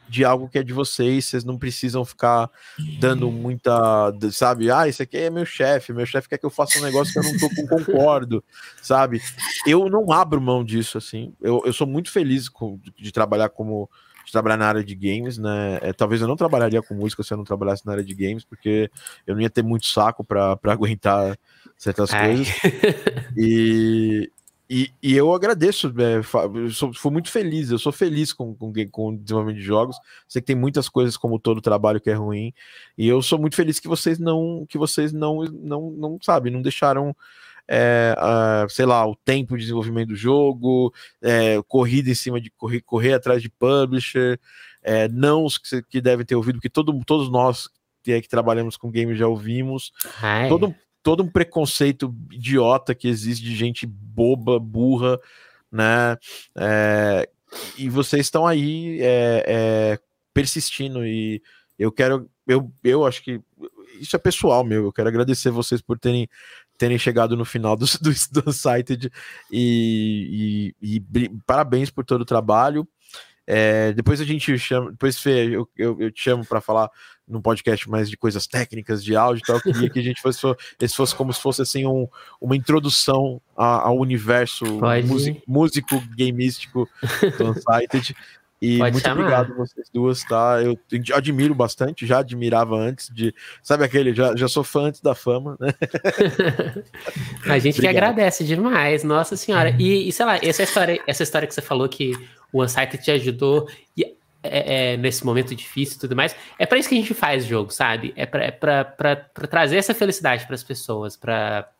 de 0.08 0.24
algo 0.24 0.48
que 0.48 0.58
é 0.58 0.62
de 0.62 0.72
vocês, 0.72 1.26
vocês 1.26 1.44
não 1.44 1.58
precisam 1.58 2.02
ficar 2.06 2.50
dando 2.98 3.30
muita, 3.30 4.10
sabe? 4.32 4.70
Ah, 4.70 4.88
isso 4.88 5.02
aqui 5.02 5.18
é 5.18 5.28
meu 5.28 5.44
chefe, 5.44 5.92
meu 5.92 6.06
chefe 6.06 6.30
quer 6.30 6.38
que 6.38 6.46
eu 6.46 6.50
faça 6.50 6.78
um 6.78 6.82
negócio 6.82 7.12
que 7.12 7.18
eu 7.18 7.30
não 7.30 7.38
tô 7.38 7.54
com 7.54 7.66
concordo, 7.66 8.42
sabe? 8.80 9.20
Eu 9.66 9.90
não 9.90 10.10
abro 10.10 10.40
mão 10.40 10.64
disso, 10.64 10.96
assim. 10.96 11.34
Eu, 11.42 11.60
eu 11.66 11.74
sou 11.74 11.86
muito 11.86 12.10
feliz 12.10 12.48
com, 12.48 12.80
de 12.96 13.12
trabalhar 13.12 13.50
como 13.50 13.86
de 14.28 14.32
trabalhar 14.32 14.58
na 14.58 14.66
área 14.66 14.84
de 14.84 14.94
games, 14.94 15.38
né? 15.38 15.78
É, 15.80 15.92
talvez 15.92 16.20
eu 16.20 16.28
não 16.28 16.36
trabalharia 16.36 16.82
com 16.82 16.94
música 16.94 17.22
se 17.22 17.32
eu 17.32 17.36
não 17.36 17.44
trabalhasse 17.44 17.84
na 17.86 17.92
área 17.92 18.04
de 18.04 18.14
games, 18.14 18.44
porque 18.44 18.90
eu 19.26 19.34
não 19.34 19.40
ia 19.40 19.48
ter 19.48 19.62
muito 19.62 19.86
saco 19.86 20.22
para 20.22 20.58
aguentar 20.68 21.36
certas 21.78 22.12
Ai. 22.12 22.34
coisas. 22.34 22.54
E, 23.40 24.30
e, 24.68 24.90
e, 25.00 25.16
eu 25.16 25.32
agradeço, 25.32 25.94
é, 25.98 26.18
eu 26.58 26.70
sou, 26.70 26.92
fui 26.92 27.12
muito 27.12 27.30
feliz, 27.30 27.70
eu 27.70 27.78
sou 27.78 27.92
feliz 27.92 28.32
com, 28.32 28.54
com, 28.54 28.72
com 28.90 29.08
o 29.08 29.16
desenvolvimento 29.16 29.60
de 29.60 29.64
jogos. 29.64 29.96
Sei 30.26 30.42
que 30.42 30.46
tem 30.46 30.56
muitas 30.56 30.88
coisas, 30.88 31.16
como 31.16 31.38
todo 31.38 31.60
trabalho, 31.60 32.00
que 32.00 32.10
é 32.10 32.14
ruim. 32.14 32.52
E 32.96 33.06
eu 33.06 33.22
sou 33.22 33.38
muito 33.38 33.54
feliz 33.54 33.78
que 33.78 33.86
vocês 33.86 34.18
não, 34.18 34.66
que 34.68 34.76
vocês 34.76 35.12
não, 35.12 35.44
não, 35.44 35.90
não 35.92 36.18
sabe, 36.20 36.50
não 36.50 36.60
deixaram. 36.60 37.16
É, 37.70 38.16
sei 38.70 38.86
lá, 38.86 39.06
o 39.06 39.14
tempo 39.14 39.54
de 39.54 39.60
desenvolvimento 39.60 40.08
do 40.08 40.16
jogo, 40.16 40.92
é, 41.20 41.60
corrida 41.68 42.10
em 42.10 42.14
cima 42.14 42.40
de 42.40 42.50
correr, 42.50 42.80
correr 42.80 43.12
atrás 43.12 43.42
de 43.42 43.50
publisher, 43.50 44.40
é, 44.82 45.06
não 45.08 45.44
os 45.44 45.58
que, 45.58 45.82
que 45.82 46.00
devem 46.00 46.24
ter 46.24 46.34
ouvido, 46.34 46.54
porque 46.56 46.70
todo, 46.70 46.98
todos 47.04 47.30
nós 47.30 47.68
que, 48.02 48.22
que 48.22 48.28
trabalhamos 48.28 48.78
com 48.78 48.90
games 48.90 49.18
já 49.18 49.28
ouvimos. 49.28 49.92
Todo, 50.48 50.74
todo 51.08 51.22
um 51.22 51.30
preconceito 51.30 52.14
idiota 52.30 52.94
que 52.94 53.08
existe 53.08 53.42
de 53.42 53.56
gente 53.56 53.86
boba, 53.86 54.60
burra, 54.60 55.18
né? 55.72 56.18
É, 56.54 57.26
e 57.78 57.88
vocês 57.88 58.26
estão 58.26 58.46
aí 58.46 58.98
é, 59.00 59.44
é, 59.46 59.98
persistindo 60.34 61.06
e 61.06 61.42
eu 61.78 61.90
quero, 61.90 62.28
eu, 62.46 62.70
eu 62.84 63.06
acho 63.06 63.24
que 63.24 63.40
isso 63.98 64.16
é 64.16 64.18
pessoal 64.18 64.62
meu, 64.62 64.84
eu 64.84 64.92
quero 64.92 65.08
agradecer 65.08 65.50
vocês 65.50 65.80
por 65.80 65.98
terem 65.98 66.28
terem 66.76 66.98
chegado 66.98 67.38
no 67.38 67.44
final 67.46 67.74
do, 67.74 67.86
do, 68.02 68.10
do 68.42 68.52
e, 69.50 70.74
e, 70.82 70.96
e, 70.96 71.30
parabéns 71.46 71.88
por 71.88 72.04
todo 72.04 72.20
o 72.20 72.26
trabalho. 72.26 72.86
É, 73.50 73.94
depois 73.94 74.20
a 74.20 74.24
gente 74.24 74.58
chama, 74.58 74.90
depois 74.90 75.18
Fê, 75.18 75.46
eu, 75.46 75.66
eu, 75.74 75.96
eu 75.98 76.10
te 76.12 76.22
chamo 76.22 76.44
para 76.44 76.60
falar 76.60 76.90
num 77.26 77.40
podcast 77.40 77.88
mais 77.88 78.10
de 78.10 78.14
coisas 78.14 78.46
técnicas, 78.46 79.02
de 79.02 79.16
áudio 79.16 79.40
e 79.42 79.46
tal, 79.46 79.56
eu 79.56 79.62
queria 79.62 79.88
que 79.88 79.98
a 79.98 80.02
gente 80.02 80.20
fosse, 80.20 80.46
esse 80.78 80.94
fosse 80.94 81.14
como 81.14 81.32
se 81.32 81.40
fosse 81.40 81.62
assim 81.62 81.86
um, 81.86 82.06
uma 82.38 82.54
introdução 82.54 83.40
ao 83.56 83.96
universo 83.96 84.66
músico, 85.06 85.42
músico 85.46 86.02
gameístico 86.14 86.86
do 87.38 87.50
Unsighted. 87.50 88.14
E 88.60 88.78
Pode 88.78 88.92
muito 88.92 89.04
chamar. 89.04 89.20
obrigado 89.20 89.56
vocês 89.56 89.88
duas, 89.94 90.24
tá? 90.24 90.60
Eu 90.60 90.76
admiro 91.14 91.54
bastante, 91.54 92.04
já 92.04 92.18
admirava 92.18 92.76
antes 92.76 93.08
de. 93.08 93.32
Sabe 93.62 93.84
aquele? 93.84 94.12
Já, 94.12 94.34
já 94.34 94.48
sou 94.48 94.64
fã 94.64 94.86
antes 94.86 95.00
da 95.00 95.14
fama, 95.14 95.56
né? 95.60 95.72
a 97.48 97.58
gente 97.60 97.80
que 97.80 97.86
agradece 97.86 98.42
demais, 98.44 99.04
nossa 99.04 99.36
senhora. 99.36 99.76
E, 99.78 100.08
e, 100.08 100.12
sei 100.12 100.26
lá, 100.26 100.38
essa 100.42 100.64
história, 100.64 101.00
essa 101.06 101.22
história 101.22 101.46
que 101.46 101.54
você 101.54 101.62
falou 101.62 101.88
que 101.88 102.12
o 102.52 102.62
Unsighted 102.62 103.02
te 103.02 103.10
ajudou. 103.10 103.68
E 103.96 104.16
é, 104.42 104.92
é, 104.92 104.96
nesse 104.96 105.26
momento 105.26 105.54
difícil 105.54 105.96
e 105.96 106.00
tudo 106.00 106.16
mais. 106.16 106.34
É 106.58 106.66
para 106.66 106.78
isso 106.78 106.88
que 106.88 106.94
a 106.94 106.98
gente 106.98 107.14
faz 107.14 107.44
jogo, 107.44 107.72
sabe? 107.72 108.12
É 108.16 108.24
para 108.24 108.44
é 108.44 109.46
trazer 109.46 109.76
essa 109.76 109.94
felicidade 109.94 110.46
para 110.46 110.54
as 110.54 110.62
pessoas, 110.62 111.16
para 111.16 111.70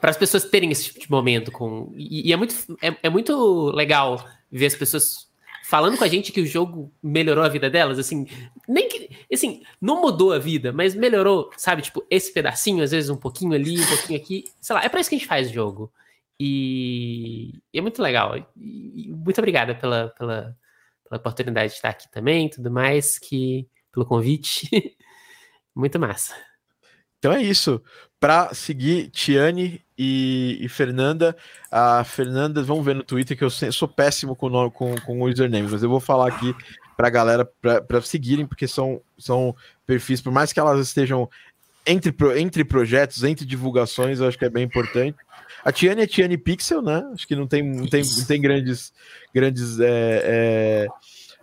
para 0.00 0.10
as 0.10 0.16
pessoas 0.16 0.44
terem 0.44 0.70
esse 0.70 0.84
tipo 0.84 1.00
de 1.00 1.10
momento 1.10 1.50
com 1.50 1.90
e, 1.96 2.28
e 2.28 2.32
é 2.32 2.36
muito 2.36 2.54
é, 2.82 2.96
é, 3.02 3.08
muito 3.08 3.70
legal 3.70 4.24
ver 4.50 4.66
as 4.66 4.74
pessoas 4.74 5.26
falando 5.64 5.96
com 5.96 6.04
a 6.04 6.08
gente 6.08 6.30
que 6.30 6.40
o 6.40 6.46
jogo 6.46 6.92
melhorou 7.02 7.42
a 7.42 7.48
vida 7.48 7.68
delas, 7.68 7.98
assim, 7.98 8.26
nem 8.68 8.88
que 8.88 9.10
assim, 9.32 9.62
não 9.80 10.00
mudou 10.00 10.32
a 10.32 10.38
vida, 10.38 10.72
mas 10.72 10.94
melhorou, 10.94 11.50
sabe, 11.56 11.82
tipo, 11.82 12.06
esse 12.08 12.32
pedacinho, 12.32 12.84
às 12.84 12.92
vezes 12.92 13.10
um 13.10 13.16
pouquinho 13.16 13.52
ali, 13.52 13.80
um 13.80 13.86
pouquinho 13.86 14.16
aqui, 14.16 14.44
sei 14.60 14.76
lá, 14.76 14.84
é 14.84 14.88
para 14.88 15.00
isso 15.00 15.10
que 15.10 15.16
a 15.16 15.18
gente 15.18 15.26
faz 15.26 15.50
jogo. 15.50 15.90
E, 16.38 17.60
é 17.74 17.80
muito 17.80 18.02
legal. 18.02 18.36
E, 18.36 19.08
muito 19.10 19.38
obrigada 19.38 19.74
pela, 19.74 20.08
pela 20.10 20.56
pela 21.08 21.18
oportunidade 21.18 21.68
de 21.68 21.76
estar 21.76 21.90
aqui 21.90 22.10
também, 22.10 22.48
tudo 22.48 22.70
mais, 22.70 23.18
que 23.18 23.68
pelo 23.92 24.06
convite. 24.06 24.68
Muito 25.74 25.98
massa. 25.98 26.34
Então 27.18 27.32
é 27.32 27.42
isso. 27.42 27.82
Para 28.18 28.52
seguir 28.54 29.10
Tiane 29.10 29.82
e, 29.96 30.58
e, 30.60 30.68
Fernanda, 30.68 31.36
a 31.70 32.02
Fernanda, 32.02 32.62
vamos 32.62 32.84
ver 32.84 32.94
no 32.94 33.04
Twitter 33.04 33.36
que 33.36 33.44
eu 33.44 33.50
sou 33.50 33.86
péssimo 33.86 34.34
com, 34.34 34.46
o, 34.48 34.70
com, 34.70 34.98
com 35.02 35.20
o 35.20 35.28
username, 35.28 35.68
mas 35.70 35.82
eu 35.82 35.88
vou 35.88 36.00
falar 36.00 36.28
aqui 36.28 36.54
para 36.96 37.08
a 37.08 37.10
galera 37.10 37.44
para 37.44 38.00
seguirem, 38.00 38.46
porque 38.46 38.66
são, 38.66 39.02
são 39.18 39.54
perfis, 39.86 40.22
por 40.22 40.32
mais 40.32 40.50
que 40.50 40.58
elas 40.58 40.80
estejam 40.80 41.28
entre, 41.84 42.14
entre 42.40 42.64
projetos, 42.64 43.22
entre 43.22 43.44
divulgações, 43.44 44.18
eu 44.18 44.26
acho 44.26 44.38
que 44.38 44.46
é 44.46 44.50
bem 44.50 44.64
importante. 44.64 45.16
A 45.64 45.72
Tiane 45.72 46.02
é 46.02 46.06
Tiane 46.06 46.38
Pixel, 46.38 46.82
né? 46.82 47.04
Acho 47.12 47.26
que 47.26 47.34
não 47.34 47.46
tem, 47.46 47.62
não 47.62 47.86
tem, 47.86 48.02
não 48.02 48.24
tem 48.24 48.40
grandes, 48.40 48.92
grandes 49.34 49.80
é, 49.80 49.86
é, 50.24 50.86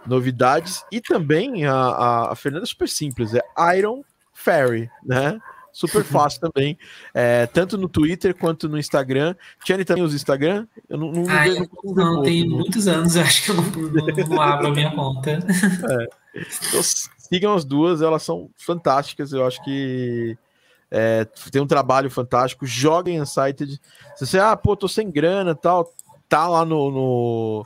novidades. 0.06 0.84
E 0.92 1.02
também 1.02 1.66
a, 1.66 2.30
a, 2.32 2.36
Fernanda 2.36 2.64
é 2.64 2.68
super 2.68 2.88
simples, 2.88 3.34
é 3.34 3.42
Iron 3.78 4.04
Fairy, 4.34 4.90
né? 5.04 5.40
Super 5.72 6.04
fácil 6.06 6.40
também, 6.40 6.78
é, 7.14 7.48
tanto 7.48 7.78
no 7.78 7.90
Twitter 7.90 8.36
quanto 8.36 8.70
no 8.70 8.78
Instagram. 8.78 9.36
Tiane 9.64 9.84
também 9.84 10.04
usa 10.04 10.16
Instagram? 10.16 10.68
Eu 10.88 10.98
não, 10.98 11.12
não, 11.12 11.24
ah, 11.30 11.46
não, 11.48 11.94
não, 11.94 12.14
não 12.16 12.24
tem 12.24 12.48
muitos 12.48 12.88
anos, 12.88 13.18
acho 13.18 13.44
que 13.44 13.52
eu 13.52 13.56
não, 13.56 13.64
não, 13.64 14.28
não 14.30 14.42
abro 14.42 14.68
a 14.68 14.72
minha 14.72 14.92
conta. 14.92 15.32
É. 15.32 16.08
Então, 16.68 16.82
sigam 17.18 17.54
as 17.54 17.66
duas, 17.66 18.02
elas 18.02 18.24
são 18.24 18.50
fantásticas. 18.58 19.34
Eu 19.34 19.46
acho 19.46 19.64
que 19.64 20.38
é, 20.96 21.26
tem 21.52 21.60
um 21.60 21.66
trabalho 21.66 22.12
fantástico. 22.12 22.68
Joguem 22.68 23.20
Unsighted. 23.20 23.82
Se 24.16 24.28
você, 24.28 24.38
ah, 24.38 24.56
pô, 24.56 24.76
tô 24.76 24.88
sem 24.88 25.10
grana 25.10 25.56
tal, 25.56 25.92
tá 26.30 26.48
lá 26.48 26.64
no, 26.64 26.92
no, 26.92 27.66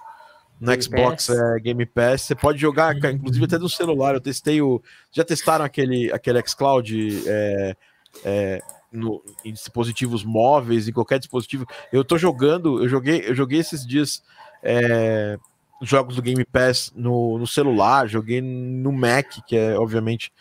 no 0.62 0.68
Game 0.68 0.82
Xbox 0.82 1.30
é, 1.30 1.60
Game 1.60 1.86
Pass. 1.86 2.22
Você 2.22 2.36
pode 2.36 2.58
jogar, 2.58 2.96
uhum. 2.96 3.10
inclusive 3.10 3.44
até 3.44 3.58
no 3.58 3.68
celular. 3.68 4.16
Eu 4.16 4.22
testei 4.22 4.62
o. 4.62 4.82
Já 5.12 5.26
testaram 5.26 5.66
aquele, 5.66 6.10
aquele 6.14 6.42
xCloud 6.48 7.24
é, 7.28 7.76
é, 8.24 8.62
no, 8.94 9.22
em 9.44 9.52
dispositivos 9.52 10.24
móveis, 10.24 10.88
em 10.88 10.94
qualquer 10.94 11.20
dispositivo. 11.20 11.68
Eu 11.92 12.06
tô 12.06 12.18
jogando, 12.18 12.82
eu 12.82 12.88
joguei, 12.88 13.26
eu 13.28 13.36
joguei 13.36 13.60
esses 13.60 13.86
dias. 13.86 14.24
É, 14.64 15.38
jogos 15.82 16.16
do 16.16 16.22
Game 16.22 16.44
Pass 16.46 16.92
no, 16.96 17.38
no 17.38 17.48
celular, 17.48 18.08
joguei 18.08 18.42
no 18.42 18.92
Mac, 18.92 19.28
que 19.46 19.56
é 19.56 19.78
obviamente 19.78 20.32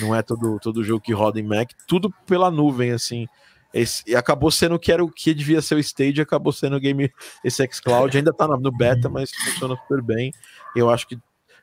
não 0.00 0.14
é 0.14 0.22
todo, 0.22 0.58
todo 0.60 0.84
jogo 0.84 1.00
que 1.00 1.12
roda 1.12 1.40
em 1.40 1.42
Mac, 1.42 1.70
tudo 1.86 2.12
pela 2.26 2.50
nuvem, 2.50 2.92
assim. 2.92 3.26
Esse, 3.72 4.02
e 4.06 4.14
acabou 4.14 4.50
sendo 4.50 4.78
que 4.78 4.92
era 4.92 5.02
o 5.02 5.10
que 5.10 5.32
devia 5.32 5.62
ser 5.62 5.76
o 5.76 5.78
Stage, 5.78 6.20
acabou 6.20 6.52
sendo 6.52 6.76
o 6.76 6.80
game 6.80 7.10
esse 7.42 7.66
xCloud, 7.72 8.14
ainda 8.16 8.32
tá 8.32 8.46
no 8.46 8.70
beta, 8.70 9.08
mas 9.08 9.30
funciona 9.30 9.76
super 9.76 10.02
bem. 10.02 10.30
Eu 10.76 10.90
acho 10.90 11.08
que 11.08 11.18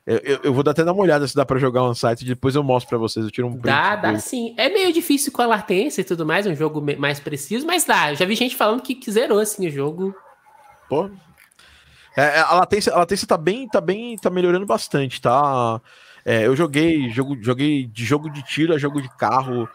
eu, 0.06 0.40
eu, 0.44 0.52
vou 0.52 0.64
até 0.66 0.82
dar 0.82 0.92
uma 0.92 1.02
olhada 1.02 1.28
se 1.28 1.36
dá 1.36 1.44
para 1.44 1.58
jogar 1.58 1.84
um 1.84 1.94
site, 1.94 2.24
depois 2.24 2.54
eu 2.54 2.64
mostro 2.64 2.88
para 2.88 2.98
vocês, 2.98 3.24
eu 3.24 3.30
tiro 3.30 3.46
um 3.46 3.52
print. 3.52 3.66
Dá, 3.66 3.96
dá 3.96 4.18
sim. 4.18 4.54
É 4.56 4.68
meio 4.68 4.92
difícil 4.92 5.30
com 5.30 5.42
a 5.42 5.46
latência 5.46 6.00
e 6.00 6.04
tudo 6.04 6.26
mais, 6.26 6.46
é 6.46 6.50
um 6.50 6.56
jogo 6.56 6.82
mais 6.98 7.20
preciso, 7.20 7.66
mas 7.66 7.84
dá. 7.84 8.10
Eu 8.10 8.16
já 8.16 8.24
vi 8.24 8.34
gente 8.34 8.56
falando 8.56 8.82
que, 8.82 8.94
que 8.94 9.10
zerou 9.10 9.38
assim 9.38 9.68
o 9.68 9.70
jogo. 9.70 10.14
Pô, 10.88 11.10
é, 12.16 12.22
é, 12.22 12.40
a, 12.40 12.54
latência, 12.54 12.92
a 12.92 12.98
latência 12.98 13.26
tá 13.26 13.36
bem, 13.36 13.68
tá 13.68 13.80
bem, 13.80 14.16
tá 14.16 14.30
melhorando 14.30 14.66
bastante, 14.66 15.20
tá? 15.20 15.80
É, 16.24 16.46
eu 16.46 16.54
joguei, 16.54 17.08
jogo, 17.10 17.36
joguei 17.42 17.86
de 17.86 18.04
jogo 18.04 18.30
de 18.30 18.42
tiro 18.42 18.74
a 18.74 18.78
jogo 18.78 19.00
de 19.00 19.08
carro, 19.16 19.68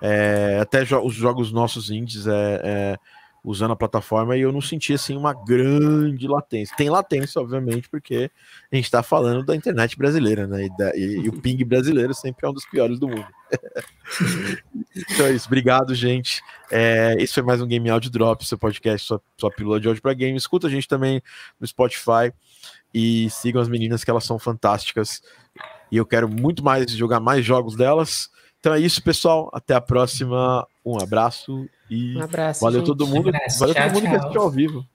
é, 0.00 0.58
até 0.60 0.84
jo 0.84 1.00
os 1.00 1.14
jogos 1.14 1.52
nossos 1.52 1.90
indies 1.90 2.26
é, 2.26 2.60
é, 2.64 2.98
usando 3.44 3.72
a 3.72 3.76
plataforma 3.76 4.36
e 4.36 4.40
eu 4.40 4.50
não 4.50 4.62
senti 4.62 4.94
assim 4.94 5.14
uma 5.16 5.34
grande 5.34 6.26
latência. 6.26 6.74
Tem 6.76 6.88
latência, 6.88 7.40
obviamente, 7.40 7.90
porque 7.90 8.30
a 8.72 8.74
gente 8.74 8.86
está 8.86 9.02
falando 9.02 9.44
da 9.44 9.54
internet 9.54 9.98
brasileira, 9.98 10.46
né? 10.46 10.64
E, 10.64 10.76
da, 10.78 10.96
e, 10.96 11.18
e, 11.24 11.28
o 11.28 11.32
ping 11.42 11.62
brasileiro 11.62 12.14
sempre 12.14 12.46
é 12.46 12.48
um 12.48 12.54
dos 12.54 12.64
piores 12.64 12.98
do 12.98 13.06
mundo. 13.06 13.26
então 14.96 15.26
é 15.26 15.32
isso, 15.32 15.46
obrigado, 15.46 15.94
gente. 15.94 16.42
É, 16.72 17.14
esse 17.18 17.34
foi 17.34 17.42
mais 17.42 17.60
um 17.60 17.66
Game 17.66 17.88
Audio 17.90 18.10
Drop, 18.10 18.44
seu 18.46 18.56
podcast, 18.56 19.06
sua, 19.06 19.20
sua 19.38 19.50
pílula 19.50 19.78
de 19.78 19.88
áudio 19.88 20.02
para 20.02 20.14
game. 20.14 20.38
Escuta 20.38 20.66
a 20.66 20.70
gente 20.70 20.88
também 20.88 21.22
no 21.60 21.66
Spotify 21.66 22.32
e 22.94 23.28
sigam 23.28 23.60
as 23.60 23.68
meninas 23.68 24.02
que 24.02 24.10
elas 24.10 24.24
são 24.24 24.38
fantásticas. 24.38 25.20
E 25.92 25.98
eu 25.98 26.06
quero 26.06 26.28
muito 26.30 26.64
mais 26.64 26.90
jogar 26.90 27.20
mais 27.20 27.44
jogos 27.44 27.76
delas. 27.76 28.30
Então 28.58 28.72
é 28.72 28.80
isso, 28.80 29.02
pessoal. 29.02 29.50
Até 29.52 29.74
a 29.74 29.80
próxima. 29.82 30.66
Um 30.84 30.98
abraço 31.00 31.68
e 31.88 32.16
um 32.16 32.22
abraço, 32.22 32.60
valeu 32.60 32.80
gente. 32.80 32.86
todo 32.86 33.06
mundo. 33.06 33.30
Um 33.30 33.58
valeu 33.58 33.74
todo 33.74 33.92
mundo 33.92 34.02
tchau. 34.02 34.10
que 34.10 34.16
assistiu 34.16 34.42
ao 34.42 34.50
vivo. 34.50 34.86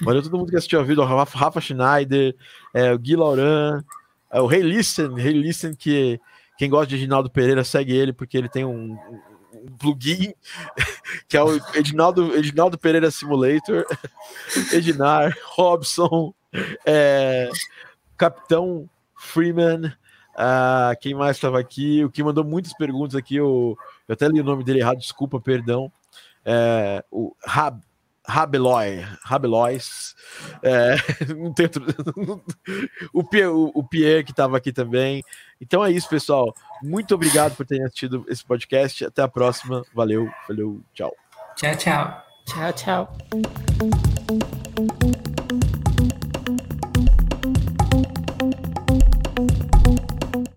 Valeu 0.00 0.22
todo 0.22 0.38
mundo 0.38 0.50
que 0.50 0.56
assistiu 0.56 0.78
ao 0.78 0.84
vivo. 0.84 1.02
O 1.02 1.04
Rafa, 1.04 1.38
Rafa 1.38 1.60
Schneider, 1.60 2.34
é, 2.72 2.92
o 2.92 2.98
Gui 2.98 3.16
Lauran, 3.16 3.82
é, 4.30 4.40
o 4.40 4.46
Rei 4.46 4.62
Listen, 4.62 5.14
Rei 5.14 5.32
Listen, 5.32 5.74
que 5.74 6.20
quem 6.56 6.70
gosta 6.70 6.86
de 6.86 6.96
Edinaldo 6.96 7.28
Pereira 7.28 7.64
segue 7.64 7.92
ele, 7.92 8.12
porque 8.12 8.38
ele 8.38 8.48
tem 8.48 8.64
um, 8.64 8.96
um 9.52 9.76
plugin 9.78 10.32
que 11.28 11.36
é 11.36 11.42
o 11.42 11.56
Edinaldo, 11.74 12.36
Edinaldo 12.36 12.78
Pereira 12.78 13.10
Simulator, 13.10 13.84
Edinar, 14.72 15.36
Robson, 15.44 16.32
é, 16.86 17.50
Capitão 18.16 18.88
Freeman, 19.16 19.86
uh, 20.34 20.96
quem 21.00 21.14
mais 21.14 21.36
estava 21.36 21.58
aqui? 21.58 22.04
O 22.04 22.10
que 22.10 22.22
mandou 22.22 22.44
muitas 22.44 22.72
perguntas 22.74 23.14
aqui, 23.16 23.40
o, 23.40 23.76
eu 24.08 24.14
até 24.14 24.28
li 24.28 24.40
o 24.40 24.44
nome 24.44 24.64
dele 24.64 24.80
errado, 24.80 24.98
desculpa, 24.98 25.40
perdão. 25.40 25.90
É, 26.44 27.04
o 27.10 27.34
Rab, 27.44 27.80
Rabeloy, 28.26 29.04
Rabelois, 29.22 30.14
é, 30.62 30.96
não 31.36 31.52
tem 31.52 31.66
outro, 31.66 31.84
o, 33.12 33.24
Pierre, 33.24 33.48
o, 33.48 33.70
o 33.74 33.84
Pierre 33.84 34.24
que 34.24 34.30
estava 34.30 34.56
aqui 34.56 34.72
também. 34.72 35.22
Então 35.60 35.84
é 35.84 35.90
isso, 35.90 36.08
pessoal. 36.08 36.54
Muito 36.82 37.14
obrigado 37.14 37.56
por 37.56 37.66
terem 37.66 37.84
assistido 37.84 38.24
esse 38.28 38.44
podcast. 38.44 39.04
Até 39.04 39.22
a 39.22 39.28
próxima. 39.28 39.82
Valeu, 39.94 40.30
valeu, 40.48 40.80
tchau. 40.92 41.14
Tchau, 41.56 41.76
tchau. 41.76 42.22
Tchau, 42.44 42.72
tchau. 42.72 43.16